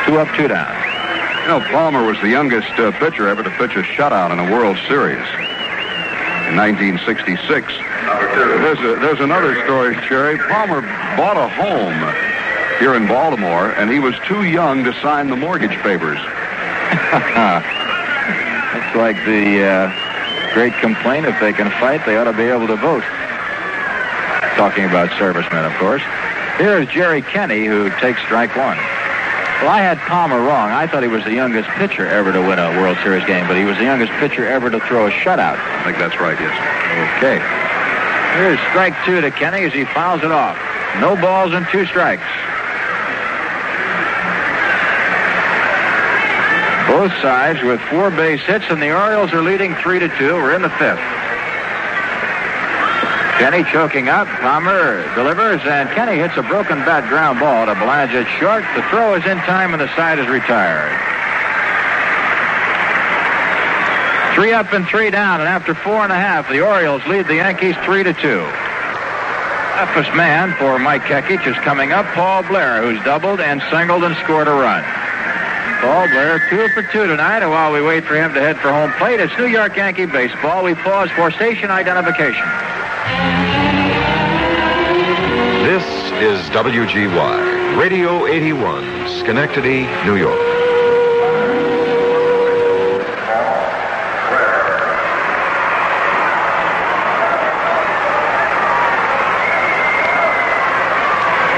Two 0.07 0.19
up, 0.19 0.29
two 0.37 0.49
down. 0.49 0.73
You 1.43 1.49
know, 1.49 1.61
Palmer 1.70 2.05
was 2.05 2.20
the 2.20 2.29
youngest 2.29 2.70
uh, 2.79 2.93
pitcher 2.99 3.29
ever 3.29 3.43
to 3.43 3.51
pitch 3.51 3.73
a 3.77 3.83
shutout 3.83 4.31
in 4.33 4.39
a 4.39 4.53
World 4.53 4.77
Series 4.87 5.27
in 6.49 6.57
1966. 6.57 7.45
There's, 7.49 8.79
a, 8.81 9.01
there's 9.01 9.20
another 9.20 9.55
story, 9.65 9.97
Jerry. 10.09 10.39
Palmer 10.39 10.83
bought 11.16 11.37
a 11.37 11.49
home 11.49 11.99
here 12.79 12.95
in 12.95 13.07
Baltimore, 13.07 13.73
and 13.73 13.91
he 13.91 13.99
was 13.99 14.15
too 14.27 14.45
young 14.45 14.85
to 14.85 14.93
sign 15.01 15.29
the 15.29 15.37
mortgage 15.37 15.77
papers. 15.83 16.19
That's 17.12 18.97
like 18.97 19.16
the 19.25 19.65
uh, 19.65 20.55
great 20.55 20.73
complaint. 20.81 21.27
If 21.27 21.39
they 21.41 21.53
can 21.53 21.70
fight, 21.81 22.05
they 22.07 22.16
ought 22.16 22.25
to 22.25 22.33
be 22.33 22.45
able 22.45 22.66
to 22.69 22.77
vote. 22.77 23.05
Talking 24.57 24.85
about 24.85 25.11
servicemen, 25.19 25.65
of 25.65 25.73
course. 25.75 26.03
Here 26.59 26.76
is 26.80 26.89
Jerry 26.89 27.22
Kenney 27.22 27.66
who 27.66 27.89
takes 28.01 28.20
strike 28.22 28.51
one. 28.56 28.76
Well, 29.62 29.70
I 29.70 29.78
had 29.78 29.98
Palmer 30.10 30.43
wrong. 30.43 30.70
I 30.70 30.86
thought 30.86 31.02
he 31.02 31.09
was 31.09 31.22
the 31.22 31.32
youngest 31.32 31.68
pitcher 31.78 32.06
ever 32.06 32.32
to 32.32 32.40
win 32.40 32.59
a 32.59 32.70
World 32.82 32.98
Series 33.02 33.24
game, 33.26 33.47
but 33.47 33.56
he 33.56 33.64
was 33.64 33.76
the 33.78 33.85
youngest 33.85 34.10
pitcher 34.18 34.47
ever 34.47 34.68
to 34.70 34.80
throw 34.80 35.06
a 35.06 35.10
shutout. 35.10 35.55
I 35.55 35.85
think 35.85 35.98
that's 35.98 36.18
right, 36.18 36.39
yes. 36.39 36.55
Okay. 37.18 37.39
Here's 38.39 38.59
strike 38.70 38.94
two 39.06 39.20
to 39.20 39.30
Kenney 39.30 39.64
as 39.66 39.72
he 39.72 39.85
fouls 39.85 40.22
it 40.22 40.30
off. 40.30 40.59
No 40.98 41.14
balls 41.14 41.55
and 41.55 41.66
two 41.70 41.86
strikes. 41.86 42.26
Both 46.90 47.12
sides 47.22 47.62
with 47.62 47.80
four 47.90 48.10
base 48.10 48.40
hits, 48.43 48.64
and 48.70 48.82
the 48.82 48.90
Orioles 48.90 49.32
are 49.32 49.43
leading 49.43 49.76
three 49.76 49.98
to 49.98 50.09
two. 50.18 50.35
We're 50.35 50.55
in 50.55 50.62
the 50.62 50.70
fifth. 50.70 50.98
Kenney 53.39 53.62
choking 53.70 54.09
up. 54.09 54.27
Palmer 54.43 55.06
delivers, 55.15 55.60
and 55.62 55.89
Kenney 55.90 56.19
hits 56.19 56.36
a 56.36 56.43
broken 56.43 56.78
bat 56.82 57.09
ground 57.09 57.39
ball 57.39 57.66
to 57.66 57.74
Blodgett 57.74 58.27
short. 58.40 58.65
The 58.74 58.82
throw 58.90 59.15
is 59.15 59.24
in 59.27 59.39
time, 59.47 59.73
and 59.73 59.81
the 59.81 59.86
side 59.94 60.19
is 60.19 60.27
retired. 60.27 60.90
Three 64.35 64.52
up 64.52 64.73
and 64.73 64.86
three 64.89 65.10
down, 65.10 65.39
and 65.39 65.48
after 65.48 65.74
four 65.74 66.02
and 66.02 66.10
a 66.10 66.19
half, 66.19 66.48
the 66.51 66.66
Orioles 66.66 67.06
lead 67.06 67.28
the 67.28 67.36
Yankees 67.36 67.77
three 67.85 68.02
to 68.02 68.12
two. 68.12 68.43
Toughest 69.78 70.12
man 70.19 70.52
for 70.59 70.81
Mike 70.81 71.02
Kekich 71.02 71.47
is 71.47 71.56
coming 71.62 71.93
up, 71.93 72.06
Paul 72.19 72.43
Blair, 72.43 72.82
who's 72.82 73.02
doubled 73.05 73.39
and 73.39 73.62
singled 73.70 74.02
and 74.02 74.16
scored 74.16 74.48
a 74.48 74.52
run. 74.52 74.82
Paul 75.81 76.09
Blair, 76.09 76.43
two 76.51 76.69
for 76.74 76.82
two 76.90 77.06
tonight, 77.06 77.47
and 77.47 77.51
while 77.51 77.73
we 77.73 77.81
wait 77.81 78.02
for 78.02 78.16
him 78.16 78.35
to 78.35 78.40
head 78.40 78.59
for 78.59 78.73
home 78.73 78.90
plate, 78.98 79.20
it's 79.20 79.36
New 79.39 79.47
York 79.47 79.77
Yankee 79.77 80.06
baseball. 80.06 80.65
We 80.65 80.74
pause 80.74 81.10
for 81.15 81.31
station 81.31 81.70
identification. 81.70 82.47
Is 86.23 86.40
WGY, 86.51 87.78
Radio 87.78 88.27
81, 88.27 89.09
Schenectady, 89.20 89.82
New 90.05 90.16
York. 90.16 90.36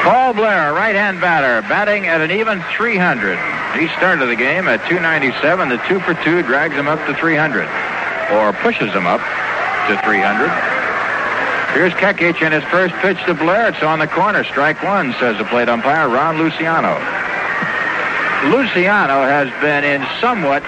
Paul 0.05 0.35
Blair, 0.35 0.75
right-hand 0.75 1.23
batter, 1.23 1.67
batting 1.67 2.07
at 2.07 2.21
an 2.21 2.31
even 2.31 2.63
300. 2.77 3.39
He 3.81 3.89
started 3.97 4.27
the 4.27 4.37
game 4.37 4.69
at 4.69 4.87
297. 4.89 5.71
The 5.71 5.79
two 5.89 6.01
for 6.01 6.13
two 6.23 6.43
drags 6.43 6.75
him 6.75 6.87
up 6.87 6.99
to 7.07 7.15
300, 7.15 7.65
or 8.33 8.53
pushes 8.53 8.93
him 8.93 9.07
up 9.07 9.21
to 9.89 9.99
300. 10.05 10.80
Here's 11.73 11.93
Kekich 11.95 12.43
and 12.43 12.53
his 12.53 12.65
first 12.65 12.95
pitch 12.97 13.17
to 13.27 13.35
Blair. 13.35 13.69
It's 13.69 13.83
on 13.83 14.01
the 14.01 14.09
corner. 14.09 14.43
Strike 14.43 14.83
one, 14.83 15.15
says 15.21 15.39
the 15.39 15.45
plate 15.45 15.69
umpire, 15.69 16.09
Ron 16.09 16.37
Luciano. 16.37 16.99
Luciano 18.51 19.23
has 19.23 19.49
been 19.63 19.85
in 19.85 20.03
somewhat 20.21 20.63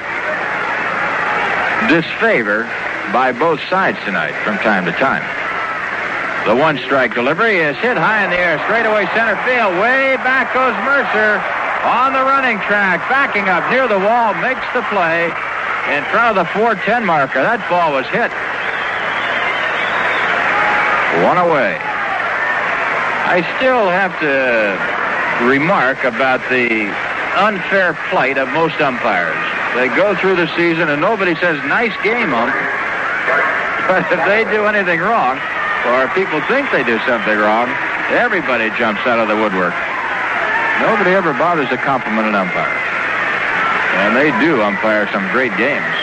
disfavor 1.90 2.70
by 3.12 3.32
both 3.32 3.58
sides 3.68 3.98
tonight 4.04 4.32
from 4.44 4.56
time 4.58 4.84
to 4.84 4.92
time. 4.92 5.24
The 6.46 6.54
one 6.54 6.78
strike 6.78 7.14
delivery 7.14 7.58
is 7.58 7.76
hit 7.78 7.96
high 7.96 8.22
in 8.24 8.30
the 8.30 8.38
air, 8.38 8.62
straight 8.66 8.86
away 8.86 9.06
center 9.14 9.34
field. 9.42 9.74
Way 9.82 10.16
back 10.22 10.54
goes 10.54 10.74
Murcer 10.86 11.42
on 11.82 12.12
the 12.12 12.22
running 12.22 12.58
track, 12.66 13.02
backing 13.10 13.48
up 13.48 13.66
near 13.70 13.88
the 13.88 13.98
wall, 13.98 14.34
makes 14.38 14.62
the 14.70 14.82
play 14.86 15.26
in 15.90 16.04
front 16.14 16.38
of 16.38 16.46
the 16.46 16.46
410 16.54 17.04
marker. 17.04 17.42
That 17.42 17.58
ball 17.66 17.90
was 17.90 18.06
hit. 18.06 18.30
One 21.20 21.36
away. 21.36 21.76
I 23.28 23.44
still 23.56 23.88
have 23.92 24.16
to 24.24 24.80
remark 25.44 26.04
about 26.04 26.40
the 26.48 26.88
unfair 27.36 27.92
plight 28.08 28.38
of 28.38 28.48
most 28.56 28.80
umpires. 28.80 29.36
They 29.76 29.88
go 29.92 30.16
through 30.16 30.36
the 30.36 30.48
season 30.56 30.88
and 30.88 31.00
nobody 31.00 31.34
says, 31.36 31.56
nice 31.68 31.92
game, 32.02 32.32
ump. 32.32 32.54
But 33.88 34.06
if 34.12 34.24
they 34.24 34.44
do 34.44 34.64
anything 34.64 35.00
wrong, 35.00 35.36
or 35.90 36.06
people 36.14 36.40
think 36.46 36.70
they 36.70 36.84
do 36.84 36.98
something 37.02 37.36
wrong, 37.36 37.68
everybody 38.14 38.70
jumps 38.78 39.02
out 39.04 39.18
of 39.18 39.26
the 39.26 39.34
woodwork. 39.34 39.74
Nobody 40.80 41.10
ever 41.10 41.34
bothers 41.34 41.68
to 41.70 41.76
compliment 41.76 42.28
an 42.28 42.34
umpire. 42.34 42.78
And 44.06 44.16
they 44.16 44.30
do 44.38 44.62
umpire 44.62 45.10
some 45.10 45.26
great 45.32 45.54
games. 45.58 46.01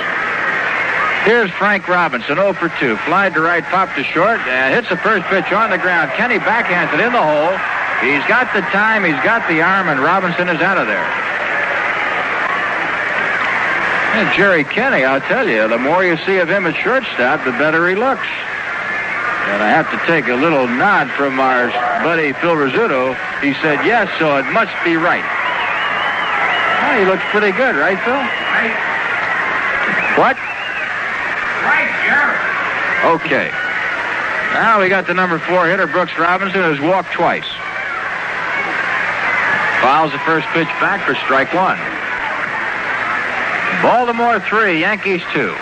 Here's 1.30 1.52
Frank 1.52 1.88
Robinson, 1.88 2.42
0 2.42 2.54
for 2.54 2.74
2. 2.82 2.98
Fly 3.06 3.30
to 3.30 3.40
right, 3.40 3.62
pop 3.70 3.94
to 3.94 4.04
short, 4.04 4.42
and 4.50 4.74
hits 4.74 4.90
the 4.90 4.98
first 4.98 5.30
pitch 5.30 5.54
on 5.54 5.70
the 5.70 5.78
ground. 5.78 6.10
Kenney 6.18 6.42
backhands 6.42 6.90
it 6.90 7.06
in 7.06 7.14
the 7.14 7.22
hole. 7.22 7.54
He's 8.02 8.26
got 8.26 8.50
the 8.50 8.66
time, 8.74 9.06
he's 9.06 9.22
got 9.22 9.46
the 9.46 9.62
arm, 9.62 9.90
and 9.94 10.02
Robinson 10.02 10.50
is 10.50 10.58
out 10.58 10.82
of 10.82 10.90
there. 10.90 11.06
And 14.18 14.26
Jerry 14.34 14.64
Kenney, 14.64 15.06
I'll 15.06 15.22
tell 15.22 15.48
you, 15.48 15.68
the 15.68 15.78
more 15.78 16.04
you 16.04 16.18
see 16.26 16.38
of 16.38 16.50
him 16.50 16.66
at 16.66 16.74
shortstop, 16.74 17.46
the 17.46 17.54
better 17.62 17.88
he 17.88 17.94
looks. 17.94 18.26
And 19.54 19.62
I 19.62 19.70
have 19.70 19.86
to 19.94 20.02
take 20.10 20.26
a 20.34 20.36
little 20.36 20.66
nod 20.66 21.12
from 21.12 21.40
our 21.40 21.70
buddy 22.02 22.34
Phil 22.42 22.58
Rizzuto. 22.58 23.14
He 23.46 23.54
said, 23.62 23.86
yes, 23.86 24.10
so 24.18 24.36
it 24.38 24.50
must 24.50 24.74
be 24.84 24.98
right. 24.98 25.22
Well, 26.82 26.98
he 26.98 27.06
looks 27.06 27.24
pretty 27.30 27.54
good, 27.54 27.78
right, 27.78 28.02
Phil? 28.02 28.18
Right. 28.18 28.74
What? 30.18 30.49
Okay. 33.04 33.50
Now 34.54 34.82
we 34.82 34.90
got 34.90 35.08
the 35.08 35.14
number 35.14 35.40
four 35.40 35.68
hitter, 35.68 35.88
Brooks 35.88 36.18
Robinson, 36.18 36.64
who's 36.64 36.80
walked 36.80 37.14
twice. 37.14 37.48
Fouls 39.82 40.12
the 40.12 40.20
first 40.20 40.48
pitch 40.48 40.68
back 40.84 41.06
for 41.06 41.16
strike 41.16 41.54
one. 41.54 41.80
Baltimore 43.82 44.40
three, 44.42 44.82
Yankees 44.82 45.22
two. 45.32 45.56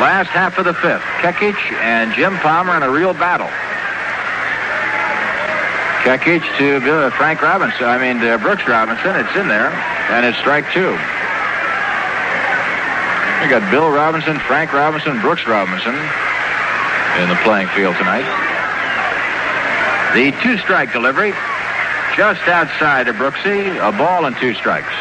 Last 0.00 0.28
half 0.28 0.58
of 0.58 0.64
the 0.64 0.74
fifth. 0.74 1.02
Kekich 1.20 1.56
and 1.80 2.12
Jim 2.12 2.36
Palmer 2.38 2.76
in 2.76 2.82
a 2.82 2.90
real 2.90 3.14
battle. 3.14 3.48
Kekich 6.04 6.44
to 6.58 6.76
uh, 6.90 7.10
Frank 7.10 7.40
Robinson. 7.40 7.84
I 7.84 7.96
mean, 7.96 8.18
uh, 8.18 8.36
Brooks 8.38 8.66
Robinson. 8.66 9.14
It's 9.16 9.36
in 9.36 9.48
there. 9.48 9.70
And 10.10 10.26
it's 10.26 10.36
strike 10.38 10.70
two. 10.72 10.98
We 13.42 13.48
got 13.48 13.68
Bill 13.72 13.90
Robinson, 13.90 14.38
Frank 14.46 14.72
Robinson, 14.72 15.20
Brooks 15.20 15.48
Robinson. 15.48 15.96
in 17.18 17.28
the 17.28 17.34
playing 17.42 17.66
field 17.74 17.96
tonight. 17.96 18.22
The 20.14 20.30
two-strike 20.42 20.92
delivery 20.92 21.34
just 22.16 22.46
outside 22.46 23.08
of 23.08 23.16
Brooksy, 23.16 23.76
a 23.82 23.90
ball 23.98 24.26
and 24.26 24.36
two 24.36 24.54
strikes. 24.54 24.94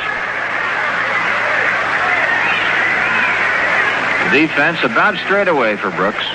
The 4.26 4.42
defense 4.42 4.80
about 4.84 5.18
straight 5.20 5.48
away 5.48 5.78
for 5.78 5.92
Brooks. 5.92 6.26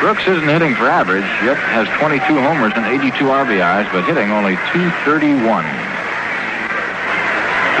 Brooks 0.00 0.28
isn't 0.28 0.48
hitting 0.48 0.74
for 0.74 0.84
average, 0.84 1.24
yet 1.42 1.56
has 1.56 1.88
22 1.98 2.20
homers 2.36 2.74
and 2.76 2.84
82 2.84 3.24
RBIs, 3.24 3.90
but 3.90 4.04
hitting 4.04 4.30
only 4.30 4.56
231. 4.74 5.95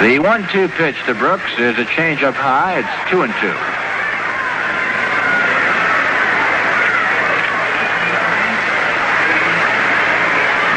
The 0.00 0.18
one-two 0.18 0.68
pitch 0.76 0.96
to 1.06 1.14
Brooks 1.14 1.50
is 1.58 1.78
a 1.78 1.86
change-up 1.86 2.34
high. 2.34 2.80
It's 2.80 3.10
two 3.10 3.22
and 3.22 3.32
two. 3.40 3.56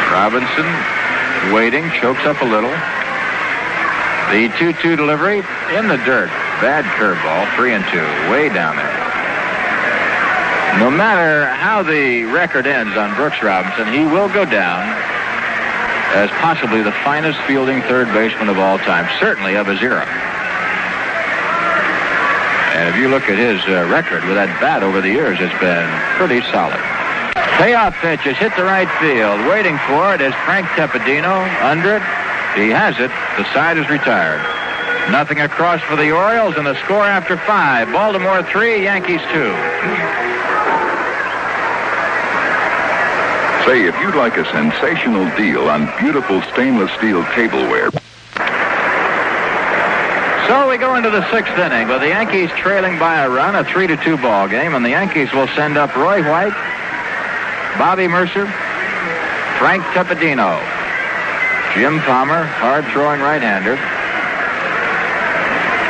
Robinson 0.09 1.53
waiting, 1.53 1.91
chokes 1.99 2.23
up 2.23 2.39
a 2.41 2.45
little. 2.45 2.71
The 4.31 4.47
2-2 4.55 4.95
delivery 4.95 5.39
in 5.75 5.89
the 5.89 5.97
dirt. 6.07 6.29
Bad 6.63 6.85
curveball, 6.95 7.53
three 7.57 7.73
and 7.73 7.83
two, 7.91 8.07
way 8.31 8.47
down 8.47 8.77
there. 8.77 8.99
No 10.79 10.89
matter 10.89 11.47
how 11.55 11.83
the 11.83 12.23
record 12.23 12.65
ends 12.65 12.95
on 12.95 13.13
Brooks 13.15 13.43
Robinson, 13.43 13.91
he 13.91 14.05
will 14.05 14.29
go 14.29 14.45
down 14.45 14.87
as 16.15 16.29
possibly 16.41 16.81
the 16.81 16.91
finest 17.03 17.39
fielding 17.41 17.81
third 17.83 18.07
baseman 18.13 18.49
of 18.49 18.57
all 18.57 18.77
time, 18.79 19.07
certainly 19.19 19.55
of 19.55 19.67
his 19.67 19.81
era. 19.81 20.05
And 22.73 22.89
if 22.89 22.95
you 22.95 23.09
look 23.09 23.23
at 23.29 23.37
his 23.37 23.61
uh, 23.67 23.85
record 23.91 24.23
with 24.25 24.35
that 24.35 24.49
bat 24.61 24.83
over 24.83 25.01
the 25.01 25.09
years, 25.09 25.37
it's 25.41 25.59
been 25.59 25.89
pretty 26.17 26.41
solid. 26.49 26.79
Payoff 27.59 27.93
pitch 27.99 28.25
is 28.25 28.37
hit 28.37 28.55
to 28.55 28.63
right 28.63 28.87
field. 29.03 29.35
Waiting 29.51 29.77
for 29.83 30.15
it 30.15 30.21
is 30.21 30.33
Frank 30.47 30.65
Tepedino. 30.79 31.43
Under 31.61 31.97
it. 31.99 32.05
He 32.55 32.71
has 32.71 32.95
it. 32.97 33.11
The 33.37 33.45
side 33.53 33.77
is 33.77 33.89
retired. 33.89 34.39
Nothing 35.11 35.41
across 35.41 35.81
for 35.81 35.95
the 35.95 36.11
Orioles, 36.11 36.55
and 36.55 36.65
the 36.65 36.79
score 36.85 37.05
after 37.05 37.37
five. 37.37 37.91
Baltimore 37.91 38.43
three, 38.43 38.83
Yankees 38.83 39.21
two. 39.33 39.51
Say, 43.65 43.85
if 43.85 43.95
you'd 43.99 44.15
like 44.15 44.37
a 44.37 44.45
sensational 44.45 45.29
deal 45.35 45.69
on 45.69 45.91
beautiful 45.99 46.41
stainless 46.53 46.91
steel 46.97 47.23
tableware. 47.35 47.91
So 50.47 50.67
we 50.67 50.77
go 50.77 50.95
into 50.95 51.11
the 51.11 51.29
sixth 51.29 51.55
inning 51.59 51.87
with 51.87 52.01
the 52.01 52.07
Yankees 52.07 52.49
trailing 52.57 52.97
by 52.97 53.21
a 53.21 53.29
run, 53.29 53.55
a 53.55 53.63
three 53.63 53.85
to 53.85 53.97
two 53.97 54.17
ball 54.17 54.47
game, 54.47 54.73
and 54.73 54.83
the 54.83 54.89
Yankees 54.89 55.31
will 55.33 55.47
send 55.49 55.77
up 55.77 55.95
Roy 55.95 56.27
White, 56.27 56.55
Bobby 57.77 58.07
Murcer, 58.07 58.47
Frank 59.59 59.83
Tepedino, 59.93 60.57
Jim 61.75 61.99
Palmer, 62.01 62.43
hard 62.43 62.85
throwing 62.85 63.21
right-hander. 63.21 63.75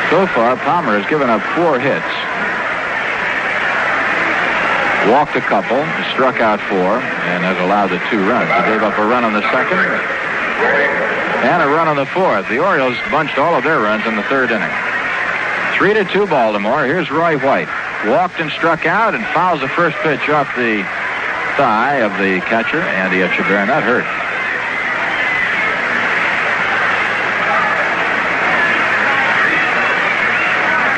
So 0.09 0.27
far, 0.33 0.57
Palmer 0.57 0.99
has 0.99 1.09
given 1.09 1.29
up 1.29 1.41
four 1.55 1.79
hits. 1.79 2.28
Walked 5.07 5.35
a 5.35 5.41
couple, 5.41 5.79
struck 6.11 6.41
out 6.43 6.59
four, 6.67 6.99
and 6.99 7.43
has 7.43 7.57
allowed 7.63 7.87
the 7.87 8.03
two 8.11 8.19
runs. 8.27 8.51
He 8.51 8.71
gave 8.73 8.83
up 8.83 8.97
a 8.99 9.05
run 9.07 9.23
on 9.23 9.31
the 9.33 9.41
second 9.51 9.79
and 11.43 11.63
a 11.63 11.67
run 11.67 11.87
on 11.87 11.95
the 11.95 12.05
fourth. 12.05 12.49
The 12.49 12.59
Orioles 12.59 12.97
bunched 13.09 13.37
all 13.37 13.55
of 13.55 13.63
their 13.63 13.79
runs 13.79 14.05
in 14.05 14.15
the 14.17 14.23
third 14.23 14.51
inning. 14.51 14.71
Three 15.77 15.93
to 15.93 16.03
two 16.03 16.27
Baltimore. 16.27 16.83
Here's 16.83 17.09
Roy 17.09 17.37
White. 17.39 17.69
Walked 18.05 18.39
and 18.39 18.51
struck 18.51 18.85
out 18.85 19.15
and 19.15 19.23
fouls 19.27 19.61
the 19.61 19.69
first 19.69 19.95
pitch 20.03 20.27
off 20.27 20.47
the 20.55 20.83
thigh 21.55 22.03
of 22.03 22.11
the 22.19 22.41
catcher, 22.47 22.81
Andy 22.81 23.19
Etchebarren. 23.19 23.67
That 23.67 23.83
hurt. 23.83 24.28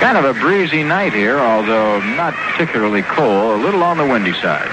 Kind 0.01 0.17
of 0.17 0.25
a 0.25 0.33
breezy 0.39 0.81
night 0.81 1.13
here, 1.13 1.37
although 1.37 1.99
not 2.15 2.33
particularly 2.33 3.03
cold, 3.03 3.61
a 3.61 3.63
little 3.63 3.83
on 3.83 3.99
the 3.99 4.03
windy 4.03 4.33
side. 4.33 4.67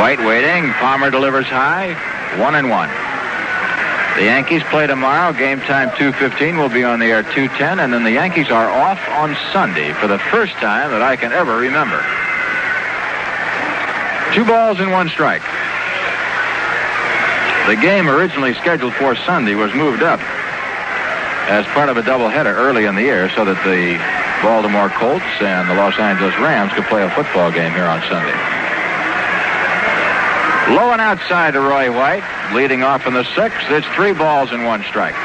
White 0.00 0.18
waiting. 0.20 0.72
Palmer 0.80 1.10
delivers 1.10 1.44
high. 1.44 1.92
One 2.40 2.54
and 2.54 2.70
one. 2.70 2.88
The 4.16 4.24
Yankees 4.24 4.62
play 4.70 4.86
tomorrow. 4.86 5.34
Game 5.34 5.60
time 5.60 5.90
2.15 5.90 6.56
will 6.56 6.70
be 6.70 6.82
on 6.82 6.98
the 6.98 7.12
air 7.12 7.22
2.10, 7.22 7.84
and 7.84 7.92
then 7.92 8.04
the 8.04 8.12
Yankees 8.12 8.48
are 8.48 8.70
off 8.70 9.06
on 9.10 9.36
Sunday 9.52 9.92
for 9.92 10.06
the 10.06 10.18
first 10.18 10.54
time 10.54 10.90
that 10.90 11.02
I 11.02 11.16
can 11.16 11.32
ever 11.32 11.58
remember. 11.58 12.00
Two 14.34 14.46
balls 14.46 14.80
and 14.80 14.90
one 14.90 15.10
strike. 15.10 15.42
The 17.68 17.76
game 17.76 18.08
originally 18.08 18.54
scheduled 18.54 18.94
for 18.94 19.14
Sunday 19.14 19.54
was 19.54 19.74
moved 19.74 20.02
up 20.02 20.20
as 21.48 21.64
part 21.72 21.88
of 21.88 21.96
a 21.96 22.02
doubleheader 22.02 22.52
early 22.52 22.84
in 22.84 22.94
the 22.94 23.02
year 23.02 23.30
so 23.32 23.44
that 23.44 23.56
the 23.64 23.96
Baltimore 24.44 24.92
Colts 24.92 25.24
and 25.40 25.64
the 25.68 25.74
Los 25.74 25.98
Angeles 25.98 26.36
Rams 26.36 26.72
could 26.76 26.84
play 26.92 27.02
a 27.02 27.10
football 27.10 27.50
game 27.50 27.72
here 27.72 27.88
on 27.88 28.04
Sunday. 28.04 28.36
Low 30.76 30.92
and 30.92 31.00
outside 31.00 31.56
to 31.56 31.60
Roy 31.60 31.88
White, 31.88 32.22
leading 32.52 32.82
off 32.84 33.06
in 33.06 33.14
the 33.14 33.24
sixth. 33.32 33.64
It's 33.72 33.88
three 33.96 34.12
balls 34.12 34.52
and 34.52 34.68
one 34.68 34.84
strike. 34.84 35.16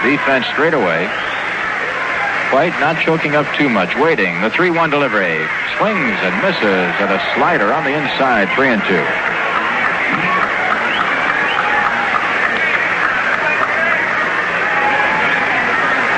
Defense 0.00 0.46
straight 0.48 0.72
away. 0.72 1.04
White 2.56 2.72
not 2.80 2.96
choking 3.04 3.36
up 3.36 3.46
too 3.54 3.68
much, 3.68 3.94
waiting. 3.96 4.40
The 4.40 4.48
3-1 4.48 4.90
delivery. 4.90 5.44
Swings 5.76 6.16
and 6.24 6.34
misses, 6.40 6.92
and 7.04 7.12
a 7.12 7.20
slider 7.36 7.72
on 7.72 7.84
the 7.84 7.92
inside, 7.92 8.48
3 8.56 8.68
and 8.72 8.82
2. 8.88 9.29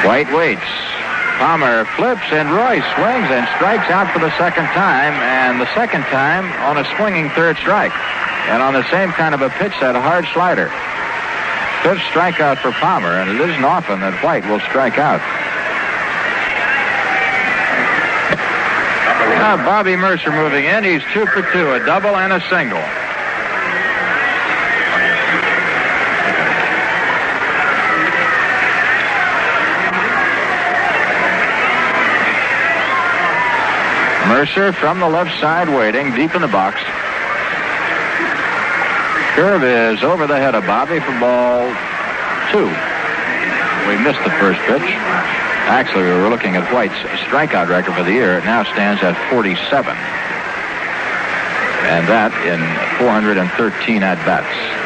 White 0.04 0.32
waits. 0.34 0.66
Palmer 1.38 1.84
flips, 1.96 2.26
and 2.30 2.50
Roy 2.50 2.80
swings 2.94 3.28
and 3.30 3.46
strikes 3.56 3.90
out 3.90 4.12
for 4.12 4.18
the 4.18 4.30
second 4.36 4.66
time, 4.74 5.14
and 5.14 5.60
the 5.60 5.72
second 5.74 6.02
time 6.10 6.50
on 6.62 6.78
a 6.78 6.84
swinging 6.96 7.30
third 7.30 7.56
strike. 7.56 7.92
And 8.50 8.62
on 8.62 8.74
the 8.74 8.88
same 8.90 9.12
kind 9.12 9.34
of 9.34 9.42
a 9.42 9.50
pitch, 9.50 9.72
that 9.80 9.94
hard 9.94 10.26
slider. 10.34 10.66
Fifth 11.82 12.02
strikeout 12.10 12.58
for 12.58 12.72
Palmer, 12.72 13.18
and 13.18 13.30
it 13.30 13.40
isn't 13.40 13.64
often 13.64 14.00
that 14.00 14.22
White 14.22 14.46
will 14.46 14.60
strike 14.60 14.98
out. 14.98 15.22
Now 19.38 19.56
Bobby 19.56 19.96
Murcer 19.96 20.30
moving 20.30 20.64
in. 20.64 20.84
He's 20.84 21.02
two 21.12 21.26
for 21.26 21.42
two, 21.52 21.72
a 21.72 21.84
double 21.84 22.16
and 22.16 22.32
a 22.32 22.40
single. 22.48 22.82
Murcer 34.32 34.72
from 34.72 34.98
the 34.98 35.06
left 35.06 35.38
side 35.42 35.68
waiting, 35.68 36.10
deep 36.14 36.34
in 36.34 36.40
the 36.40 36.48
box. 36.48 36.80
Curve 39.36 39.62
is 39.62 40.02
over 40.02 40.26
the 40.26 40.38
head 40.38 40.54
of 40.54 40.64
Bobby 40.64 41.00
for 41.00 41.12
ball 41.20 41.68
two. 42.48 42.64
We 43.84 44.00
missed 44.00 44.24
the 44.24 44.32
first 44.40 44.58
pitch. 44.64 44.88
Actually, 45.68 46.04
we 46.04 46.16
were 46.16 46.30
looking 46.30 46.56
at 46.56 46.64
White's 46.72 46.96
strikeout 47.28 47.68
record 47.68 47.92
for 47.92 48.04
the 48.04 48.12
year. 48.12 48.38
It 48.38 48.44
now 48.46 48.64
stands 48.72 49.02
at 49.02 49.20
47. 49.28 49.92
And 51.92 52.08
that 52.08 52.32
in 52.48 52.60
413 52.96 54.02
at-bats. 54.02 54.81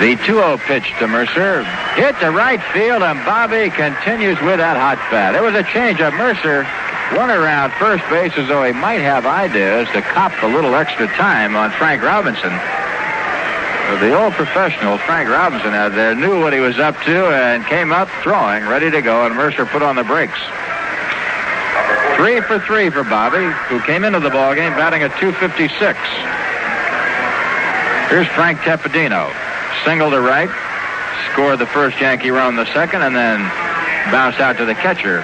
The 0.00 0.16
2-0 0.16 0.58
pitch 0.66 0.92
to 0.98 1.06
Murcer. 1.06 1.62
Hit 1.94 2.18
to 2.18 2.30
right 2.30 2.60
field, 2.74 3.02
and 3.02 3.24
Bobby 3.24 3.70
continues 3.70 4.40
with 4.42 4.58
that 4.58 4.76
hot 4.76 4.98
bat. 5.10 5.36
It 5.36 5.42
was 5.42 5.54
a 5.54 5.62
change 5.62 6.00
of 6.00 6.12
Murcer. 6.14 6.66
Went 7.16 7.30
around 7.30 7.70
first 7.78 8.02
base 8.10 8.32
as 8.36 8.48
though 8.48 8.64
he 8.64 8.72
might 8.72 9.00
have 9.00 9.24
ideas 9.24 9.86
to 9.94 10.02
cop 10.02 10.32
a 10.42 10.46
little 10.46 10.74
extra 10.74 11.06
time 11.14 11.54
on 11.54 11.70
Frank 11.78 12.02
Robinson. 12.02 12.50
The 14.02 14.18
old 14.18 14.32
professional, 14.34 14.98
Frank 14.98 15.28
Robinson, 15.30 15.74
out 15.74 15.94
there, 15.94 16.14
knew 16.16 16.40
what 16.40 16.52
he 16.52 16.58
was 16.58 16.78
up 16.80 16.98
to 17.02 17.30
and 17.30 17.64
came 17.64 17.92
up 17.92 18.08
throwing, 18.22 18.66
ready 18.66 18.90
to 18.90 19.00
go, 19.00 19.24
and 19.24 19.34
Murcer 19.36 19.64
put 19.64 19.80
on 19.80 19.94
the 19.94 20.04
brakes. 20.04 20.40
Three 22.16 22.40
for 22.42 22.58
three 22.66 22.90
for 22.90 23.04
Bobby, 23.04 23.46
who 23.68 23.80
came 23.86 24.02
into 24.02 24.18
the 24.18 24.30
ballgame 24.30 24.74
batting 24.74 25.02
at 25.02 25.14
256. 25.20 25.70
Here's 28.10 28.26
Frank 28.34 28.58
Tepedino. 28.60 29.43
Single 29.82 30.10
to 30.10 30.20
right, 30.20 30.50
scored 31.32 31.58
the 31.58 31.66
first 31.66 32.00
Yankee 32.00 32.30
run 32.30 32.56
the 32.56 32.70
second, 32.72 33.02
and 33.02 33.14
then 33.14 33.40
bounced 34.12 34.40
out 34.40 34.56
to 34.58 34.64
the 34.64 34.74
catcher. 34.74 35.20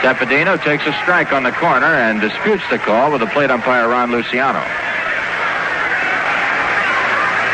Tepedino 0.00 0.62
takes 0.62 0.86
a 0.86 0.92
strike 1.02 1.32
on 1.32 1.42
the 1.42 1.52
corner 1.52 1.86
and 1.86 2.20
disputes 2.20 2.62
the 2.70 2.78
call 2.78 3.10
with 3.10 3.20
the 3.20 3.26
plate 3.26 3.50
umpire 3.50 3.88
Ron 3.88 4.12
Luciano. 4.12 4.60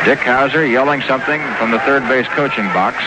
Dick 0.04 0.18
Howser 0.18 0.68
yelling 0.70 1.00
something 1.02 1.40
from 1.54 1.70
the 1.70 1.78
third 1.80 2.02
base 2.08 2.26
coaching 2.34 2.66
box. 2.74 2.98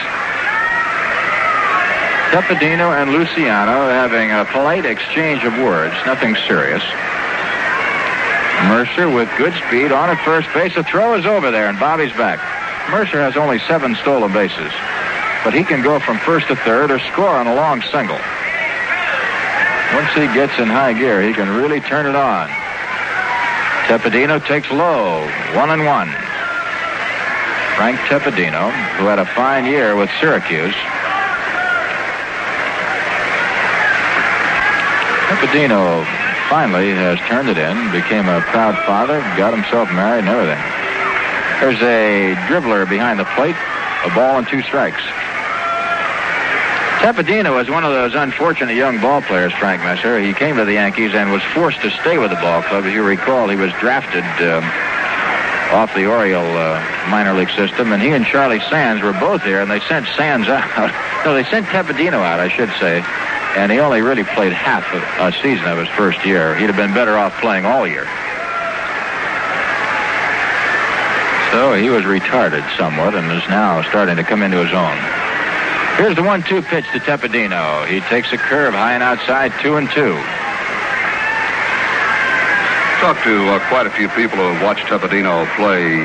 Tepedino 2.31 2.95
and 2.95 3.11
Luciano 3.11 3.87
having 3.89 4.31
a 4.31 4.45
polite 4.45 4.85
exchange 4.85 5.43
of 5.43 5.53
words, 5.59 5.93
nothing 6.05 6.35
serious. 6.47 6.83
Murcer 8.71 9.13
with 9.13 9.29
good 9.37 9.53
speed 9.67 9.91
on 9.91 10.09
at 10.09 10.23
first 10.23 10.47
base. 10.53 10.73
The 10.73 10.83
throw 10.83 11.13
is 11.15 11.25
over 11.25 11.51
there, 11.51 11.67
and 11.67 11.77
Bobby's 11.79 12.13
back. 12.13 12.39
Murcer 12.89 13.19
has 13.19 13.35
only 13.35 13.59
seven 13.67 13.95
stolen 13.95 14.31
bases, 14.31 14.71
but 15.43 15.53
he 15.53 15.63
can 15.63 15.81
go 15.81 15.99
from 15.99 16.19
first 16.19 16.47
to 16.47 16.55
third 16.55 16.91
or 16.91 16.99
score 16.99 17.35
on 17.35 17.47
a 17.47 17.55
long 17.55 17.81
single. 17.91 18.19
Once 19.93 20.11
he 20.13 20.27
gets 20.37 20.57
in 20.59 20.67
high 20.67 20.93
gear, 20.93 21.21
he 21.21 21.33
can 21.33 21.49
really 21.49 21.79
turn 21.81 22.05
it 22.05 22.15
on. 22.15 22.49
Tepedino 23.87 24.43
takes 24.45 24.69
low, 24.71 25.21
one 25.53 25.69
and 25.69 25.85
one. 25.85 26.09
Frank 27.75 27.99
Tepedino, 28.07 28.71
who 28.97 29.05
had 29.05 29.19
a 29.19 29.25
fine 29.25 29.65
year 29.65 29.95
with 29.95 30.09
Syracuse. 30.19 30.75
Tepedino 35.27 36.05
finally 36.49 36.93
has 36.93 37.19
turned 37.27 37.49
it 37.49 37.57
in, 37.57 37.91
became 37.91 38.27
a 38.27 38.41
proud 38.53 38.77
father, 38.85 39.19
got 39.37 39.53
himself 39.53 39.89
married 39.91 40.25
and 40.25 40.29
everything. 40.29 40.74
There's 41.59 41.81
a 41.81 42.35
dribbler 42.47 42.87
behind 42.87 43.19
the 43.19 43.25
plate, 43.35 43.55
a 44.03 44.13
ball 44.13 44.37
and 44.37 44.47
two 44.47 44.61
strikes. 44.61 45.01
Tepedino 46.99 47.55
was 47.55 47.69
one 47.69 47.83
of 47.83 47.91
those 47.91 48.13
unfortunate 48.13 48.75
young 48.75 48.99
ball 48.99 49.21
players, 49.21 49.53
Frank 49.53 49.81
Messer. 49.81 50.19
He 50.19 50.33
came 50.33 50.57
to 50.57 50.65
the 50.65 50.73
Yankees 50.73 51.13
and 51.13 51.31
was 51.31 51.43
forced 51.53 51.81
to 51.81 51.91
stay 52.01 52.17
with 52.17 52.31
the 52.31 52.37
ball 52.37 52.61
club. 52.63 52.83
As 52.83 52.93
you 52.93 53.03
recall, 53.03 53.47
he 53.47 53.55
was 53.55 53.71
drafted 53.79 54.23
um, 54.43 54.63
off 55.71 55.93
the 55.95 56.05
Oriole 56.05 56.57
uh, 56.57 57.07
minor 57.09 57.33
league 57.33 57.51
system, 57.51 57.93
and 57.93 58.01
he 58.01 58.09
and 58.09 58.25
Charlie 58.25 58.59
Sands 58.69 59.01
were 59.01 59.13
both 59.13 59.43
here, 59.43 59.61
and 59.61 59.69
they 59.69 59.79
sent 59.81 60.07
Sands 60.15 60.47
out. 60.49 60.91
no, 61.25 61.33
they 61.33 61.43
sent 61.45 61.67
Tepedino 61.67 62.21
out, 62.21 62.39
I 62.39 62.49
should 62.49 62.69
say 62.79 63.03
and 63.55 63.71
he 63.71 63.79
only 63.79 64.01
really 64.01 64.23
played 64.23 64.51
half 64.51 64.83
a 64.93 65.31
season 65.41 65.65
of 65.65 65.77
his 65.77 65.87
first 65.95 66.25
year. 66.25 66.55
He'd 66.55 66.67
have 66.67 66.75
been 66.75 66.93
better 66.93 67.17
off 67.17 67.39
playing 67.39 67.65
all 67.65 67.87
year. 67.87 68.05
So 71.51 71.73
he 71.73 71.89
was 71.89 72.03
retarded 72.03 72.63
somewhat 72.77 73.15
and 73.15 73.31
is 73.31 73.47
now 73.49 73.81
starting 73.89 74.17
to 74.17 74.23
come 74.23 74.41
into 74.41 74.63
his 74.63 74.73
own. 74.73 74.97
Here's 75.97 76.15
the 76.15 76.23
one-two 76.23 76.61
pitch 76.63 76.83
to 76.91 76.99
Tepedino. 76.99 77.87
He 77.87 78.01
takes 78.01 78.33
a 78.33 78.37
curve 78.37 78.73
high 78.73 78.93
and 78.93 79.03
outside, 79.03 79.53
two 79.61 79.77
and 79.77 79.89
two. 79.91 80.13
Talked 82.99 83.23
to 83.23 83.47
uh, 83.55 83.63
quite 83.69 83.87
a 83.87 83.91
few 83.91 84.09
people 84.09 84.35
who 84.35 84.51
have 84.51 84.61
watched 84.61 84.87
Tepedino 84.87 85.47
play 85.55 86.03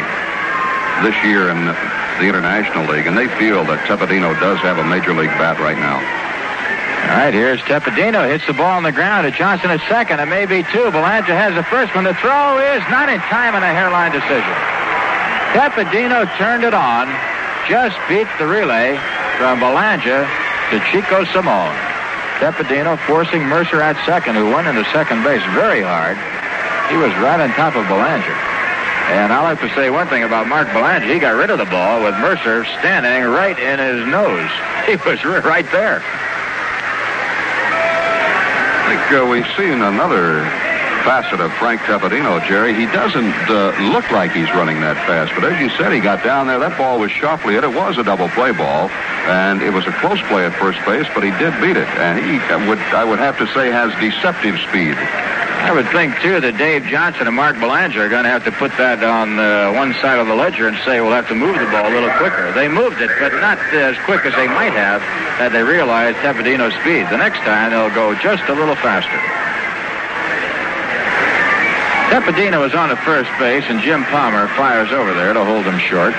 this 1.03 1.17
year 1.25 1.51
in 1.51 1.67
the 1.67 2.29
International 2.29 2.87
League, 2.87 3.07
and 3.07 3.19
they 3.19 3.27
feel 3.35 3.65
that 3.65 3.83
Tepedino 3.89 4.39
does 4.39 4.59
have 4.61 4.79
a 4.79 4.85
major 4.85 5.15
league 5.15 5.35
bat 5.41 5.59
right 5.59 5.79
now. 5.79 5.99
All 7.11 7.17
right, 7.17 7.35
here's 7.35 7.59
Tepedino. 7.63 8.29
Hits 8.31 8.47
the 8.47 8.53
ball 8.53 8.77
on 8.77 8.85
the 8.85 8.93
ground 8.93 9.27
to 9.27 9.33
Johnson 9.37 9.71
at 9.71 9.81
second. 9.89 10.21
It 10.21 10.27
may 10.27 10.47
be 10.47 10.63
two. 10.71 10.93
Belanger 10.93 11.35
has 11.35 11.55
the 11.55 11.65
first 11.65 11.95
one. 11.97 12.05
The 12.05 12.15
throw 12.15 12.63
is 12.63 12.83
not 12.87 13.09
in 13.09 13.19
time 13.27 13.57
and 13.57 13.65
a 13.65 13.73
hairline 13.75 14.13
decision. 14.13 14.80
Tepedino 15.53 16.25
turned 16.39 16.65
it 16.65 16.75
on. 16.75 17.09
Just 17.69 17.99
beat 18.09 18.27
the 18.39 18.47
relay 18.47 18.99
from 19.39 19.61
Belanger 19.61 20.29
to 20.71 20.77
Chico 20.91 21.25
Salmon. 21.25 21.75
Tepedino 22.39 22.99
forcing 23.07 23.43
Murcer 23.43 23.83
at 23.83 23.99
second, 24.07 24.37
who 24.37 24.47
went 24.47 24.67
into 24.67 24.85
second 24.93 25.23
base 25.23 25.43
very 25.53 25.83
hard. 25.83 26.17
He 26.89 26.97
was 26.97 27.11
right 27.19 27.41
on 27.41 27.51
top 27.51 27.75
of 27.77 27.87
Belanger. 27.89 28.37
And 29.11 29.33
I'll 29.33 29.55
have 29.55 29.61
to 29.61 29.75
say 29.75 29.91
one 29.91 30.07
thing 30.09 30.23
about 30.23 30.47
Mark 30.47 30.69
Belanger. 30.69 31.13
He 31.13 31.19
got 31.19 31.35
rid 31.35 31.51
of 31.51 31.59
the 31.59 31.67
ball 31.67 32.03
with 32.03 32.15
Murcer 32.15 32.65
standing 32.79 33.29
right 33.31 33.59
in 33.59 33.79
his 33.79 34.07
nose. 34.07 34.51
He 34.91 34.97
was 34.97 35.23
right 35.25 35.71
there 35.71 36.03
uh, 39.13 39.27
we've 39.27 39.47
seen 39.57 39.83
another 39.83 40.45
facet 41.05 41.41
of 41.41 41.53
Frank 41.55 41.81
Tepedino, 41.83 42.45
Jerry. 42.47 42.75
He 42.75 42.87
doesn't 42.87 43.35
uh, 43.49 43.73
look 43.93 44.11
like 44.11 44.33
he's 44.33 44.51
running 44.53 44.81
that 44.81 44.97
fast, 45.07 45.33
but 45.35 45.45
as 45.45 45.59
you 45.61 45.71
said, 45.77 45.93
he 45.93 46.01
got 46.01 46.23
down 46.23 46.47
there. 46.47 46.59
That 46.59 46.77
ball 46.77 46.99
was 46.99 47.11
sharply 47.11 47.55
hit. 47.55 47.65
It 47.65 47.75
was 47.75 47.99
a 47.99 48.05
double 48.05 48.29
play 48.31 48.53
ball, 48.53 48.89
and 49.27 49.63
it 49.63 49.71
was 49.71 49.87
a 49.87 49.93
close 50.01 50.21
play 50.29 50.45
at 50.45 50.55
first 50.55 50.79
base, 50.85 51.07
but 51.15 51.25
he 51.25 51.31
did 51.43 51.53
beat 51.61 51.77
it. 51.77 51.89
And 51.99 52.19
he 52.21 52.39
would, 52.69 52.79
I 52.93 53.05
would 53.05 53.19
have 53.19 53.39
to 53.39 53.47
say, 53.55 53.71
has 53.71 53.93
deceptive 54.01 54.59
speed. 54.69 54.97
I 55.61 55.73
would 55.73 55.89
think, 55.93 56.17
too, 56.25 56.41
that 56.41 56.57
Dave 56.57 56.85
Johnson 56.89 57.27
and 57.29 57.37
Mark 57.37 57.61
Belanger 57.61 58.01
are 58.01 58.09
going 58.09 58.25
to 58.25 58.33
have 58.33 58.45
to 58.49 58.53
put 58.53 58.73
that 58.81 59.05
on 59.05 59.39
uh, 59.39 59.71
one 59.77 59.93
side 60.01 60.19
of 60.19 60.27
the 60.27 60.35
ledger 60.35 60.67
and 60.67 60.77
say 60.89 61.01
we'll 61.01 61.13
have 61.13 61.29
to 61.29 61.37
move 61.37 61.53
the 61.53 61.69
ball 61.69 61.85
a 61.85 61.93
little 61.93 62.11
quicker. 62.17 62.49
They 62.57 62.67
moved 62.67 63.01
it, 63.01 63.13
but 63.21 63.37
not 63.45 63.61
as 63.77 63.95
quick 64.09 64.25
as 64.25 64.33
they 64.35 64.49
might 64.49 64.73
have 64.73 65.05
had 65.37 65.53
they 65.53 65.63
realized 65.63 66.17
Tepedino's 66.25 66.73
speed. 66.81 67.05
The 67.13 67.21
next 67.21 67.45
time, 67.45 67.77
they'll 67.77 67.93
go 67.93 68.17
just 68.25 68.43
a 68.49 68.55
little 68.57 68.77
faster. 68.77 69.21
Tepedino 72.11 72.67
is 72.67 72.75
on 72.75 72.91
at 72.91 72.99
first 73.05 73.31
base, 73.39 73.65
and 73.71 73.81
Jim 73.81 74.03
Palmer 74.05 74.49
fires 74.59 74.91
over 74.91 75.15
there 75.15 75.33
to 75.33 75.45
hold 75.45 75.65
him 75.65 75.79
short. 75.79 76.13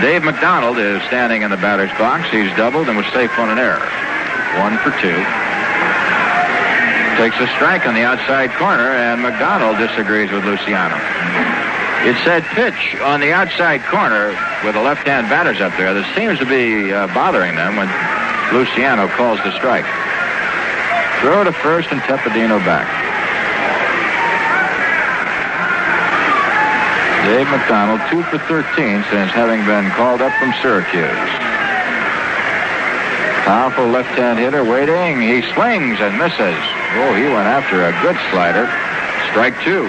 Dave 0.00 0.22
McDonald 0.22 0.78
is 0.78 1.02
standing 1.10 1.42
in 1.42 1.50
the 1.50 1.58
batter's 1.58 1.90
box. 1.98 2.30
He's 2.30 2.48
doubled 2.56 2.88
and 2.88 2.96
was 2.96 3.06
safe 3.12 3.36
on 3.38 3.50
an 3.50 3.58
error. 3.58 3.82
One 4.62 4.78
for 4.78 4.94
two 5.02 5.18
takes 7.16 7.38
a 7.38 7.46
strike 7.54 7.86
on 7.86 7.94
the 7.94 8.02
outside 8.02 8.50
corner, 8.54 8.90
and 8.94 9.22
McDonald 9.22 9.78
disagrees 9.78 10.32
with 10.32 10.44
Luciano. 10.44 10.96
It 12.08 12.16
said 12.24 12.42
pitch 12.54 12.96
on 13.02 13.20
the 13.20 13.32
outside 13.32 13.82
corner 13.84 14.34
with 14.64 14.74
the 14.74 14.82
left-hand 14.82 15.28
batters 15.28 15.60
up 15.60 15.76
there. 15.76 15.94
This 15.94 16.06
seems 16.16 16.38
to 16.38 16.46
be 16.46 16.92
uh, 16.92 17.06
bothering 17.14 17.54
them 17.54 17.76
when 17.76 17.86
Luciano 18.52 19.06
calls 19.08 19.38
the 19.44 19.54
strike. 19.56 19.86
Throw 21.20 21.44
to 21.44 21.52
first 21.52 21.92
and 21.92 22.00
Tepedino 22.02 22.58
back. 22.64 23.11
Dave 27.24 27.46
McDonald, 27.50 28.00
2 28.10 28.22
for 28.24 28.38
13 28.50 29.04
since 29.08 29.30
having 29.30 29.64
been 29.64 29.88
called 29.90 30.20
up 30.20 30.32
from 30.40 30.52
Syracuse. 30.60 31.30
Powerful 33.46 33.86
left-hand 33.86 34.40
hitter 34.40 34.64
waiting. 34.64 35.20
He 35.20 35.42
swings 35.54 36.00
and 36.00 36.18
misses. 36.18 36.58
Oh, 36.98 37.14
he 37.14 37.24
went 37.24 37.46
after 37.46 37.86
a 37.86 37.92
good 38.02 38.18
slider. 38.30 38.66
Strike 39.30 39.54
two. 39.62 39.86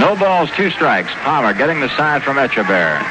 No 0.00 0.16
balls, 0.16 0.50
two 0.56 0.70
strikes. 0.70 1.12
Palmer 1.22 1.52
getting 1.52 1.78
the 1.78 1.94
side 1.96 2.24
from 2.24 2.36
Etchebarren. 2.36 3.04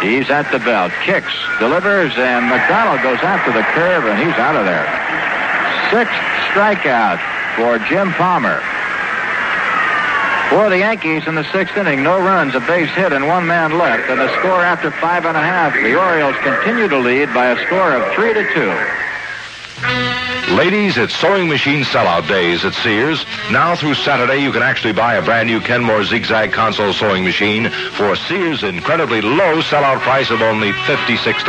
He's 0.00 0.28
at 0.30 0.50
the 0.52 0.58
belt, 0.58 0.92
kicks, 1.04 1.32
delivers, 1.58 2.12
and 2.16 2.46
McDonald 2.48 3.02
goes 3.02 3.18
after 3.22 3.52
the 3.52 3.62
curve, 3.72 4.04
and 4.04 4.18
he's 4.18 4.36
out 4.38 4.56
of 4.56 4.66
there. 4.66 4.84
Sixth 5.90 6.14
strikeout 6.50 7.20
for 7.56 7.78
Jim 7.88 8.12
Palmer. 8.12 8.62
For 10.50 10.68
the 10.68 10.78
Yankees 10.78 11.26
in 11.26 11.34
the 11.34 11.50
sixth 11.52 11.76
inning, 11.76 12.02
no 12.02 12.18
runs, 12.18 12.54
a 12.54 12.60
base 12.60 12.90
hit, 12.90 13.12
and 13.12 13.26
one 13.26 13.46
man 13.46 13.78
left. 13.78 14.10
And 14.10 14.20
the 14.20 14.28
score 14.38 14.62
after 14.62 14.90
five 14.90 15.24
and 15.24 15.36
a 15.36 15.42
half, 15.42 15.72
the 15.72 15.94
Orioles 15.94 16.36
continue 16.42 16.86
to 16.88 16.98
lead 16.98 17.32
by 17.32 17.50
a 17.50 17.66
score 17.66 17.92
of 17.92 18.14
three 18.14 18.34
to 18.34 18.44
two. 18.52 20.33
Ladies, 20.50 20.98
it's 20.98 21.16
sewing 21.16 21.48
machine 21.48 21.84
sellout 21.84 22.28
days 22.28 22.66
at 22.66 22.74
Sears. 22.74 23.24
Now 23.50 23.74
through 23.74 23.94
Saturday, 23.94 24.42
you 24.42 24.52
can 24.52 24.62
actually 24.62 24.92
buy 24.92 25.14
a 25.14 25.22
brand 25.22 25.48
new 25.48 25.58
Kenmore 25.58 26.04
Zigzag 26.04 26.52
console 26.52 26.92
sewing 26.92 27.24
machine 27.24 27.70
for 27.92 28.14
Sears' 28.14 28.62
incredibly 28.62 29.22
low 29.22 29.62
sellout 29.62 30.00
price 30.00 30.30
of 30.30 30.42
only 30.42 30.72
$56. 30.72 31.46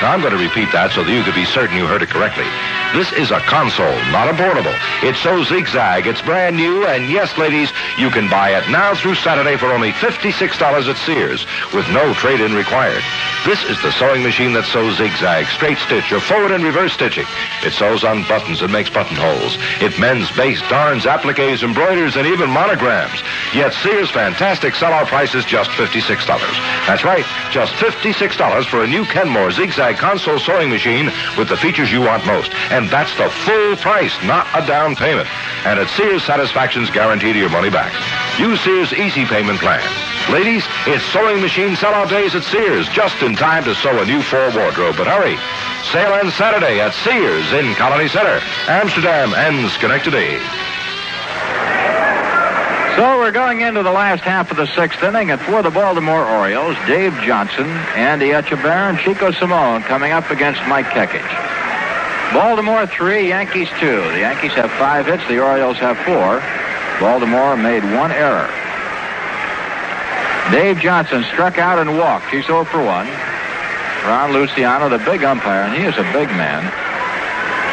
Now, 0.00 0.12
I'm 0.12 0.22
going 0.22 0.32
to 0.32 0.42
repeat 0.42 0.72
that 0.72 0.92
so 0.92 1.04
that 1.04 1.12
you 1.12 1.22
could 1.22 1.34
be 1.34 1.44
certain 1.44 1.76
you 1.76 1.86
heard 1.86 2.02
it 2.02 2.08
correctly. 2.08 2.48
This 2.94 3.12
is 3.12 3.30
a 3.30 3.40
console, 3.40 3.94
not 4.10 4.28
a 4.28 4.34
portable. 4.34 4.74
It's 5.02 5.20
so 5.20 5.44
zigzag, 5.44 6.06
it's 6.06 6.20
brand 6.22 6.56
new, 6.56 6.86
and 6.86 7.10
yes, 7.10 7.36
ladies, 7.36 7.70
you 7.98 8.10
can 8.10 8.28
buy 8.28 8.56
it 8.56 8.68
now 8.70 8.94
through 8.94 9.16
Saturday 9.16 9.56
for 9.56 9.72
only 9.72 9.92
$56 9.92 10.88
at 10.88 10.96
Sears 10.96 11.46
with 11.72 11.88
no 11.90 12.12
trade-in 12.14 12.54
required. 12.54 13.02
This 13.44 13.62
is 13.64 13.80
the 13.82 13.92
sewing 13.92 14.22
machine 14.22 14.52
that 14.54 14.64
sews 14.64 14.96
zigzag, 14.96 15.46
straight 15.46 15.78
stitch, 15.78 16.12
or 16.12 16.20
forward 16.20 16.52
and 16.52 16.64
reverse 16.64 16.92
stitching. 16.92 17.26
It 17.64 17.72
sews 17.72 18.04
on 18.04 18.21
buttons 18.28 18.62
and 18.62 18.72
makes 18.72 18.90
buttonholes. 18.90 19.56
It 19.80 19.98
mends 19.98 20.30
base, 20.36 20.60
darns, 20.68 21.04
appliques, 21.04 21.62
embroiders, 21.62 22.16
and 22.16 22.26
even 22.26 22.50
monograms. 22.50 23.22
Yet 23.54 23.72
Sears' 23.74 24.10
fantastic 24.10 24.74
sellout 24.74 25.06
price 25.06 25.34
is 25.34 25.44
just 25.44 25.70
$56. 25.70 26.26
That's 26.86 27.04
right, 27.04 27.24
just 27.50 27.72
$56 27.74 28.66
for 28.66 28.82
a 28.84 28.86
new 28.86 29.04
Kenmore 29.04 29.50
zigzag 29.50 29.96
console 29.96 30.38
sewing 30.38 30.70
machine 30.70 31.10
with 31.36 31.48
the 31.48 31.56
features 31.56 31.90
you 31.90 32.00
want 32.00 32.26
most. 32.26 32.52
And 32.70 32.88
that's 32.90 33.14
the 33.16 33.30
full 33.44 33.76
price, 33.76 34.14
not 34.24 34.46
a 34.54 34.66
down 34.66 34.96
payment. 34.96 35.28
And 35.64 35.78
at 35.78 35.88
Sears, 35.90 36.24
satisfaction's 36.24 36.90
guaranteed 36.90 37.36
your 37.36 37.50
money 37.50 37.70
back. 37.70 37.92
Use 38.38 38.60
Sears' 38.60 38.92
easy 38.92 39.24
payment 39.24 39.58
plan. 39.60 40.11
Ladies, 40.30 40.64
it's 40.86 41.04
sewing 41.12 41.40
machine 41.42 41.74
sellout 41.74 42.08
days 42.08 42.34
at 42.34 42.44
Sears, 42.44 42.88
just 42.90 43.20
in 43.22 43.34
time 43.34 43.64
to 43.64 43.74
sew 43.74 44.00
a 44.00 44.06
new 44.06 44.22
fall 44.22 44.54
wardrobe. 44.54 44.96
But 44.96 45.06
hurry, 45.06 45.36
sale 45.90 46.14
ends 46.14 46.34
Saturday 46.34 46.80
at 46.80 46.94
Sears 46.94 47.52
in 47.52 47.74
Colonie 47.74 48.08
Center, 48.08 48.40
Amsterdam 48.68 49.34
and 49.34 49.68
Schenectady. 49.72 50.38
So 52.96 53.18
we're 53.18 53.32
going 53.32 53.62
into 53.62 53.82
the 53.82 53.90
last 53.90 54.22
half 54.22 54.50
of 54.50 54.56
the 54.56 54.66
sixth 54.74 55.02
inning, 55.02 55.30
and 55.30 55.40
for 55.40 55.62
the 55.62 55.70
Baltimore 55.70 56.24
Orioles, 56.24 56.76
Dave 56.86 57.12
Johnson, 57.24 57.66
Andy 57.96 58.32
and 58.32 58.98
Chico 58.98 59.32
Salmon 59.32 59.82
coming 59.82 60.12
up 60.12 60.30
against 60.30 60.60
Mike 60.68 60.86
Kekich. 60.86 61.22
Baltimore 62.32 62.86
three, 62.86 63.28
Yankees 63.28 63.68
two. 63.80 64.00
The 64.12 64.20
Yankees 64.20 64.52
have 64.52 64.70
five 64.72 65.06
hits, 65.06 65.26
the 65.28 65.40
Orioles 65.40 65.78
have 65.78 65.98
four. 65.98 66.40
Baltimore 67.00 67.56
made 67.56 67.82
one 67.82 68.12
error. 68.12 68.48
Dave 70.52 70.84
Johnson 70.84 71.24
struck 71.32 71.56
out 71.56 71.80
and 71.80 71.96
walked. 71.96 72.28
He's 72.28 72.44
0 72.44 72.68
for 72.68 72.84
1. 72.84 72.86
Ron 74.04 74.36
Luciano, 74.36 74.92
the 74.92 75.00
big 75.00 75.24
umpire, 75.24 75.64
and 75.64 75.72
he 75.72 75.88
is 75.88 75.96
a 75.96 76.04
big 76.12 76.28
man. 76.36 76.60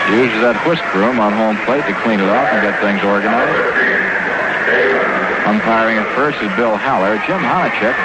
He 0.08 0.24
uses 0.24 0.40
that 0.40 0.56
whisk 0.64 0.80
broom 0.96 1.20
on 1.20 1.36
home 1.36 1.60
plate 1.68 1.84
to 1.92 1.94
clean 2.08 2.24
it 2.24 2.32
off 2.32 2.48
and 2.56 2.64
get 2.64 2.80
things 2.80 3.04
organized. 3.04 3.52
Umpiring 5.44 6.00
at 6.00 6.08
first 6.16 6.40
is 6.40 6.48
Bill 6.56 6.80
Haller. 6.80 7.20
Jim 7.28 7.44
Honochick 7.44 8.00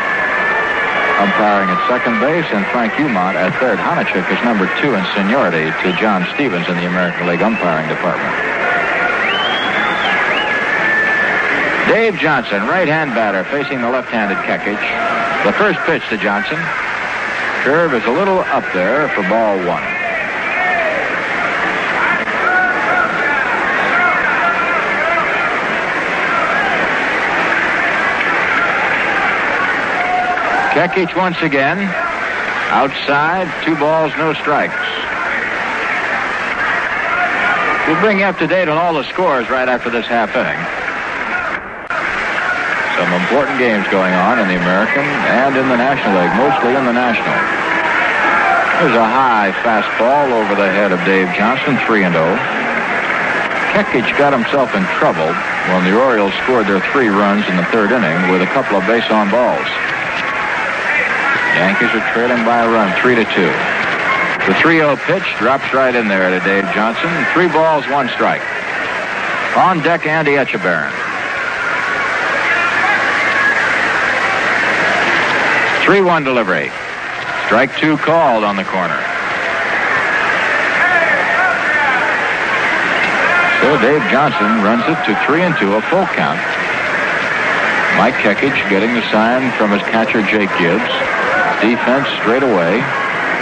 umpiring 1.14 1.70
at 1.70 1.78
second 1.88 2.18
base, 2.18 2.44
and 2.50 2.66
Frank 2.74 2.92
Umont 2.94 3.38
at 3.38 3.54
third. 3.60 3.78
Honochick 3.78 4.26
is 4.26 4.40
number 4.44 4.66
two 4.82 4.94
in 4.98 5.04
seniority 5.14 5.70
to 5.86 5.96
John 5.96 6.26
Stevens 6.34 6.66
in 6.68 6.76
the 6.76 6.86
American 6.86 7.26
League 7.28 7.40
umpiring 7.40 7.88
department. 7.88 8.53
Dave 11.88 12.16
Johnson, 12.16 12.62
right-hand 12.62 13.14
batter, 13.14 13.44
facing 13.44 13.80
the 13.82 13.90
left-handed 13.90 14.38
Kekich. 14.38 15.44
The 15.44 15.52
first 15.52 15.78
pitch 15.80 16.02
to 16.08 16.16
Johnson. 16.16 16.56
Curve 17.62 17.92
is 17.92 18.04
a 18.04 18.10
little 18.10 18.40
up 18.40 18.64
there 18.72 19.08
for 19.10 19.22
ball 19.28 19.56
one. 19.68 19.82
Kekich 30.72 31.14
once 31.14 31.40
again. 31.42 31.78
Outside, 32.72 33.46
two 33.64 33.76
balls, 33.76 34.12
no 34.16 34.32
strikes. 34.32 34.74
We'll 37.86 38.00
bring 38.00 38.20
you 38.20 38.24
up 38.24 38.38
to 38.38 38.46
date 38.46 38.68
on 38.68 38.78
all 38.78 38.94
the 38.94 39.04
scores 39.12 39.48
right 39.50 39.68
after 39.68 39.90
this 39.90 40.06
half 40.06 40.34
inning. 40.34 40.83
Some 42.94 43.10
important 43.10 43.58
games 43.58 43.82
going 43.90 44.14
on 44.14 44.38
in 44.38 44.46
the 44.46 44.54
American 44.54 45.02
and 45.02 45.56
in 45.58 45.66
the 45.68 45.76
National 45.76 46.14
League, 46.14 46.34
mostly 46.38 46.78
in 46.78 46.86
the 46.86 46.94
National. 46.94 47.34
There's 48.78 48.94
a 48.94 49.06
high 49.06 49.50
fastball 49.66 50.30
over 50.30 50.54
the 50.54 50.70
head 50.70 50.92
of 50.92 51.02
Dave 51.02 51.26
Johnson, 51.34 51.74
3 51.86 52.06
and 52.06 52.14
0. 52.14 52.22
Kekich 53.74 54.06
got 54.14 54.30
himself 54.30 54.70
in 54.78 54.86
trouble 55.02 55.26
when 55.74 55.82
the 55.82 55.98
Orioles 55.98 56.34
scored 56.46 56.66
their 56.70 56.78
three 56.94 57.08
runs 57.10 57.42
in 57.50 57.56
the 57.56 57.66
third 57.74 57.90
inning 57.90 58.30
with 58.30 58.42
a 58.42 58.50
couple 58.54 58.78
of 58.78 58.86
base 58.86 59.10
on 59.10 59.30
balls. 59.30 59.66
Yankees 61.58 61.90
are 61.94 62.06
trailing 62.14 62.44
by 62.46 62.62
a 62.62 62.68
run, 62.70 62.94
3 63.02 63.14
to 63.14 63.24
2. 63.24 63.30
The 64.46 64.54
3-0 64.62 64.98
pitch 65.06 65.26
drops 65.38 65.72
right 65.74 65.94
in 65.94 66.06
there 66.06 66.30
to 66.30 66.38
Dave 66.46 66.66
Johnson. 66.74 67.10
Three 67.32 67.48
balls, 67.48 67.86
one 67.88 68.08
strike. 68.10 68.42
On 69.56 69.82
deck, 69.82 70.06
Andy 70.06 70.36
Etchebarren. 75.84 76.22
3-1 76.22 76.24
delivery. 76.24 76.72
Strike 77.46 77.76
two 77.76 77.96
called 77.98 78.44
on 78.44 78.56
the 78.56 78.64
corner. 78.64 78.98
So 83.60 83.80
Dave 83.80 84.02
Johnson 84.10 84.62
runs 84.62 84.84
it 84.84 84.98
to 85.06 85.26
3 85.26 85.42
and 85.42 85.56
2, 85.58 85.74
a 85.74 85.82
full 85.82 86.06
count. 86.12 86.40
Mike 87.96 88.14
Kekich 88.14 88.68
getting 88.68 88.92
the 88.94 89.02
sign 89.10 89.56
from 89.56 89.70
his 89.70 89.80
catcher, 89.88 90.20
Jake 90.22 90.50
Gibbs. 90.58 90.92
Defense 91.62 92.08
straight 92.20 92.42
away. 92.42 92.80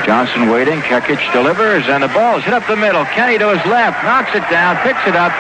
Johnson 0.05 0.51
waiting. 0.51 0.81
Kekich 0.81 1.33
delivers, 1.33 1.87
and 1.89 2.03
the 2.03 2.09
ball 2.09 2.39
is 2.39 2.45
hit 2.45 2.55
up 2.55 2.67
the 2.67 2.77
middle. 2.77 3.05
Kenney 3.07 3.39
to 3.39 3.49
his 3.55 3.65
left, 3.67 4.03
knocks 4.05 4.31
it 4.35 4.45
down, 4.51 4.77
picks 4.83 5.03
it 5.07 5.17
up, 5.17 5.33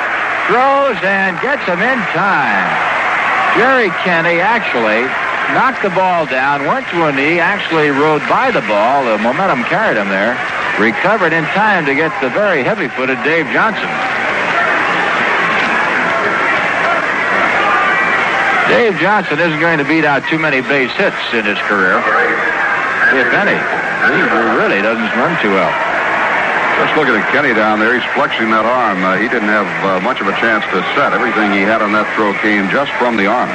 throws, 0.46 0.98
and 1.02 1.38
gets 1.42 1.62
him 1.66 1.78
in 1.82 1.98
time. 2.14 2.70
Jerry 3.58 3.90
Kenney 4.02 4.40
actually 4.40 5.06
knocked 5.50 5.82
the 5.82 5.90
ball 5.90 6.26
down, 6.26 6.64
went 6.64 6.86
to 6.94 7.06
a 7.06 7.12
knee, 7.12 7.38
actually 7.42 7.90
rode 7.90 8.22
by 8.30 8.50
the 8.50 8.62
ball. 8.70 9.04
The 9.04 9.18
momentum 9.18 9.64
carried 9.64 9.98
him 9.98 10.08
there. 10.08 10.38
Recovered 10.78 11.32
in 11.32 11.44
time 11.52 11.84
to 11.84 11.94
get 11.94 12.14
the 12.22 12.30
very 12.30 12.62
heavy-footed 12.62 13.18
Dave 13.22 13.46
Johnson. 13.52 13.90
Dave 18.72 18.96
Johnson 18.96 19.36
isn't 19.36 19.60
going 19.60 19.76
to 19.76 19.84
beat 19.84 20.06
out 20.08 20.24
too 20.32 20.38
many 20.38 20.62
base 20.64 20.92
hits 20.96 21.20
in 21.36 21.44
his 21.44 21.58
career, 21.68 22.00
if 23.12 23.28
any. 23.36 23.58
He 24.08 24.18
really 24.56 24.80
doesn't 24.80 25.12
run 25.20 25.36
too 25.44 25.52
well. 25.52 25.68
Just 26.80 26.96
looking 26.96 27.14
at 27.14 27.28
Kenney 27.30 27.52
down 27.52 27.78
there, 27.78 27.92
he's 27.92 28.08
flexing 28.16 28.48
that 28.48 28.64
arm. 28.64 29.04
Uh, 29.04 29.20
he 29.20 29.28
didn't 29.28 29.52
have 29.52 29.68
uh, 29.84 30.00
much 30.00 30.24
of 30.24 30.26
a 30.26 30.34
chance 30.40 30.64
to 30.72 30.80
set. 30.96 31.12
Everything 31.12 31.52
he 31.52 31.60
had 31.60 31.84
on 31.84 31.92
that 31.92 32.08
throw 32.16 32.32
came 32.40 32.66
just 32.72 32.90
from 32.96 33.20
the 33.20 33.28
arm. 33.28 33.52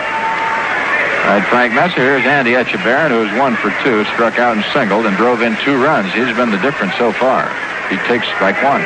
Right, 1.27 1.43
Frank 1.51 1.73
Messer. 1.75 1.99
Here's 1.99 2.23
Andy 2.23 2.55
Etchebarren, 2.55 3.11
who's 3.11 3.27
one 3.37 3.59
for 3.59 3.67
two, 3.83 4.07
struck 4.15 4.39
out 4.39 4.55
and 4.55 4.63
singled, 4.71 5.05
and 5.05 5.11
drove 5.17 5.41
in 5.41 5.57
two 5.59 5.75
runs. 5.75 6.07
He's 6.15 6.31
been 6.39 6.55
the 6.55 6.63
difference 6.63 6.95
so 6.95 7.11
far. 7.11 7.51
He 7.91 7.99
takes 8.07 8.23
strike 8.31 8.55
one. 8.63 8.79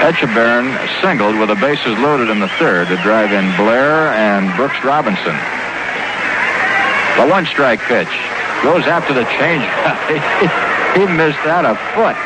Etchebarren 0.00 0.72
singled 1.04 1.36
with 1.36 1.52
the 1.52 1.60
bases 1.60 2.00
loaded 2.00 2.32
in 2.32 2.40
the 2.40 2.48
third 2.56 2.88
to 2.88 2.96
drive 3.04 3.28
in 3.36 3.44
Blair 3.60 4.08
and 4.16 4.56
Brooks 4.56 4.80
Robinson. 4.80 5.36
The 7.20 7.28
one 7.28 7.44
strike 7.44 7.84
pitch 7.92 8.08
goes 8.64 8.88
after 8.88 9.12
the 9.12 9.28
change. 9.36 9.68
he 10.96 11.04
missed 11.12 11.44
that 11.44 11.68
a 11.68 11.76
foot. 11.92 12.16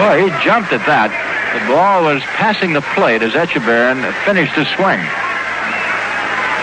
Boy, 0.00 0.24
he 0.24 0.32
jumped 0.40 0.72
at 0.72 0.80
that. 0.88 1.12
The 1.52 1.60
ball 1.68 2.04
was 2.08 2.22
passing 2.40 2.72
the 2.72 2.84
plate 2.96 3.20
as 3.20 3.36
Etchebarren 3.36 4.00
finished 4.24 4.56
his 4.56 4.68
swing. 4.72 5.04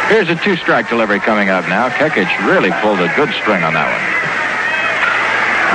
Here's 0.08 0.30
a 0.30 0.36
two-strike 0.36 0.90
delivery 0.90 1.20
coming 1.20 1.50
up 1.50 1.68
now. 1.68 1.90
Kekich 1.90 2.30
really 2.46 2.72
pulled 2.82 3.00
a 3.00 3.14
good 3.16 3.30
string 3.42 3.64
on 3.64 3.74
that 3.74 3.90
one. 3.90 4.04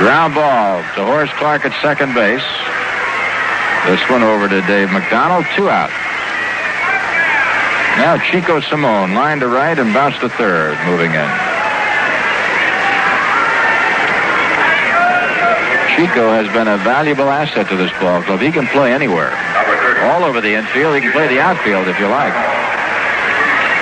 Ground 0.05 0.33
ball 0.33 0.79
to 0.95 1.03
Horace 1.03 1.31
Clarke 1.35 1.65
at 1.65 1.75
second 1.81 2.13
base. 2.13 2.45
This 3.87 3.99
one 4.09 4.23
over 4.23 4.47
to 4.47 4.61
Dave 4.67 4.91
McDonald, 4.91 5.45
two 5.55 5.69
out. 5.69 5.91
Now 7.99 8.15
Chico 8.31 8.61
Salmon, 8.61 9.13
line 9.13 9.39
to 9.41 9.47
right 9.47 9.77
and 9.77 9.93
bounce 9.93 10.17
to 10.19 10.29
third, 10.29 10.77
moving 10.85 11.11
in. 11.11 11.29
Chico 15.99 16.31
has 16.31 16.47
been 16.55 16.69
a 16.69 16.77
valuable 16.77 17.27
asset 17.27 17.67
to 17.67 17.75
this 17.75 17.91
ball 17.99 18.23
club. 18.23 18.39
He 18.39 18.53
can 18.53 18.67
play 18.67 18.93
anywhere. 18.93 19.35
All 20.07 20.23
over 20.23 20.39
the 20.39 20.55
infield. 20.55 20.95
He 20.95 21.01
can 21.01 21.11
play 21.11 21.27
the 21.27 21.41
outfield 21.41 21.89
if 21.89 21.99
you 21.99 22.07
like. 22.07 22.31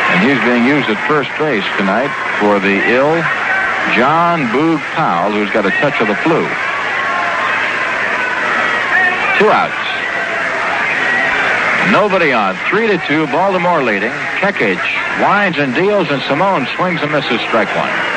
And 0.09 0.23
he's 0.23 0.39
being 0.43 0.65
used 0.65 0.89
at 0.89 0.99
first 1.07 1.29
base 1.37 1.65
tonight 1.77 2.11
for 2.39 2.59
the 2.59 2.79
ill 2.91 3.21
John 3.95 4.47
Boog 4.51 4.79
Powell, 4.95 5.31
who's 5.31 5.49
got 5.51 5.65
a 5.65 5.71
touch 5.79 6.01
of 6.01 6.07
the 6.07 6.15
flu. 6.17 6.43
Two 9.39 9.49
outs. 9.49 9.87
Nobody 11.91 12.33
on. 12.33 12.57
Three 12.69 12.87
to 12.87 12.97
two. 13.07 13.27
Baltimore 13.27 13.83
leading. 13.83 14.11
Kekich 14.41 14.83
winds 15.21 15.57
and 15.57 15.73
deals, 15.73 16.09
and 16.09 16.21
Salmon 16.23 16.67
swings 16.75 17.01
and 17.01 17.11
misses 17.11 17.39
strike 17.41 17.73
one. 17.75 18.16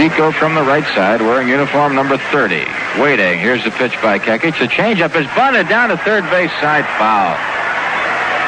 Chico 0.00 0.32
from 0.32 0.54
the 0.54 0.62
right 0.62 0.86
side, 0.96 1.20
wearing 1.20 1.46
uniform 1.46 1.94
number 1.94 2.16
30. 2.32 2.64
Waiting. 2.96 3.38
Here's 3.38 3.62
the 3.64 3.70
pitch 3.70 3.92
by 4.00 4.18
Kekich. 4.18 4.58
The 4.58 4.64
changeup 4.64 5.12
is 5.12 5.26
bunted 5.36 5.68
down 5.68 5.90
to 5.90 5.98
third 5.98 6.24
base 6.32 6.48
side 6.56 6.88
foul. 6.96 7.36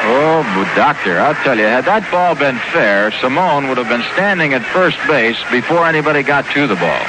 Oh, 0.09 0.41
doctor, 0.73 1.19
I'll 1.19 1.35
tell 1.45 1.55
you, 1.55 1.69
had 1.69 1.85
that 1.85 2.09
ball 2.09 2.33
been 2.33 2.57
fair, 2.73 3.13
Salmon 3.21 3.69
would 3.69 3.77
have 3.77 3.87
been 3.87 4.01
standing 4.17 4.57
at 4.57 4.65
first 4.73 4.97
base 5.05 5.37
before 5.53 5.85
anybody 5.85 6.25
got 6.25 6.49
to 6.57 6.65
the 6.65 6.73
ball. 6.73 7.03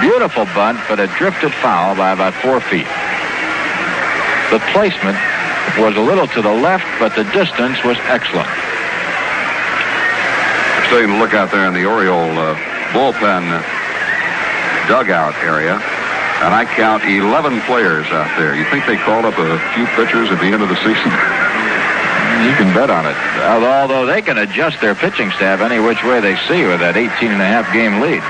Beautiful 0.00 0.48
bunt, 0.56 0.80
but 0.88 0.96
it 0.96 1.12
drifted 1.20 1.52
foul 1.60 1.92
by 1.92 2.16
about 2.16 2.32
four 2.40 2.56
feet. 2.72 2.88
The 4.48 4.64
placement 4.72 5.20
was 5.76 5.92
a 6.00 6.04
little 6.08 6.24
to 6.24 6.40
the 6.40 6.56
left, 6.56 6.88
but 6.96 7.12
the 7.20 7.28
distance 7.36 7.76
was 7.84 8.00
excellent. 8.08 8.48
Just 8.48 10.88
taking 10.88 11.12
a 11.12 11.20
look 11.20 11.36
out 11.36 11.52
there 11.52 11.68
in 11.68 11.76
the 11.76 11.84
Oriole 11.84 12.32
uh, 12.32 12.56
bullpen 12.96 13.60
dugout 14.88 15.34
area, 15.42 15.74
and 15.74 16.54
I 16.54 16.64
count 16.64 17.04
11 17.04 17.60
players 17.62 18.06
out 18.08 18.30
there. 18.38 18.54
You 18.54 18.64
think 18.70 18.86
they 18.86 18.96
called 18.96 19.24
up 19.24 19.36
a 19.36 19.58
few 19.74 19.86
pitchers 19.98 20.30
at 20.30 20.40
the 20.40 20.46
end 20.46 20.62
of 20.62 20.68
the 20.68 20.76
season? 20.76 21.12
You 22.40 22.56
can 22.56 22.72
bet 22.72 22.88
on 22.88 23.04
it. 23.04 23.16
Although 23.44 24.06
they 24.06 24.22
can 24.22 24.38
adjust 24.38 24.80
their 24.80 24.94
pitching 24.94 25.30
staff 25.32 25.60
any 25.60 25.78
which 25.78 26.02
way 26.02 26.20
they 26.20 26.36
see 26.48 26.64
with 26.64 26.80
that 26.80 26.96
18 26.96 27.30
and 27.30 27.42
a 27.42 27.44
half 27.44 27.68
game 27.68 28.00
lead. 28.00 28.24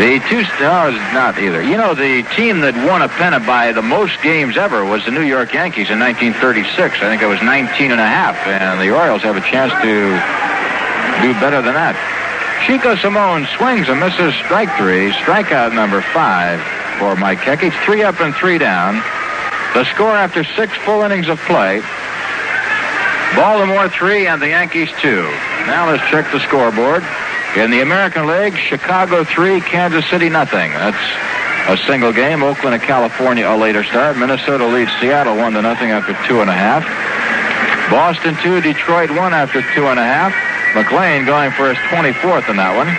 The 0.00 0.20
two 0.28 0.44
stars, 0.56 0.94
not 1.12 1.36
either. 1.38 1.60
You 1.60 1.76
know, 1.76 1.92
the 1.92 2.24
team 2.36 2.60
that 2.60 2.72
won 2.88 3.02
a 3.02 3.08
pennant 3.08 3.44
by 3.44 3.72
the 3.72 3.82
most 3.82 4.20
games 4.22 4.56
ever 4.56 4.84
was 4.84 5.04
the 5.04 5.10
New 5.10 5.24
York 5.24 5.52
Yankees 5.52 5.88
in 5.88 6.00
1936. 6.00 6.96
I 6.96 7.12
think 7.12 7.20
it 7.20 7.28
was 7.28 7.40
19 7.40 7.92
and 7.92 8.00
a 8.00 8.08
half, 8.08 8.36
and 8.46 8.80
the 8.80 8.92
Orioles 8.92 9.20
have 9.22 9.36
a 9.36 9.44
chance 9.44 9.72
to 9.84 9.92
do 11.20 11.32
better 11.40 11.60
than 11.60 11.72
that. 11.76 11.96
Chico 12.64 12.96
Salmon 12.96 13.46
swings 13.56 13.88
and 13.88 14.00
misses 14.00 14.34
strike 14.44 14.70
three, 14.76 15.10
strikeout 15.12 15.74
number 15.74 16.00
five 16.00 16.60
for 16.98 17.14
Mike 17.16 17.38
Kekich. 17.38 17.74
Three 17.84 18.02
up 18.02 18.20
and 18.20 18.34
three 18.34 18.58
down. 18.58 18.94
The 19.74 19.84
score 19.92 20.16
after 20.16 20.42
six 20.42 20.72
full 20.78 21.02
innings 21.02 21.28
of 21.28 21.38
play. 21.40 21.82
Baltimore 23.36 23.88
three 23.88 24.26
and 24.26 24.40
the 24.40 24.48
Yankees 24.48 24.88
two. 25.00 25.22
Now 25.66 25.90
let's 25.90 26.02
check 26.10 26.30
the 26.32 26.40
scoreboard. 26.40 27.04
In 27.56 27.70
the 27.70 27.80
American 27.80 28.26
League, 28.26 28.54
Chicago 28.56 29.24
3, 29.24 29.60
Kansas 29.62 30.04
City 30.10 30.28
nothing. 30.28 30.72
That's 30.72 30.96
a 31.68 31.76
single 31.86 32.12
game. 32.12 32.42
Oakland 32.42 32.74
and 32.74 32.82
California 32.82 33.48
a 33.48 33.56
later 33.56 33.82
start. 33.82 34.18
Minnesota 34.18 34.66
leads 34.66 34.90
Seattle 35.00 35.36
1 35.36 35.54
to 35.54 35.62
nothing 35.62 35.90
after 35.90 36.12
two 36.28 36.40
and 36.40 36.50
a 36.50 36.52
half. 36.52 36.84
Boston 37.90 38.36
2, 38.42 38.60
Detroit 38.60 39.10
1 39.10 39.32
after 39.32 39.62
two 39.74 39.86
and 39.86 39.98
a 39.98 40.04
half. 40.04 40.34
McLain 40.76 41.24
going 41.24 41.50
for 41.52 41.72
his 41.72 41.80
24th 41.88 42.52
in 42.52 42.60
that 42.60 42.76
one. 42.76 42.92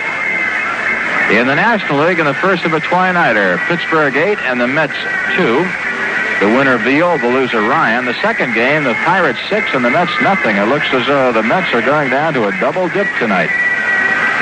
In 1.30 1.46
the 1.46 1.54
National 1.54 2.02
League, 2.02 2.18
in 2.18 2.26
the 2.26 2.34
first 2.34 2.64
of 2.66 2.74
a 2.74 2.80
twilighter, 2.80 3.56
Pittsburgh 3.70 4.16
8 4.16 4.38
and 4.50 4.60
the 4.60 4.66
Mets 4.66 4.98
2. 5.38 5.62
The 6.42 6.50
winner 6.58 6.78
Veale, 6.82 7.22
the 7.22 7.30
loser 7.30 7.62
Ryan. 7.62 8.04
The 8.04 8.18
second 8.18 8.54
game, 8.54 8.82
the 8.82 8.98
Pirates 9.06 9.38
6 9.48 9.78
and 9.78 9.84
the 9.84 9.90
Mets 9.90 10.10
nothing. 10.22 10.56
It 10.56 10.66
looks 10.66 10.90
as 10.90 11.06
though 11.06 11.30
the 11.30 11.42
Mets 11.42 11.70
are 11.70 11.82
going 11.82 12.10
down 12.10 12.34
to 12.34 12.50
a 12.50 12.52
double 12.58 12.88
dip 12.90 13.06
tonight. 13.22 13.50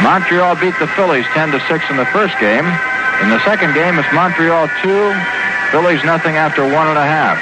Montreal 0.00 0.56
beat 0.56 0.78
the 0.80 0.88
Phillies 0.96 1.26
10 1.36 1.52
to 1.52 1.60
6 1.68 1.84
in 1.92 1.96
the 1.96 2.08
first 2.16 2.38
game. 2.40 2.64
In 3.20 3.28
the 3.28 3.42
second 3.44 3.72
game, 3.72 3.98
it's 3.98 4.08
Montreal 4.12 4.68
2, 4.80 5.12
Phillies 5.72 6.04
nothing 6.04 6.36
after 6.36 6.62
one 6.62 6.86
and 6.88 6.96
a 6.96 7.04
half. 7.04 7.36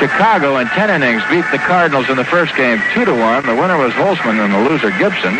Chicago 0.00 0.56
in 0.56 0.66
10 0.68 0.88
innings 0.88 1.20
beat 1.28 1.44
the 1.52 1.60
Cardinals 1.60 2.08
in 2.08 2.16
the 2.16 2.24
first 2.24 2.56
game 2.56 2.80
2 2.96 3.04
to 3.04 3.12
1. 3.12 3.44
The 3.44 3.52
winner 3.52 3.76
was 3.76 3.92
Holtzman 3.92 4.40
and 4.40 4.48
the 4.48 4.64
loser 4.64 4.88
Gibson. 4.96 5.36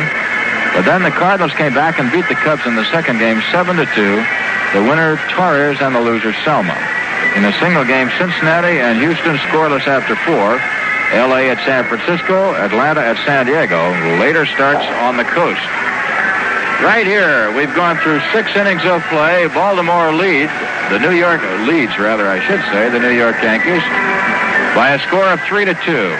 But 0.77 0.85
then 0.85 1.01
the 1.01 1.11
Cardinals 1.16 1.57
came 1.57 1.73
back 1.73 1.97
and 1.99 2.12
beat 2.12 2.28
the 2.28 2.37
Cubs 2.37 2.69
in 2.69 2.77
the 2.77 2.85
second 2.93 3.16
game 3.16 3.41
7 3.49 3.81
to 3.81 3.89
2. 3.89 3.97
The 4.77 4.85
winner 4.85 5.16
Torrez 5.32 5.81
and 5.81 5.97
the 5.97 6.05
loser 6.05 6.37
Selma. 6.45 6.77
In 7.41 7.49
a 7.49 7.57
single 7.57 7.89
game, 7.89 8.12
Cincinnati 8.20 8.85
and 8.85 9.01
Houston 9.01 9.41
scoreless 9.49 9.89
after 9.89 10.12
four. 10.28 10.61
L.A. 11.16 11.49
at 11.49 11.57
San 11.65 11.89
Francisco, 11.89 12.53
Atlanta 12.53 13.01
at 13.01 13.16
San 13.24 13.47
Diego. 13.47 13.81
Later 14.20 14.45
starts 14.45 14.85
on 15.01 15.16
the 15.16 15.24
coast. 15.24 15.65
Right 16.85 17.09
here, 17.09 17.49
we've 17.57 17.73
gone 17.74 17.97
through 18.05 18.20
six 18.37 18.53
innings 18.55 18.85
of 18.85 19.01
play. 19.09 19.49
Baltimore 19.49 20.12
leads, 20.12 20.53
the 20.93 21.01
New 21.01 21.16
York 21.16 21.41
leads, 21.65 21.97
rather, 21.97 22.28
I 22.28 22.45
should 22.45 22.61
say, 22.69 22.91
the 22.93 23.01
New 23.01 23.16
York 23.16 23.41
Yankees 23.41 23.82
by 24.74 24.93
a 24.95 24.99
score 25.07 25.28
of 25.28 25.41
three 25.43 25.65
to 25.65 25.74
two. 25.85 26.16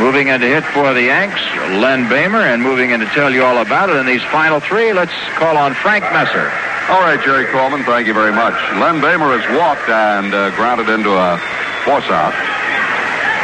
Moving 0.00 0.28
into 0.28 0.46
hit 0.46 0.64
for 0.72 0.94
the 0.94 1.02
Yanks, 1.02 1.40
Len 1.76 2.08
Boehmer, 2.08 2.40
and 2.40 2.62
moving 2.62 2.90
in 2.90 3.00
to 3.00 3.06
tell 3.12 3.30
you 3.30 3.44
all 3.44 3.60
about 3.60 3.90
it 3.90 3.96
in 3.96 4.06
these 4.06 4.22
final 4.32 4.58
three, 4.58 4.92
let's 4.92 5.12
call 5.36 5.56
on 5.56 5.74
Frank 5.74 6.04
Messer. 6.12 6.48
All 6.88 7.00
right, 7.04 7.20
Jerry 7.22 7.46
Coleman, 7.46 7.84
thank 7.84 8.06
you 8.06 8.14
very 8.14 8.32
much. 8.32 8.56
Len 8.80 9.00
Boehmer 9.00 9.36
has 9.38 9.44
walked 9.58 9.88
and 9.88 10.34
uh, 10.34 10.50
grounded 10.56 10.88
into 10.88 11.12
a 11.12 11.36
force 11.84 12.08
out. 12.08 12.34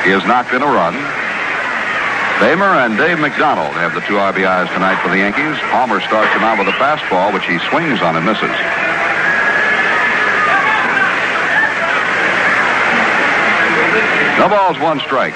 He 0.02 0.10
has 0.10 0.24
knocked 0.24 0.54
in 0.56 0.62
a 0.62 0.66
run. 0.66 0.96
Boehmer 2.40 2.80
and 2.80 2.96
Dave 2.96 3.18
McDonald 3.18 3.74
have 3.74 3.94
the 3.94 4.00
two 4.06 4.14
RBIs 4.14 4.72
tonight 4.72 5.02
for 5.02 5.10
the 5.10 5.18
Yankees. 5.18 5.58
Palmer 5.74 6.00
starts 6.00 6.32
him 6.32 6.42
out 6.42 6.58
with 6.58 6.68
a 6.70 6.76
fastball, 6.78 7.34
which 7.34 7.44
he 7.44 7.58
swings 7.68 8.00
on 8.00 8.16
and 8.16 8.24
misses. 8.24 8.56
No 14.38 14.48
balls, 14.48 14.78
one 14.78 15.00
strike. 15.00 15.34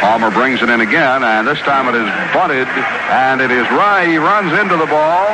Palmer 0.00 0.30
brings 0.30 0.62
it 0.62 0.70
in 0.70 0.80
again, 0.80 1.22
and 1.22 1.46
this 1.46 1.58
time 1.60 1.92
it 1.92 1.96
is 1.98 2.08
bunted, 2.32 2.64
and 3.12 3.44
it 3.44 3.50
is 3.50 3.68
right. 3.76 4.08
He 4.08 4.16
runs 4.16 4.48
into 4.56 4.80
the 4.80 4.86
ball 4.86 5.28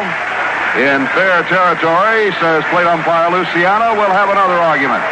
in 0.74 1.06
fair 1.14 1.46
territory, 1.46 2.34
says 2.42 2.66
plate 2.74 2.88
umpire 2.90 3.30
Luciano. 3.30 3.94
We'll 3.94 4.10
have 4.10 4.26
another 4.26 4.58
argument. 4.58 5.06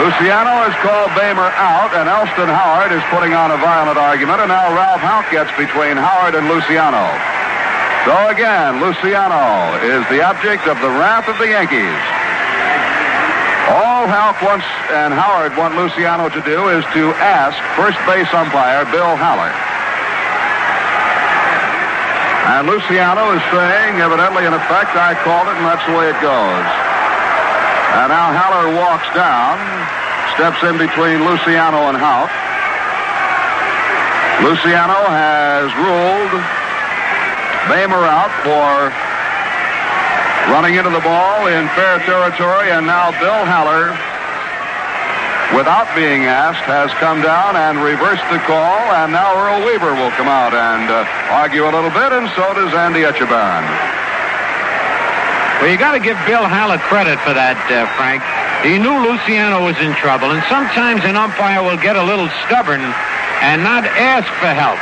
Luciano 0.00 0.64
has 0.64 0.72
called 0.80 1.12
Boehmer 1.12 1.52
out, 1.60 1.92
and 1.92 2.08
Elston 2.08 2.48
Howard 2.48 2.96
is 2.96 3.04
putting 3.12 3.36
on 3.36 3.52
a 3.52 3.58
violent 3.60 3.98
argument, 3.98 4.40
and 4.40 4.48
now 4.48 4.72
Ralph 4.72 5.04
Houk 5.04 5.28
gets 5.28 5.52
between 5.60 6.00
Howard 6.00 6.32
and 6.32 6.48
Luciano. 6.48 7.12
So 8.08 8.14
again, 8.32 8.80
Luciano 8.80 9.76
is 9.84 10.00
the 10.08 10.24
object 10.24 10.64
of 10.64 10.80
the 10.80 10.88
wrath 10.88 11.28
of 11.28 11.36
the 11.36 11.52
Yankees. 11.52 12.19
Houk 14.20 14.36
wants 14.44 14.68
and 14.92 15.16
Howard 15.16 15.56
want 15.56 15.80
Luciano 15.80 16.28
to 16.28 16.44
do 16.44 16.68
is 16.68 16.84
to 16.92 17.08
ask 17.24 17.56
first 17.72 17.96
base 18.04 18.28
umpire 18.36 18.84
Bill 18.92 19.16
Haller. 19.16 19.48
And 22.52 22.68
Luciano 22.68 23.32
is 23.32 23.40
saying, 23.48 23.96
evidently 24.04 24.44
in 24.44 24.52
effect, 24.52 24.92
I 24.92 25.16
called 25.24 25.48
it 25.48 25.56
and 25.56 25.64
that's 25.64 25.80
the 25.88 25.96
way 25.96 26.12
it 26.12 26.20
goes. 26.20 26.68
And 27.96 28.12
now 28.12 28.28
Haller 28.36 28.68
walks 28.76 29.08
down, 29.16 29.56
steps 30.36 30.60
in 30.68 30.76
between 30.76 31.24
Luciano 31.24 31.88
and 31.88 31.96
Houk. 31.96 32.28
Luciano 34.44 35.00
has 35.08 35.72
ruled 35.80 36.32
Boehmer 37.72 38.04
out 38.04 38.28
for 38.44 38.92
running 40.52 40.76
into 40.76 40.92
the 40.92 41.00
ball 41.00 41.46
in 41.46 41.64
fair 41.72 42.04
territory, 42.04 42.68
and 42.68 42.84
now 42.84 43.16
Bill 43.16 43.48
Haller, 43.48 43.96
without 45.54 45.90
being 45.98 46.26
asked, 46.26 46.62
has 46.66 46.90
come 47.02 47.22
down 47.22 47.56
and 47.56 47.82
reversed 47.82 48.24
the 48.30 48.38
call, 48.46 48.80
and 49.02 49.10
now 49.12 49.34
Earl 49.34 49.66
Weaver 49.66 49.94
will 49.98 50.14
come 50.14 50.30
out 50.30 50.54
and 50.54 50.86
uh, 50.90 51.02
argue 51.34 51.66
a 51.66 51.72
little 51.72 51.90
bit, 51.90 52.14
and 52.14 52.30
so 52.38 52.44
does 52.54 52.70
Andy 52.74 53.02
Etchebarren. 53.02 53.66
Well, 55.58 55.68
you 55.68 55.76
got 55.76 55.92
to 55.92 56.00
give 56.00 56.16
Bill 56.24 56.46
Haller 56.46 56.80
credit 56.88 57.20
for 57.20 57.34
that, 57.36 57.58
uh, 57.68 57.84
Frank. 57.98 58.24
He 58.64 58.80
knew 58.80 58.96
Luciano 59.04 59.64
was 59.64 59.76
in 59.80 59.92
trouble, 59.98 60.32
and 60.32 60.40
sometimes 60.48 61.04
an 61.04 61.16
umpire 61.16 61.60
will 61.60 61.80
get 61.80 61.96
a 61.96 62.04
little 62.04 62.28
stubborn 62.46 62.80
and 63.44 63.64
not 63.64 63.84
ask 63.84 64.28
for 64.40 64.52
help. 64.52 64.80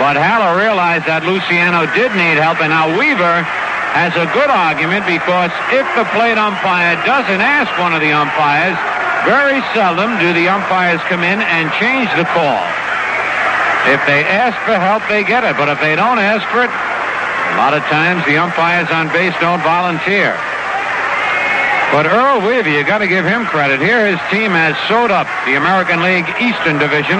But 0.00 0.16
Haller 0.16 0.56
realized 0.56 1.04
that 1.04 1.24
Luciano 1.28 1.84
did 1.92 2.12
need 2.16 2.40
help, 2.40 2.60
and 2.64 2.72
now 2.72 2.88
Weaver 2.96 3.44
has 3.92 4.14
a 4.16 4.24
good 4.32 4.48
argument 4.48 5.04
because 5.04 5.52
if 5.74 5.84
the 5.98 6.06
plate 6.16 6.38
umpire 6.38 6.96
doesn't 7.04 7.42
ask 7.42 7.68
one 7.76 7.92
of 7.92 8.00
the 8.00 8.08
umpires, 8.08 8.78
very 9.24 9.60
seldom 9.74 10.18
do 10.18 10.32
the 10.32 10.48
umpires 10.48 11.00
come 11.08 11.22
in 11.22 11.40
and 11.40 11.70
change 11.76 12.08
the 12.16 12.24
call. 12.32 12.62
If 13.88 14.00
they 14.04 14.24
ask 14.28 14.56
for 14.68 14.76
help, 14.76 15.02
they 15.08 15.24
get 15.24 15.44
it. 15.44 15.56
But 15.56 15.68
if 15.68 15.80
they 15.80 15.96
don't 15.96 16.18
ask 16.18 16.44
for 16.52 16.64
it, 16.64 16.70
a 16.70 17.56
lot 17.56 17.72
of 17.72 17.82
times 17.88 18.24
the 18.24 18.36
umpires 18.36 18.90
on 18.92 19.08
base 19.08 19.34
don't 19.40 19.60
volunteer. 19.64 20.36
But 21.90 22.06
Earl 22.06 22.46
Weaver, 22.46 22.70
you 22.70 22.84
got 22.84 22.98
to 22.98 23.08
give 23.08 23.24
him 23.24 23.46
credit. 23.46 23.80
Here 23.80 24.06
his 24.06 24.20
team 24.30 24.52
has 24.54 24.78
sewed 24.86 25.10
up 25.10 25.26
the 25.44 25.56
American 25.58 26.02
League 26.06 26.28
Eastern 26.38 26.78
Division. 26.78 27.18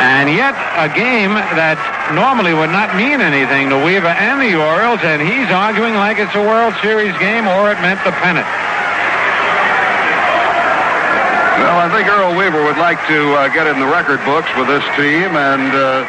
And 0.00 0.32
yet, 0.32 0.56
a 0.80 0.88
game 0.88 1.36
that 1.60 1.76
normally 2.16 2.56
would 2.56 2.72
not 2.72 2.96
mean 2.96 3.20
anything 3.20 3.68
to 3.68 3.76
Weaver 3.76 4.08
and 4.08 4.40
the 4.40 4.56
Orioles, 4.56 5.04
and 5.04 5.20
he's 5.20 5.48
arguing 5.52 5.92
like 5.92 6.16
it's 6.16 6.32
a 6.32 6.40
World 6.40 6.72
Series 6.80 7.12
game 7.20 7.44
or 7.44 7.68
it 7.68 7.76
meant 7.84 8.00
the 8.04 8.12
pennant. 8.24 8.48
Well, 11.60 11.68
I 11.80 11.88
think 11.88 12.12
Earl 12.12 12.36
Weaver 12.36 12.60
would 12.60 12.76
like 12.76 13.00
to 13.08 13.20
uh, 13.40 13.48
get 13.56 13.64
in 13.64 13.80
the 13.80 13.88
record 13.88 14.20
books 14.28 14.52
with 14.60 14.68
this 14.68 14.84
team 15.00 15.32
and 15.32 15.72
uh, 15.72 16.04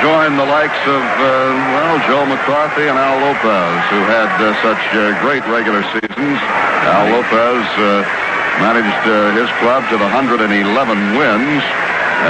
join 0.00 0.40
the 0.40 0.48
likes 0.48 0.80
of, 0.88 1.04
uh, 1.20 1.52
well, 1.76 2.00
Joe 2.08 2.24
McCarthy 2.24 2.88
and 2.88 2.96
Al 2.96 3.20
Lopez, 3.20 3.76
who 3.92 4.00
had 4.08 4.32
uh, 4.40 4.56
such 4.64 4.80
uh, 4.96 5.12
great 5.20 5.44
regular 5.52 5.84
seasons. 5.92 6.40
Al 6.88 7.12
Lopez 7.12 7.60
managed 8.64 9.04
his 9.36 9.52
club 9.60 9.84
to 9.92 10.00
the 10.00 10.08
111 10.16 10.48
wins. 10.56 11.60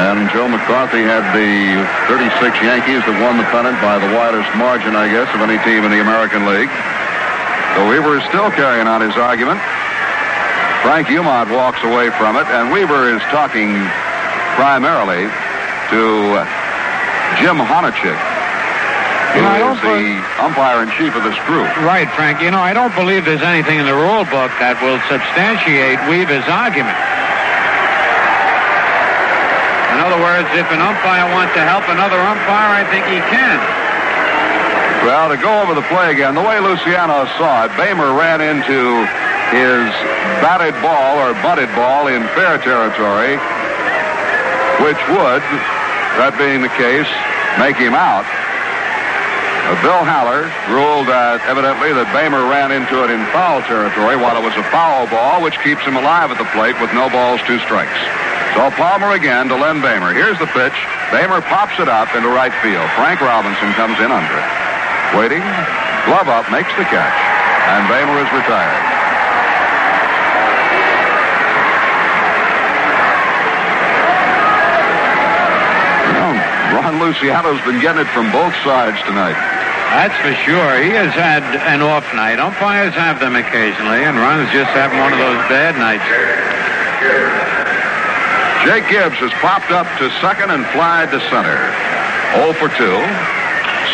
And 0.02 0.26
Joe 0.34 0.50
McCarthy 0.50 1.06
had 1.06 1.22
the 1.30 1.78
36 2.10 2.34
Yankees 2.66 2.98
that 3.06 3.14
won 3.22 3.38
the 3.38 3.46
pennant 3.54 3.78
by 3.78 4.02
the 4.02 4.10
widest 4.10 4.50
margin, 4.58 4.98
I 4.98 5.06
guess, 5.06 5.30
of 5.38 5.38
any 5.38 5.62
team 5.62 5.86
in 5.86 5.94
the 5.94 6.02
American 6.02 6.50
League. 6.50 6.74
So 7.78 7.86
Weaver 7.86 8.18
is 8.18 8.26
still 8.26 8.50
carrying 8.50 8.90
on 8.90 9.06
his 9.06 9.14
argument. 9.14 9.62
Frank 10.86 11.10
Umont 11.10 11.50
walks 11.50 11.82
away 11.82 12.14
from 12.14 12.38
it, 12.38 12.46
and 12.46 12.70
Weaver 12.70 13.10
is 13.10 13.20
talking 13.34 13.74
primarily 14.54 15.26
to 15.90 16.00
Jim 17.42 17.58
Honochick, 17.58 18.14
who 19.34 19.42
You 19.42 19.42
know, 19.42 19.74
is 19.74 19.82
the 19.82 20.22
umpire-in-chief 20.38 21.10
of 21.10 21.26
this 21.26 21.34
group. 21.50 21.66
Right, 21.82 22.06
Frank. 22.14 22.38
You 22.38 22.54
know, 22.54 22.62
I 22.62 22.70
don't 22.70 22.94
believe 22.94 23.26
there's 23.26 23.42
anything 23.42 23.82
in 23.82 23.86
the 23.90 23.98
rule 23.98 24.22
book 24.30 24.54
that 24.62 24.78
will 24.78 25.02
substantiate 25.10 25.98
Weaver's 26.06 26.46
argument. 26.46 26.94
In 29.90 29.98
other 30.06 30.22
words, 30.22 30.46
if 30.54 30.70
an 30.70 30.78
umpire 30.78 31.26
wants 31.34 31.50
to 31.58 31.66
help 31.66 31.82
another 31.90 32.22
umpire, 32.22 32.78
I 32.78 32.86
think 32.94 33.10
he 33.10 33.18
can. 33.26 33.58
Well, 35.02 35.34
to 35.34 35.36
go 35.36 35.66
over 35.66 35.74
the 35.74 35.82
play 35.90 36.14
again, 36.14 36.38
the 36.38 36.46
way 36.46 36.62
Luciano 36.62 37.26
saw 37.34 37.66
it, 37.66 37.74
Boehmer 37.74 38.14
ran 38.14 38.38
into 38.38 39.02
his 39.54 39.86
batted 40.42 40.74
ball 40.82 41.22
or 41.22 41.34
butted 41.42 41.70
ball 41.78 42.10
in 42.10 42.26
fair 42.34 42.58
territory, 42.58 43.38
which 44.82 44.98
would, 45.14 45.42
that 46.18 46.34
being 46.34 46.62
the 46.62 46.72
case, 46.74 47.08
make 47.58 47.78
him 47.78 47.94
out. 47.94 48.26
Bill 49.82 50.06
Haller 50.06 50.46
ruled 50.70 51.10
that 51.10 51.42
evidently 51.50 51.90
that 51.90 52.06
Boehmer 52.14 52.46
ran 52.46 52.70
into 52.70 53.02
it 53.02 53.10
in 53.10 53.18
foul 53.34 53.58
territory 53.66 54.14
while 54.14 54.38
it 54.38 54.44
was 54.46 54.54
a 54.54 54.62
foul 54.70 55.10
ball, 55.10 55.42
which 55.42 55.58
keeps 55.66 55.82
him 55.82 55.98
alive 55.98 56.30
at 56.30 56.38
the 56.38 56.46
plate 56.54 56.78
with 56.78 56.94
no 56.94 57.10
balls, 57.10 57.42
two 57.50 57.58
strikes. 57.66 57.98
So 58.54 58.70
Palmer 58.78 59.18
again 59.18 59.50
to 59.50 59.58
Len 59.58 59.82
Boehmer. 59.82 60.14
Here's 60.14 60.38
the 60.38 60.46
pitch. 60.54 60.78
Boehmer 61.10 61.42
pops 61.50 61.82
it 61.82 61.90
up 61.90 62.14
into 62.14 62.30
right 62.30 62.54
field. 62.62 62.86
Frank 62.94 63.18
Robinson 63.18 63.74
comes 63.74 63.98
in 63.98 64.14
under 64.14 64.36
it. 64.38 64.50
Waiting, 65.18 65.42
glove 66.06 66.30
up, 66.30 66.46
makes 66.54 66.70
the 66.78 66.86
catch, 66.86 67.18
and 67.66 67.82
Boehmer 67.90 68.22
is 68.22 68.30
retired. 68.30 68.95
Luciano's 77.06 77.62
been 77.62 77.78
getting 77.78 78.02
it 78.02 78.10
from 78.10 78.34
both 78.34 78.50
sides 78.66 78.98
tonight. 79.06 79.38
That's 79.94 80.18
for 80.18 80.34
sure. 80.42 80.74
He 80.82 80.90
has 80.90 81.14
had 81.14 81.46
an 81.70 81.78
off 81.78 82.02
night. 82.18 82.42
Umpires 82.42 82.98
have 82.98 83.22
them 83.22 83.38
occasionally, 83.38 84.02
and 84.02 84.18
Ron's 84.18 84.50
just 84.50 84.74
having 84.74 84.98
one 84.98 85.14
of 85.14 85.20
those 85.22 85.38
bad 85.46 85.78
nights. 85.78 86.02
Jake 88.66 88.90
Gibbs 88.90 89.22
has 89.22 89.30
popped 89.38 89.70
up 89.70 89.86
to 90.02 90.10
second 90.18 90.50
and 90.50 90.66
flied 90.74 91.14
to 91.14 91.22
center. 91.30 91.54
0 92.42 92.58
for 92.58 92.74
2. 92.74 92.82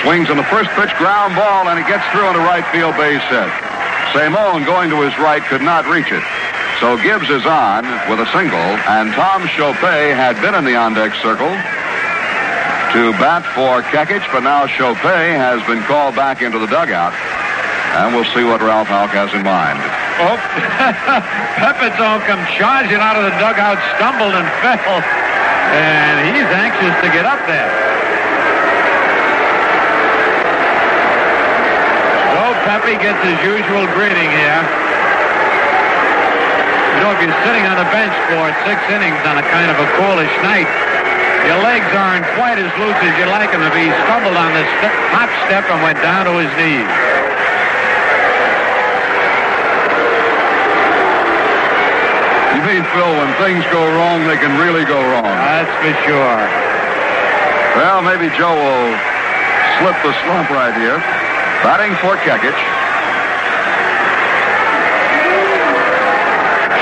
Swings 0.00 0.32
on 0.32 0.40
the 0.40 0.48
first 0.48 0.72
pitch, 0.72 0.96
ground 0.96 1.36
ball, 1.36 1.68
and 1.68 1.76
it 1.76 1.84
gets 1.84 2.08
through 2.16 2.24
on 2.24 2.32
the 2.32 2.46
right 2.48 2.64
field 2.72 2.96
base 2.96 3.20
hit. 3.28 3.52
Salmon 4.16 4.64
going 4.64 4.88
to 4.88 5.04
his 5.04 5.12
right 5.20 5.44
could 5.52 5.60
not 5.60 5.84
reach 5.84 6.08
it. 6.08 6.24
So 6.80 6.96
Gibbs 6.96 7.28
is 7.28 7.44
on 7.44 7.84
with 8.08 8.24
a 8.24 8.28
single, 8.32 8.72
and 8.88 9.12
Tom 9.12 9.44
Shopay 9.52 10.16
had 10.16 10.40
been 10.40 10.56
in 10.56 10.64
the 10.64 10.80
on-deck 10.80 11.12
circle 11.20 11.52
to 12.92 13.08
bat 13.16 13.40
for 13.56 13.80
Kekich, 13.88 14.20
but 14.36 14.44
now 14.44 14.68
Shopay 14.68 15.32
has 15.32 15.64
been 15.64 15.80
called 15.88 16.12
back 16.12 16.44
into 16.44 16.60
the 16.60 16.68
dugout. 16.68 17.16
And 17.96 18.12
we'll 18.12 18.28
see 18.36 18.44
what 18.44 18.60
Ralph 18.60 18.92
Houk 18.92 19.16
has 19.16 19.32
in 19.32 19.40
mind. 19.40 19.80
Oh, 20.20 20.36
Pepitone 21.56 22.20
comes 22.28 22.44
charging 22.60 23.00
out 23.00 23.16
of 23.16 23.24
the 23.24 23.36
dugout, 23.40 23.80
stumbled 23.96 24.36
and 24.36 24.44
fell. 24.60 25.00
And 25.72 26.36
he's 26.36 26.44
anxious 26.52 26.92
to 27.00 27.08
get 27.16 27.24
up 27.24 27.40
there. 27.48 27.72
So 32.36 32.42
Pepe 32.68 33.00
gets 33.00 33.20
his 33.24 33.40
usual 33.40 33.88
greeting 33.96 34.28
here. 34.36 34.60
You 36.92 37.00
know, 37.08 37.16
if 37.16 37.24
you're 37.24 37.40
sitting 37.48 37.64
on 37.72 37.80
the 37.80 37.88
bench 37.88 38.12
for 38.28 38.52
six 38.68 38.84
innings 38.92 39.16
on 39.24 39.40
a 39.40 39.44
kind 39.48 39.72
of 39.72 39.80
a 39.80 39.88
coolish 39.96 40.36
night, 40.44 40.68
your 41.46 41.58
legs 41.62 41.90
aren't 41.94 42.26
quite 42.38 42.58
as 42.58 42.70
loose 42.78 42.98
as 43.02 43.12
you'd 43.18 43.32
like 43.34 43.50
them 43.50 43.62
to 43.62 43.72
be. 43.74 43.90
He 43.90 43.92
stumbled 44.06 44.36
on 44.38 44.54
the 44.54 44.64
st- 44.78 44.94
top 45.10 45.30
step 45.46 45.66
and 45.66 45.82
went 45.82 45.98
down 45.98 46.26
to 46.26 46.34
his 46.38 46.52
knees. 46.54 46.86
You 52.54 52.62
mean, 52.62 52.84
Phil, 52.94 53.10
when 53.18 53.30
things 53.42 53.64
go 53.74 53.82
wrong, 53.98 54.22
they 54.26 54.38
can 54.38 54.54
really 54.60 54.84
go 54.84 55.02
wrong. 55.02 55.26
That's 55.26 55.72
for 55.82 55.94
sure. 56.06 56.42
Well, 57.74 58.02
maybe 58.02 58.30
Joe 58.38 58.54
will 58.54 58.94
slip 59.80 59.98
the 60.06 60.14
slump 60.22 60.50
right 60.50 60.74
here. 60.78 60.98
Batting 61.66 61.94
for 61.98 62.16
Kekich. 62.22 62.71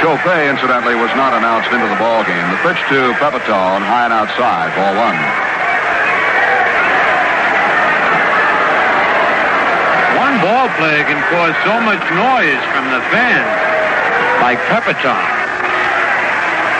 Shopay, 0.00 0.48
incidentally, 0.48 0.96
was 0.96 1.12
not 1.12 1.36
announced 1.36 1.68
into 1.76 1.84
the 1.84 2.00
ball 2.00 2.24
game. 2.24 2.40
The 2.48 2.60
pitch 2.64 2.80
to 2.88 3.12
Pepitone, 3.20 3.84
high 3.84 4.08
and 4.08 4.16
outside, 4.16 4.72
ball 4.72 4.96
one. 4.96 5.12
One 10.16 10.40
ball 10.40 10.72
play 10.80 11.04
can 11.04 11.20
cause 11.28 11.52
so 11.68 11.76
much 11.84 12.00
noise 12.16 12.64
from 12.72 12.88
the 12.96 13.04
fans, 13.12 13.52
like 14.40 14.56
Pepitone. 14.72 15.36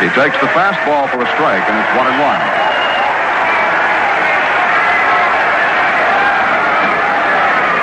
He 0.01 0.09
takes 0.17 0.41
the 0.41 0.49
fastball 0.57 1.05
for 1.13 1.21
a 1.21 1.29
strike, 1.37 1.65
and 1.69 1.77
it's 1.77 1.93
one 1.93 2.09
and 2.09 2.19
one. 2.25 2.41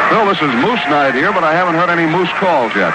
Phil, 0.09 0.26
this 0.26 0.41
is 0.41 0.49
Moose 0.65 0.81
night 0.89 1.14
here, 1.14 1.31
but 1.31 1.43
I 1.43 1.53
haven't 1.53 1.76
heard 1.76 1.93
any 1.93 2.09
Moose 2.09 2.34
calls 2.41 2.73
yet. 2.73 2.89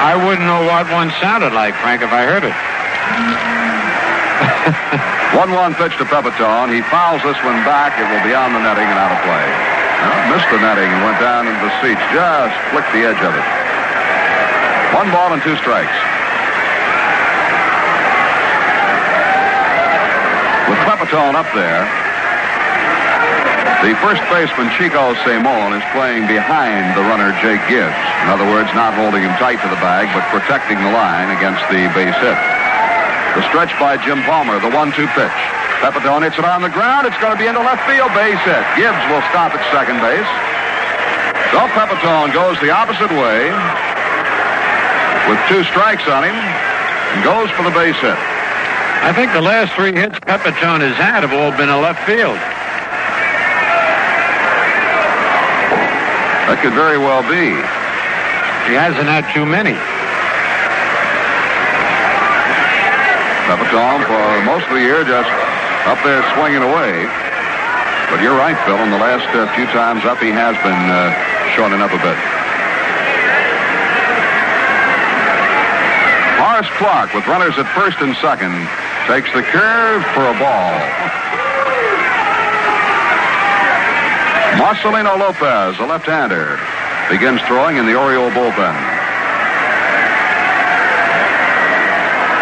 I 0.00 0.16
wouldn't 0.16 0.48
know 0.48 0.64
what 0.64 0.88
one 0.88 1.12
sounded 1.20 1.52
like, 1.52 1.76
Frank, 1.84 2.00
if 2.00 2.08
I 2.08 2.24
heard 2.24 2.40
it. 2.40 2.56
1-1 5.36 5.76
pitch 5.76 5.92
to 6.00 6.08
Pepitone. 6.08 6.72
He 6.72 6.80
fouls 6.88 7.20
this 7.22 7.36
one 7.44 7.60
back. 7.68 8.00
It 8.00 8.08
will 8.08 8.24
be 8.24 8.32
on 8.32 8.56
the 8.56 8.64
netting 8.64 8.88
and 8.88 8.96
out 8.96 9.12
of 9.12 9.20
play. 9.22 9.44
Well, 9.44 10.32
missed 10.32 10.48
the 10.50 10.58
netting 10.58 10.88
and 10.88 11.04
went 11.04 11.20
down 11.20 11.44
into 11.46 11.60
the 11.60 11.68
seats. 11.84 12.00
Just 12.10 12.56
flicked 12.72 12.88
the 12.96 13.04
edge 13.04 13.20
of 13.20 13.36
it. 13.36 13.44
One 14.96 15.12
ball 15.12 15.36
and 15.36 15.44
two 15.44 15.52
strikes. 15.60 15.92
With 20.66 20.80
Pepitone 20.88 21.36
up 21.36 21.52
there, 21.52 21.84
the 23.86 23.94
first 24.02 24.24
baseman, 24.32 24.72
Chico 24.74 25.14
Salmon, 25.22 25.78
is 25.78 25.84
playing 25.92 26.26
behind 26.26 26.96
the 26.96 27.04
runner, 27.06 27.30
Jake 27.38 27.62
Gibbs. 27.68 28.09
In 28.24 28.28
other 28.28 28.44
words, 28.46 28.68
not 28.76 28.92
holding 28.94 29.24
him 29.24 29.32
tight 29.40 29.58
to 29.64 29.68
the 29.72 29.80
bag, 29.80 30.12
but 30.12 30.22
protecting 30.28 30.76
the 30.76 30.92
line 30.92 31.32
against 31.32 31.64
the 31.72 31.88
base 31.96 32.16
hit. 32.20 32.38
The 33.34 33.42
stretch 33.48 33.72
by 33.80 33.96
Jim 34.02 34.20
Palmer, 34.28 34.60
the 34.60 34.70
one-two 34.70 35.08
pitch. 35.16 35.40
Pepitone 35.80 36.28
hits 36.28 36.36
it 36.36 36.44
on 36.44 36.60
the 36.60 36.68
ground. 36.68 37.08
It's 37.08 37.16
going 37.24 37.32
to 37.32 37.40
be 37.40 37.48
into 37.48 37.64
left 37.64 37.80
field, 37.88 38.12
base 38.12 38.38
hit. 38.44 38.60
Gibbs 38.76 39.00
will 39.08 39.24
stop 39.32 39.56
at 39.56 39.62
second 39.72 39.96
base. 40.04 40.28
So 41.54 41.64
Pepitone 41.72 42.36
goes 42.36 42.60
the 42.60 42.68
opposite 42.68 43.10
way 43.16 43.48
with 45.24 45.40
two 45.48 45.64
strikes 45.72 46.04
on 46.06 46.22
him 46.22 46.36
and 46.36 47.24
goes 47.24 47.48
for 47.56 47.64
the 47.64 47.72
base 47.72 47.96
hit. 48.04 48.18
I 49.00 49.16
think 49.16 49.32
the 49.32 49.40
last 49.40 49.72
three 49.72 49.96
hits 49.96 50.20
Pepitone 50.20 50.84
has 50.84 50.96
had 51.00 51.24
have 51.24 51.32
all 51.32 51.50
been 51.56 51.72
in 51.72 51.80
left 51.80 52.04
field. 52.04 52.36
That 56.46 56.60
could 56.60 56.74
very 56.74 56.98
well 56.98 57.24
be. 57.24 57.79
He 58.68 58.74
hasn't 58.74 59.08
had 59.08 59.28
too 59.32 59.46
many. 59.46 59.74
Pepitone, 63.50 64.06
for 64.06 64.44
most 64.46 64.66
of 64.68 64.74
the 64.74 64.82
year, 64.82 65.02
just 65.02 65.30
up 65.86 65.98
there 66.04 66.22
swinging 66.34 66.62
away. 66.62 67.06
But 68.10 68.22
you're 68.22 68.36
right, 68.36 68.58
Phil. 68.66 68.78
In 68.78 68.90
the 68.90 68.98
last 68.98 69.26
uh, 69.34 69.46
few 69.54 69.66
times 69.66 70.04
up, 70.04 70.18
he 70.18 70.30
has 70.30 70.54
been 70.62 70.82
uh, 70.90 71.10
shortening 71.54 71.82
up 71.82 71.90
a 71.90 71.98
bit. 71.98 72.18
Horace 76.38 76.70
Clarke, 76.78 77.14
with 77.14 77.26
runners 77.26 77.58
at 77.58 77.66
first 77.74 77.98
and 77.98 78.14
second, 78.18 78.54
takes 79.06 79.32
the 79.34 79.42
curve 79.42 80.02
for 80.14 80.26
a 80.26 80.36
ball. 80.38 80.74
Marcelino 84.58 85.18
Lopez, 85.18 85.78
a 85.78 85.86
left-hander, 85.86 86.58
begins 87.10 87.42
throwing 87.42 87.76
in 87.76 87.86
the 87.86 87.98
Oriole 87.98 88.30
bullpen. 88.30 88.70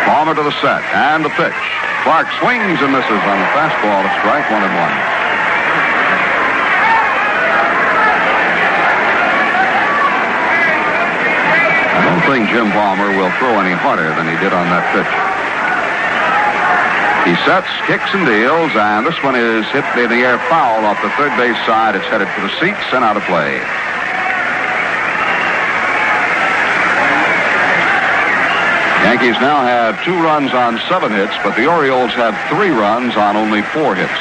Palmer 0.05 0.37
to 0.37 0.45
the 0.45 0.53
set 0.61 0.85
and 0.93 1.25
the 1.25 1.33
pitch. 1.41 1.57
Clarke 2.05 2.29
swings 2.37 2.77
and 2.85 2.93
misses 2.93 3.23
on 3.25 3.37
the 3.41 3.49
fastball 3.57 4.05
to 4.05 4.13
strike 4.21 4.45
one 4.53 4.61
and 4.61 4.75
one. 4.77 4.97
I 11.97 12.01
don't 12.05 12.25
think 12.29 12.53
Jim 12.53 12.69
Palmer 12.77 13.09
will 13.17 13.33
throw 13.41 13.57
any 13.65 13.73
harder 13.73 14.13
than 14.21 14.29
he 14.29 14.37
did 14.37 14.53
on 14.53 14.69
that 14.69 14.85
pitch. 14.93 15.09
He 17.25 17.33
sets, 17.49 17.69
kicks, 17.89 18.13
and 18.13 18.29
deals, 18.29 18.73
and 18.77 19.07
this 19.09 19.17
one 19.25 19.35
is 19.35 19.65
hit 19.73 19.85
in 19.97 20.13
the 20.13 20.25
air 20.29 20.37
foul 20.53 20.85
off 20.85 21.01
the 21.01 21.11
third 21.17 21.33
base 21.41 21.57
side. 21.65 21.97
It's 21.97 22.07
headed 22.07 22.29
for 22.37 22.43
the 22.45 22.53
seats 22.61 22.85
and 22.93 23.03
out 23.03 23.17
of 23.17 23.25
play. 23.25 23.88
Yankees 29.19 29.41
now 29.43 29.63
have 29.67 29.99
two 30.05 30.15
runs 30.23 30.55
on 30.55 30.79
seven 30.87 31.11
hits, 31.11 31.35
but 31.43 31.57
the 31.57 31.67
Orioles 31.67 32.13
have 32.13 32.39
three 32.47 32.71
runs 32.71 33.17
on 33.17 33.35
only 33.35 33.63
four 33.75 33.97
hits. 33.99 34.15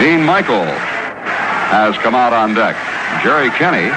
Gene 0.00 0.24
Michael 0.24 0.64
has 1.68 1.92
come 1.98 2.14
out 2.14 2.32
on 2.32 2.54
deck. 2.54 2.72
Jerry 3.20 3.50
Kenney 3.60 3.92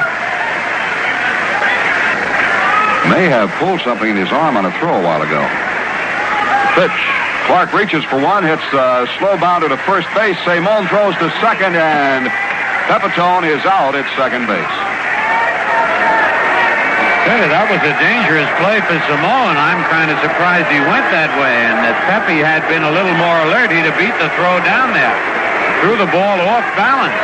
may 3.07 3.31
have 3.31 3.47
pulled 3.55 3.79
something 3.87 4.09
in 4.09 4.17
his 4.17 4.33
arm 4.35 4.57
on 4.57 4.65
a 4.65 4.71
throw 4.83 4.99
a 4.99 5.01
while 5.01 5.23
ago. 5.23 5.39
Pitch 6.75 6.99
Clarke 7.47 7.71
reaches 7.71 8.03
for 8.03 8.19
one, 8.19 8.43
hits 8.43 8.67
uh, 8.75 9.07
slow 9.17 9.39
bounder 9.39 9.69
to 9.69 9.77
first 9.87 10.11
base. 10.13 10.35
Salmon 10.43 10.89
throws 10.89 11.15
to 11.23 11.31
second, 11.39 11.79
and 11.79 12.27
Pepitone 12.91 13.47
is 13.47 13.63
out 13.65 13.95
at 13.95 14.03
second 14.17 14.45
base. 14.45 14.78
That 17.27 17.67
was 17.67 17.83
a 17.83 17.93
dangerous 17.99 18.47
play 18.57 18.79
for 18.87 18.97
Salmon. 19.05 19.53
I'm 19.53 19.83
kind 19.91 20.09
of 20.09 20.17
surprised 20.25 20.71
he 20.73 20.81
went 20.89 21.05
that 21.13 21.29
way, 21.37 21.53
and 21.69 21.77
if 21.85 21.93
Pepe 22.07 22.39
had 22.39 22.63
been 22.65 22.81
a 22.81 22.89
little 22.89 23.13
more 23.13 23.37
alert, 23.45 23.69
he'd 23.69 23.85
have 23.85 23.99
beat 23.99 24.15
the 24.17 24.31
throw 24.39 24.57
down 24.63 24.95
there. 24.95 25.13
Threw 25.83 25.99
the 25.99 26.09
ball 26.09 26.41
off 26.49 26.65
balance. 26.73 27.19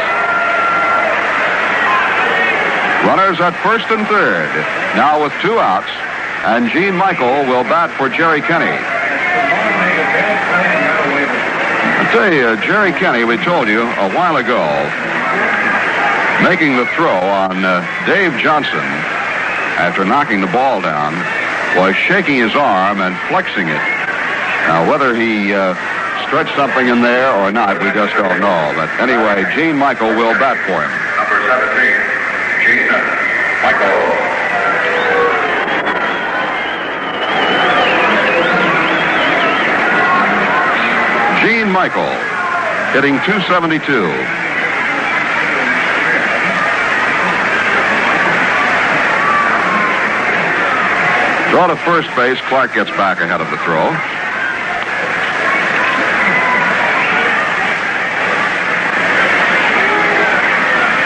Runners 3.07 3.39
at 3.39 3.55
first 3.65 3.89
and 3.89 4.05
third. 4.05 4.51
Now 4.99 5.23
with 5.23 5.33
two 5.41 5.57
outs, 5.57 5.89
and 6.45 6.69
Gene 6.69 6.93
Michael 6.93 7.47
will 7.49 7.63
bat 7.65 7.89
for 7.97 8.05
Jerry 8.05 8.41
Kenney. 8.45 8.75
I 11.95 12.05
tell 12.11 12.29
you, 12.29 12.53
uh, 12.53 12.61
Jerry 12.61 12.91
Kenney, 12.91 13.23
we 13.23 13.37
told 13.41 13.65
you 13.65 13.81
a 13.81 14.09
while 14.13 14.37
ago, 14.37 14.61
making 16.43 16.77
the 16.77 16.85
throw 16.93 17.17
on 17.17 17.65
uh, 17.65 17.81
Dave 18.05 18.37
Johnson 18.37 18.83
after 19.77 20.05
knocking 20.05 20.41
the 20.41 20.47
ball 20.47 20.81
down, 20.81 21.13
was 21.77 21.95
shaking 21.95 22.35
his 22.39 22.55
arm 22.55 23.01
and 23.01 23.15
flexing 23.27 23.67
it. 23.67 23.83
Now, 24.67 24.89
whether 24.89 25.13
he 25.13 25.53
uh, 25.53 25.75
stretched 26.25 26.55
something 26.55 26.87
in 26.87 27.01
there 27.01 27.31
or 27.35 27.51
not, 27.51 27.77
we 27.83 27.91
just 27.91 28.15
don't 28.15 28.39
know. 28.39 28.73
But 28.75 28.89
anyway, 28.99 29.43
Gene 29.53 29.77
Michael 29.77 30.15
will 30.15 30.33
bat 30.39 30.57
for 30.65 30.79
him. 30.79 30.91
Number 31.19 31.37
17, 31.43 32.07
Gene 32.63 32.87
Michael. 33.61 34.15
Gene 41.43 41.69
Michael, 41.69 42.09
hitting 42.93 43.19
272. 43.27 44.44
Draw 51.55 51.67
to 51.67 51.77
first 51.77 52.13
base. 52.17 52.37
Clarke 52.49 52.73
gets 52.73 52.89
back 52.99 53.21
ahead 53.21 53.39
of 53.39 53.49
the 53.49 53.55
throw. 53.63 53.87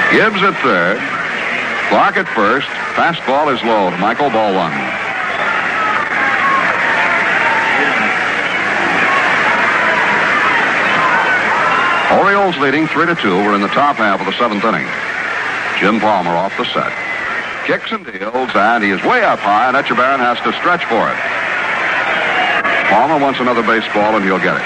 Gibbs 0.09 0.41
at 0.41 0.57
third. 0.65 0.97
Clarke 1.89 2.17
at 2.17 2.27
first. 2.33 2.65
Fastball 2.97 3.53
is 3.53 3.61
low. 3.61 3.91
To 3.91 3.97
Michael 3.99 4.31
ball 4.31 4.55
one. 4.55 4.73
Orioles 12.19 12.57
leading 12.57 12.87
three 12.87 13.05
to 13.05 13.13
two. 13.13 13.35
We're 13.35 13.53
in 13.53 13.61
the 13.61 13.67
top 13.67 13.97
half 13.97 14.19
of 14.19 14.25
the 14.25 14.33
seventh 14.33 14.65
inning. 14.65 14.87
Jim 15.77 15.99
Palmer 15.99 16.31
off 16.31 16.57
the 16.57 16.65
set. 16.73 17.08
Kicks 17.69 17.91
and 17.91 18.03
deals, 18.03 18.49
and 18.55 18.83
he 18.83 18.89
is 18.89 18.99
way 19.03 19.21
up 19.23 19.37
high, 19.37 19.67
and 19.67 19.77
Etchebarren 19.77 20.17
has 20.17 20.39
to 20.41 20.51
stretch 20.57 20.83
for 20.85 21.05
it. 21.05 21.19
Palmer 22.89 23.21
wants 23.21 23.39
another 23.39 23.61
baseball, 23.61 24.15
and 24.15 24.25
he'll 24.25 24.41
get 24.41 24.57
it. 24.57 24.65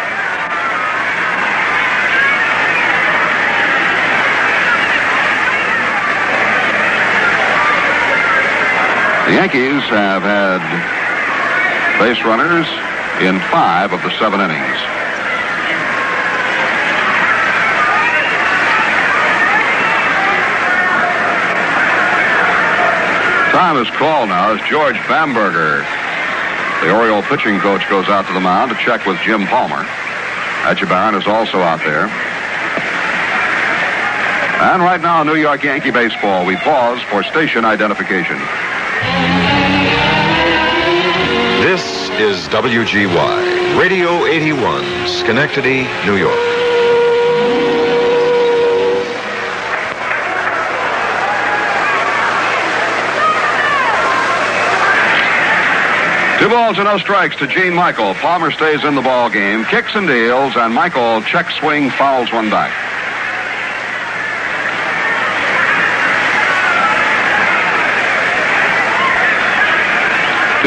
The 9.28 9.36
Yankees 9.36 9.84
have 9.92 10.24
had 10.24 10.64
base 12.00 12.24
runners 12.24 12.68
in 13.20 13.38
five 13.52 13.92
of 13.92 14.02
the 14.04 14.18
seven 14.18 14.40
innings. 14.40 14.93
Time 23.64 23.82
is 23.82 23.90
called 23.92 24.28
now 24.28 24.52
as 24.52 24.60
George 24.70 24.98
Bamberger, 25.08 25.88
the 26.84 26.94
Oriole 26.94 27.22
pitching 27.22 27.62
coach, 27.62 27.88
goes 27.90 28.10
out 28.10 28.28
to 28.28 28.34
the 28.34 28.42
mound 28.42 28.70
to 28.72 28.78
check 28.78 29.06
with 29.06 29.18
Jim 29.20 29.48
Palmer. 29.48 29.86
Etchebarren 30.68 31.18
is 31.18 31.26
also 31.28 31.60
out 31.60 31.80
there. 31.80 32.08
And 34.60 34.84
right 34.84 35.00
now, 35.00 35.24
New 35.24 35.36
York 35.36 35.64
Yankee 35.64 35.92
baseball. 35.92 36.46
We 36.46 36.58
pause 36.58 37.02
for 37.04 37.24
station 37.24 37.64
identification. 37.64 38.36
This 41.64 42.10
is 42.20 42.46
WGY, 42.50 43.80
Radio 43.80 44.26
81, 44.26 45.08
Schenectady, 45.08 45.88
New 46.06 46.18
York. 46.18 46.53
Two 56.44 56.50
balls 56.50 56.76
and 56.76 56.84
no 56.84 56.98
strikes 56.98 57.38
to 57.38 57.48
Gene 57.48 57.74
Michael. 57.74 58.14
Palmer 58.16 58.52
stays 58.52 58.84
in 58.84 58.96
the 58.96 59.02
ball 59.02 59.30
game, 59.30 59.64
kicks 59.64 59.96
and 59.96 60.06
deals, 60.06 60.58
and 60.58 60.76
Michael 60.76 61.22
check 61.22 61.50
swing 61.52 61.90
fouls 61.90 62.34
one 62.34 62.50
back. 62.50 62.68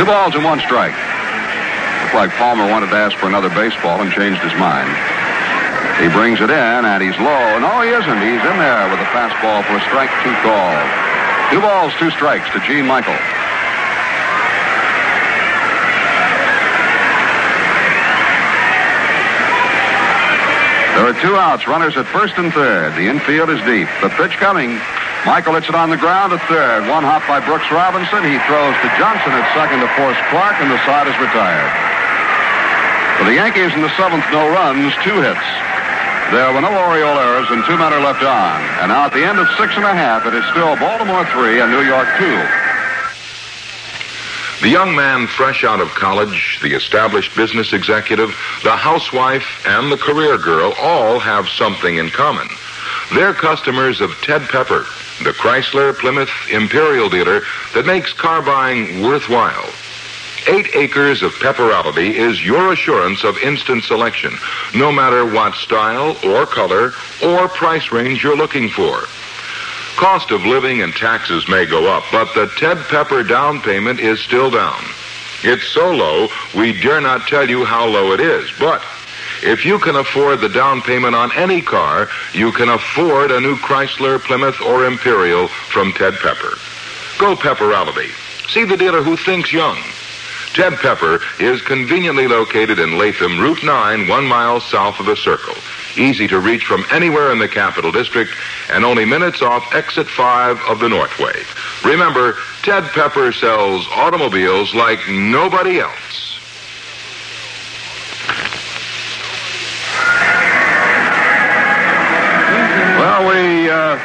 Two 0.01 0.07
balls 0.07 0.35
and 0.35 0.48
one 0.48 0.61
strike. 0.65 0.97
Looked 2.01 2.16
like 2.16 2.31
Palmer 2.40 2.65
wanted 2.73 2.89
to 2.89 2.97
ask 2.97 3.15
for 3.19 3.28
another 3.28 3.51
baseball 3.51 4.01
and 4.01 4.11
changed 4.11 4.40
his 4.40 4.57
mind. 4.57 4.89
He 6.01 6.09
brings 6.09 6.40
it 6.40 6.48
in, 6.48 6.81
and 6.89 7.03
he's 7.05 7.20
low. 7.20 7.59
No, 7.61 7.85
he 7.85 7.93
isn't. 7.93 8.20
He's 8.24 8.40
in 8.48 8.57
there 8.57 8.89
with 8.89 9.05
a 9.05 9.09
fastball 9.12 9.61
for 9.69 9.77
a 9.77 9.82
strike 9.85 10.09
two 10.24 10.32
call. 10.40 10.73
Two 11.53 11.61
balls, 11.61 11.93
two 12.01 12.09
strikes 12.16 12.48
to 12.57 12.65
Gene 12.65 12.86
Michael. 12.86 13.35
There 20.97 21.05
are 21.05 21.20
two 21.20 21.36
outs, 21.36 21.68
runners 21.68 21.93
at 22.01 22.09
first 22.09 22.40
and 22.40 22.48
third. 22.56 22.97
The 22.97 23.05
infield 23.05 23.52
is 23.52 23.60
deep. 23.68 23.85
The 24.01 24.09
pitch 24.16 24.40
coming. 24.40 24.81
Michael 25.28 25.52
hits 25.52 25.68
it 25.68 25.77
on 25.77 25.93
the 25.93 26.01
ground 26.01 26.32
at 26.32 26.40
third. 26.48 26.89
One 26.89 27.05
hop 27.05 27.20
by 27.28 27.36
Brooks 27.44 27.68
Robinson. 27.68 28.24
He 28.24 28.40
throws 28.48 28.73
to 28.81 28.89
Johnson 28.97 29.28
at 29.36 29.44
second 29.52 29.85
to 29.85 29.90
force 29.93 30.16
Clarke, 30.32 30.56
and 30.56 30.73
the 30.73 30.81
side 30.89 31.05
is 31.05 31.12
retired. 31.20 31.68
For 33.20 33.28
the 33.28 33.36
Yankees 33.36 33.77
in 33.77 33.85
the 33.85 33.93
seventh, 34.01 34.24
no 34.32 34.48
runs, 34.48 34.97
two 35.05 35.20
hits. 35.20 35.47
There 36.32 36.48
were 36.48 36.64
no 36.64 36.73
Oriole 36.73 37.20
errors, 37.20 37.52
and 37.52 37.60
two 37.68 37.77
men 37.77 37.93
are 37.93 38.01
left 38.01 38.24
on. 38.24 38.56
And 38.81 38.89
now 38.89 39.05
at 39.05 39.12
the 39.12 39.20
end 39.20 39.36
of 39.36 39.44
six 39.60 39.77
and 39.77 39.85
a 39.85 39.93
half, 39.93 40.24
it 40.24 40.32
is 40.32 40.48
still 40.56 40.81
Baltimore 40.81 41.28
three 41.28 41.60
and 41.60 41.68
New 41.68 41.85
York 41.85 42.09
two. 42.16 42.40
The 44.62 44.70
young 44.70 44.96
man 44.96 45.26
fresh 45.26 45.64
out 45.64 45.80
of 45.80 45.88
college, 45.90 46.58
the 46.62 46.74
established 46.74 47.36
business 47.36 47.74
executive, 47.74 48.30
the 48.62 48.74
housewife, 48.74 49.66
and 49.66 49.92
the 49.92 49.98
career 49.98 50.38
girl 50.38 50.72
all 50.80 51.18
have 51.18 51.46
something 51.48 51.98
in 51.98 52.08
common. 52.08 52.48
They're 53.12 53.34
customers 53.34 54.00
of 54.00 54.12
Ted 54.22 54.42
Pepper, 54.48 54.86
the 55.22 55.34
Chrysler 55.34 55.96
Plymouth 55.96 56.30
Imperial 56.50 57.10
dealer 57.10 57.42
that 57.74 57.84
makes 57.84 58.14
car 58.14 58.40
buying 58.40 59.02
worthwhile. 59.02 59.68
Eight 60.48 60.74
acres 60.74 61.22
of 61.22 61.32
pepperality 61.32 62.14
is 62.14 62.44
your 62.44 62.72
assurance 62.72 63.24
of 63.24 63.36
instant 63.38 63.84
selection, 63.84 64.32
no 64.74 64.90
matter 64.90 65.26
what 65.26 65.54
style 65.54 66.16
or 66.24 66.46
color 66.46 66.94
or 67.22 67.48
price 67.48 67.92
range 67.92 68.22
you're 68.22 68.36
looking 68.36 68.70
for. 68.70 69.04
Cost 69.97 70.31
of 70.31 70.44
living 70.44 70.82
and 70.82 70.94
taxes 70.94 71.48
may 71.48 71.64
go 71.64 71.86
up, 71.86 72.05
but 72.12 72.32
the 72.35 72.48
Ted 72.59 72.77
Pepper 72.89 73.23
down 73.23 73.62
payment 73.62 73.98
is 73.98 74.20
still 74.20 74.51
down. 74.51 74.85
It's 75.43 75.66
so 75.68 75.90
low, 75.90 76.28
we 76.55 76.78
dare 76.78 77.01
not 77.01 77.27
tell 77.28 77.48
you 77.48 77.64
how 77.64 77.86
low 77.86 78.12
it 78.12 78.20
is, 78.20 78.51
but 78.59 78.82
if 79.43 79.64
you 79.64 79.78
can 79.78 79.97
afford 79.97 80.40
the 80.40 80.51
down 80.51 80.82
payment 80.82 81.14
on 81.14 81.32
any 81.32 81.62
car, 81.62 82.09
you 82.35 82.52
can 82.52 82.68
afford 82.68 83.31
a 83.31 83.40
new 83.40 83.56
Chrysler, 83.56 84.18
Plymouth, 84.18 84.60
or 84.60 84.85
Imperial 84.85 85.48
from 85.48 85.93
Ted 85.93 86.14
Pepper. 86.14 86.59
Go 87.18 87.35
Pepperality. 87.35 88.10
See 88.51 88.64
the 88.64 88.77
dealer 88.77 89.02
who 89.02 89.16
thinks 89.16 89.51
young. 89.51 89.78
Ted 90.52 90.74
Pepper 90.74 91.20
is 91.40 91.62
conveniently 91.62 92.27
located 92.27 92.78
in 92.78 92.98
Latham, 92.98 93.39
Route 93.39 93.62
9, 93.62 94.09
one 94.09 94.27
mile 94.27 94.60
south 94.60 95.01
of 95.01 95.06
the 95.06 95.16
Circle. 95.16 95.55
Easy 95.97 96.28
to 96.28 96.39
reach 96.39 96.64
from 96.64 96.85
anywhere 96.90 97.32
in 97.32 97.39
the 97.39 97.48
Capital 97.48 97.90
District 97.90 98.31
and 98.70 98.85
only 98.85 99.05
minutes 99.05 99.40
off 99.43 99.74
Exit 99.74 100.06
5 100.06 100.60
of 100.68 100.78
the 100.78 100.89
Northway. 100.89 101.43
Remember, 101.85 102.36
Ted 102.62 102.85
Pepper 102.85 103.32
sells 103.32 103.86
automobiles 103.93 104.74
like 104.74 104.98
nobody 105.09 105.81
else. 105.81 106.39
Well, 112.98 113.28
we 113.28 113.70
uh, 113.70 113.97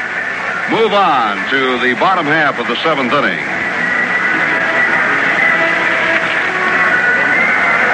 move 0.72 0.93
on 0.93 1.49
to 1.49 1.80
the 1.80 1.95
bottom 1.99 2.26
half 2.26 2.59
of 2.59 2.68
the 2.68 2.76
seventh 2.84 3.11
inning. 3.11 3.60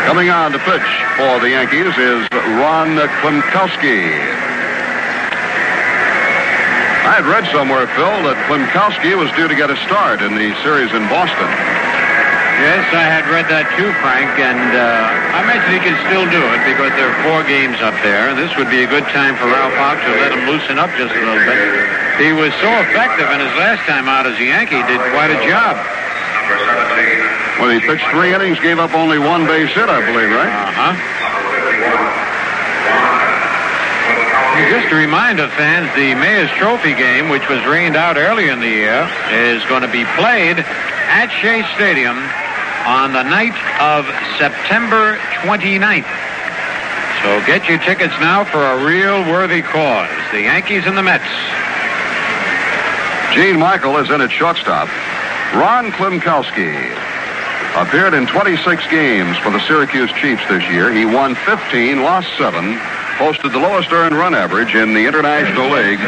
Coming 0.07 0.31
on 0.31 0.55
to 0.55 0.59
pitch 0.63 0.87
for 1.19 1.35
the 1.43 1.51
Yankees 1.51 1.91
is 1.99 2.23
Ron 2.55 2.95
Klimkowski. 3.19 4.07
I 7.03 7.19
had 7.19 7.27
read 7.27 7.43
somewhere, 7.51 7.91
Phil, 7.91 8.23
that 8.23 8.39
Klimkowski 8.47 9.19
was 9.19 9.27
due 9.35 9.51
to 9.51 9.57
get 9.59 9.67
a 9.67 9.75
start 9.83 10.23
in 10.23 10.31
the 10.39 10.55
series 10.63 10.95
in 10.95 11.03
Boston. 11.11 11.51
Yes, 12.63 12.87
I 12.95 13.03
had 13.03 13.27
read 13.27 13.51
that 13.51 13.67
too, 13.75 13.91
Frank, 13.99 14.31
and 14.39 14.79
uh, 14.79 15.35
I 15.35 15.43
imagine 15.43 15.75
he 15.75 15.83
can 15.83 15.99
still 16.07 16.23
do 16.31 16.39
it 16.39 16.61
because 16.63 16.95
there 16.95 17.11
are 17.11 17.19
four 17.27 17.43
games 17.43 17.83
up 17.83 17.93
there, 17.99 18.31
this 18.31 18.55
would 18.55 18.71
be 18.71 18.87
a 18.87 18.89
good 18.89 19.03
time 19.11 19.35
for 19.35 19.51
Ralph 19.51 19.75
Houk 19.75 19.99
to 20.07 20.11
let 20.23 20.31
him 20.31 20.47
loosen 20.47 20.79
up 20.79 20.87
just 20.95 21.11
a 21.11 21.19
little 21.19 21.43
bit. 21.43 21.59
He 22.15 22.31
was 22.31 22.55
so 22.63 22.71
effective 22.87 23.27
in 23.27 23.43
his 23.43 23.51
last 23.59 23.83
time 23.83 24.07
out 24.07 24.23
as 24.23 24.39
a 24.39 24.45
Yankee, 24.47 24.79
did 24.87 25.03
quite 25.11 25.35
a 25.35 25.39
job. 25.43 25.75
Well, 27.59 27.71
he 27.71 27.79
pitched 27.79 28.05
three 28.11 28.33
innings, 28.33 28.59
gave 28.59 28.79
up 28.79 28.93
only 28.93 29.19
one 29.19 29.45
base 29.47 29.73
hit, 29.73 29.89
I 29.89 29.99
believe, 30.05 30.29
right? 30.29 30.47
Uh-huh. 30.47 30.93
Just 34.69 34.89
to 34.89 34.95
remind 34.95 35.39
the 35.39 35.47
fans, 35.49 35.89
the 35.95 36.13
Mayor's 36.15 36.49
Trophy 36.51 36.93
game, 36.93 37.29
which 37.29 37.47
was 37.49 37.63
rained 37.65 37.95
out 37.95 38.17
earlier 38.17 38.51
in 38.51 38.59
the 38.59 38.67
year, 38.67 39.09
is 39.31 39.63
going 39.65 39.81
to 39.81 39.91
be 39.91 40.03
played 40.17 40.59
at 40.59 41.29
Shea 41.41 41.63
Stadium 41.75 42.17
on 42.85 43.13
the 43.13 43.23
night 43.23 43.57
of 43.81 44.05
September 44.37 45.17
29th. 45.41 46.09
So 47.23 47.41
get 47.45 47.67
your 47.67 47.79
tickets 47.79 48.13
now 48.19 48.45
for 48.45 48.61
a 48.61 48.85
real 48.85 49.21
worthy 49.25 49.61
cause. 49.61 50.09
The 50.31 50.41
Yankees 50.41 50.85
and 50.85 50.97
the 50.97 51.03
Mets. 51.03 51.25
Gene 53.33 53.57
Michael 53.57 53.97
is 53.97 54.09
in 54.09 54.21
at 54.21 54.31
shortstop. 54.31 54.89
Ron 55.55 55.91
Klimkowski 55.91 56.75
appeared 57.79 58.13
in 58.13 58.27
26 58.27 58.87
games 58.87 59.37
for 59.37 59.49
the 59.51 59.59
Syracuse 59.67 60.11
Chiefs 60.13 60.43
this 60.49 60.63
year. 60.69 60.91
He 60.91 61.05
won 61.05 61.35
15, 61.35 62.03
lost 62.03 62.27
7, 62.37 62.77
posted 63.17 63.53
the 63.53 63.59
lowest 63.59 63.91
earned 63.91 64.17
run 64.17 64.35
average 64.35 64.75
in 64.75 64.93
the 64.93 65.05
International 65.07 65.69
League, 65.71 65.99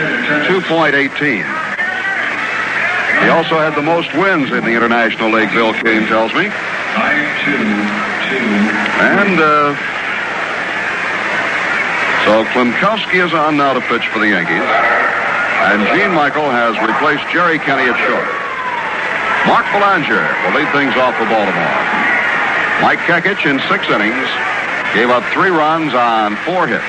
2.18. 0.49 1.45
He 3.24 3.30
also 3.30 3.60
had 3.60 3.76
the 3.76 3.82
most 3.82 4.11
wins 4.14 4.52
in 4.52 4.64
the 4.64 4.76
International 4.76 5.32
League, 5.32 5.52
Bill 5.52 5.74
Kane 5.74 6.07
tells 6.07 6.34
me. 6.34 6.52
And 8.99 9.40
uh, 9.40 9.76
so 12.26 12.44
Klimkowski 12.52 13.26
is 13.26 13.34
on 13.34 13.57
now 13.57 13.74
to 13.74 13.82
pitch 13.82 14.07
for 14.10 14.20
the 14.20 14.28
Yankees. 14.28 14.68
And 15.64 15.86
Gene 15.95 16.11
Michael 16.14 16.49
has 16.49 16.76
replaced 16.80 17.24
Jerry 17.32 17.60
Kenney 17.60 17.90
at 17.90 17.98
short. 18.07 18.48
Mark 19.48 19.66
Belanger 19.72 20.26
will 20.44 20.53
lead 20.56 20.72
things 20.74 20.95
off 20.98 21.16
for 21.16 21.26
Baltimore. 21.26 21.80
Mike 22.82 22.99
Kekich 23.07 23.45
in 23.45 23.60
six 23.68 23.88
innings 23.88 24.28
gave 24.94 25.10
up 25.10 25.24
three 25.32 25.49
runs 25.49 25.94
on 25.94 26.36
four 26.48 26.68
hits. 26.68 26.84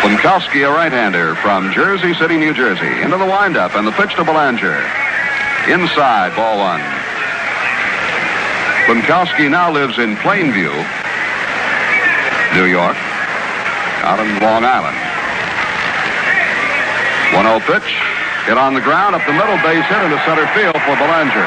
Klimkowski, 0.00 0.66
a 0.66 0.72
right-hander 0.72 1.34
from 1.36 1.72
Jersey 1.72 2.14
City, 2.14 2.36
New 2.36 2.54
Jersey, 2.54 3.02
into 3.02 3.18
the 3.18 3.26
windup 3.26 3.74
and 3.74 3.86
the 3.86 3.92
pitch 3.92 4.14
to 4.16 4.24
Belanger. 4.24 4.80
Inside, 5.68 6.34
ball 6.34 6.56
one. 6.58 6.80
Klimkowski 8.88 9.50
now 9.50 9.70
lives 9.70 9.98
in 9.98 10.16
Plainview, 10.16 10.72
New 12.54 12.64
York, 12.64 12.96
out 14.02 14.18
in 14.20 14.40
Long 14.40 14.64
Island. 14.64 14.96
1-0 17.32 17.60
pitch. 17.66 18.19
Hit 18.50 18.58
on 18.58 18.74
the 18.74 18.80
ground, 18.80 19.14
up 19.14 19.22
the 19.30 19.32
middle, 19.32 19.54
base 19.62 19.86
hit 19.86 20.02
into 20.02 20.18
center 20.26 20.42
field 20.58 20.74
for 20.82 20.98
Belanger. 20.98 21.46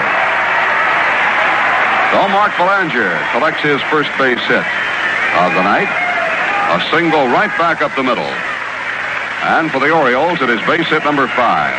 So 2.15 2.31
Mark 2.31 2.55
Belanger 2.55 3.19
collects 3.35 3.59
his 3.59 3.83
first 3.91 4.07
base 4.15 4.39
hit 4.47 4.63
of 4.63 5.51
the 5.51 5.63
night. 5.67 5.91
A 6.71 6.79
single 6.95 7.27
right 7.27 7.51
back 7.59 7.81
up 7.81 7.93
the 7.97 8.03
middle. 8.07 8.31
And 9.43 9.69
for 9.69 9.81
the 9.83 9.91
Orioles, 9.91 10.39
it 10.39 10.49
is 10.49 10.61
base 10.63 10.87
hit 10.87 11.03
number 11.03 11.27
five. 11.27 11.75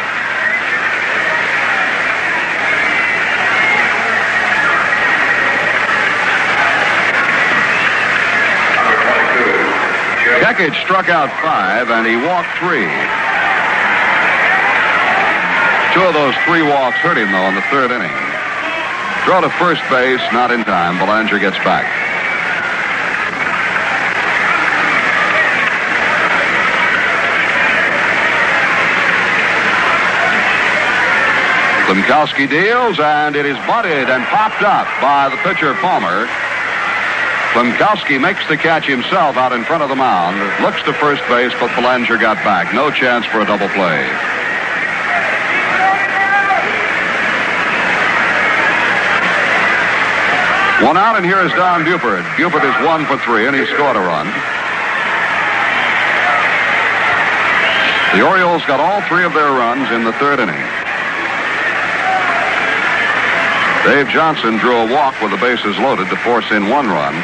Kekich 10.44 10.76
struck 10.84 11.08
out 11.08 11.32
five, 11.40 11.88
and 11.88 12.06
he 12.06 12.16
walked 12.16 12.58
three. 12.58 12.92
Two 15.94 16.02
of 16.02 16.12
those 16.12 16.34
three 16.44 16.62
walks 16.62 16.98
hurt 16.98 17.16
him, 17.16 17.30
though, 17.30 17.46
in 17.46 17.54
the 17.54 17.62
third 17.70 17.92
inning. 17.94 18.10
Throw 19.22 19.40
to 19.40 19.48
first 19.62 19.80
base, 19.88 20.20
not 20.32 20.50
in 20.50 20.64
time. 20.64 20.98
Belanger 20.98 21.38
gets 21.38 21.56
back. 21.58 21.86
Klimkowski 31.86 32.50
deals, 32.50 32.98
and 32.98 33.36
it 33.36 33.46
is 33.46 33.56
butted 33.64 34.10
and 34.10 34.24
popped 34.24 34.62
up 34.62 34.88
by 35.00 35.28
the 35.30 35.36
pitcher, 35.46 35.74
Palmer. 35.74 36.26
Klimkowski 37.54 38.20
makes 38.20 38.44
the 38.48 38.56
catch 38.56 38.84
himself 38.84 39.36
out 39.36 39.52
in 39.52 39.62
front 39.62 39.84
of 39.84 39.88
the 39.88 39.94
mound. 39.94 40.34
Looks 40.60 40.82
to 40.82 40.92
first 40.94 41.22
base, 41.28 41.52
but 41.60 41.70
Belanger 41.76 42.18
got 42.18 42.34
back. 42.42 42.74
No 42.74 42.90
chance 42.90 43.24
for 43.26 43.42
a 43.42 43.46
double 43.46 43.68
play. 43.68 44.43
One 50.84 50.98
out, 50.98 51.16
and 51.16 51.24
here 51.24 51.40
is 51.40 51.50
Don 51.52 51.82
Buford. 51.82 52.20
Buford 52.36 52.62
is 52.62 52.76
one 52.84 53.06
for 53.06 53.16
three, 53.24 53.48
and 53.48 53.56
he 53.56 53.64
scored 53.72 53.96
a 53.96 54.04
run. 54.04 54.28
The 58.12 58.20
Orioles 58.20 58.60
got 58.68 58.80
all 58.84 59.00
three 59.08 59.24
of 59.24 59.32
their 59.32 59.48
runs 59.48 59.90
in 59.96 60.04
the 60.04 60.12
third 60.20 60.44
inning. 60.44 60.60
Dave 63.88 64.12
Johnson 64.12 64.58
drew 64.58 64.76
a 64.76 64.92
walk 64.92 65.16
with 65.22 65.30
the 65.30 65.40
bases 65.40 65.72
loaded 65.78 66.10
to 66.10 66.16
force 66.20 66.50
in 66.52 66.68
one 66.68 66.88
run. 66.88 67.14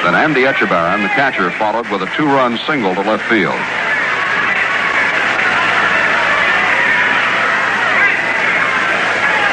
Then 0.00 0.16
Andy 0.16 0.48
Etchebarren, 0.48 1.02
the 1.02 1.12
catcher, 1.12 1.50
followed 1.60 1.88
with 1.92 2.00
a 2.00 2.08
two-run 2.16 2.56
single 2.64 2.94
to 2.94 3.02
left 3.02 3.28
field. 3.28 3.60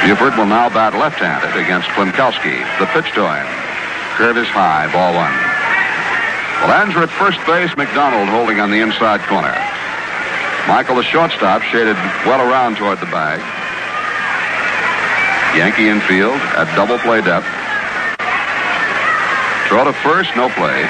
Buford 0.09 0.33
will 0.41 0.49
now 0.49 0.73
bat 0.73 0.97
left-handed 0.97 1.53
against 1.53 1.85
Klimkowski. 1.93 2.57
The 2.81 2.89
pitch 2.97 3.13
to 3.13 3.29
him. 3.29 3.45
Curve 4.17 4.41
is 4.41 4.49
high, 4.49 4.89
ball 4.89 5.13
one. 5.13 5.37
Belanger 6.65 7.05
at 7.05 7.13
first 7.13 7.37
base, 7.45 7.69
McDonald 7.77 8.25
holding 8.25 8.57
on 8.57 8.73
the 8.73 8.81
inside 8.81 9.21
corner. 9.29 9.53
Michael, 10.65 10.97
the 10.97 11.05
shortstop, 11.05 11.61
shaded 11.61 11.93
well 12.25 12.41
around 12.41 12.81
toward 12.81 12.97
the 12.97 13.05
bag. 13.13 13.37
Yankee 15.53 15.93
infield 15.93 16.41
at 16.57 16.65
double 16.73 16.97
play 17.05 17.21
depth. 17.21 17.45
Throw 19.69 19.85
to 19.85 19.93
first, 20.01 20.33
no 20.33 20.49
play. 20.57 20.89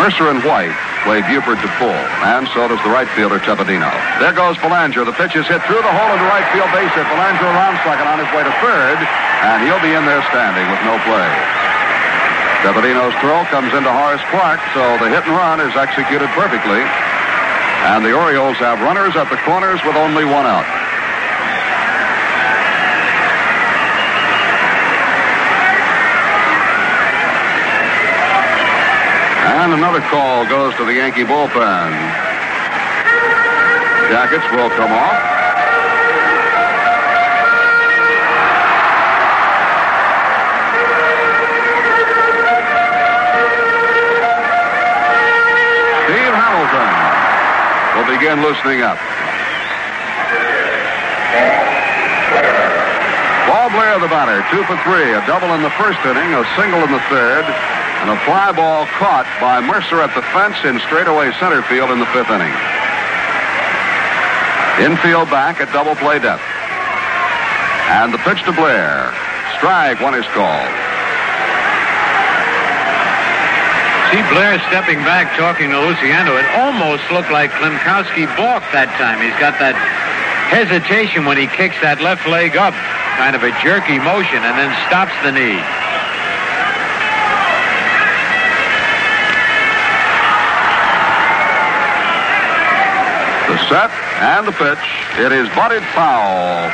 Murcer 0.00 0.32
and 0.32 0.40
White 0.48 0.87
play 1.04 1.22
Buford 1.26 1.58
to 1.60 1.70
pull, 1.76 1.98
and 2.26 2.46
so 2.54 2.66
does 2.66 2.80
the 2.82 2.92
right 2.92 3.08
fielder 3.14 3.38
Tepedino. 3.42 3.90
There 4.22 4.32
goes 4.32 4.58
Belanger. 4.58 5.04
The 5.04 5.14
pitch 5.14 5.34
is 5.34 5.46
hit 5.46 5.62
through 5.66 5.82
the 5.82 5.94
hole 5.94 6.10
in 6.14 6.18
the 6.18 6.30
right 6.30 6.46
field 6.54 6.70
base 6.70 6.90
hit. 6.94 7.06
Belanger 7.10 7.46
around 7.46 7.78
second 7.82 8.06
on 8.06 8.18
his 8.22 8.30
way 8.34 8.42
to 8.42 8.54
third, 8.62 8.98
and 8.98 9.62
he'll 9.66 9.82
be 9.82 9.94
in 9.94 10.04
there 10.06 10.22
standing 10.30 10.66
with 10.70 10.82
no 10.86 10.94
play. 11.06 11.30
Tepedino's 12.62 13.14
throw 13.22 13.44
comes 13.50 13.70
into 13.74 13.90
Horace 13.90 14.22
Clarke, 14.30 14.62
so 14.74 14.82
the 14.98 15.10
hit 15.10 15.26
and 15.26 15.34
run 15.34 15.58
is 15.62 15.74
executed 15.74 16.28
perfectly. 16.34 16.82
And 17.86 18.04
the 18.04 18.12
Orioles 18.12 18.58
have 18.58 18.80
runners 18.82 19.14
at 19.14 19.30
the 19.30 19.38
corners 19.46 19.78
with 19.86 19.94
only 19.94 20.24
one 20.24 20.46
out. 20.46 20.66
And 29.68 29.76
another 29.76 30.00
call 30.00 30.48
goes 30.48 30.74
to 30.76 30.84
the 30.86 30.94
Yankee 30.94 31.24
bullpen. 31.24 31.92
Jackets 34.08 34.48
will 34.50 34.70
come 34.70 34.90
off. 34.90 35.12
Steve 46.08 46.32
Hamilton 46.32 46.88
will 47.92 48.08
begin 48.08 48.40
loosening 48.40 48.80
up. 48.80 48.96
Paul 53.44 53.68
Blair, 53.68 54.00
the 54.00 54.08
batter, 54.08 54.40
two 54.50 54.64
for 54.64 54.82
three. 54.82 55.12
A 55.12 55.20
double 55.26 55.52
in 55.52 55.60
the 55.60 55.68
first 55.76 56.00
inning, 56.06 56.32
a 56.32 56.42
single 56.56 56.82
in 56.84 56.90
the 56.90 57.04
third, 57.10 57.44
and 58.02 58.10
a 58.10 58.18
fly 58.24 58.52
ball 58.52 58.86
caught 58.94 59.26
by 59.42 59.58
Murcer 59.60 59.98
at 59.98 60.14
the 60.14 60.22
fence 60.30 60.56
in 60.62 60.78
straightaway 60.86 61.34
center 61.42 61.62
field 61.66 61.90
in 61.90 61.98
the 61.98 62.06
fifth 62.14 62.30
inning. 62.30 62.54
Infield 64.78 65.26
back 65.26 65.58
at 65.58 65.66
double 65.74 65.98
play 65.98 66.22
depth. 66.22 66.44
And 67.90 68.14
the 68.14 68.22
pitch 68.22 68.44
to 68.46 68.54
Blair. 68.54 69.10
Strike 69.58 69.98
one 69.98 70.14
is 70.14 70.26
called. 70.30 70.70
See 74.14 74.22
Blair 74.32 74.56
stepping 74.70 75.02
back, 75.04 75.34
talking 75.36 75.68
to 75.68 75.78
Luciano. 75.82 76.38
It 76.38 76.46
almost 76.56 77.04
looked 77.10 77.34
like 77.34 77.50
Klimkowski 77.58 78.24
balked 78.38 78.70
that 78.72 78.88
time. 78.96 79.20
He's 79.20 79.36
got 79.36 79.58
that 79.58 79.76
hesitation 80.48 81.26
when 81.26 81.36
he 81.36 81.44
kicks 81.44 81.76
that 81.84 82.00
left 82.00 82.24
leg 82.24 82.56
up, 82.56 82.72
kind 83.20 83.36
of 83.36 83.44
a 83.44 83.52
jerky 83.60 84.00
motion, 84.00 84.40
and 84.40 84.54
then 84.56 84.72
stops 84.88 85.12
the 85.20 85.34
knee. 85.34 85.60
Set 93.68 93.92
and 94.24 94.48
the 94.48 94.56
pitch. 94.56 94.80
It 95.20 95.30
is 95.30 95.46
butted 95.52 95.84
foul. 95.92 96.72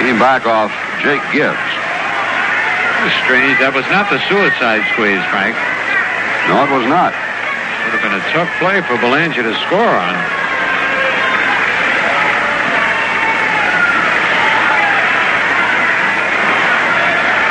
Came 0.00 0.18
back 0.18 0.48
off 0.48 0.72
Jake 1.04 1.20
Gibbs. 1.30 1.68
That's 3.04 3.14
strange. 3.22 3.60
That 3.60 3.76
was 3.76 3.84
not 3.92 4.08
the 4.08 4.18
suicide 4.32 4.82
squeeze, 4.96 5.20
Frank. 5.28 5.52
No, 6.48 6.64
it 6.64 6.72
was 6.72 6.88
not. 6.88 7.12
Would 7.12 8.00
have 8.00 8.04
been 8.04 8.16
a 8.16 8.24
tough 8.32 8.48
play 8.56 8.80
for 8.88 8.96
Belanger 8.96 9.44
to 9.44 9.54
score 9.68 9.92
on. 9.92 10.16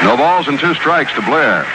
No 0.04 0.18
balls 0.18 0.48
and 0.48 0.60
two 0.60 0.74
strikes 0.76 1.14
to 1.14 1.22
Blair. 1.22 1.68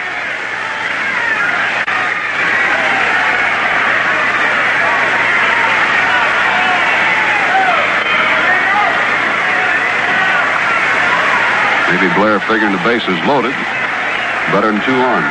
Blair 12.19 12.41
figuring 12.47 12.75
the 12.75 12.83
bases 12.83 13.15
loaded. 13.27 13.55
Better 14.51 14.71
than 14.75 14.83
two 14.83 14.95
on. 14.95 15.23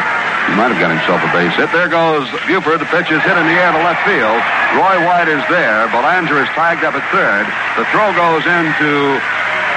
He 0.50 0.58
might 0.58 0.74
have 0.74 0.82
got 0.82 0.90
himself 0.90 1.22
a 1.22 1.30
base 1.36 1.54
hit. 1.54 1.70
There 1.70 1.92
goes 1.92 2.26
Buford. 2.50 2.82
The 2.82 2.90
pitch 2.90 3.14
is 3.14 3.22
hit 3.22 3.38
in 3.38 3.46
the 3.46 3.58
air 3.60 3.72
to 3.72 3.82
left 3.84 4.02
field. 4.04 4.42
Roy 4.76 4.98
White 5.06 5.30
is 5.30 5.44
there. 5.52 5.86
Belanger 5.94 6.42
is 6.42 6.50
tagged 6.58 6.82
up 6.84 6.98
at 6.98 7.06
third. 7.14 7.46
The 7.78 7.86
throw 7.94 8.10
goes 8.18 8.44
into 8.48 9.22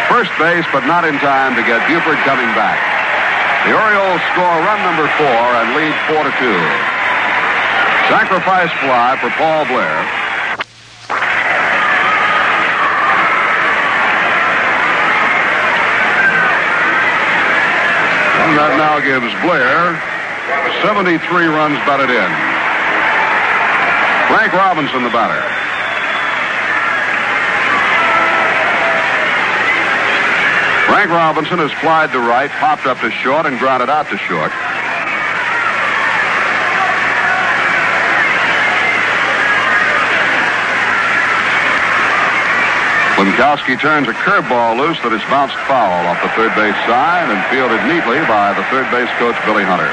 first 0.08 0.32
base, 0.40 0.64
but 0.72 0.88
not 0.88 1.04
in 1.04 1.20
time 1.20 1.54
to 1.58 1.62
get 1.62 1.84
Buford 1.86 2.18
coming 2.24 2.48
back. 2.56 2.80
The 3.68 3.76
Orioles 3.76 4.22
score 4.32 4.56
run 4.64 4.80
number 4.84 5.06
four 5.20 5.40
and 5.60 5.76
lead 5.76 5.94
four 6.08 6.22
to 6.24 6.32
two. 6.40 6.62
Sacrifice 8.08 8.72
fly 8.84 9.16
for 9.20 9.30
Paul 9.36 9.64
Blair. 9.68 10.23
That 18.52 18.76
now 18.76 19.00
gives 19.00 19.32
Blair 19.40 19.96
73 20.84 21.16
runs 21.48 21.80
batted 21.88 22.12
in. 22.12 22.30
Frank 24.28 24.52
Robinson, 24.52 25.02
the 25.02 25.08
batter. 25.08 25.40
Frank 30.86 31.08
Robinson 31.10 31.58
has 31.58 31.72
flied 31.80 32.12
to 32.12 32.20
right, 32.20 32.50
popped 32.60 32.84
up 32.84 33.00
to 33.00 33.10
short, 33.10 33.46
and 33.46 33.58
grounded 33.58 33.88
out 33.88 34.08
to 34.10 34.18
short. 34.18 34.52
Klimkowski 43.15 43.78
turns 43.78 44.09
a 44.09 44.12
curveball 44.12 44.77
loose 44.77 44.99
that 45.07 45.15
is 45.15 45.23
bounced 45.31 45.55
foul 45.70 46.03
off 46.11 46.19
the 46.19 46.28
third 46.35 46.51
base 46.59 46.74
side 46.82 47.31
and 47.31 47.39
fielded 47.47 47.78
neatly 47.86 48.19
by 48.27 48.51
the 48.59 48.66
third 48.74 48.91
base 48.91 49.07
coach, 49.23 49.39
Billy 49.47 49.62
Hunter. 49.62 49.86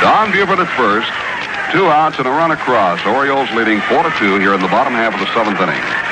Don 0.00 0.32
Buford 0.32 0.64
at 0.64 0.72
first. 0.80 1.12
Two 1.72 1.92
outs 1.92 2.16
and 2.16 2.26
a 2.26 2.30
run 2.30 2.50
across. 2.50 3.04
Orioles 3.04 3.50
leading 3.52 3.80
4 3.82 4.02
to 4.02 4.10
2 4.18 4.40
here 4.40 4.54
in 4.54 4.60
the 4.64 4.72
bottom 4.72 4.94
half 4.94 5.12
of 5.12 5.20
the 5.20 5.28
seventh 5.36 5.60
inning. 5.60 6.09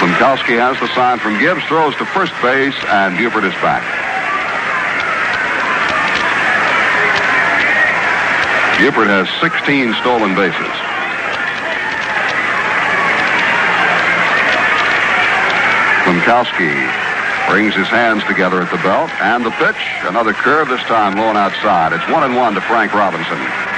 Klimkowski 0.00 0.56
has 0.56 0.80
the 0.80 0.88
sign 0.94 1.18
from 1.18 1.38
Gibbs, 1.38 1.62
throws 1.68 1.94
to 1.96 2.06
first 2.06 2.32
base, 2.40 2.74
and 2.88 3.18
Buford 3.18 3.44
is 3.44 3.52
back. 3.60 3.84
Buford 8.80 9.12
has 9.12 9.28
16 9.44 9.92
stolen 10.00 10.32
bases. 10.32 10.56
Klimkowski 16.08 16.72
brings 17.52 17.76
his 17.76 17.88
hands 17.88 18.24
together 18.24 18.62
at 18.62 18.70
the 18.70 18.80
belt, 18.80 19.10
and 19.20 19.44
the 19.44 19.52
pitch, 19.60 19.76
another 20.08 20.32
curve, 20.32 20.68
this 20.68 20.80
time 20.88 21.12
low 21.18 21.28
and 21.28 21.36
outside. 21.36 21.92
It's 21.92 22.08
one 22.08 22.24
and 22.24 22.34
one 22.34 22.54
to 22.54 22.62
Frank 22.62 22.94
Robinson. 22.94 23.69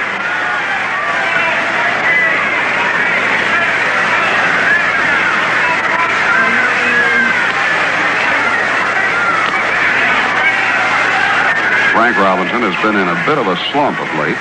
Frank 11.93 12.17
Robinson 12.17 12.65
has 12.65 12.73
been 12.81 12.97
in 12.97 13.05
a 13.05 13.13
bit 13.29 13.37
of 13.37 13.45
a 13.45 13.55
slump 13.69 14.01
of 14.01 14.09
late. 14.17 14.33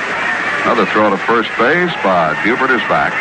Another 0.65 0.87
throw 0.89 1.11
to 1.13 1.21
first 1.29 1.53
base, 1.61 1.93
but 2.03 2.33
Buford 2.41 2.73
is 2.73 2.81
back. 2.89 3.13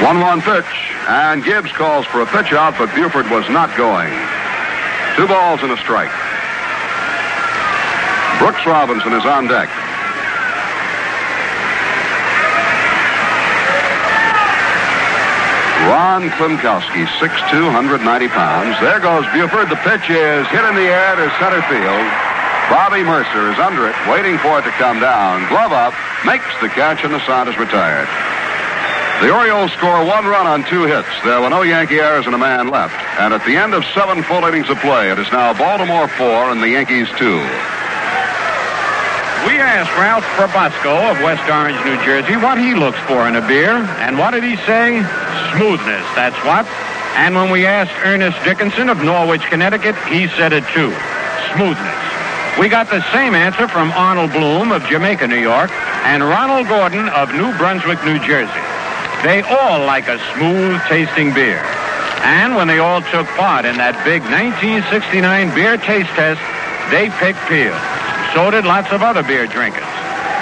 One-one 0.00 0.40
pitch, 0.42 0.70
and 1.10 1.42
Gibbs 1.42 1.72
calls 1.72 2.06
for 2.06 2.22
a 2.22 2.26
pitch 2.26 2.52
out, 2.54 2.78
but 2.78 2.94
Buford 2.94 3.28
was 3.28 3.50
not 3.50 3.76
going. 3.76 4.14
Two 5.18 5.26
balls 5.26 5.66
and 5.66 5.72
a 5.72 5.76
strike. 5.82 6.14
Brooks 8.38 8.64
Robinson 8.66 9.12
is 9.14 9.26
on 9.26 9.48
deck. 9.48 9.68
Ron 16.14 16.30
Klimkowski, 16.38 17.10
6'2", 17.18 17.74
190 17.74 18.06
pounds. 18.28 18.78
There 18.78 19.00
goes 19.00 19.26
Buford. 19.34 19.66
The 19.66 19.82
pitch 19.82 20.06
is 20.06 20.46
hit 20.46 20.62
in 20.62 20.78
the 20.78 20.86
air 20.86 21.18
to 21.18 21.26
center 21.42 21.58
field. 21.66 22.06
Bobby 22.70 23.02
Murcer 23.02 23.50
is 23.50 23.58
under 23.58 23.90
it, 23.90 23.98
waiting 24.06 24.38
for 24.38 24.60
it 24.60 24.62
to 24.62 24.70
come 24.78 25.00
down. 25.00 25.42
Glove 25.50 25.74
up, 25.74 25.90
makes 26.24 26.46
the 26.62 26.70
catch, 26.70 27.02
and 27.02 27.12
the 27.12 27.18
side 27.26 27.48
is 27.50 27.58
retired. 27.58 28.06
The 29.26 29.34
Orioles 29.34 29.72
score 29.72 30.06
one 30.06 30.24
run 30.24 30.46
on 30.46 30.62
two 30.70 30.86
hits. 30.86 31.10
There 31.24 31.40
were 31.40 31.50
no 31.50 31.62
Yankee 31.62 31.98
errors 31.98 32.26
and 32.26 32.34
a 32.36 32.38
man 32.38 32.68
left. 32.68 32.94
And 33.18 33.34
at 33.34 33.44
the 33.44 33.56
end 33.56 33.74
of 33.74 33.82
seven 33.90 34.22
full 34.22 34.44
innings 34.44 34.70
of 34.70 34.78
play, 34.78 35.10
it 35.10 35.18
is 35.18 35.26
now 35.32 35.50
Baltimore 35.58 36.06
four 36.06 36.54
and 36.54 36.62
the 36.62 36.78
Yankees 36.78 37.08
two. 37.18 37.42
We 39.50 39.58
asked 39.58 39.90
Ralph 39.98 40.22
Probosco 40.38 41.10
of 41.10 41.18
West 41.26 41.42
Orange, 41.50 41.74
New 41.84 41.98
Jersey, 42.06 42.36
what 42.36 42.56
he 42.56 42.74
looks 42.74 43.02
for 43.10 43.26
in 43.26 43.34
a 43.34 43.42
beer. 43.42 43.82
And 43.98 44.16
what 44.16 44.30
did 44.30 44.44
he 44.44 44.54
say? 44.62 45.02
Smoothness, 45.56 46.06
that's 46.14 46.36
what. 46.44 46.66
And 47.14 47.34
when 47.34 47.50
we 47.50 47.66
asked 47.66 47.94
Ernest 48.04 48.36
Dickinson 48.42 48.88
of 48.88 49.02
Norwich, 49.02 49.42
Connecticut, 49.42 49.94
he 50.10 50.26
said 50.34 50.52
it 50.52 50.64
too. 50.74 50.90
Smoothness. 51.54 52.00
We 52.58 52.68
got 52.68 52.90
the 52.90 53.02
same 53.10 53.34
answer 53.34 53.66
from 53.66 53.90
Arnold 53.92 54.32
Bloom 54.32 54.70
of 54.70 54.82
Jamaica, 54.86 55.26
New 55.26 55.42
York, 55.42 55.70
and 56.06 56.22
Ronald 56.22 56.68
Gordon 56.68 57.08
of 57.10 57.32
New 57.34 57.50
Brunswick, 57.58 58.02
New 58.04 58.18
Jersey. 58.18 58.62
They 59.22 59.42
all 59.42 59.86
like 59.86 60.06
a 60.06 60.18
smooth 60.34 60.80
tasting 60.86 61.32
beer. 61.32 61.62
And 62.24 62.56
when 62.56 62.68
they 62.68 62.78
all 62.78 63.02
took 63.10 63.26
part 63.36 63.64
in 63.64 63.76
that 63.76 63.98
big 64.04 64.22
1969 64.30 65.54
beer 65.54 65.76
taste 65.76 66.10
test, 66.16 66.40
they 66.90 67.10
picked 67.20 67.42
Piel. 67.50 67.74
So 68.34 68.50
did 68.50 68.64
lots 68.64 68.92
of 68.92 69.02
other 69.02 69.22
beer 69.22 69.46
drinkers. 69.46 69.84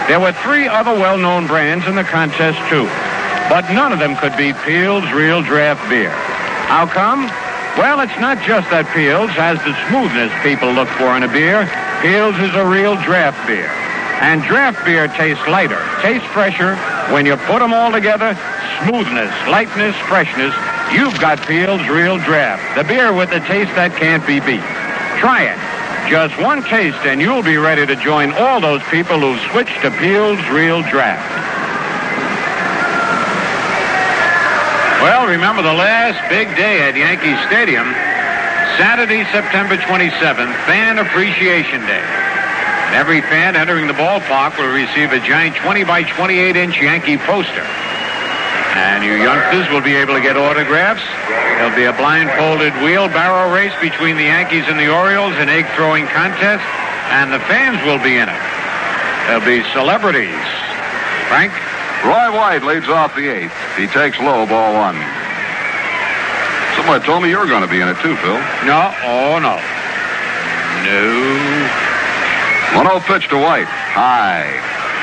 There 0.09 0.21
were 0.21 0.33
three 0.47 0.67
other 0.69 0.93
well-known 0.93 1.47
brands 1.47 1.87
in 1.87 1.95
the 1.95 2.05
contest, 2.05 2.59
too. 2.69 2.89
But 3.49 3.71
none 3.73 3.93
of 3.93 3.99
them 3.99 4.17
could 4.17 4.37
beat 4.37 4.55
Piels 4.67 5.11
Real 5.13 5.43
Draft 5.43 5.89
Beer. 5.89 6.11
How 6.69 6.87
come? 6.87 7.27
Well, 7.77 8.01
it's 8.01 8.19
not 8.21 8.37
just 8.45 8.69
that 8.69 8.85
Piels 8.93 9.33
has 9.33 9.57
the 9.65 9.73
smoothness 9.89 10.29
people 10.45 10.73
look 10.77 10.89
for 11.01 11.17
in 11.17 11.23
a 11.25 11.29
beer. 11.29 11.65
Piels 12.05 12.37
is 12.37 12.53
a 12.53 12.65
real 12.69 13.01
draft 13.01 13.41
beer. 13.47 13.69
And 14.21 14.45
draft 14.45 14.85
beer 14.85 15.09
tastes 15.09 15.41
lighter, 15.49 15.81
tastes 16.05 16.29
fresher. 16.37 16.77
When 17.13 17.25
you 17.25 17.37
put 17.49 17.61
them 17.61 17.73
all 17.73 17.91
together, 17.91 18.37
smoothness, 18.85 19.33
lightness, 19.49 19.97
freshness, 20.05 20.53
you've 20.93 21.17
got 21.21 21.39
Piels 21.49 21.89
Real 21.89 22.19
Draft, 22.19 22.61
the 22.77 22.85
beer 22.85 23.13
with 23.13 23.31
the 23.31 23.41
taste 23.49 23.73
that 23.77 23.97
can't 23.97 24.25
be 24.27 24.41
beat. 24.41 24.65
Try 25.17 25.49
it. 25.49 25.61
Just 26.09 26.37
one 26.41 26.63
taste, 26.65 27.01
and 27.09 27.21
you'll 27.21 27.43
be 27.43 27.57
ready 27.57 27.87
to 27.87 27.97
join 27.97 28.33
all 28.33 28.61
those 28.61 28.83
people 28.93 29.21
who've 29.21 29.41
switched 29.51 29.81
to 29.81 29.91
Piels 29.97 30.41
Real 30.53 30.83
Draft. 30.93 31.52
Well, 35.03 35.27
remember 35.27 35.67
the 35.67 35.75
last 35.75 36.23
big 36.31 36.47
day 36.55 36.87
at 36.87 36.95
Yankee 36.95 37.35
Stadium, 37.51 37.91
Saturday, 38.79 39.27
September 39.35 39.75
27th, 39.75 40.55
Fan 40.63 41.03
Appreciation 41.03 41.83
Day. 41.91 42.07
Every 42.95 43.19
fan 43.27 43.59
entering 43.59 43.91
the 43.91 43.99
ballpark 43.99 44.55
will 44.55 44.71
receive 44.71 45.11
a 45.11 45.19
giant 45.27 45.59
20 45.59 45.83
by 45.83 46.07
28 46.07 46.55
inch 46.55 46.79
Yankee 46.79 47.19
poster. 47.19 47.67
And 48.79 49.03
you 49.03 49.19
youngsters 49.19 49.67
will 49.75 49.83
be 49.83 49.99
able 49.99 50.15
to 50.15 50.23
get 50.23 50.39
autographs. 50.39 51.03
There'll 51.59 51.75
be 51.75 51.91
a 51.91 51.97
blindfolded 51.99 52.71
wheelbarrow 52.87 53.51
race 53.51 53.75
between 53.83 54.15
the 54.15 54.31
Yankees 54.31 54.71
and 54.71 54.79
the 54.79 54.87
Orioles, 54.87 55.35
an 55.43 55.51
egg 55.51 55.67
throwing 55.75 56.07
contest, 56.15 56.63
and 57.11 57.35
the 57.35 57.43
fans 57.51 57.83
will 57.83 57.99
be 57.99 58.23
in 58.23 58.31
it. 58.31 58.43
There'll 59.27 59.43
be 59.43 59.67
celebrities. 59.75 60.47
Frank? 61.27 61.51
Roy 62.05 62.35
White 62.35 62.65
leads 62.65 62.89
off 62.89 63.15
the 63.15 63.29
eighth. 63.29 63.55
He 63.77 63.87
takes 63.87 64.19
low, 64.19 64.45
ball 64.47 64.75
one. 64.75 64.99
Somebody 66.75 67.05
told 67.07 67.23
me 67.23 67.31
you 67.31 67.39
were 67.39 67.47
going 67.47 67.63
to 67.63 67.71
be 67.71 67.81
in 67.81 67.87
it 67.87 67.97
too, 68.03 68.17
Phil. 68.17 68.39
No, 68.67 68.91
oh 69.07 69.39
no. 69.39 69.55
No. 70.83 71.93
1-0 72.75 73.01
pitch 73.07 73.29
to 73.29 73.39
White. 73.39 73.69
High. 73.69 74.51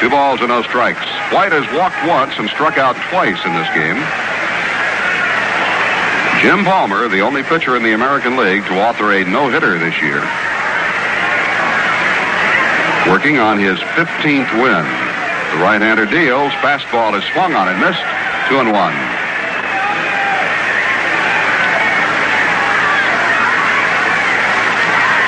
Two 0.01 0.09
balls 0.09 0.39
and 0.41 0.49
no 0.49 0.61
strikes. 0.63 1.05
White 1.31 1.51
has 1.51 1.63
walked 1.71 2.03
once 2.07 2.33
and 2.37 2.49
struck 2.49 2.77
out 2.77 2.95
twice 3.07 3.39
in 3.45 3.53
this 3.55 3.69
game. 3.71 3.99
Jim 6.43 6.65
Palmer, 6.65 7.07
the 7.07 7.21
only 7.21 7.43
pitcher 7.43 7.75
in 7.75 7.83
the 7.83 7.93
American 7.93 8.35
League 8.35 8.65
to 8.65 8.79
author 8.81 9.11
a 9.13 9.23
no-hitter 9.23 9.77
this 9.79 9.95
year. 10.01 10.19
Working 13.07 13.39
on 13.39 13.59
his 13.59 13.79
15th 13.95 14.51
win. 14.59 15.08
The 15.51 15.57
right-hander 15.57 16.05
deals. 16.05 16.53
Fastball 16.61 17.17
is 17.17 17.23
swung 17.33 17.53
on 17.53 17.67
and 17.67 17.79
missed. 17.79 18.03
Two 18.47 18.59
and 18.59 18.71
one. 18.71 18.93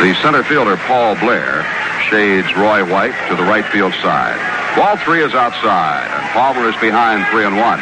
The 0.02 0.16
center 0.22 0.44
fielder, 0.44 0.78
Paul 0.78 1.16
Blair, 1.16 1.64
shades 2.10 2.48
Roy 2.56 2.84
White 2.84 3.14
to 3.30 3.36
the 3.36 3.44
right 3.44 3.66
field 3.66 3.94
side. 4.02 4.40
Ball 4.76 4.98
three 4.98 5.24
is 5.24 5.34
outside, 5.34 6.10
and 6.10 6.30
Palmer 6.34 6.70
is 6.70 6.76
behind 6.78 7.28
three 7.30 7.46
and 7.46 7.58
one. 7.58 7.80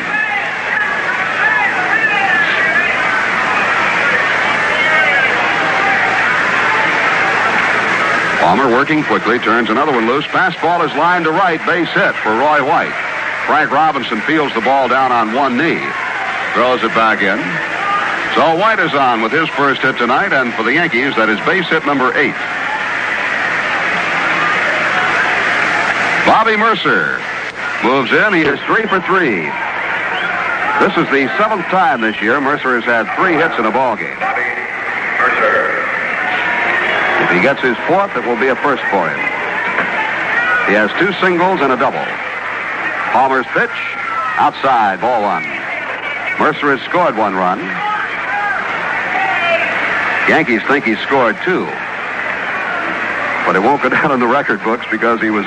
Palmer 8.49 8.73
working 8.73 9.03
quickly, 9.03 9.37
turns 9.37 9.69
another 9.69 9.91
one 9.91 10.07
loose. 10.07 10.25
Fastball 10.25 10.83
is 10.83 10.89
lined 10.97 11.25
to 11.25 11.29
right, 11.29 11.63
base 11.67 11.87
hit 11.89 12.15
for 12.15 12.33
Roy 12.33 12.65
White. 12.65 12.97
Frank 13.45 13.69
Robinson 13.69 14.21
fields 14.21 14.55
the 14.55 14.61
ball 14.61 14.89
down 14.89 15.11
on 15.11 15.35
one 15.35 15.55
knee, 15.55 15.77
throws 16.57 16.81
it 16.81 16.89
back 16.97 17.21
in. 17.21 17.37
So 18.33 18.57
White 18.57 18.79
is 18.79 18.91
on 18.95 19.21
with 19.21 19.31
his 19.31 19.47
first 19.49 19.81
hit 19.81 19.99
tonight, 19.99 20.33
and 20.33 20.51
for 20.55 20.63
the 20.63 20.73
Yankees, 20.73 21.13
that 21.13 21.29
is 21.29 21.37
base 21.45 21.69
hit 21.69 21.85
number 21.85 22.09
eight. 22.17 22.33
Bobby 26.25 26.57
Murcer 26.57 27.21
moves 27.85 28.09
in. 28.09 28.33
He 28.33 28.49
is 28.49 28.57
three 28.65 28.89
for 28.89 28.97
three. 29.05 29.45
This 30.81 30.97
is 30.97 31.05
the 31.13 31.29
seventh 31.37 31.69
time 31.69 32.01
this 32.01 32.19
year 32.19 32.41
Murcer 32.41 32.81
has 32.81 32.83
had 32.83 33.05
three 33.13 33.37
hits 33.37 33.53
in 33.59 33.69
a 33.69 33.71
ball 33.71 33.95
game. 33.95 34.17
If 37.29 37.35
he 37.35 37.41
gets 37.41 37.61
his 37.61 37.77
fourth, 37.85 38.09
it 38.17 38.25
will 38.25 38.41
be 38.41 38.47
a 38.47 38.55
first 38.57 38.81
for 38.89 39.05
him. 39.05 39.21
He 40.65 40.73
has 40.73 40.89
two 40.97 41.13
singles 41.21 41.61
and 41.61 41.69
a 41.71 41.77
double. 41.77 42.01
Palmer's 43.13 43.45
pitch, 43.53 43.69
outside, 44.41 44.97
ball 44.97 45.21
one. 45.21 45.45
Murcer 46.41 46.73
has 46.73 46.81
scored 46.89 47.13
one 47.13 47.37
run. 47.37 47.61
Yankees 50.25 50.65
think 50.65 50.85
he 50.85 50.95
scored 51.05 51.37
two. 51.45 51.65
But 53.45 53.53
it 53.53 53.61
won't 53.61 53.81
go 53.85 53.89
down 53.93 54.09
in 54.09 54.19
the 54.19 54.27
record 54.27 54.63
books 54.63 54.85
because 54.89 55.21
he 55.21 55.29
was 55.29 55.45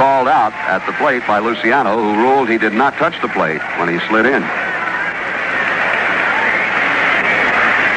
called 0.00 0.28
out 0.28 0.56
at 0.64 0.80
the 0.88 0.92
plate 0.96 1.20
by 1.26 1.38
Luciano, 1.38 2.00
who 2.00 2.16
ruled 2.16 2.48
he 2.48 2.56
did 2.56 2.72
not 2.72 2.94
touch 2.96 3.20
the 3.20 3.28
plate 3.28 3.60
when 3.76 3.92
he 3.92 4.00
slid 4.08 4.24
in. 4.24 4.40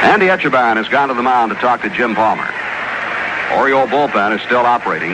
Andy 0.04 0.26
Etchebarren 0.28 0.76
has 0.76 0.88
gone 0.88 1.08
to 1.08 1.14
the 1.14 1.22
mound 1.22 1.52
to 1.52 1.56
talk 1.56 1.80
to 1.80 1.88
Jim 1.88 2.14
Palmer. 2.14 2.52
Oriole 3.52 3.86
bullpen 3.86 4.34
is 4.36 4.42
still 4.42 4.60
operating. 4.60 5.12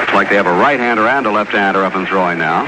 Looks 0.00 0.12
like 0.12 0.28
they 0.28 0.36
have 0.36 0.46
a 0.46 0.52
right-hander 0.52 1.08
and 1.08 1.26
a 1.26 1.30
left-hander 1.30 1.82
up 1.82 1.94
and 1.94 2.06
throwing 2.06 2.38
now. 2.38 2.64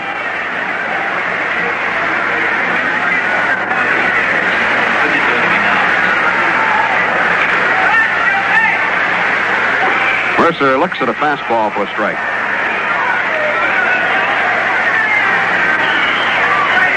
Murcer 10.38 10.78
looks 10.78 10.96
at 11.02 11.10
a 11.10 11.14
fastball 11.14 11.72
for 11.74 11.84
a 11.84 11.88
strike. 11.92 12.16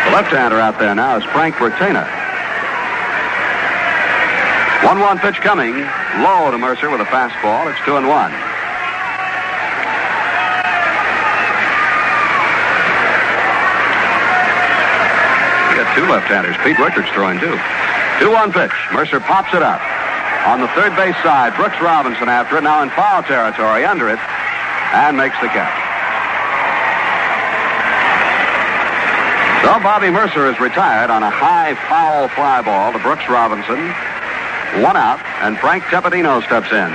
The 0.05 0.11
left-hander 0.15 0.57
out 0.57 0.79
there 0.79 0.95
now 0.95 1.17
is 1.17 1.23
Frank 1.25 1.55
Bertaina. 4.81 5.17
1-1 5.17 5.21
pitch 5.21 5.41
coming. 5.41 5.73
Low 6.23 6.51
to 6.51 6.57
Murcer 6.57 6.89
with 6.89 7.01
a 7.01 7.05
fastball. 7.05 7.69
It's 7.71 7.79
2 7.85 7.97
and 7.97 8.07
1. 8.07 8.31
We 15.69 15.77
got 15.77 15.95
two 15.95 16.05
left-handers. 16.09 16.55
Pete 16.63 16.77
Richert 16.77 17.11
throwing 17.13 17.39
too. 17.39 17.55
2-1 18.19 18.53
pitch. 18.53 18.71
Murcer 18.93 19.19
pops 19.19 19.53
it 19.53 19.61
up. 19.61 19.81
On 20.47 20.59
the 20.59 20.67
third 20.69 20.95
base 20.95 21.15
side, 21.21 21.55
Brooks 21.55 21.79
Robinson 21.81 22.27
after 22.27 22.57
it, 22.57 22.63
now 22.63 22.81
in 22.81 22.89
foul 22.89 23.21
territory 23.21 23.85
under 23.85 24.09
it, 24.09 24.19
and 24.93 25.15
makes 25.15 25.39
the 25.39 25.47
catch. 25.47 25.77
So 29.61 29.79
Bobby 29.83 30.09
Murcer 30.09 30.51
is 30.51 30.59
retired 30.59 31.11
on 31.11 31.21
a 31.21 31.29
high 31.29 31.75
foul 31.87 32.27
fly 32.29 32.63
ball 32.63 32.91
to 32.91 32.97
Brooks 32.99 33.29
Robinson. 33.29 33.93
One 34.79 34.95
out, 34.95 35.19
and 35.43 35.59
Frank 35.59 35.83
Tepedino 35.91 36.39
steps 36.45 36.71
in. 36.71 36.91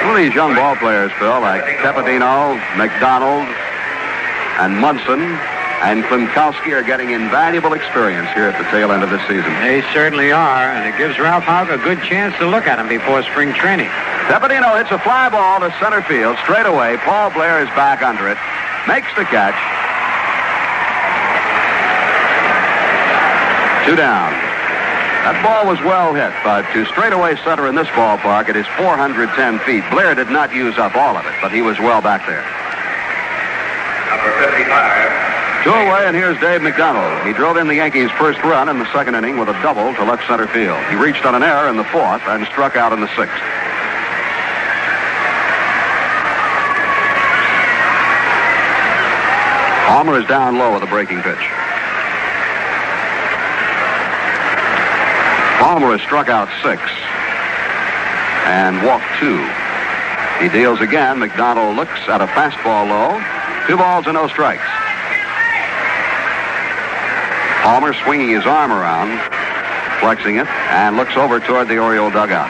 Some 0.00 0.10
of 0.10 0.16
these 0.16 0.34
young 0.34 0.54
ball 0.54 0.76
players, 0.76 1.10
Phil, 1.18 1.40
like 1.40 1.64
Tepedino, 1.80 2.60
McDonald, 2.76 3.48
and 4.60 4.76
Munson, 4.76 5.20
and 5.80 6.02
Klimkowski 6.04 6.72
are 6.72 6.82
getting 6.82 7.10
invaluable 7.10 7.72
experience 7.72 8.28
here 8.34 8.44
at 8.44 8.58
the 8.58 8.68
tail 8.70 8.92
end 8.92 9.02
of 9.02 9.10
this 9.10 9.22
season. 9.22 9.48
They 9.62 9.80
certainly 9.94 10.32
are, 10.32 10.70
and 10.70 10.84
it 10.92 10.98
gives 10.98 11.18
Ralph 11.18 11.44
Houk 11.44 11.70
a 11.70 11.78
good 11.78 12.02
chance 12.02 12.36
to 12.38 12.46
look 12.46 12.66
at 12.66 12.78
him 12.78 12.88
before 12.88 13.22
spring 13.22 13.54
training. 13.54 13.88
Tepedino 14.28 14.76
hits 14.76 14.90
a 14.90 14.98
fly 14.98 15.30
ball 15.30 15.60
to 15.60 15.72
center 15.80 16.02
field 16.02 16.36
straight 16.42 16.66
away. 16.66 16.98
Paul 16.98 17.30
Blair 17.30 17.62
is 17.62 17.68
back 17.78 18.02
under 18.02 18.28
it, 18.28 18.36
makes 18.86 19.08
the 19.16 19.24
catch. 19.24 19.56
Two 23.88 23.96
down. 23.96 24.36
That 25.24 25.40
ball 25.40 25.64
was 25.64 25.80
well 25.80 26.12
hit, 26.12 26.36
but 26.44 26.68
to 26.76 26.84
straightaway 26.92 27.40
center 27.40 27.64
in 27.64 27.72
this 27.72 27.88
ballpark, 27.96 28.52
it 28.52 28.56
is 28.60 28.68
410 28.76 29.24
feet. 29.64 29.80
Blair 29.88 30.12
did 30.12 30.28
not 30.28 30.52
use 30.52 30.76
up 30.76 30.92
all 30.92 31.16
of 31.16 31.24
it, 31.24 31.32
but 31.40 31.48
he 31.48 31.64
was 31.64 31.80
well 31.80 32.04
back 32.04 32.20
there. 32.28 32.44
Number 34.12 34.28
55. 34.44 35.64
Two 35.64 35.72
away, 35.72 36.04
and 36.04 36.12
here's 36.12 36.36
Dave 36.36 36.60
McDonald. 36.60 37.08
He 37.24 37.32
drove 37.32 37.56
in 37.56 37.64
the 37.64 37.80
Yankees' 37.80 38.12
first 38.20 38.36
run 38.44 38.68
in 38.68 38.76
the 38.76 38.92
second 38.92 39.14
inning 39.16 39.40
with 39.40 39.48
a 39.48 39.56
double 39.64 39.96
to 39.96 40.04
left 40.04 40.28
center 40.28 40.52
field. 40.52 40.84
He 40.92 40.96
reached 41.00 41.24
on 41.24 41.32
an 41.32 41.42
error 41.42 41.72
in 41.72 41.80
the 41.80 41.88
fourth 41.88 42.20
and 42.28 42.44
struck 42.52 42.76
out 42.76 42.92
in 42.92 43.00
the 43.00 43.08
sixth. 43.16 43.40
Palmer 49.88 50.20
is 50.20 50.28
down 50.28 50.60
low 50.60 50.76
with 50.76 50.82
a 50.82 50.90
breaking 50.92 51.24
pitch. 51.24 51.40
Palmer 55.58 55.90
has 55.90 56.00
struck 56.06 56.28
out 56.28 56.46
six 56.62 56.78
and 58.46 58.78
walked 58.86 59.10
two. 59.18 59.42
He 60.38 60.48
deals 60.48 60.80
again. 60.80 61.18
McDonald 61.18 61.74
looks 61.74 61.98
at 62.06 62.22
a 62.22 62.30
fastball 62.30 62.86
low. 62.86 63.18
Two 63.66 63.76
balls 63.76 64.06
and 64.06 64.14
no 64.14 64.28
strikes. 64.28 64.62
Palmer 67.66 67.92
swinging 68.06 68.30
his 68.30 68.46
arm 68.46 68.70
around, 68.70 69.18
flexing 69.98 70.36
it, 70.36 70.46
and 70.70 70.96
looks 70.96 71.16
over 71.16 71.40
toward 71.40 71.66
the 71.66 71.76
Oriole 71.76 72.10
dugout. 72.10 72.48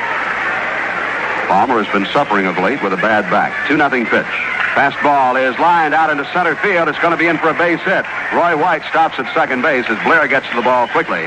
Palmer 1.48 1.82
has 1.82 1.90
been 1.90 2.06
suffering 2.12 2.44
of 2.44 2.58
late 2.58 2.82
with 2.84 2.92
a 2.92 3.00
bad 3.00 3.24
back. 3.32 3.56
2 3.68 3.76
nothing 3.78 4.04
pitch. 4.04 4.28
Fastball 4.76 5.34
is 5.40 5.58
lined 5.58 5.94
out 5.94 6.10
into 6.10 6.28
center 6.30 6.54
field. 6.56 6.88
It's 6.88 7.00
going 7.00 7.12
to 7.12 7.18
be 7.18 7.26
in 7.26 7.38
for 7.38 7.48
a 7.48 7.56
base 7.56 7.80
hit. 7.80 8.04
Roy 8.36 8.54
White 8.54 8.84
stops 8.84 9.18
at 9.18 9.26
second 9.34 9.62
base 9.62 9.86
as 9.88 9.98
Blair 10.04 10.28
gets 10.28 10.46
to 10.50 10.56
the 10.56 10.62
ball 10.62 10.86
quickly. 10.88 11.26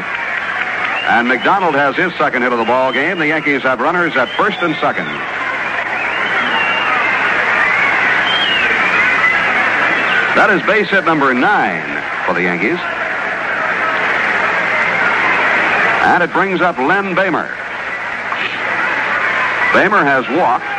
And 1.11 1.27
McDonald 1.27 1.75
has 1.75 1.97
his 1.97 2.13
second 2.15 2.43
hit 2.43 2.53
of 2.53 2.57
the 2.57 2.63
ball 2.63 2.93
game. 2.93 3.19
The 3.19 3.27
Yankees 3.27 3.63
have 3.63 3.81
runners 3.81 4.15
at 4.15 4.29
first 4.39 4.55
and 4.63 4.73
second. 4.79 5.03
That 10.39 10.47
is 10.55 10.63
base 10.63 10.87
hit 10.87 11.03
number 11.03 11.33
nine 11.33 11.83
for 12.23 12.31
the 12.31 12.47
Yankees. 12.47 12.79
And 16.07 16.23
it 16.23 16.31
brings 16.31 16.61
up 16.61 16.77
Len 16.79 17.11
Boehmer. 17.11 17.51
Boehmer 19.75 20.07
has 20.07 20.23
walked, 20.39 20.71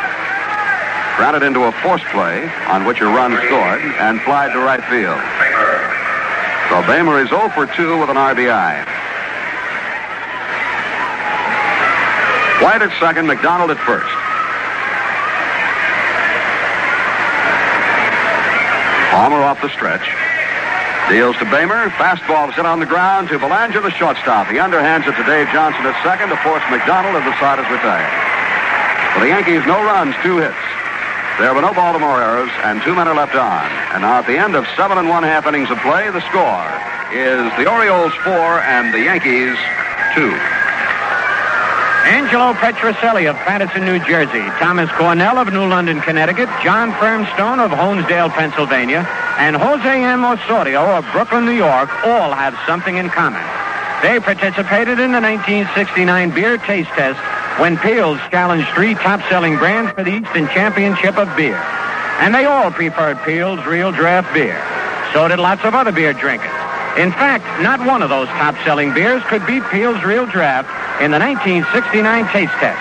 grounded 1.13 1.43
into 1.45 1.69
a 1.69 1.71
force 1.85 2.01
play 2.09 2.49
on 2.73 2.89
which 2.89 3.01
a 3.01 3.05
run 3.05 3.37
scored, 3.37 3.85
and 4.01 4.19
flied 4.25 4.51
to 4.53 4.59
right 4.65 4.81
field. 4.89 5.21
So 6.73 6.81
Boehmer 6.89 7.21
is 7.21 7.29
0 7.29 7.53
for 7.53 7.69
2 7.69 8.01
with 8.01 8.09
an 8.09 8.17
RBI. 8.17 8.92
White 12.63 12.79
at 12.79 12.95
second, 12.95 13.27
McDonald 13.27 13.75
at 13.75 13.79
first. 13.83 14.07
Palmer 19.11 19.43
off 19.43 19.59
the 19.59 19.67
stretch. 19.75 20.07
Deals 21.11 21.35
to 21.43 21.45
Boehmer. 21.51 21.91
Fastball 21.99 22.47
is 22.47 22.55
hit 22.55 22.63
on 22.63 22.79
the 22.79 22.87
ground 22.87 23.27
to 23.27 23.37
Belanger, 23.37 23.83
the 23.83 23.91
shortstop. 23.91 24.47
He 24.47 24.63
underhands 24.63 25.03
it 25.03 25.11
to 25.19 25.23
Dave 25.27 25.51
Johnson 25.51 25.83
at 25.83 25.91
second 26.07 26.31
to 26.31 26.39
force 26.39 26.63
McDonald, 26.71 27.19
and 27.19 27.27
the 27.27 27.35
side 27.35 27.59
is 27.59 27.67
retired. 27.67 28.07
For 29.11 29.19
the 29.19 29.35
Yankees, 29.35 29.67
no 29.67 29.83
runs, 29.83 30.15
two 30.23 30.39
hits. 30.39 30.63
There 31.43 31.51
were 31.51 31.67
no 31.67 31.75
Baltimore 31.75 32.23
errors, 32.23 32.51
and 32.63 32.81
two 32.81 32.95
men 32.95 33.11
are 33.11 33.15
left 33.19 33.35
on. 33.35 33.67
And 33.91 34.07
now 34.07 34.23
at 34.23 34.25
the 34.25 34.39
end 34.39 34.55
of 34.55 34.63
seven 34.79 34.97
and 34.97 35.09
one 35.09 35.27
half 35.27 35.45
innings 35.45 35.67
of 35.67 35.83
play, 35.83 36.07
the 36.15 36.23
score 36.31 36.63
is 37.11 37.43
the 37.59 37.67
Orioles 37.67 38.15
four 38.23 38.63
and 38.63 38.95
the 38.95 39.03
Yankees 39.03 39.59
two. 40.15 40.31
Angelo 42.03 42.51
Petrocelli 42.53 43.29
of 43.29 43.35
Paterson, 43.47 43.85
New 43.85 43.97
Jersey, 43.99 44.43
Thomas 44.59 44.91
Cornell 44.91 45.37
of 45.37 45.53
New 45.53 45.65
London, 45.65 46.01
Connecticut, 46.01 46.49
John 46.61 46.91
Firmstone 46.99 47.59
of 47.59 47.71
Honesdale, 47.71 48.29
Pennsylvania, 48.29 49.07
and 49.39 49.55
Jose 49.55 50.03
M. 50.03 50.25
Osorio 50.25 50.83
of 50.97 51.05
Brooklyn, 51.13 51.45
New 51.45 51.55
York 51.55 51.89
all 52.03 52.33
have 52.33 52.59
something 52.67 52.97
in 52.97 53.09
common. 53.09 53.41
They 54.03 54.19
participated 54.19 54.99
in 54.99 55.13
the 55.13 55.21
1969 55.21 56.35
beer 56.35 56.57
taste 56.57 56.89
test 56.89 57.19
when 57.57 57.77
Piels 57.77 58.19
challenged 58.29 58.67
three 58.75 58.95
top-selling 58.95 59.55
brands 59.55 59.93
for 59.93 60.03
the 60.03 60.11
Eastern 60.11 60.49
Championship 60.49 61.17
of 61.17 61.33
Beer. 61.37 61.55
And 62.19 62.35
they 62.35 62.43
all 62.43 62.69
preferred 62.69 63.15
Piels 63.19 63.65
Real 63.65 63.93
Draft 63.93 64.33
Beer. 64.33 64.59
So 65.13 65.29
did 65.29 65.39
lots 65.39 65.63
of 65.63 65.73
other 65.73 65.93
beer 65.93 66.11
drinkers. 66.11 66.51
In 66.97 67.11
fact, 67.11 67.45
not 67.63 67.79
one 67.87 68.01
of 68.03 68.09
those 68.09 68.27
top-selling 68.27 68.93
beers 68.93 69.23
could 69.27 69.45
beat 69.47 69.63
Piels 69.63 70.03
Real 70.03 70.25
Draft 70.25 70.82
in 71.03 71.11
the 71.11 71.19
1969 71.19 71.99
taste 72.31 72.55
test. 72.63 72.79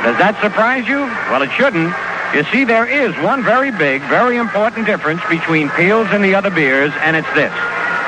Does 0.00 0.16
that 0.16 0.40
surprise 0.40 0.88
you? 0.88 1.04
Well, 1.28 1.44
it 1.44 1.52
shouldn't. 1.52 1.92
You 2.32 2.40
see, 2.48 2.64
there 2.64 2.88
is 2.88 3.12
one 3.20 3.44
very 3.44 3.70
big, 3.70 4.00
very 4.08 4.38
important 4.40 4.86
difference 4.86 5.20
between 5.28 5.68
Piels 5.76 6.08
and 6.08 6.24
the 6.24 6.34
other 6.34 6.48
beers, 6.48 6.92
and 7.04 7.14
it's 7.14 7.28
this. 7.36 7.52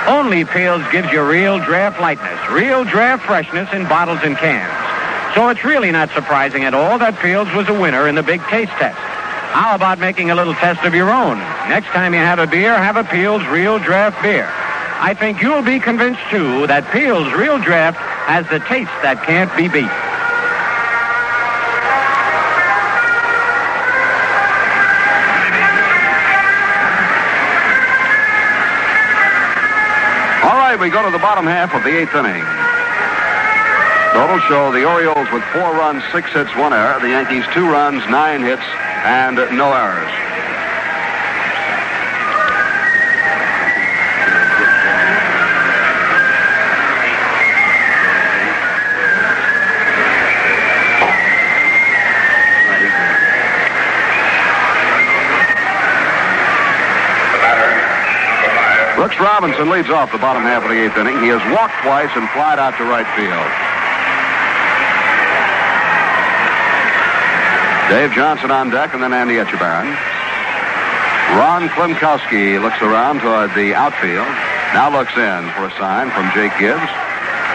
Only 0.09 0.49
Piels 0.49 0.81
gives 0.91 1.13
you 1.13 1.21
real 1.21 1.59
draft 1.61 2.01
lightness, 2.01 2.41
real 2.49 2.85
draft 2.85 3.27
freshness 3.27 3.69
in 3.73 3.85
bottles 3.85 4.21
and 4.25 4.33
cans. 4.35 4.73
So 5.37 5.49
it's 5.49 5.63
really 5.63 5.93
not 5.93 6.09
surprising 6.17 6.65
at 6.65 6.73
all 6.73 6.99
that 6.99 7.21
Piels 7.21 7.55
was 7.55 7.69
a 7.69 7.77
winner 7.79 8.09
in 8.09 8.15
the 8.15 8.23
big 8.23 8.41
taste 8.49 8.73
test. 8.81 8.97
How 9.53 9.75
about 9.75 9.99
making 9.99 10.31
a 10.31 10.35
little 10.35 10.55
test 10.55 10.85
of 10.87 10.95
your 10.95 11.11
own? 11.11 11.37
Next 11.69 11.89
time 11.89 12.15
you 12.15 12.21
have 12.21 12.39
a 12.39 12.47
beer, 12.47 12.73
have 12.73 12.97
a 12.97 13.05
Piels 13.05 13.45
Real 13.53 13.79
Draft 13.79 14.23
beer. 14.23 14.49
I 15.03 15.13
think 15.13 15.43
you'll 15.43 15.63
be 15.63 15.81
convinced, 15.81 16.21
too, 16.31 16.67
that 16.67 16.85
Piels 16.85 17.37
Real 17.37 17.59
Draft 17.59 17.99
has 18.31 18.47
the 18.47 18.61
taste 18.71 18.95
that 19.03 19.19
can't 19.27 19.51
be 19.59 19.67
beat. 19.67 19.91
All 30.47 30.55
right, 30.55 30.79
we 30.79 30.95
go 30.95 31.03
to 31.03 31.11
the 31.11 31.19
bottom 31.19 31.43
half 31.43 31.75
of 31.75 31.83
the 31.83 31.91
eighth 31.91 32.15
inning. 32.15 32.47
Total 34.15 34.39
show 34.47 34.71
the 34.71 34.87
Orioles 34.87 35.27
with 35.35 35.43
four 35.51 35.75
runs, 35.75 36.07
six 36.15 36.31
hits, 36.31 36.55
one 36.55 36.73
error. 36.73 37.03
The 37.03 37.11
Yankees 37.11 37.43
two 37.51 37.67
runs, 37.67 37.99
nine 38.07 38.47
hits, 38.47 38.63
and 39.03 39.43
no 39.59 39.75
errors. 39.75 40.15
Brooks 59.01 59.17
Robinson 59.17 59.73
leads 59.73 59.89
off 59.89 60.13
the 60.13 60.21
bottom 60.21 60.45
half 60.45 60.61
of 60.61 60.69
the 60.69 60.77
eighth 60.77 60.93
inning. 61.01 61.17
He 61.25 61.33
has 61.33 61.41
walked 61.57 61.73
twice 61.81 62.13
and 62.13 62.29
flied 62.37 62.61
out 62.61 62.77
to 62.77 62.85
right 62.85 63.09
field. 63.17 63.49
Dave 67.89 68.13
Johnson 68.13 68.53
on 68.53 68.69
deck 68.69 68.93
and 68.93 69.01
then 69.01 69.17
Andy 69.17 69.41
Etchebarren. 69.41 69.89
Ron 71.33 71.73
Klimkowski 71.73 72.61
looks 72.61 72.77
around 72.85 73.25
toward 73.25 73.49
the 73.57 73.73
outfield. 73.73 74.29
Now 74.77 74.93
looks 74.93 75.17
in 75.17 75.49
for 75.57 75.65
a 75.65 75.73
sign 75.81 76.13
from 76.13 76.29
Jake 76.37 76.53
Gibbs. 76.61 76.93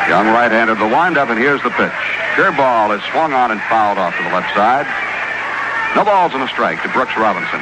Young 0.10 0.26
right-hander 0.34 0.74
the 0.74 0.90
windup, 0.90 1.30
and 1.30 1.38
here's 1.38 1.62
the 1.62 1.70
pitch. 1.78 2.02
Curveball 2.34 2.98
is 2.98 3.06
swung 3.14 3.38
on 3.38 3.54
and 3.54 3.62
fouled 3.70 4.02
off 4.02 4.18
to 4.18 4.24
the 4.26 4.34
left 4.34 4.50
side. 4.58 4.90
No 5.94 6.02
balls 6.02 6.34
and 6.34 6.42
a 6.42 6.50
strike 6.50 6.82
to 6.82 6.90
Brooks 6.90 7.14
Robinson. 7.14 7.62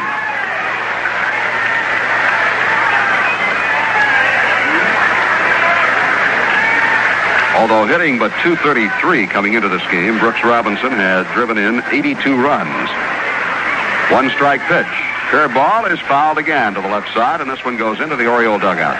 Although 7.55 7.85
hitting 7.85 8.17
but 8.17 8.29
233 8.41 9.27
coming 9.27 9.53
into 9.53 9.69
this 9.69 9.85
game, 9.91 10.17
Brooks 10.17 10.43
Robinson 10.43 10.91
has 10.91 11.27
driven 11.33 11.59
in 11.59 11.83
82 11.91 12.41
runs. 12.41 12.89
One 14.11 14.29
strike 14.31 14.61
pitch. 14.61 14.85
Curveball 15.29 15.91
is 15.91 15.99
fouled 16.01 16.39
again 16.39 16.73
to 16.73 16.81
the 16.81 16.87
left 16.87 17.13
side, 17.13 17.41
and 17.41 17.49
this 17.49 17.63
one 17.63 17.77
goes 17.77 17.99
into 17.99 18.15
the 18.15 18.27
Oriole 18.27 18.57
dugout. 18.57 18.97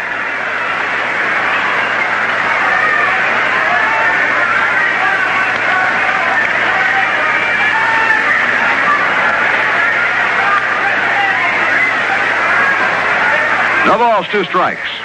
No 13.88 13.98
balls, 13.98 14.28
two 14.32 14.44
strikes. 14.46 15.03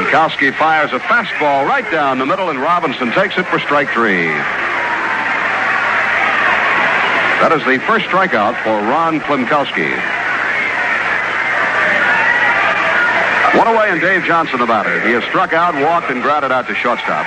Klimkowski 0.00 0.56
fires 0.56 0.92
a 0.92 0.98
fastball 0.98 1.68
right 1.68 1.84
down 1.92 2.18
the 2.18 2.24
middle, 2.24 2.48
and 2.48 2.58
Robinson 2.58 3.12
takes 3.12 3.36
it 3.36 3.44
for 3.46 3.58
strike 3.58 3.90
three. 3.90 4.32
That 7.44 7.52
is 7.52 7.60
the 7.68 7.76
first 7.84 8.06
strikeout 8.06 8.56
for 8.64 8.80
Ron 8.88 9.20
Klimkowski. 9.20 9.92
One 13.58 13.68
away, 13.68 13.90
and 13.90 14.00
Dave 14.00 14.24
Johnson 14.24 14.58
the 14.58 14.64
batter. 14.64 15.00
He 15.04 15.12
has 15.12 15.22
struck 15.24 15.52
out, 15.52 15.74
walked, 15.74 16.10
and 16.10 16.22
grounded 16.22 16.50
out 16.50 16.66
to 16.68 16.74
shortstop. 16.74 17.26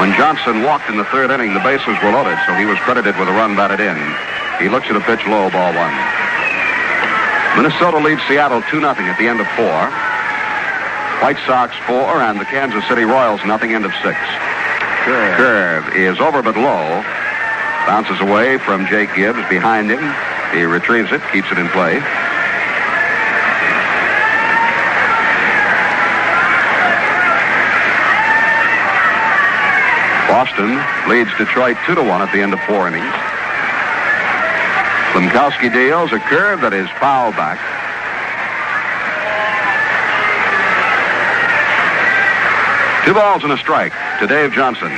When 0.00 0.16
Johnson 0.16 0.64
walked 0.64 0.88
in 0.88 0.96
the 0.96 1.04
third 1.12 1.30
inning, 1.30 1.52
the 1.52 1.60
bases 1.60 1.92
were 2.02 2.10
loaded, 2.10 2.38
so 2.46 2.54
he 2.54 2.64
was 2.64 2.78
credited 2.88 3.18
with 3.18 3.28
a 3.28 3.32
run 3.32 3.54
batted 3.54 3.80
in. 3.80 4.39
He 4.60 4.68
looks 4.68 4.86
at 4.92 4.96
a 4.96 5.00
pitch 5.00 5.24
low, 5.26 5.48
ball 5.48 5.72
one. 5.72 5.96
Minnesota 7.56 7.96
leads 7.96 8.20
Seattle 8.28 8.60
2 8.68 8.80
0 8.80 8.92
at 8.92 9.18
the 9.18 9.26
end 9.26 9.40
of 9.40 9.48
four. 9.56 9.88
White 11.24 11.40
Sox 11.46 11.74
four, 11.86 12.20
and 12.20 12.38
the 12.38 12.44
Kansas 12.44 12.86
City 12.86 13.04
Royals 13.04 13.40
nothing, 13.44 13.74
end 13.74 13.84
of 13.84 13.92
six. 14.04 14.20
Curve. 15.04 15.36
Curve 15.36 15.96
is 15.96 16.20
over 16.20 16.42
but 16.42 16.56
low. 16.56 17.02
Bounces 17.88 18.20
away 18.20 18.58
from 18.58 18.86
Jake 18.86 19.08
Gibbs 19.16 19.40
behind 19.48 19.90
him. 19.90 20.04
He 20.52 20.64
retrieves 20.64 21.10
it, 21.10 21.22
keeps 21.32 21.50
it 21.50 21.58
in 21.58 21.68
play. 21.68 22.00
Boston 30.28 30.76
leads 31.08 31.30
Detroit 31.36 31.76
2 31.86 31.94
to 31.96 32.02
1 32.02 32.22
at 32.22 32.32
the 32.32 32.40
end 32.40 32.52
of 32.52 32.60
four 32.60 32.88
innings. 32.88 33.29
Klimkowski 35.12 35.72
deals 35.72 36.12
a 36.12 36.20
curve 36.20 36.60
that 36.60 36.72
is 36.72 36.88
foul 37.00 37.32
back. 37.32 37.58
Two 43.04 43.14
balls 43.14 43.42
and 43.42 43.52
a 43.52 43.58
strike 43.58 43.92
to 44.20 44.26
Dave 44.28 44.52
Johnson. 44.52 44.90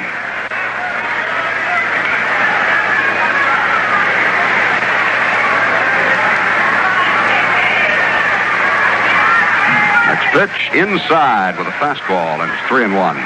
Next 10.08 10.28
pitch 10.36 10.76
inside 10.76 11.56
with 11.56 11.66
a 11.68 11.76
fastball, 11.80 12.42
and 12.42 12.52
it's 12.52 12.68
three 12.68 12.84
and 12.84 12.94
one. 12.94 13.16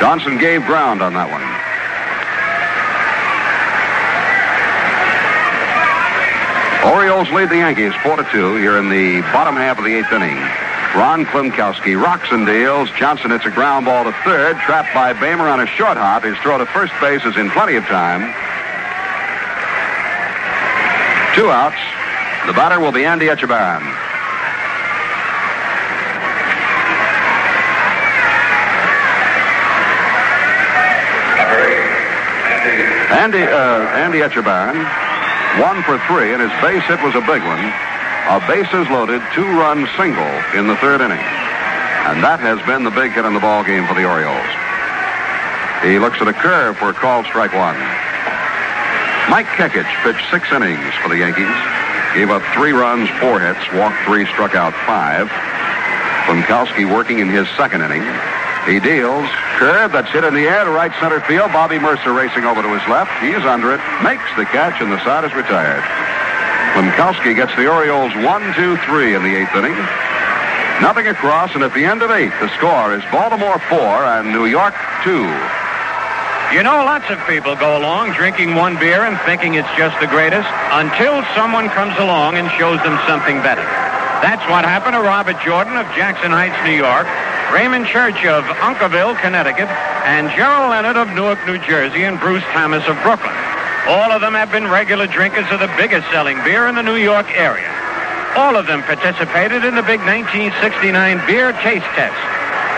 Johnson 0.00 0.38
gave 0.38 0.64
ground 0.64 1.02
on 1.02 1.14
that 1.14 1.30
one. 1.30 1.57
Orioles 6.86 7.28
lead 7.30 7.50
the 7.50 7.56
Yankees 7.56 7.92
4 8.02 8.16
to 8.16 8.24
2 8.30 8.56
here 8.56 8.78
in 8.78 8.88
the 8.88 9.20
bottom 9.32 9.56
half 9.56 9.78
of 9.78 9.84
the 9.84 9.94
eighth 9.94 10.12
inning. 10.12 10.38
Ron 10.94 11.26
Klimkowski 11.26 12.00
rocks 12.00 12.28
and 12.30 12.46
deals. 12.46 12.88
Johnson 12.92 13.30
hits 13.30 13.44
a 13.44 13.50
ground 13.50 13.84
ball 13.84 14.04
to 14.04 14.12
third, 14.24 14.56
trapped 14.60 14.94
by 14.94 15.12
Boehmer 15.12 15.48
on 15.48 15.60
a 15.60 15.66
short 15.66 15.96
hop. 15.98 16.24
His 16.24 16.38
throw 16.38 16.56
to 16.56 16.66
first 16.66 16.92
base 17.00 17.24
is 17.24 17.36
in 17.36 17.50
plenty 17.50 17.76
of 17.76 17.84
time. 17.84 18.22
Two 21.34 21.50
outs. 21.50 21.78
The 22.46 22.52
batter 22.52 22.80
will 22.80 22.92
be 22.92 23.04
Andy 23.04 23.26
Etchebarren. 23.26 23.82
Andy, 33.10 33.42
uh, 33.42 33.80
Andy 33.98 34.18
Etchebarren, 34.18 35.07
one 35.60 35.82
for 35.82 35.98
three, 36.06 36.32
and 36.32 36.40
his 36.42 36.54
base 36.62 36.82
hit 36.86 37.02
was 37.02 37.14
a 37.14 37.24
big 37.26 37.42
one. 37.42 37.62
A 38.30 38.38
bases 38.46 38.86
loaded, 38.90 39.22
two-run 39.34 39.88
single 39.96 40.32
in 40.54 40.66
the 40.66 40.76
third 40.78 41.00
inning. 41.00 41.20
And 42.08 42.22
that 42.22 42.40
has 42.40 42.62
been 42.64 42.84
the 42.84 42.94
big 42.94 43.12
hit 43.12 43.24
in 43.24 43.34
the 43.34 43.42
ball 43.42 43.64
game 43.64 43.86
for 43.86 43.94
the 43.94 44.06
Orioles. 44.06 44.48
He 45.82 45.98
looks 45.98 46.20
at 46.20 46.28
a 46.28 46.32
curve 46.32 46.76
for 46.78 46.90
a 46.90 46.94
called 46.94 47.26
strike 47.26 47.52
one. 47.52 47.76
Mike 49.30 49.50
Kekich 49.58 49.88
pitched 50.02 50.24
six 50.30 50.50
innings 50.52 50.94
for 51.02 51.08
the 51.08 51.18
Yankees. 51.18 51.52
Gave 52.14 52.30
up 52.30 52.42
three 52.54 52.72
runs, 52.72 53.10
four 53.20 53.38
hits, 53.38 53.60
walked 53.74 54.00
three, 54.06 54.26
struck 54.32 54.54
out 54.54 54.72
five. 54.86 55.28
Klimkowski 56.24 56.84
working 56.84 57.18
in 57.18 57.28
his 57.28 57.48
second 57.56 57.82
inning. 57.82 58.04
He 58.68 58.78
deals. 58.80 59.24
Curve 59.56 59.92
that's 59.96 60.12
hit 60.12 60.24
in 60.28 60.34
the 60.36 60.44
air 60.44 60.62
to 60.62 60.70
right 60.70 60.92
center 61.00 61.24
field. 61.24 61.50
Bobby 61.56 61.80
Murcer 61.80 62.12
racing 62.12 62.44
over 62.44 62.60
to 62.60 62.68
his 62.68 62.84
left. 62.84 63.10
He's 63.24 63.40
under 63.48 63.72
it. 63.72 63.80
Makes 64.04 64.28
the 64.36 64.44
catch, 64.44 64.76
and 64.84 64.92
the 64.92 65.00
side 65.08 65.24
is 65.24 65.32
retired. 65.32 65.80
Klimkowski 66.76 67.34
gets 67.34 67.56
the 67.56 67.66
Orioles 67.66 68.12
one, 68.22 68.44
two, 68.52 68.76
three 68.84 69.16
in 69.16 69.24
the 69.24 69.34
eighth 69.34 69.56
inning. 69.56 69.74
Nothing 70.84 71.08
across, 71.08 71.56
and 71.56 71.64
at 71.64 71.72
the 71.72 71.82
end 71.82 72.04
of 72.04 72.12
eight, 72.12 72.30
the 72.44 72.52
score 72.60 72.92
is 72.92 73.02
Baltimore 73.10 73.58
four 73.72 74.04
and 74.04 74.30
New 74.30 74.44
York 74.44 74.76
two. 75.02 75.26
You 76.52 76.62
know, 76.62 76.84
lots 76.84 77.08
of 77.08 77.18
people 77.26 77.56
go 77.56 77.76
along 77.76 78.12
drinking 78.12 78.54
one 78.54 78.78
beer 78.78 79.04
and 79.04 79.18
thinking 79.24 79.54
it's 79.54 79.68
just 79.76 79.98
the 80.00 80.06
greatest 80.06 80.48
until 80.76 81.24
someone 81.34 81.68
comes 81.72 81.96
along 81.98 82.36
and 82.36 82.48
shows 82.60 82.78
them 82.84 83.00
something 83.08 83.40
better. 83.40 83.64
That's 84.20 84.44
what 84.48 84.64
happened 84.64 84.94
to 84.94 85.00
Robert 85.00 85.36
Jordan 85.44 85.76
of 85.76 85.86
Jackson 85.92 86.30
Heights, 86.30 86.56
New 86.64 86.76
York, 86.76 87.06
Raymond 87.52 87.86
Church 87.86 88.24
of 88.26 88.44
Uncasville, 88.60 89.18
Connecticut, 89.20 89.68
and 90.04 90.28
Gerald 90.36 90.68
Leonard 90.68 90.96
of 90.96 91.08
Newark, 91.16 91.40
New 91.46 91.56
Jersey, 91.64 92.04
and 92.04 92.20
Bruce 92.20 92.44
Thomas 92.52 92.86
of 92.86 93.00
Brooklyn. 93.00 93.32
All 93.88 94.12
of 94.12 94.20
them 94.20 94.34
have 94.34 94.52
been 94.52 94.68
regular 94.68 95.06
drinkers 95.06 95.48
of 95.50 95.60
the 95.60 95.72
biggest 95.80 96.04
selling 96.12 96.36
beer 96.44 96.68
in 96.68 96.74
the 96.74 96.82
New 96.82 97.00
York 97.00 97.26
area. 97.32 97.72
All 98.36 98.54
of 98.54 98.66
them 98.66 98.82
participated 98.82 99.64
in 99.64 99.74
the 99.74 99.82
big 99.82 100.00
1969 100.04 101.24
beer 101.26 101.52
taste 101.64 101.88
test. 101.96 102.20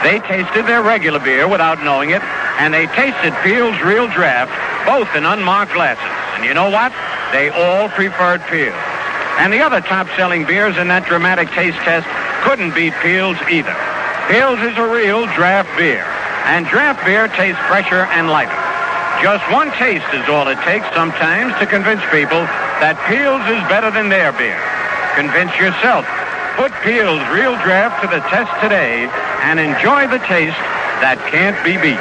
They 0.07 0.23
tasted 0.31 0.71
their 0.71 0.83
regular 0.83 1.19
beer 1.19 1.49
without 1.49 1.83
knowing 1.83 2.11
it, 2.11 2.23
and 2.63 2.73
they 2.73 2.87
tasted 2.95 3.35
Piels 3.43 3.75
Real 3.83 4.07
Draft, 4.07 4.55
both 4.87 5.11
in 5.17 5.27
unmarked 5.27 5.75
glasses. 5.75 6.15
And 6.39 6.45
you 6.47 6.55
know 6.55 6.71
what? 6.71 6.95
They 7.33 7.51
all 7.51 7.89
preferred 7.91 8.41
Piel. 8.47 8.73
And 9.43 9.53
the 9.53 9.61
other 9.61 9.81
top-selling 9.81 10.47
beers 10.47 10.77
in 10.79 10.87
that 10.89 11.07
dramatic 11.07 11.51
taste 11.51 11.79
test 11.79 12.07
couldn't 12.47 12.73
beat 12.73 12.95
Piels 13.03 13.37
either. 13.51 13.75
Piels 14.31 14.63
is 14.63 14.79
a 14.79 14.87
real 14.87 15.27
draft 15.35 15.77
beer, 15.77 16.07
and 16.47 16.65
draft 16.71 17.05
beer 17.05 17.27
tastes 17.35 17.59
fresher 17.67 18.07
and 18.15 18.31
lighter. 18.31 18.55
Just 19.19 19.43
one 19.51 19.75
taste 19.75 20.07
is 20.15 20.23
all 20.31 20.47
it 20.47 20.63
takes 20.63 20.87
sometimes 20.95 21.51
to 21.59 21.67
convince 21.67 21.99
people 22.15 22.47
that 22.79 22.95
Piels 23.11 23.43
is 23.51 23.59
better 23.67 23.91
than 23.91 24.07
their 24.07 24.31
beer. 24.31 24.55
Convince 25.19 25.51
yourself. 25.59 26.07
Put 26.55 26.71
Piels 26.87 27.19
Real 27.35 27.59
Draft 27.67 27.99
to 28.03 28.07
the 28.07 28.23
test 28.31 28.55
today 28.63 29.11
and 29.51 29.59
enjoy 29.59 30.07
the 30.07 30.23
taste 30.31 30.63
that 31.03 31.19
can't 31.27 31.59
be 31.67 31.75
beat. 31.75 31.99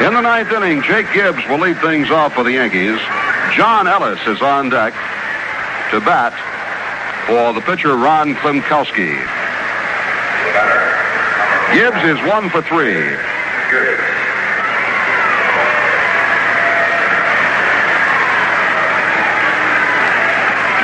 In 0.00 0.16
the 0.16 0.24
ninth 0.24 0.48
inning, 0.48 0.80
Jake 0.80 1.12
Gibbs 1.12 1.44
will 1.44 1.60
lead 1.60 1.76
things 1.84 2.10
off 2.10 2.32
for 2.32 2.42
the 2.42 2.52
Yankees. 2.52 2.96
John 3.54 3.86
Ellis 3.86 4.20
is 4.26 4.42
on 4.42 4.70
deck 4.70 4.92
to 5.90 6.00
bat 6.00 6.32
for 7.26 7.52
the 7.52 7.60
pitcher 7.60 7.96
Ron 7.96 8.34
Klimkowski. 8.34 9.16
Gibbs 11.74 12.02
is 12.04 12.18
one 12.28 12.48
for 12.50 12.62
three. 12.62 13.16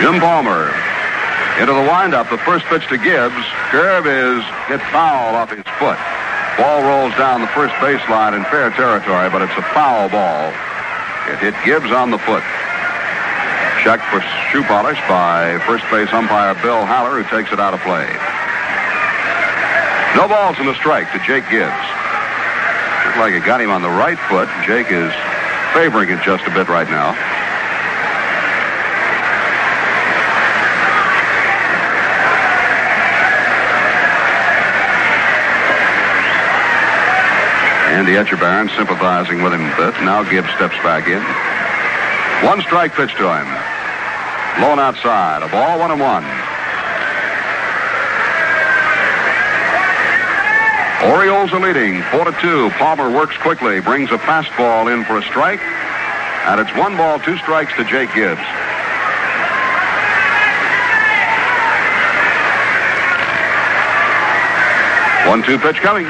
Jim 0.02 0.18
Palmer 0.18 0.74
into 1.60 1.72
the 1.72 1.86
windup. 1.86 2.28
The 2.30 2.38
first 2.38 2.64
pitch 2.66 2.86
to 2.88 2.98
Gibbs. 2.98 3.44
Curve 3.70 4.06
is 4.06 4.42
hit 4.66 4.82
foul 4.90 5.36
off 5.36 5.50
his 5.50 5.64
foot. 5.78 5.98
Ball 6.58 6.82
rolls 6.82 7.14
down 7.16 7.40
the 7.40 7.46
first 7.48 7.74
baseline 7.74 8.36
in 8.36 8.44
fair 8.44 8.70
territory, 8.70 9.30
but 9.30 9.42
it's 9.42 9.56
a 9.56 9.62
foul 9.72 10.08
ball. 10.08 10.52
It 11.30 11.38
hit 11.38 11.54
Gibbs 11.64 11.92
on 11.92 12.10
the 12.10 12.18
foot. 12.18 12.42
Checked 13.82 14.06
for 14.10 14.20
shoe 14.50 14.62
polish 14.64 14.98
by 15.08 15.58
first 15.66 15.84
base 15.90 16.12
umpire 16.12 16.54
Bill 16.62 16.86
Haller, 16.86 17.22
who 17.22 17.24
takes 17.30 17.52
it 17.52 17.58
out 17.58 17.74
of 17.74 17.80
play. 17.80 18.06
No 20.14 20.28
balls 20.28 20.56
and 20.58 20.68
a 20.68 20.74
strike 20.74 21.10
to 21.12 21.18
Jake 21.26 21.48
Gibbs. 21.50 21.84
Looks 23.06 23.18
like 23.18 23.32
it 23.34 23.44
got 23.44 23.60
him 23.60 23.70
on 23.70 23.82
the 23.82 23.90
right 23.90 24.18
foot. 24.28 24.48
Jake 24.66 24.90
is 24.90 25.12
favoring 25.74 26.10
it 26.10 26.22
just 26.22 26.46
a 26.46 26.52
bit 26.54 26.68
right 26.68 26.88
now. 26.88 27.16
Andy 37.92 38.12
Etchebarren 38.12 38.74
sympathizing 38.74 39.42
with 39.42 39.52
him 39.52 39.60
a 39.60 39.76
bit. 39.76 39.92
Now 40.00 40.24
Gibbs 40.24 40.48
steps 40.56 40.76
back 40.80 41.06
in. 41.06 41.20
One 42.48 42.62
strike 42.62 42.94
pitch 42.94 43.14
to 43.16 43.28
him. 43.28 43.46
Blown 44.56 44.80
outside. 44.80 45.42
A 45.42 45.48
ball, 45.48 45.78
one 45.78 45.90
and 45.90 46.00
one. 46.00 46.24
Orioles 51.12 51.52
are 51.52 51.60
leading, 51.60 52.00
four 52.04 52.24
to 52.24 52.32
two. 52.40 52.70
Palmer 52.80 53.10
works 53.10 53.36
quickly, 53.38 53.80
brings 53.80 54.10
a 54.10 54.18
fastball 54.18 54.92
in 54.92 55.04
for 55.04 55.18
a 55.18 55.22
strike, 55.22 55.60
and 55.60 56.60
it's 56.60 56.74
one 56.78 56.96
ball, 56.96 57.18
two 57.20 57.36
strikes 57.38 57.74
to 57.74 57.84
Jake 57.84 58.14
Gibbs. 58.14 58.40
One-two 65.28 65.58
pitch 65.58 65.76
coming. 65.76 66.06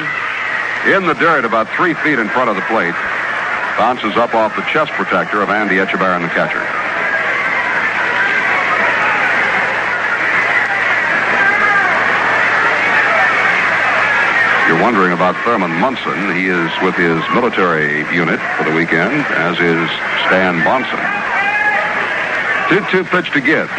In 0.85 1.07
the 1.07 1.13
dirt, 1.13 1.45
about 1.45 1.69
three 1.77 1.93
feet 2.03 2.19
in 2.19 2.27
front 2.27 2.49
of 2.49 2.57
the 2.57 2.61
plate. 2.63 2.93
Bounces 3.79 4.17
up 4.17 4.35
off 4.35 4.53
the 4.57 4.67
chest 4.67 4.91
protector 4.91 5.41
of 5.41 5.49
Andy 5.49 5.75
Etchebarren, 5.75 6.21
the 6.21 6.27
catcher. 6.35 6.59
You're 14.67 14.83
wondering 14.83 15.13
about 15.13 15.41
Thurman 15.45 15.71
Munson. 15.79 16.35
He 16.35 16.47
is 16.47 16.69
with 16.83 16.95
his 16.95 17.23
military 17.31 18.03
unit 18.13 18.41
for 18.57 18.65
the 18.67 18.75
weekend, 18.75 19.23
as 19.39 19.55
is 19.63 19.87
Stan 20.27 20.59
Bahnsen. 20.67 20.99
2-2 22.67 23.07
pitch 23.07 23.31
to 23.31 23.39
Gibbs. 23.39 23.71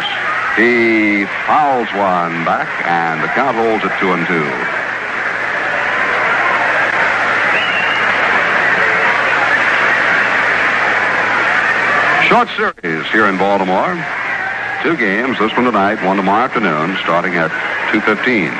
He 0.57 1.25
fouls 1.45 1.85
one 1.93 2.43
back, 2.45 2.65
and 2.87 3.21
the 3.21 3.27
count 3.37 3.57
holds 3.57 3.85
at 3.85 3.93
two 3.99 4.11
and 4.11 4.25
two. 4.25 4.74
Short 12.35 12.49
series 12.83 13.07
here 13.11 13.27
in 13.27 13.37
Baltimore. 13.37 13.95
Two 14.83 14.97
games, 14.97 15.39
this 15.39 15.53
one 15.53 15.63
tonight, 15.63 16.03
one 16.05 16.17
tomorrow 16.17 16.43
afternoon, 16.43 16.97
starting 17.01 17.35
at 17.35 17.49
2.15. 17.95 18.51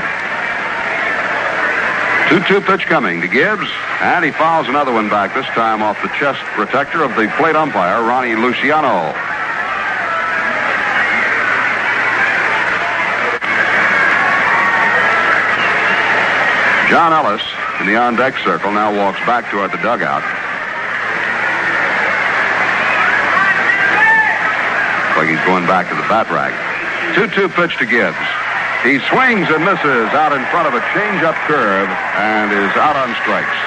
2-2 2.40 2.66
pitch 2.66 2.88
coming 2.88 3.20
to 3.20 3.28
Gibbs, 3.28 3.68
and 4.00 4.24
he 4.24 4.32
fouls 4.32 4.70
another 4.70 4.94
one 4.94 5.10
back, 5.10 5.34
this 5.36 5.46
time 5.48 5.84
off 5.84 6.02
the 6.02 6.08
chest 6.16 6.40
protector 6.56 7.04
of 7.04 7.18
the 7.18 7.28
plate 7.36 7.58
umpire, 7.58 8.02
Ronnie 8.02 8.36
Luciano. 8.36 9.12
John 16.90 17.12
Ellis 17.12 17.44
in 17.82 17.88
the 17.88 17.98
on-deck 17.98 18.38
circle 18.38 18.72
now 18.72 18.96
walks 18.96 19.20
back 19.26 19.52
toward 19.52 19.74
the 19.74 19.78
dugout. 19.80 20.45
Like 25.26 25.34
he's 25.34 25.46
going 25.46 25.66
back 25.66 25.90
to 25.90 25.96
the 25.98 26.06
bat 26.06 26.30
rack. 26.30 26.54
2-2 27.18 27.50
pitch 27.58 27.78
to 27.82 27.86
Gibbs. 27.86 28.22
He 28.86 29.02
swings 29.10 29.50
and 29.50 29.66
misses 29.66 30.10
out 30.14 30.30
in 30.38 30.46
front 30.54 30.70
of 30.70 30.78
a 30.78 30.82
change-up 30.94 31.34
curve 31.50 31.90
and 31.90 32.54
is 32.54 32.74
out 32.78 32.94
on 32.94 33.10
strikes. 33.26 33.58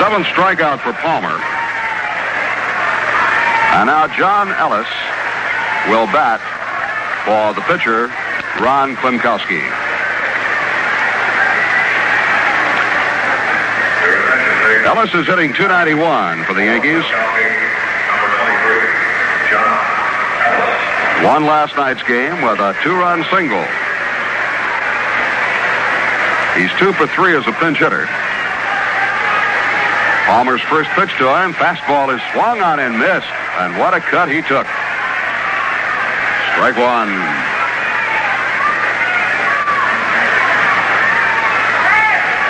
Seventh 0.00 0.24
strikeout 0.32 0.80
for 0.80 0.96
Palmer. 1.04 1.36
And 3.76 3.92
now 3.92 4.08
John 4.16 4.48
Ellis 4.56 4.88
will 5.92 6.08
bat 6.08 6.40
for 7.28 7.52
the 7.52 7.60
pitcher, 7.68 8.08
Ron 8.56 8.96
Klimkowski. 8.96 9.60
Ellis 14.86 15.12
is 15.12 15.26
hitting 15.26 15.52
291 15.52 16.44
for 16.44 16.54
the 16.54 16.64
Yankees. 16.64 17.04
Won 21.26 21.42
last 21.44 21.74
night's 21.74 22.04
game 22.04 22.40
with 22.46 22.60
a 22.60 22.70
two-run 22.86 23.26
single. 23.34 23.66
He's 26.54 26.70
two 26.78 26.94
for 26.94 27.10
three 27.18 27.34
as 27.34 27.42
a 27.48 27.52
pinch 27.58 27.82
hitter. 27.82 28.06
Palmer's 30.30 30.62
first 30.70 30.86
pitch 30.94 31.10
to 31.18 31.26
him. 31.26 31.50
Fastball 31.58 32.14
is 32.14 32.22
swung 32.30 32.62
on 32.62 32.78
and 32.78 32.96
missed. 32.96 33.26
And 33.58 33.76
what 33.76 33.92
a 33.92 33.98
cut 33.98 34.30
he 34.30 34.38
took. 34.38 34.70
Strike 36.54 36.78
one. 36.78 37.10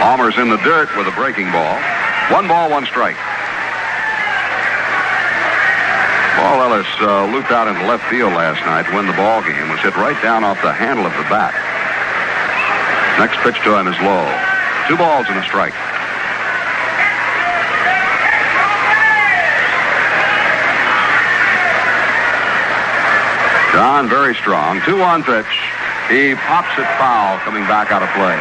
Palmer's 0.05 0.37
in 0.37 0.53
the 0.53 0.61
dirt 0.61 0.95
with 1.01 1.09
a 1.09 1.17
breaking 1.17 1.51
ball. 1.51 1.81
One 2.29 2.47
ball, 2.47 2.69
one 2.69 2.85
strike. 2.85 3.17
Ellis 6.77 7.01
uh, 7.01 7.25
looped 7.33 7.53
out 7.53 7.69
into 7.69 7.81
left 7.89 8.05
field 8.13 8.37
last 8.37 8.61
night 8.69 8.85
to 8.85 8.93
win 8.93 9.07
the 9.07 9.17
ball 9.17 9.41
game. 9.41 9.73
Was 9.73 9.81
hit 9.81 9.97
right 9.97 10.21
down 10.21 10.45
off 10.45 10.61
the 10.61 10.77
handle 10.77 11.09
of 11.09 11.13
the 11.17 11.25
bat. 11.33 11.57
Next 13.17 13.41
pitch 13.41 13.57
to 13.65 13.73
him 13.73 13.89
is 13.89 13.97
low. 14.05 14.29
Two 14.85 15.01
balls 15.01 15.25
and 15.33 15.41
a 15.41 15.45
strike. 15.49 15.73
John 23.73 24.05
very 24.13 24.35
strong. 24.37 24.81
2-1 24.85 25.25
pitch. 25.25 25.49
He 26.13 26.37
pops 26.45 26.77
it 26.77 26.85
foul 27.01 27.41
coming 27.41 27.65
back 27.65 27.89
out 27.89 28.05
of 28.05 28.13
play. 28.13 28.37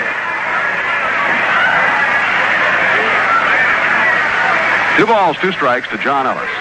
Two 5.00 5.08
balls, 5.08 5.38
two 5.40 5.54
strikes 5.54 5.88
to 5.88 5.98
John 6.04 6.28
Ellis. 6.28 6.55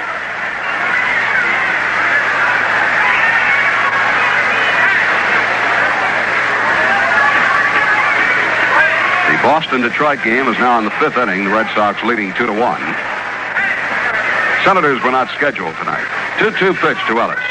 Boston-Detroit 9.45 10.25
game 10.25 10.49
is 10.49 10.57
now 10.57 10.81
in 10.81 10.89
the 10.89 10.97
fifth 10.97 11.21
inning. 11.21 11.45
The 11.45 11.53
Red 11.53 11.69
Sox 11.77 12.01
leading 12.01 12.33
two 12.33 12.49
to 12.49 12.57
one. 12.57 12.81
Senators 14.65 15.05
were 15.05 15.13
not 15.13 15.29
scheduled 15.37 15.77
tonight. 15.77 16.09
2-2 16.41 16.73
pitch 16.81 16.97
to 17.13 17.21
Ellis. 17.21 17.45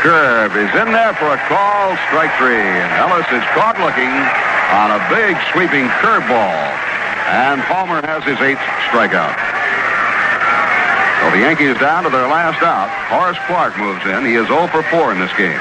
Curve 0.00 0.56
is 0.56 0.72
in 0.72 0.96
there 0.96 1.12
for 1.20 1.28
a 1.28 1.40
call, 1.44 1.92
strike 2.08 2.32
three. 2.40 2.56
And 2.56 2.88
Ellis 2.96 3.28
is 3.36 3.44
caught 3.52 3.76
looking 3.76 4.08
on 4.72 4.96
a 4.96 5.00
big 5.12 5.36
sweeping 5.52 5.92
curveball. 6.00 6.56
And 7.28 7.60
Palmer 7.68 8.00
has 8.08 8.24
his 8.24 8.40
eighth 8.40 8.64
strikeout. 8.88 9.36
So 11.20 11.36
the 11.36 11.44
Yankees 11.44 11.76
down 11.84 12.04
to 12.04 12.10
their 12.10 12.28
last 12.32 12.64
out. 12.64 12.88
Horace 13.12 13.36
Clarke 13.44 13.76
moves 13.76 14.04
in. 14.08 14.24
He 14.24 14.40
is 14.40 14.48
0 14.48 14.72
for 14.72 14.80
4 14.88 15.12
in 15.12 15.20
this 15.20 15.32
game. 15.36 15.60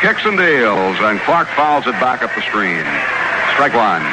Kicks 0.00 0.26
and 0.26 0.36
deals, 0.36 0.98
and 1.00 1.18
Clarke 1.20 1.48
fouls 1.56 1.86
it 1.86 1.92
back 1.92 2.22
up 2.22 2.28
the 2.34 2.42
screen. 2.42 2.84
Strike 3.54 3.72
one. 3.72 4.04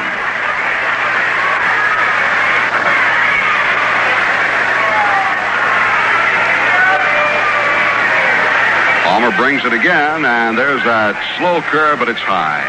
Palmer 9.03 9.35
brings 9.35 9.65
it 9.65 9.73
again, 9.73 10.23
and 10.23 10.57
there's 10.57 10.81
that 10.87 11.19
slow 11.37 11.59
curve, 11.67 11.99
but 11.99 12.07
it's 12.07 12.23
high. 12.23 12.63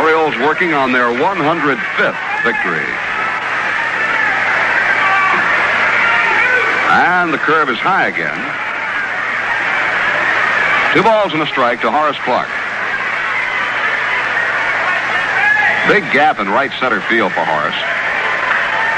Orioles 0.00 0.34
working 0.40 0.72
on 0.72 0.92
their 0.92 1.12
105th 1.12 2.16
victory. 2.42 2.88
And 6.88 7.34
the 7.34 7.38
curve 7.38 7.68
is 7.68 7.78
high 7.78 8.08
again. 8.08 8.69
Two 10.92 11.06
balls 11.06 11.30
and 11.32 11.38
a 11.38 11.46
strike 11.46 11.80
to 11.82 11.90
Horace 11.90 12.18
Clarke. 12.26 12.50
Big 15.86 16.02
gap 16.10 16.42
in 16.42 16.50
right 16.50 16.74
center 16.82 16.98
field 17.06 17.30
for 17.30 17.46
Horace. 17.46 17.78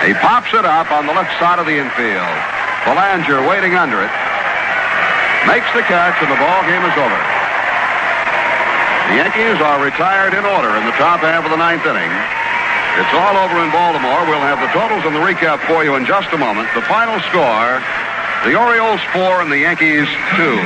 He 0.09 0.17
pops 0.17 0.49
it 0.57 0.65
up 0.65 0.89
on 0.89 1.05
the 1.05 1.12
left 1.12 1.37
side 1.37 1.61
of 1.61 1.69
the 1.69 1.77
infield. 1.77 2.33
Belanger 2.89 3.45
waiting 3.45 3.77
under 3.77 4.01
it. 4.01 4.12
Makes 5.45 5.69
the 5.77 5.85
catch, 5.85 6.17
and 6.25 6.33
the 6.33 6.41
ball 6.41 6.65
game 6.65 6.81
is 6.81 6.97
over. 6.97 7.21
The 9.12 9.21
Yankees 9.21 9.61
are 9.61 9.77
retired 9.85 10.33
in 10.33 10.49
order 10.49 10.73
in 10.81 10.89
the 10.89 10.97
top 10.97 11.21
half 11.21 11.45
of 11.45 11.53
the 11.53 11.61
ninth 11.61 11.85
inning. 11.85 12.12
It's 13.05 13.12
all 13.12 13.37
over 13.37 13.61
in 13.61 13.69
Baltimore. 13.69 14.25
We'll 14.25 14.41
have 14.41 14.65
the 14.65 14.73
totals 14.73 15.05
and 15.05 15.12
the 15.12 15.21
recap 15.21 15.61
for 15.69 15.85
you 15.85 15.97
in 16.01 16.09
just 16.09 16.33
a 16.33 16.41
moment. 16.41 16.73
The 16.73 16.85
final 16.89 17.21
score, 17.29 17.85
the 18.49 18.57
Orioles 18.57 19.05
four 19.12 19.45
and 19.45 19.53
the 19.53 19.61
Yankees 19.61 20.09
two. 20.41 20.57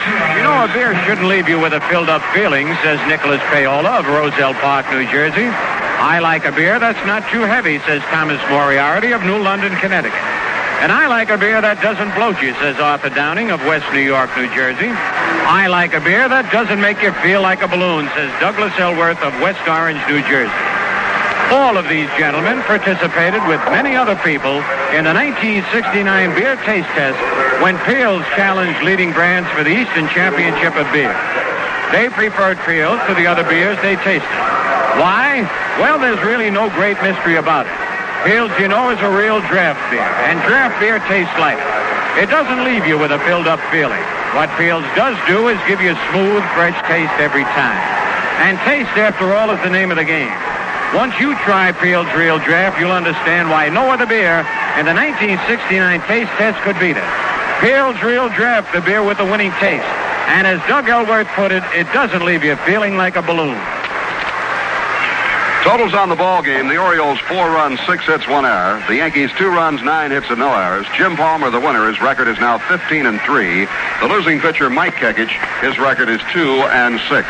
You 0.00 0.42
know, 0.42 0.64
a 0.64 0.68
beer 0.72 0.96
shouldn't 1.04 1.28
leave 1.28 1.48
you 1.48 1.60
with 1.60 1.72
a 1.72 1.80
filled-up 1.92 2.22
feeling, 2.32 2.68
says 2.82 2.98
Nicholas 3.06 3.40
Payola 3.52 4.00
of 4.00 4.06
Roselle 4.06 4.54
Park, 4.54 4.88
New 4.90 5.04
Jersey. 5.12 5.44
I 5.44 6.18
like 6.20 6.46
a 6.46 6.52
beer 6.52 6.78
that's 6.78 7.04
not 7.06 7.28
too 7.30 7.42
heavy, 7.42 7.78
says 7.80 8.00
Thomas 8.08 8.40
Moriarty 8.48 9.12
of 9.12 9.22
New 9.22 9.38
London, 9.38 9.76
Connecticut. 9.76 10.16
And 10.80 10.90
I 10.90 11.08
like 11.08 11.28
a 11.28 11.36
beer 11.36 11.60
that 11.60 11.82
doesn't 11.82 12.14
bloat 12.16 12.40
you, 12.40 12.54
says 12.54 12.80
Arthur 12.80 13.10
Downing 13.10 13.50
of 13.50 13.60
West 13.68 13.84
New 13.92 14.00
York, 14.00 14.32
New 14.36 14.48
Jersey. 14.56 14.88
I 14.88 15.68
like 15.68 15.92
a 15.92 16.00
beer 16.00 16.26
that 16.26 16.50
doesn't 16.50 16.80
make 16.80 17.02
you 17.02 17.12
feel 17.20 17.42
like 17.42 17.60
a 17.60 17.68
balloon, 17.68 18.08
says 18.16 18.32
Douglas 18.40 18.72
Elworth 18.80 19.20
of 19.20 19.36
West 19.44 19.60
Orange, 19.68 20.00
New 20.08 20.24
Jersey. 20.24 20.69
All 21.50 21.74
of 21.76 21.88
these 21.90 22.06
gentlemen 22.14 22.62
participated 22.62 23.42
with 23.50 23.58
many 23.74 23.98
other 23.98 24.14
people 24.22 24.62
in 24.94 25.02
the 25.02 25.10
1969 25.10 25.98
beer 26.38 26.54
taste 26.62 26.86
test 26.94 27.18
when 27.58 27.74
Piels 27.82 28.22
challenged 28.38 28.78
leading 28.86 29.10
brands 29.10 29.50
for 29.50 29.66
the 29.66 29.74
Eastern 29.74 30.06
Championship 30.14 30.78
of 30.78 30.86
Beer. 30.94 31.10
They 31.90 32.06
preferred 32.06 32.58
Piels 32.62 33.02
to 33.10 33.18
the 33.18 33.26
other 33.26 33.42
beers 33.42 33.74
they 33.82 33.98
tasted. 34.06 34.38
Why? 35.02 35.42
Well, 35.82 35.98
there's 35.98 36.22
really 36.22 36.54
no 36.54 36.70
great 36.70 37.02
mystery 37.02 37.34
about 37.34 37.66
it. 37.66 37.74
Piels, 38.22 38.54
you 38.62 38.68
know, 38.70 38.94
is 38.94 39.02
a 39.02 39.10
real 39.10 39.42
draft 39.50 39.82
beer, 39.90 40.06
and 40.30 40.38
draft 40.46 40.78
beer 40.78 41.02
tastes 41.10 41.34
like 41.42 41.58
it. 41.58 42.22
It 42.22 42.30
doesn't 42.30 42.62
leave 42.62 42.86
you 42.86 42.94
with 42.94 43.10
a 43.10 43.18
filled-up 43.26 43.58
feeling. 43.74 44.02
What 44.38 44.50
Piels 44.54 44.86
does 44.94 45.18
do 45.26 45.48
is 45.48 45.58
give 45.66 45.82
you 45.82 45.98
a 45.98 46.00
smooth, 46.14 46.46
fresh 46.54 46.78
taste 46.86 47.18
every 47.18 47.42
time. 47.58 47.82
And 48.46 48.54
taste, 48.62 48.94
after 48.94 49.34
all, 49.34 49.50
is 49.50 49.58
the 49.66 49.70
name 49.70 49.90
of 49.90 49.96
the 49.96 50.06
game. 50.06 50.49
Once 50.94 51.14
you 51.20 51.38
try 51.46 51.70
Piels 51.70 52.12
Real 52.18 52.40
Draft, 52.40 52.80
you'll 52.80 52.90
understand 52.90 53.48
why 53.48 53.68
no 53.68 53.90
other 53.90 54.06
beer 54.06 54.42
in 54.74 54.86
the 54.90 54.94
1969 54.94 56.02
taste 56.10 56.30
test 56.34 56.58
could 56.66 56.74
beat 56.82 56.98
it. 56.98 57.10
Piels 57.62 58.02
Real 58.02 58.28
Draft, 58.30 58.74
the 58.74 58.80
beer 58.80 59.00
with 59.04 59.16
the 59.18 59.24
winning 59.24 59.52
taste. 59.62 59.86
And 60.34 60.48
as 60.48 60.58
Doug 60.66 60.88
Elworth 60.88 61.28
put 61.38 61.52
it, 61.52 61.62
it 61.78 61.86
doesn't 61.92 62.24
leave 62.24 62.42
you 62.42 62.56
feeling 62.66 62.96
like 62.96 63.14
a 63.14 63.22
balloon. 63.22 63.54
Totals 65.62 65.94
on 65.94 66.08
the 66.08 66.16
ball 66.16 66.42
game: 66.42 66.66
the 66.66 66.78
Orioles 66.78 67.20
four 67.20 67.50
runs, 67.50 67.78
six 67.86 68.06
hits, 68.06 68.26
one 68.26 68.44
error. 68.44 68.82
The 68.88 68.96
Yankees 68.96 69.30
two 69.38 69.48
runs, 69.48 69.82
nine 69.82 70.10
hits, 70.10 70.26
and 70.28 70.40
no 70.40 70.50
errors. 70.52 70.86
Jim 70.96 71.14
Palmer, 71.14 71.50
the 71.50 71.60
winner, 71.60 71.86
his 71.86 72.00
record 72.00 72.26
is 72.26 72.38
now 72.40 72.58
15 72.66 73.06
and 73.06 73.20
three. 73.20 73.66
The 74.00 74.08
losing 74.08 74.40
pitcher, 74.40 74.68
Mike 74.68 74.94
Kekich, 74.94 75.30
his 75.60 75.78
record 75.78 76.08
is 76.08 76.20
two 76.32 76.62
and 76.74 76.98
six. 77.08 77.28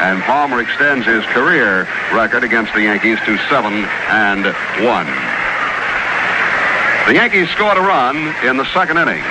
And 0.00 0.22
Palmer 0.22 0.60
extends 0.60 1.06
his 1.06 1.24
career 1.26 1.88
record 2.12 2.44
against 2.44 2.72
the 2.74 2.82
Yankees 2.82 3.18
to 3.26 3.36
seven 3.48 3.84
and 4.08 4.44
one. 4.84 5.06
The 7.06 7.14
Yankees 7.14 7.50
scored 7.50 7.76
a 7.76 7.80
run 7.80 8.16
in 8.44 8.56
the 8.56 8.64
second 8.72 8.98
inning 8.98 9.24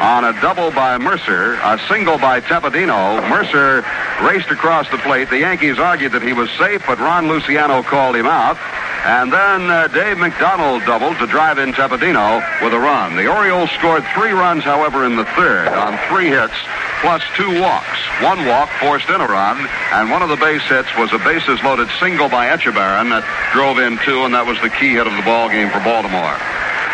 on 0.00 0.24
a 0.24 0.38
double 0.40 0.70
by 0.70 0.98
Murcer, 0.98 1.54
a 1.62 1.78
single 1.88 2.18
by 2.18 2.40
Tepedino. 2.40 3.26
Murcer 3.28 3.84
raced 4.22 4.50
across 4.50 4.88
the 4.90 4.98
plate. 4.98 5.30
The 5.30 5.38
Yankees 5.38 5.78
argued 5.78 6.12
that 6.12 6.22
he 6.22 6.34
was 6.34 6.50
safe, 6.52 6.82
but 6.86 6.98
Ron 6.98 7.28
Luciano 7.28 7.82
called 7.82 8.16
him 8.16 8.26
out. 8.26 8.58
And 9.06 9.32
then 9.32 9.70
uh, 9.70 9.88
Dave 9.88 10.18
McDonald 10.18 10.84
doubled 10.84 11.16
to 11.18 11.26
drive 11.26 11.58
in 11.58 11.72
Tepedino 11.72 12.42
with 12.60 12.74
a 12.74 12.78
run. 12.78 13.16
The 13.16 13.28
Orioles 13.28 13.70
scored 13.70 14.04
three 14.14 14.32
runs, 14.32 14.64
however, 14.64 15.06
in 15.06 15.16
the 15.16 15.24
third 15.36 15.68
on 15.68 15.96
three 16.08 16.28
hits 16.28 16.54
plus 17.00 17.22
two 17.36 17.60
walks. 17.60 17.98
One 18.22 18.46
walk 18.46 18.70
forced 18.80 19.08
in 19.08 19.20
a 19.20 19.26
run, 19.26 19.58
and 19.92 20.10
one 20.10 20.22
of 20.22 20.28
the 20.28 20.36
base 20.36 20.62
hits 20.62 20.88
was 20.96 21.12
a 21.12 21.18
bases 21.18 21.62
loaded 21.62 21.88
single 22.00 22.28
by 22.28 22.48
Etchebarren 22.48 23.10
that 23.10 23.24
drove 23.52 23.78
in 23.78 23.98
two, 24.04 24.24
and 24.24 24.34
that 24.34 24.46
was 24.46 24.60
the 24.62 24.70
key 24.70 24.94
hit 24.94 25.06
of 25.06 25.14
the 25.14 25.22
ball 25.22 25.48
game 25.48 25.70
for 25.70 25.80
Baltimore. 25.80 26.36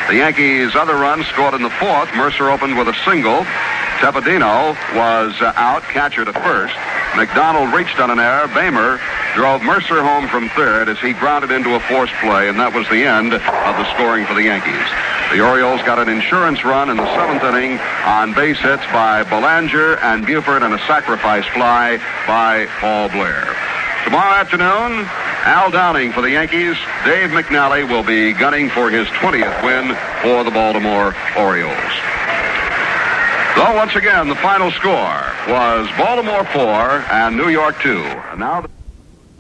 The 0.08 0.18
Yankees' 0.18 0.74
other 0.74 0.97
run 0.97 1.22
scored 1.24 1.55
in 1.55 1.62
the 1.62 1.70
fourth. 1.70 2.12
Murcer 2.14 2.50
opened 2.50 2.76
with 2.76 2.89
a 2.89 2.94
single. 3.06 3.47
Tepedino 4.02 4.74
was 4.98 5.40
uh, 5.40 5.55
out, 5.55 5.82
catcher 5.84 6.24
to 6.24 6.32
first. 6.32 6.74
McDonald 7.14 7.72
reached 7.72 8.00
on 8.00 8.10
an 8.10 8.18
error. 8.18 8.48
Boehmer 8.48 8.98
drove 9.34 9.62
Murcer 9.62 10.02
home 10.02 10.26
from 10.26 10.48
third 10.50 10.89
as 10.89 10.98
he 10.98 11.12
grounded 11.12 11.52
into 11.52 11.74
a 11.74 11.81
forced 11.81 12.14
play, 12.14 12.48
and 12.48 12.58
that 12.58 12.74
was 12.74 12.89
the 12.89 13.06
end 13.06 13.32
of 13.32 13.40
the 13.78 13.86
scoring 13.94 14.26
for 14.26 14.34
the 14.34 14.42
Yankees. 14.42 15.22
The 15.33 15.41
Orioles 15.41 15.81
got 15.81 15.99
an 15.99 16.11
insurance 16.11 16.62
run 16.62 16.91
in 16.91 16.99
the 16.99 17.15
seventh 17.17 17.43
inning 17.43 17.78
on 18.05 18.35
base 18.35 18.59
hits 18.59 18.85
by 18.93 19.23
Belanger 19.23 19.97
and 20.01 20.27
Buford 20.27 20.62
and 20.62 20.75
a 20.75 20.78
sacrifice 20.81 21.47
fly 21.55 21.97
by 22.27 22.67
Paul 22.81 23.09
Blair. 23.09 23.57
Tomorrow 24.05 24.35
afternoon, 24.35 25.07
Al 25.49 25.70
Downing 25.70 26.12
for 26.12 26.20
the 26.20 26.33
Yankees. 26.33 26.77
Dave 27.07 27.31
McNally 27.31 27.89
will 27.89 28.02
be 28.02 28.35
gunning 28.35 28.69
for 28.69 28.91
his 28.91 29.09
20th 29.09 29.65
win 29.65 29.97
for 30.20 30.44
the 30.44 30.51
Baltimore 30.51 31.15
Orioles. 31.39 31.93
So 33.57 33.75
once 33.75 33.97
again, 33.97 34.28
the 34.28 34.36
final 34.36 34.70
score 34.73 35.23
was 35.49 35.89
Baltimore 35.97 36.44
4 36.44 36.61
and 37.11 37.39
New 37.39 37.49
York 37.49 37.81
2. 37.81 38.02
And 38.02 38.41
now. 38.41 38.61
The- 38.61 38.72